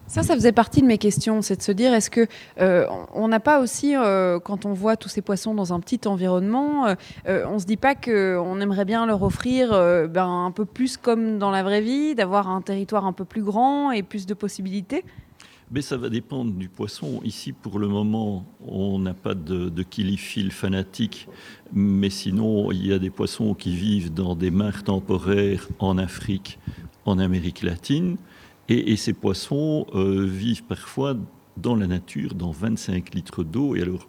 Ça, 0.08 0.22
ça 0.22 0.34
faisait 0.34 0.52
partie 0.52 0.80
de 0.80 0.86
mes 0.86 0.96
questions, 0.96 1.42
c'est 1.42 1.56
de 1.56 1.62
se 1.62 1.70
dire, 1.70 1.92
est-ce 1.92 2.08
que 2.08 2.26
euh, 2.60 2.86
on 3.12 3.28
n'a 3.28 3.40
pas 3.40 3.60
aussi, 3.60 3.94
euh, 3.94 4.40
quand 4.40 4.64
on 4.64 4.72
voit 4.72 4.96
tous 4.96 5.10
ces 5.10 5.20
poissons 5.20 5.54
dans 5.54 5.74
un 5.74 5.80
petit 5.80 6.00
environnement, 6.06 6.86
euh, 7.26 7.44
on 7.46 7.58
se 7.58 7.66
dit 7.66 7.76
pas 7.76 7.94
qu'on 7.94 8.58
aimerait 8.58 8.86
bien 8.86 9.04
leur 9.04 9.22
offrir 9.22 9.70
ben, 10.08 10.46
un 10.46 10.50
peu 10.50 10.64
plus 10.64 10.96
comme 10.96 11.38
dans 11.38 11.50
la 11.50 11.62
vraie 11.62 11.82
vie, 11.82 12.14
d'avoir 12.14 12.48
un 12.48 12.62
territoire 12.62 13.04
un 13.04 13.12
peu 13.12 13.26
plus 13.26 13.42
grand 13.42 13.90
et 13.90 14.02
plus 14.02 14.24
de 14.24 14.32
possibilités? 14.32 15.04
Mais 15.70 15.82
ça 15.82 15.96
va 15.96 16.08
dépendre 16.08 16.52
du 16.52 16.68
poisson. 16.68 17.20
Ici, 17.24 17.52
pour 17.52 17.78
le 17.78 17.88
moment, 17.88 18.46
on 18.66 18.98
n'a 18.98 19.14
pas 19.14 19.34
de, 19.34 19.68
de 19.68 19.84
fanatique, 20.50 21.28
mais 21.72 22.10
sinon, 22.10 22.72
il 22.72 22.86
y 22.86 22.92
a 22.92 22.98
des 22.98 23.10
poissons 23.10 23.54
qui 23.54 23.74
vivent 23.74 24.12
dans 24.12 24.34
des 24.34 24.50
mares 24.50 24.84
temporaires 24.84 25.68
en 25.78 25.98
Afrique, 25.98 26.58
en 27.04 27.18
Amérique 27.18 27.62
latine. 27.62 28.16
Et, 28.70 28.96
ces 28.96 29.14
poissons 29.14 29.86
euh, 29.94 30.26
vivent 30.26 30.64
parfois 30.64 31.16
dans 31.56 31.74
la 31.74 31.86
nature, 31.86 32.34
dans 32.34 32.50
25 32.50 33.14
litres 33.14 33.42
d'eau. 33.42 33.74
Et 33.76 33.82
alors, 33.82 34.08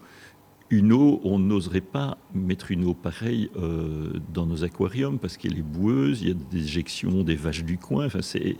une 0.70 0.92
eau, 0.92 1.22
on 1.24 1.40
n'oserait 1.40 1.82
pas 1.82 2.18
mettre 2.34 2.72
une 2.72 2.86
eau 2.86 2.94
pareille 2.94 3.50
euh, 3.58 4.20
dans 4.34 4.46
nos 4.46 4.64
aquariums 4.64 5.18
parce 5.18 5.38
qu'elle 5.38 5.58
est 5.58 5.64
boueuse, 5.64 6.22
il 6.22 6.28
y 6.28 6.32
a 6.32 6.34
des 6.34 6.64
éjections 6.64 7.24
des 7.24 7.36
vaches 7.36 7.64
du 7.64 7.78
coin. 7.78 8.06
Enfin, 8.06 8.22
c'est... 8.22 8.58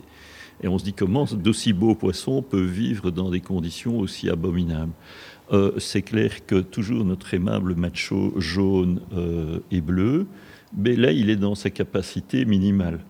Et 0.62 0.68
on 0.68 0.78
se 0.78 0.84
dit 0.84 0.92
comment 0.92 1.24
d'aussi 1.24 1.72
beaux 1.72 1.94
poissons 1.94 2.42
peuvent 2.42 2.64
vivre 2.64 3.10
dans 3.10 3.30
des 3.30 3.40
conditions 3.40 3.98
aussi 3.98 4.28
abominables. 4.28 4.92
Euh, 5.52 5.72
c'est 5.78 6.02
clair 6.02 6.46
que 6.46 6.60
toujours 6.60 7.04
notre 7.04 7.34
aimable 7.34 7.74
macho 7.74 8.34
jaune 8.38 9.00
et 9.70 9.80
bleu, 9.80 10.26
mais 10.76 10.94
là, 10.94 11.10
il 11.10 11.30
est 11.30 11.36
dans 11.36 11.56
sa 11.56 11.70
capacité 11.70 12.44
minimale 12.44 13.00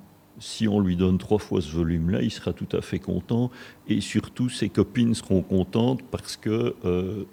si 0.41 0.67
on 0.67 0.81
lui 0.81 0.97
donne 0.97 1.19
trois 1.19 1.39
fois 1.39 1.61
ce 1.61 1.71
volume-là, 1.71 2.23
il 2.23 2.31
sera 2.31 2.53
tout 2.53 2.69
à 2.73 2.81
fait 2.81 2.99
content. 2.99 3.51
Et 3.89 4.01
surtout, 4.01 4.49
ses 4.49 4.71
copines 4.71 5.15
seront 5.15 5.43
contentes 5.43 6.03
parce 6.11 6.37
qu'elles 6.37 6.73
euh, 6.85 7.25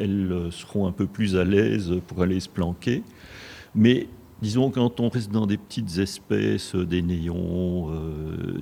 euh, 0.00 0.50
seront 0.50 0.86
un 0.86 0.92
peu 0.92 1.06
plus 1.06 1.36
à 1.36 1.44
l'aise 1.44 1.94
pour 2.08 2.20
aller 2.20 2.40
se 2.40 2.48
planquer. 2.48 3.02
Mais 3.74 4.08
disons, 4.42 4.70
quand 4.70 5.00
on 5.00 5.08
reste 5.08 5.30
dans 5.30 5.46
des 5.46 5.58
petites 5.58 5.98
espèces, 5.98 6.74
euh, 6.74 6.86
des 6.86 7.02
néons, 7.02 7.90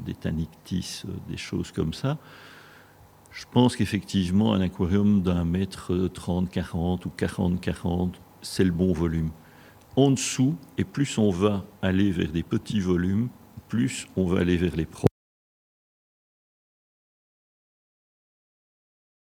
des 0.04 0.14
tanictis, 0.14 1.02
des 1.28 1.36
choses 1.36 1.72
comme 1.72 1.92
ça, 1.92 2.18
je 3.30 3.44
pense 3.52 3.76
qu'effectivement, 3.76 4.54
un 4.54 4.60
aquarium 4.60 5.22
d'un 5.22 5.44
mètre 5.44 5.92
30-40 5.92 7.06
ou 7.06 7.12
40-40, 7.16 8.12
c'est 8.40 8.64
le 8.64 8.70
bon 8.70 8.92
volume. 8.92 9.30
En 9.96 10.10
dessous, 10.10 10.56
et 10.78 10.84
plus 10.84 11.18
on 11.18 11.30
va 11.30 11.64
aller 11.82 12.10
vers 12.10 12.32
des 12.32 12.42
petits 12.42 12.80
volumes, 12.80 13.28
plus 13.68 14.06
on 14.16 14.26
va 14.26 14.40
aller 14.40 14.56
vers 14.56 14.76
les 14.76 14.86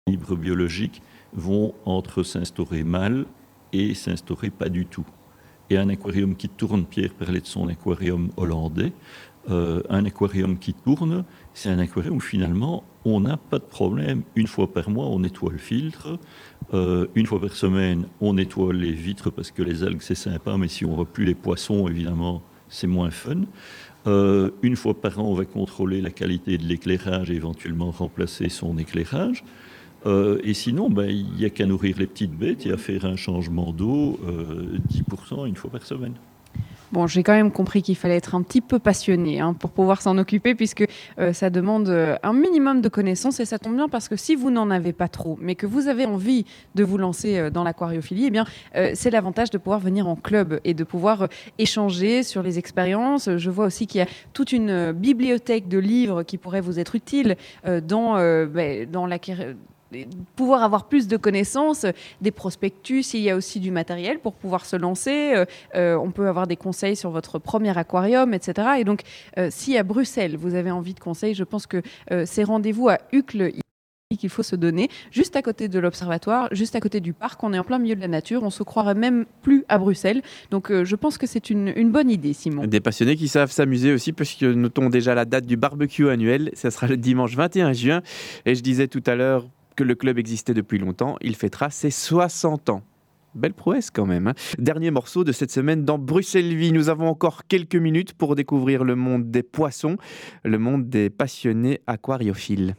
libres 0.06 0.36
biologiques 0.36 1.02
vont 1.32 1.74
entre 1.84 2.22
s'instaurer 2.22 2.84
mal 2.84 3.26
et 3.72 3.94
s'instaurer 3.94 4.50
pas 4.50 4.68
du 4.68 4.86
tout. 4.86 5.06
Et 5.70 5.76
un 5.76 5.88
aquarium 5.88 6.36
qui 6.36 6.48
tourne, 6.48 6.84
Pierre 6.84 7.12
parlait 7.12 7.40
de 7.40 7.46
son 7.46 7.68
aquarium 7.68 8.30
hollandais, 8.36 8.92
euh, 9.50 9.82
un 9.90 10.04
aquarium 10.06 10.58
qui 10.58 10.72
tourne, 10.72 11.24
c'est 11.52 11.68
un 11.68 11.78
aquarium 11.78 12.16
où 12.16 12.20
finalement 12.20 12.84
on 13.04 13.20
n'a 13.20 13.36
pas 13.36 13.58
de 13.58 13.64
problème. 13.64 14.22
Une 14.36 14.46
fois 14.46 14.72
par 14.72 14.88
mois, 14.88 15.06
on 15.06 15.20
nettoie 15.20 15.52
le 15.52 15.58
filtre. 15.58 16.18
Euh, 16.72 17.06
une 17.14 17.26
fois 17.26 17.40
par 17.40 17.52
semaine, 17.52 18.06
on 18.20 18.34
nettoie 18.34 18.72
les 18.72 18.92
vitres 18.92 19.30
parce 19.30 19.50
que 19.50 19.62
les 19.62 19.84
algues, 19.84 20.00
c'est 20.00 20.14
sympa, 20.14 20.56
mais 20.56 20.68
si 20.68 20.86
on 20.86 20.90
ne 20.90 20.96
voit 20.96 21.04
plus 21.04 21.26
les 21.26 21.34
poissons, 21.34 21.86
évidemment, 21.88 22.42
c'est 22.68 22.86
moins 22.86 23.10
fun. 23.10 23.42
Euh, 24.06 24.50
une 24.62 24.76
fois 24.76 24.98
par 24.98 25.18
an, 25.18 25.24
on 25.24 25.34
va 25.34 25.44
contrôler 25.44 26.00
la 26.00 26.10
qualité 26.10 26.56
de 26.56 26.64
l'éclairage 26.64 27.30
et 27.30 27.34
éventuellement 27.34 27.90
remplacer 27.90 28.48
son 28.48 28.78
éclairage. 28.78 29.44
Euh, 30.06 30.38
et 30.44 30.54
sinon, 30.54 30.90
ben, 30.90 31.08
il 31.10 31.32
n'y 31.32 31.44
a 31.44 31.50
qu'à 31.50 31.66
nourrir 31.66 31.96
les 31.98 32.06
petites 32.06 32.36
bêtes 32.36 32.66
et 32.66 32.72
à 32.72 32.76
faire 32.76 33.04
un 33.04 33.16
changement 33.16 33.72
d'eau 33.72 34.18
10% 34.90 35.46
une 35.46 35.56
fois 35.56 35.70
par 35.70 35.84
semaine. 35.84 36.14
Bon, 36.94 37.08
j'ai 37.08 37.24
quand 37.24 37.32
même 37.32 37.50
compris 37.50 37.82
qu'il 37.82 37.96
fallait 37.96 38.14
être 38.14 38.36
un 38.36 38.42
petit 38.42 38.60
peu 38.60 38.78
passionné 38.78 39.40
hein, 39.40 39.52
pour 39.52 39.70
pouvoir 39.70 40.00
s'en 40.00 40.16
occuper, 40.16 40.54
puisque 40.54 40.84
euh, 41.18 41.32
ça 41.32 41.50
demande 41.50 41.88
euh, 41.88 42.14
un 42.22 42.32
minimum 42.32 42.82
de 42.82 42.88
connaissances 42.88 43.40
et 43.40 43.44
ça 43.44 43.58
tombe 43.58 43.74
bien 43.74 43.88
parce 43.88 44.08
que 44.08 44.14
si 44.14 44.36
vous 44.36 44.52
n'en 44.52 44.70
avez 44.70 44.92
pas 44.92 45.08
trop, 45.08 45.36
mais 45.40 45.56
que 45.56 45.66
vous 45.66 45.88
avez 45.88 46.06
envie 46.06 46.44
de 46.76 46.84
vous 46.84 46.96
lancer 46.96 47.36
euh, 47.36 47.50
dans 47.50 47.64
l'aquariophilie, 47.64 48.26
eh 48.26 48.30
bien, 48.30 48.44
c'est 48.94 49.10
l'avantage 49.10 49.50
de 49.50 49.58
pouvoir 49.58 49.80
venir 49.80 50.06
en 50.06 50.14
club 50.14 50.60
et 50.62 50.72
de 50.72 50.84
pouvoir 50.84 51.26
échanger 51.58 52.22
sur 52.22 52.44
les 52.44 52.60
expériences. 52.60 53.28
Je 53.36 53.50
vois 53.50 53.66
aussi 53.66 53.88
qu'il 53.88 53.98
y 53.98 54.02
a 54.02 54.08
toute 54.32 54.52
une 54.52 54.92
bibliothèque 54.92 55.66
de 55.66 55.78
livres 55.78 56.22
qui 56.22 56.38
pourraient 56.38 56.60
vous 56.60 56.78
être 56.78 56.94
utiles 56.94 57.36
dans, 57.64 58.14
ben, 58.46 58.88
dans 58.88 59.06
pouvoir 60.36 60.62
avoir 60.62 60.88
plus 60.88 61.08
de 61.08 61.16
connaissances, 61.16 61.86
des 62.20 62.30
prospectus, 62.30 63.14
il 63.14 63.20
y 63.20 63.30
a 63.30 63.36
aussi 63.36 63.60
du 63.60 63.70
matériel 63.70 64.18
pour 64.18 64.34
pouvoir 64.34 64.66
se 64.66 64.76
lancer. 64.76 65.34
Euh, 65.34 65.44
euh, 65.74 65.96
on 65.96 66.10
peut 66.10 66.28
avoir 66.28 66.46
des 66.46 66.56
conseils 66.56 66.96
sur 66.96 67.10
votre 67.10 67.38
premier 67.38 67.76
aquarium, 67.76 68.34
etc. 68.34 68.68
Et 68.78 68.84
donc, 68.84 69.02
euh, 69.38 69.48
si 69.50 69.76
à 69.76 69.82
Bruxelles, 69.82 70.36
vous 70.36 70.54
avez 70.54 70.70
envie 70.70 70.94
de 70.94 71.00
conseils, 71.00 71.34
je 71.34 71.44
pense 71.44 71.66
que 71.66 71.82
ces 72.24 72.44
rendez-vous 72.44 72.88
à 72.88 72.98
Uccle 73.12 73.52
qu'il 74.18 74.30
faut 74.30 74.44
se 74.44 74.54
donner, 74.54 74.90
juste 75.10 75.34
à 75.34 75.42
côté 75.42 75.66
de 75.66 75.78
l'observatoire, 75.80 76.48
juste 76.52 76.76
à 76.76 76.80
côté 76.80 77.00
du 77.00 77.12
parc, 77.12 77.42
on 77.42 77.52
est 77.52 77.58
en 77.58 77.64
plein 77.64 77.80
milieu 77.80 77.96
de 77.96 78.00
la 78.00 78.06
nature, 78.06 78.44
on 78.44 78.50
se 78.50 78.62
croirait 78.62 78.94
même 78.94 79.24
plus 79.42 79.64
à 79.68 79.76
Bruxelles. 79.78 80.22
Donc 80.52 80.70
je 80.70 80.96
pense 80.96 81.18
que 81.18 81.26
c'est 81.26 81.50
une, 81.50 81.72
une, 81.74 81.90
bonne 81.90 82.08
idée, 82.08 82.32
Simon. 82.32 82.64
Des 82.66 82.78
passionnés 82.78 83.16
qui 83.16 83.26
savent 83.26 83.50
s'amuser 83.50 83.92
aussi, 83.92 84.12
puisque 84.12 84.44
notons 84.44 84.88
déjà 84.88 85.16
la 85.16 85.24
date 85.24 85.46
du 85.46 85.56
barbecue 85.56 86.08
annuel, 86.08 86.50
ça 86.54 86.70
sera 86.70 86.86
le 86.86 86.96
dimanche 86.96 87.34
21 87.34 87.72
juin. 87.72 88.02
Et 88.46 88.54
je 88.54 88.62
disais 88.62 88.86
tout 88.86 89.02
à 89.06 89.16
l'heure, 89.16 89.48
que 89.74 89.84
le 89.84 89.94
club 89.94 90.18
existait 90.18 90.54
depuis 90.54 90.78
longtemps, 90.78 91.16
il 91.20 91.36
fêtera 91.36 91.70
ses 91.70 91.90
60 91.90 92.70
ans. 92.70 92.82
Belle 93.34 93.54
prouesse 93.54 93.90
quand 93.90 94.06
même. 94.06 94.28
Hein. 94.28 94.34
Dernier 94.58 94.90
morceau 94.90 95.24
de 95.24 95.32
cette 95.32 95.50
semaine 95.50 95.84
dans 95.84 95.98
Bruxelles 95.98 96.54
Vie. 96.54 96.72
Nous 96.72 96.88
avons 96.88 97.08
encore 97.08 97.46
quelques 97.48 97.74
minutes 97.74 98.12
pour 98.12 98.36
découvrir 98.36 98.84
le 98.84 98.94
monde 98.94 99.30
des 99.30 99.42
poissons, 99.42 99.96
le 100.44 100.58
monde 100.58 100.88
des 100.88 101.10
passionnés 101.10 101.80
aquariophiles. 101.86 102.76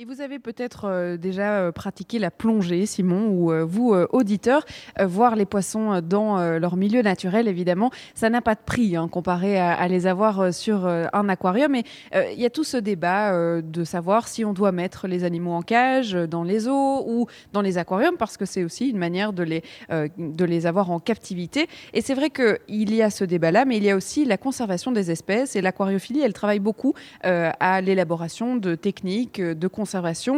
Et 0.00 0.04
vous 0.04 0.20
avez 0.20 0.40
peut-être 0.40 0.86
euh, 0.86 1.16
déjà 1.16 1.60
euh, 1.60 1.70
pratiqué 1.70 2.18
la 2.18 2.32
plongée, 2.32 2.84
Simon, 2.84 3.28
ou 3.28 3.52
euh, 3.52 3.64
vous, 3.64 3.94
auditeurs, 4.10 4.66
voir 5.00 5.36
les 5.36 5.46
poissons 5.46 6.00
dans 6.00 6.36
leur 6.58 6.76
milieu 6.76 7.00
naturel, 7.02 7.46
évidemment, 7.46 7.92
ça 8.14 8.28
n'a 8.28 8.40
pas 8.40 8.56
de 8.56 8.60
prix 8.66 8.96
hein, 8.96 9.06
comparé 9.06 9.56
à, 9.56 9.86
les 9.86 10.08
avoir 10.08 10.52
sur 10.52 10.86
un 10.86 11.28
aquarium. 11.28 11.76
Et 11.76 11.84
il 12.32 12.40
y 12.40 12.44
a 12.44 12.50
tout 12.50 12.64
ce 12.64 12.76
débat 12.76 13.60
de 13.60 13.84
savoir 13.84 14.28
si 14.28 14.44
on 14.44 14.52
doit 14.52 14.72
mettre 14.72 15.06
les 15.06 15.24
animaux 15.24 15.52
en 15.52 15.62
cage, 15.62 16.12
dans 16.12 16.42
les 16.42 16.66
eaux 16.68 17.04
ou 17.06 17.26
dans 17.52 17.60
les 17.60 17.78
aquariums, 17.78 18.16
parce 18.16 18.36
que 18.36 18.46
c'est 18.46 18.64
aussi 18.64 18.88
une 18.88 18.98
manière 18.98 19.32
de 19.32 19.42
les, 19.42 19.62
de 19.90 20.44
les 20.44 20.66
avoir 20.66 20.90
en 20.90 21.00
captivité. 21.00 21.68
Et 21.92 22.00
c'est 22.00 22.14
vrai 22.14 22.30
qu'il 22.30 22.94
y 22.94 23.02
a 23.02 23.10
ce 23.10 23.24
débat-là, 23.24 23.64
mais 23.64 23.76
il 23.76 23.84
y 23.84 23.90
a 23.90 23.96
aussi 23.96 24.24
la 24.24 24.38
conservation 24.38 24.92
des 24.92 25.10
espèces. 25.10 25.56
Et 25.56 25.60
l'aquariophilie, 25.60 26.20
elle 26.20 26.34
travaille 26.34 26.60
beaucoup 26.60 26.94
à 27.22 27.80
l'élaboration 27.80 28.56
de 28.56 28.74
techniques 28.74 29.40
de 29.40 29.68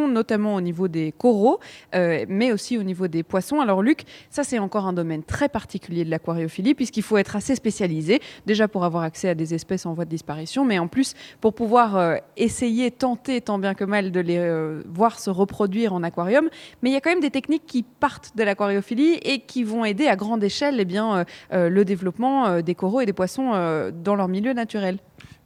notamment 0.09 0.55
au 0.55 0.60
niveau 0.60 0.89
des 0.89 1.12
coraux, 1.12 1.60
euh, 1.94 2.24
mais 2.28 2.52
aussi 2.52 2.78
au 2.78 2.82
niveau 2.82 3.09
des 3.09 3.23
poissons. 3.23 3.60
Alors 3.60 3.82
Luc, 3.82 4.05
ça 4.31 4.44
c'est 4.44 4.59
encore 4.59 4.86
un 4.86 4.93
domaine 4.93 5.23
très 5.23 5.48
particulier 5.48 6.05
de 6.05 6.10
l'aquariophilie, 6.10 6.74
puisqu'il 6.74 7.02
faut 7.02 7.16
être 7.16 7.36
assez 7.36 7.55
spécialisé, 7.55 8.20
déjà 8.47 8.68
pour 8.68 8.85
avoir 8.85 9.02
accès 9.02 9.28
à 9.28 9.35
des 9.35 9.55
espèces 9.55 9.86
en 9.86 9.94
voie 9.94 10.05
de 10.05 10.10
disparition, 10.10 10.64
mais 10.64 10.78
en 10.78 10.89
plus 10.89 11.14
pour 11.40 11.55
pouvoir 11.55 11.97
euh, 11.97 12.16
essayer, 12.36 12.90
tenter 12.90 13.40
tant 13.40 13.59
bien 13.59 13.74
que 13.74 13.85
mal 13.85 14.10
de 14.10 14.20
les 14.20 14.39
euh, 14.39 14.82
voir 14.89 15.18
se 15.18 15.31
reproduire 15.31 15.93
en 15.93 16.02
aquarium. 16.02 16.48
Mais 16.82 16.90
il 16.90 16.93
y 16.93 16.97
a 16.97 17.01
quand 17.01 17.10
même 17.10 17.20
des 17.20 17.31
techniques 17.31 17.66
qui 17.66 17.82
partent 17.82 18.36
de 18.36 18.43
l'aquariophilie 18.43 19.14
et 19.23 19.40
qui 19.40 19.64
vont 19.64 19.85
aider 19.85 20.06
à 20.06 20.16
grande 20.16 20.43
échelle 20.43 20.77
eh 20.78 20.85
bien, 20.85 21.24
le 21.52 21.85
développement 21.85 22.60
des 22.60 22.74
coraux 22.74 23.01
et 23.01 23.06
des 23.06 23.12
poissons 23.12 23.52
dans 23.93 24.14
leur 24.14 24.28
milieu 24.28 24.52
naturel. 24.52 24.98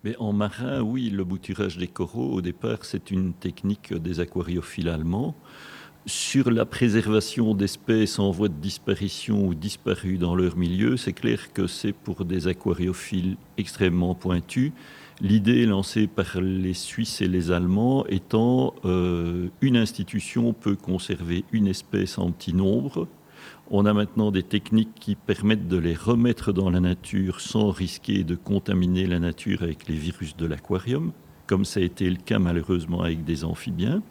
Mais 0.02 0.16
en 0.18 0.32
marin, 0.32 0.80
oui, 0.80 1.10
le 1.10 1.24
bouturage 1.24 1.76
des 1.76 1.86
coraux, 1.86 2.32
au 2.32 2.40
départ, 2.40 2.84
c'est 2.84 3.10
une 3.10 3.34
technique 3.34 3.92
des 3.92 4.20
aquariophiles 4.20 4.88
allemands. 4.88 5.34
Sur 6.06 6.50
la 6.50 6.64
préservation 6.64 7.54
d'espèces 7.54 8.18
en 8.18 8.30
voie 8.30 8.48
de 8.48 8.54
disparition 8.54 9.46
ou 9.46 9.54
disparues 9.54 10.16
dans 10.16 10.34
leur 10.34 10.56
milieu, 10.56 10.96
c'est 10.96 11.12
clair 11.12 11.52
que 11.52 11.66
c'est 11.66 11.92
pour 11.92 12.24
des 12.24 12.48
aquariophiles 12.48 13.36
extrêmement 13.58 14.14
pointus. 14.14 14.72
L'idée 15.20 15.66
lancée 15.66 16.06
par 16.06 16.40
les 16.40 16.72
Suisses 16.72 17.20
et 17.20 17.28
les 17.28 17.50
Allemands 17.50 18.06
étant 18.06 18.72
euh, 18.86 19.48
une 19.60 19.76
institution 19.76 20.54
peut 20.54 20.76
conserver 20.76 21.44
une 21.52 21.66
espèce 21.66 22.16
en 22.16 22.30
petit 22.30 22.54
nombre, 22.54 23.06
on 23.70 23.86
a 23.86 23.92
maintenant 23.92 24.30
des 24.30 24.42
techniques 24.42 24.94
qui 24.98 25.14
permettent 25.14 25.68
de 25.68 25.76
les 25.76 25.94
remettre 25.94 26.52
dans 26.52 26.70
la 26.70 26.80
nature 26.80 27.40
sans 27.40 27.70
risquer 27.70 28.24
de 28.24 28.34
contaminer 28.34 29.06
la 29.06 29.18
nature 29.18 29.62
avec 29.62 29.88
les 29.88 29.94
virus 29.94 30.36
de 30.36 30.46
l'aquarium, 30.46 31.12
comme 31.46 31.64
ça 31.64 31.80
a 31.80 31.82
été 31.82 32.08
le 32.10 32.16
cas 32.16 32.38
malheureusement 32.38 33.02
avec 33.02 33.24
des 33.24 33.44
amphibiens. 33.44 34.02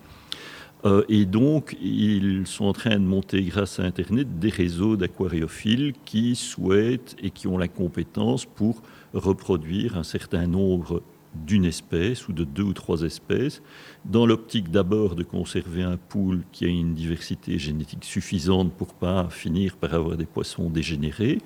Euh, 0.85 1.03
et 1.10 1.26
donc, 1.26 1.76
ils 1.81 2.47
sont 2.47 2.65
en 2.65 2.73
train 2.73 2.91
de 2.91 3.03
monter, 3.03 3.43
grâce 3.43 3.80
à 3.80 3.84
Internet, 3.84 4.39
des 4.39 4.49
réseaux 4.49 4.95
d'aquariophiles 4.95 5.93
qui 6.06 6.35
souhaitent 6.35 7.18
et 7.22 7.31
qui 7.31 7.47
ont 7.47 7.57
la 7.57 7.68
compétence 7.68 8.45
pour 8.45 8.81
reproduire 9.14 9.97
un 9.97 10.03
certain 10.03 10.47
nombre 10.47 11.01
d'une 11.34 11.65
espèce 11.65 12.27
ou 12.27 12.34
de 12.34 12.43
deux 12.43 12.64
ou 12.64 12.73
trois 12.73 13.01
espèces, 13.03 13.61
dans 14.06 14.26
l'optique 14.26 14.72
d'abord 14.72 15.15
de 15.15 15.23
conserver 15.23 15.84
un 15.84 15.97
pool 15.97 16.43
qui 16.51 16.65
a 16.65 16.68
une 16.68 16.93
diversité 16.93 17.57
génétique 17.57 18.03
suffisante 18.03 18.73
pour 18.73 18.93
pas 18.93 19.30
finir 19.30 19.77
par 19.77 19.93
avoir 19.93 20.18
des 20.18 20.26
poissons 20.26 20.69
dégénérés. 20.69 21.39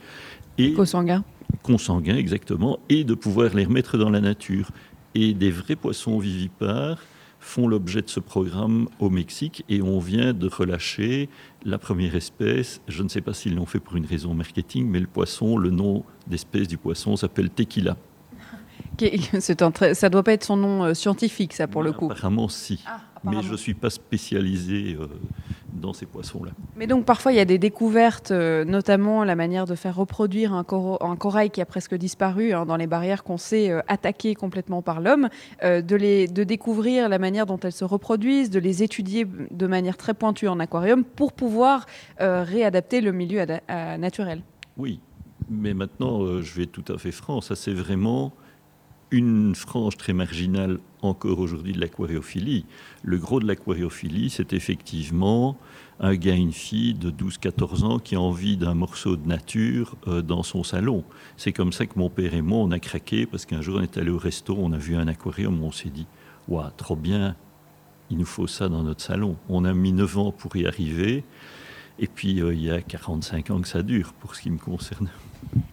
Et 0.58 0.74
consanguins. 0.74 1.24
Consanguins, 1.62 2.18
exactement, 2.18 2.80
et 2.90 3.04
de 3.04 3.14
pouvoir 3.14 3.54
les 3.54 3.66
remettre 3.66 3.98
dans 3.98 4.10
la 4.10 4.22
nature. 4.22 4.70
Et 5.16 5.34
des 5.34 5.52
vrais 5.52 5.76
poissons 5.76 6.18
vivipares 6.18 7.00
font 7.44 7.68
l'objet 7.68 8.02
de 8.02 8.10
ce 8.10 8.20
programme 8.20 8.88
au 9.00 9.10
Mexique 9.10 9.66
et 9.68 9.82
on 9.82 10.00
vient 10.00 10.34
de 10.34 10.48
relâcher 10.48 11.30
la 11.66 11.78
première 11.78 12.16
espèce. 12.16 12.82
Je 12.88 13.04
ne 13.04 13.10
sais 13.10 13.22
pas 13.22 13.34
s'ils 13.34 13.56
l'ont 13.56 13.66
fait 13.66 13.80
pour 13.80 13.98
une 13.98 14.06
raison 14.06 14.34
marketing, 14.34 14.88
mais 14.88 15.00
le 15.00 15.08
poisson, 15.08 15.58
le 15.58 15.70
nom 15.70 16.04
d'espèce 16.26 16.68
du 16.68 16.78
poisson 16.78 17.16
s'appelle 17.16 17.50
tequila. 17.50 17.98
Un 19.34 19.94
ça 19.94 20.10
doit 20.10 20.24
pas 20.24 20.34
être 20.34 20.44
son 20.44 20.58
nom 20.58 20.84
euh, 20.84 20.94
scientifique, 20.94 21.54
ça, 21.54 21.68
pour 21.68 21.84
le 21.84 21.92
coup. 21.92 22.10
Apparemment, 22.12 22.48
si. 22.48 22.84
Ah, 22.88 23.00
mais 23.24 23.42
je 23.42 23.52
ne 23.54 23.58
suis 23.58 23.74
pas 23.74 23.90
spécialisé 23.90 24.98
euh, 25.00 25.08
dans 25.72 25.94
ces 25.94 26.06
poissons-là. 26.06 26.52
Mais 26.76 26.88
donc, 26.88 27.06
parfois, 27.06 27.32
il 27.32 27.38
y 27.38 27.42
a 27.42 27.46
des 27.46 27.58
découvertes, 27.58 28.32
euh, 28.32 28.66
notamment 28.66 29.24
la 29.24 29.36
manière 29.36 29.66
de 29.66 29.76
faire 29.76 29.96
reproduire 29.96 30.54
un, 30.54 30.66
un 31.00 31.16
corail 31.16 31.50
qui 31.50 31.62
a 31.62 31.66
presque 31.66 31.96
disparu 31.96 32.54
hein, 32.54 32.66
dans 32.66 32.76
les 32.76 32.88
barrières 32.88 33.24
qu'on 33.24 33.38
sait 33.38 33.72
attaquer 33.88 34.36
complètement 34.36 34.82
par 34.82 35.00
l'homme, 35.00 35.30
de, 35.64 35.96
les, 35.96 36.28
de 36.28 36.44
découvrir 36.44 37.08
la 37.08 37.18
manière 37.18 37.46
dont 37.46 37.60
elles 37.60 37.72
se 37.72 37.86
reproduisent, 37.86 38.50
de 38.50 38.60
les 38.60 38.84
étudier 38.84 39.26
de 39.52 39.68
manière 39.68 39.96
très 39.96 40.14
pointue 40.14 40.48
en 40.48 40.60
aquarium 40.60 41.06
pour 41.06 41.32
pouvoir 41.32 41.86
réadapter 42.20 43.00
le 43.00 43.14
milieu 43.14 43.46
naturel. 43.98 44.42
Oui, 44.78 45.00
mais 45.50 45.74
maintenant, 45.74 46.42
je 46.42 46.54
vais 46.56 46.64
être 46.64 46.72
tout 46.72 46.94
à 46.94 46.98
fait 46.98 47.12
franc, 47.12 47.40
ça 47.40 47.56
c'est 47.56 47.74
vraiment 47.74 48.34
une 49.14 49.54
frange 49.54 49.96
très 49.96 50.12
marginale 50.12 50.80
encore 51.04 51.38
aujourd'hui 51.38 51.74
de 51.74 51.80
l'aquariophilie. 51.80 52.66
Le 53.04 53.20
gros 53.20 53.40
de 53.40 53.46
l'aquariophilie, 53.46 54.32
c'est 54.32 54.54
effectivement 54.54 55.56
un 56.00 56.16
gars, 56.16 56.34
une 56.34 56.52
fille 56.52 56.96
de 56.96 57.12
12-14 57.12 57.84
ans 57.84 58.00
qui 58.00 58.16
a 58.16 58.20
envie 58.20 58.58
d'un 58.58 58.74
morceau 58.74 59.16
de 59.16 59.28
nature 59.28 59.96
euh, 60.08 60.24
dans 60.24 60.42
son 60.42 60.64
salon. 60.64 61.04
C'est 61.38 61.54
comme 61.54 61.72
ça 61.72 61.86
que 61.86 62.00
mon 62.00 62.10
père 62.10 62.34
et 62.34 62.42
moi, 62.42 62.58
on 62.58 62.72
a 62.72 62.80
craqué 62.80 63.28
parce 63.28 63.46
qu'un 63.46 63.62
jour 63.62 63.78
on 63.78 63.84
est 63.84 63.98
allé 63.98 64.10
au 64.10 64.18
resto, 64.18 64.58
on 64.58 64.74
a 64.74 64.78
vu 64.78 64.96
un 64.96 65.08
aquarium, 65.08 65.64
on 65.64 65.72
s'est 65.72 65.92
dit, 65.92 66.08
waouh, 66.48 66.72
trop 66.76 66.96
bien, 66.96 67.36
il 68.10 68.18
nous 68.18 68.26
faut 68.26 68.48
ça 68.48 68.68
dans 68.68 68.82
notre 68.82 69.02
salon. 69.02 69.38
On 69.48 69.64
a 69.64 69.76
mis 69.76 69.94
9 69.94 70.18
ans 70.18 70.32
pour 70.32 70.56
y 70.56 70.66
arriver. 70.66 71.24
Et 72.00 72.08
puis, 72.08 72.42
euh, 72.42 72.56
il 72.56 72.64
y 72.64 72.72
a 72.72 72.82
45 72.82 73.52
ans 73.52 73.62
que 73.62 73.68
ça 73.68 73.84
dure, 73.84 74.14
pour 74.14 74.34
ce 74.34 74.42
qui 74.42 74.50
me 74.50 74.58
concerne. 74.58 75.10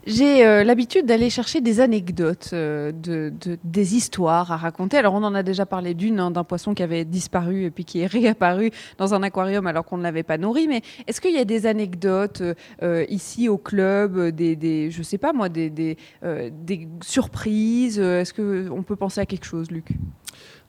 J'ai 0.07 0.47
euh, 0.47 0.65
l'habitude 0.65 1.07
d'aller 1.07 1.31
chercher 1.31 1.61
des 1.61 1.81
anecdotes, 1.81 2.51
euh, 2.53 2.91
de, 2.91 3.33
des 3.63 3.95
histoires 3.97 4.51
à 4.51 4.57
raconter. 4.57 4.97
Alors 4.97 5.15
on 5.15 5.23
en 5.23 5.35
a 5.35 5.43
déjà 5.43 5.67
parlé 5.67 5.95
d'une, 5.95 6.19
hein, 6.19 6.31
d'un 6.31 6.43
poisson 6.43 6.75
qui 6.75 6.83
avait 6.83 7.05
disparu 7.05 7.65
et 7.65 7.71
puis 7.71 7.85
qui 7.85 8.01
est 8.01 8.07
réapparu 8.11 8.71
dans 8.99 9.15
un 9.15 9.23
aquarium 9.23 9.67
alors 9.67 9.85
qu'on 9.85 9.99
ne 9.99 10.03
l'avait 10.03 10.23
pas 10.23 10.39
nourri. 10.39 10.69
Mais 10.69 10.83
est-ce 11.07 11.21
qu'il 11.21 11.35
y 11.35 11.39
a 11.39 11.45
des 11.45 11.67
anecdotes 11.67 12.43
euh, 12.83 13.05
ici 13.09 13.49
au 13.49 13.59
club, 13.59 14.31
des, 14.31 14.91
je 14.91 15.03
sais 15.03 15.19
pas 15.19 15.33
moi, 15.33 15.49
des, 15.49 15.71
des, 15.71 15.97
des 16.23 16.89
surprises 17.03 17.99
Est-ce 17.99 18.35
qu'on 18.35 18.83
peut 18.83 18.97
penser 18.97 19.21
à 19.21 19.27
quelque 19.27 19.47
chose, 19.47 19.71
Luc? 19.71 19.89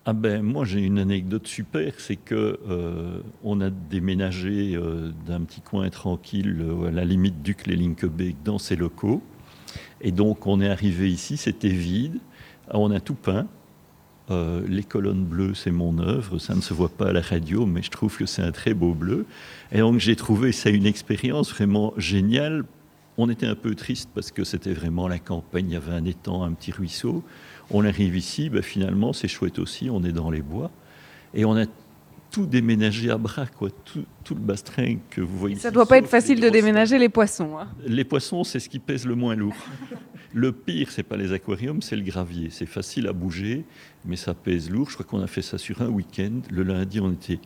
Ah 0.05 0.13
ben 0.13 0.41
moi 0.41 0.65
j'ai 0.65 0.81
une 0.81 0.97
anecdote 0.97 1.45
super, 1.45 1.93
c'est 1.99 2.15
que 2.15 2.59
on 3.43 3.61
a 3.61 3.69
déménagé 3.69 4.75
d'un 5.27 5.41
petit 5.41 5.61
coin 5.61 5.89
tranquille 5.89 6.65
à 6.87 6.91
la 6.91 7.05
limite 7.05 7.43
du 7.43 7.53
Clélinquebec 7.55 8.37
dans 8.43 8.57
ses 8.57 8.75
locaux. 8.75 9.21
Et 10.01 10.11
donc 10.11 10.47
on 10.47 10.59
est 10.59 10.69
arrivé 10.69 11.11
ici, 11.11 11.37
c'était 11.37 11.69
vide, 11.69 12.19
on 12.71 12.91
a 12.91 12.99
tout 12.99 13.15
peint. 13.15 13.47
Euh, 14.29 14.61
les 14.67 14.83
colonnes 14.83 15.25
bleues, 15.25 15.53
c'est 15.55 15.71
mon 15.71 15.99
œuvre, 15.99 16.39
ça 16.39 16.55
ne 16.55 16.61
se 16.61 16.73
voit 16.73 16.89
pas 16.89 17.09
à 17.09 17.11
la 17.11 17.21
radio, 17.21 17.65
mais 17.65 17.81
je 17.81 17.89
trouve 17.89 18.15
que 18.17 18.25
c'est 18.25 18.41
un 18.41 18.51
très 18.51 18.73
beau 18.73 18.93
bleu. 18.93 19.25
Et 19.71 19.79
donc 19.79 19.99
j'ai 19.99 20.15
trouvé 20.15 20.51
ça 20.51 20.69
une 20.69 20.85
expérience 20.85 21.51
vraiment 21.51 21.93
géniale. 21.97 22.63
On 23.17 23.29
était 23.29 23.45
un 23.45 23.55
peu 23.55 23.75
triste 23.75 24.09
parce 24.13 24.31
que 24.31 24.43
c'était 24.43 24.73
vraiment 24.73 25.07
la 25.07 25.19
campagne, 25.19 25.69
il 25.69 25.73
y 25.73 25.75
avait 25.75 25.91
un 25.91 26.05
étang, 26.05 26.43
un 26.43 26.53
petit 26.53 26.71
ruisseau. 26.71 27.23
On 27.69 27.85
arrive 27.85 28.15
ici, 28.15 28.49
ben 28.49 28.61
finalement 28.61 29.13
c'est 29.13 29.27
chouette 29.27 29.59
aussi, 29.59 29.89
on 29.89 30.03
est 30.03 30.13
dans 30.13 30.31
les 30.31 30.41
bois. 30.41 30.71
Et 31.33 31.45
on 31.45 31.55
a 31.55 31.65
tout 32.31 32.45
déménager 32.45 33.11
à 33.11 33.17
bras, 33.17 33.45
quoi. 33.45 33.69
Tout, 33.83 34.05
tout 34.23 34.33
le 34.33 34.39
bastring 34.39 34.99
que 35.09 35.21
vous 35.21 35.37
voyez. 35.37 35.57
Ça 35.57 35.69
ne 35.69 35.73
doit 35.73 35.85
pas 35.85 35.97
être 35.97 36.07
facile 36.07 36.39
de 36.39 36.49
déménager 36.49 36.97
les 36.97 37.09
poissons. 37.09 37.57
Hein. 37.59 37.67
Les 37.85 38.05
poissons, 38.05 38.43
c'est 38.43 38.59
ce 38.59 38.69
qui 38.69 38.79
pèse 38.79 39.05
le 39.05 39.15
moins 39.15 39.35
lourd. 39.35 39.55
le 40.33 40.51
pire, 40.53 40.89
c'est 40.89 41.03
pas 41.03 41.17
les 41.17 41.33
aquariums, 41.33 41.81
c'est 41.81 41.97
le 41.97 42.03
gravier. 42.03 42.47
C'est 42.49 42.65
facile 42.65 43.07
à 43.07 43.13
bouger, 43.13 43.65
mais 44.05 44.15
ça 44.15 44.33
pèse 44.33 44.69
lourd. 44.69 44.89
Je 44.89 44.95
crois 44.95 45.05
qu'on 45.05 45.21
a 45.21 45.27
fait 45.27 45.41
ça 45.41 45.57
sur 45.57 45.81
un 45.81 45.89
week-end. 45.89 46.41
Le 46.49 46.63
lundi, 46.63 47.01
on 47.01 47.11
était 47.11 47.39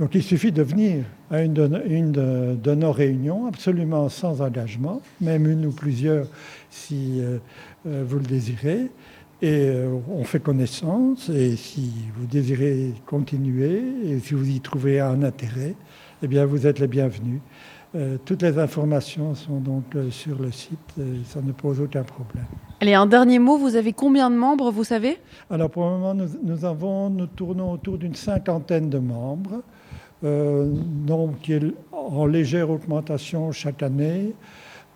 Donc 0.00 0.16
il 0.16 0.24
suffit 0.24 0.50
de 0.50 0.62
venir 0.62 1.04
à 1.30 1.42
une, 1.42 1.52
de, 1.54 2.74
nos 2.74 2.90
réunions 2.90 3.46
absolument 3.46 4.08
sans 4.08 4.42
engagement, 4.42 5.00
même 5.20 5.48
une 5.48 5.66
ou 5.66 5.70
plusieurs 5.70 6.26
si 6.68 7.20
euh, 7.20 7.38
euh, 7.86 8.04
vous 8.06 8.18
le 8.18 8.24
désirez. 8.24 8.90
Et 9.40 9.68
euh, 9.68 9.94
on 10.10 10.24
fait 10.24 10.40
connaissance 10.40 11.28
et 11.28 11.54
si 11.54 11.92
vous 12.16 12.26
désirez 12.26 12.92
continuer 13.06 13.82
et 14.04 14.18
si 14.18 14.34
vous 14.34 14.48
y 14.48 14.60
trouvez 14.60 14.98
un 14.98 15.22
intérêt, 15.22 15.76
eh 16.22 16.26
bien 16.26 16.44
vous 16.44 16.66
êtes 16.66 16.80
les 16.80 16.88
bienvenus. 16.88 17.40
toutes 18.24 18.42
les 18.42 18.58
informations 18.58 19.36
sont 19.36 19.60
donc 19.60 19.84
sur 20.10 20.40
le 20.40 20.50
site, 20.50 20.94
ça 21.26 21.40
ne 21.40 21.52
pose 21.52 21.80
aucun 21.80 22.02
problème. 22.02 22.46
Allez, 22.80 22.94
un 22.94 23.06
dernier 23.06 23.38
mot, 23.38 23.58
vous 23.58 23.76
avez 23.76 23.92
combien 23.92 24.30
de 24.30 24.36
membres, 24.36 24.72
vous 24.72 24.82
savez? 24.82 25.18
Alors 25.50 25.70
pour 25.70 25.84
le 25.84 25.90
moment, 25.90 26.14
nous, 26.14 26.28
nous, 26.42 26.64
avons, 26.64 27.10
nous 27.10 27.26
tournons 27.26 27.72
autour 27.72 27.98
d'une 27.98 28.16
cinquantaine 28.16 28.90
de 28.90 28.98
membres 28.98 29.62
euh, 30.24 30.70
donc, 30.72 31.40
qui 31.40 31.52
est 31.52 31.62
en 31.92 32.26
légère 32.26 32.70
augmentation 32.70 33.52
chaque 33.52 33.82
année. 33.82 34.34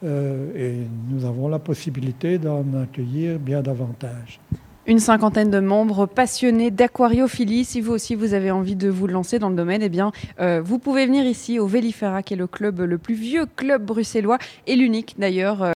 Euh, 0.04 0.46
et 0.54 0.86
nous 1.10 1.24
avons 1.24 1.48
la 1.48 1.58
possibilité 1.58 2.38
d'en 2.38 2.64
accueillir 2.74 3.38
bien 3.38 3.62
davantage. 3.62 4.40
Une 4.86 5.00
cinquantaine 5.00 5.50
de 5.50 5.60
membres 5.60 6.06
passionnés 6.06 6.70
d'aquariophilie. 6.70 7.66
Si 7.66 7.82
vous 7.82 7.92
aussi 7.92 8.14
vous 8.14 8.32
avez 8.32 8.50
envie 8.50 8.74
de 8.74 8.88
vous 8.88 9.06
lancer 9.06 9.38
dans 9.38 9.50
le 9.50 9.54
domaine, 9.54 9.82
eh 9.82 9.90
bien, 9.90 10.12
euh, 10.40 10.62
vous 10.64 10.78
pouvez 10.78 11.04
venir 11.04 11.26
ici 11.26 11.58
au 11.58 11.66
Vélifera, 11.66 12.22
qui 12.22 12.32
est 12.32 12.38
le 12.38 12.46
club 12.46 12.80
le 12.80 12.96
plus 12.96 13.14
vieux 13.14 13.44
club 13.44 13.84
bruxellois 13.84 14.38
et 14.66 14.76
l'unique 14.76 15.16
d'ailleurs. 15.18 15.62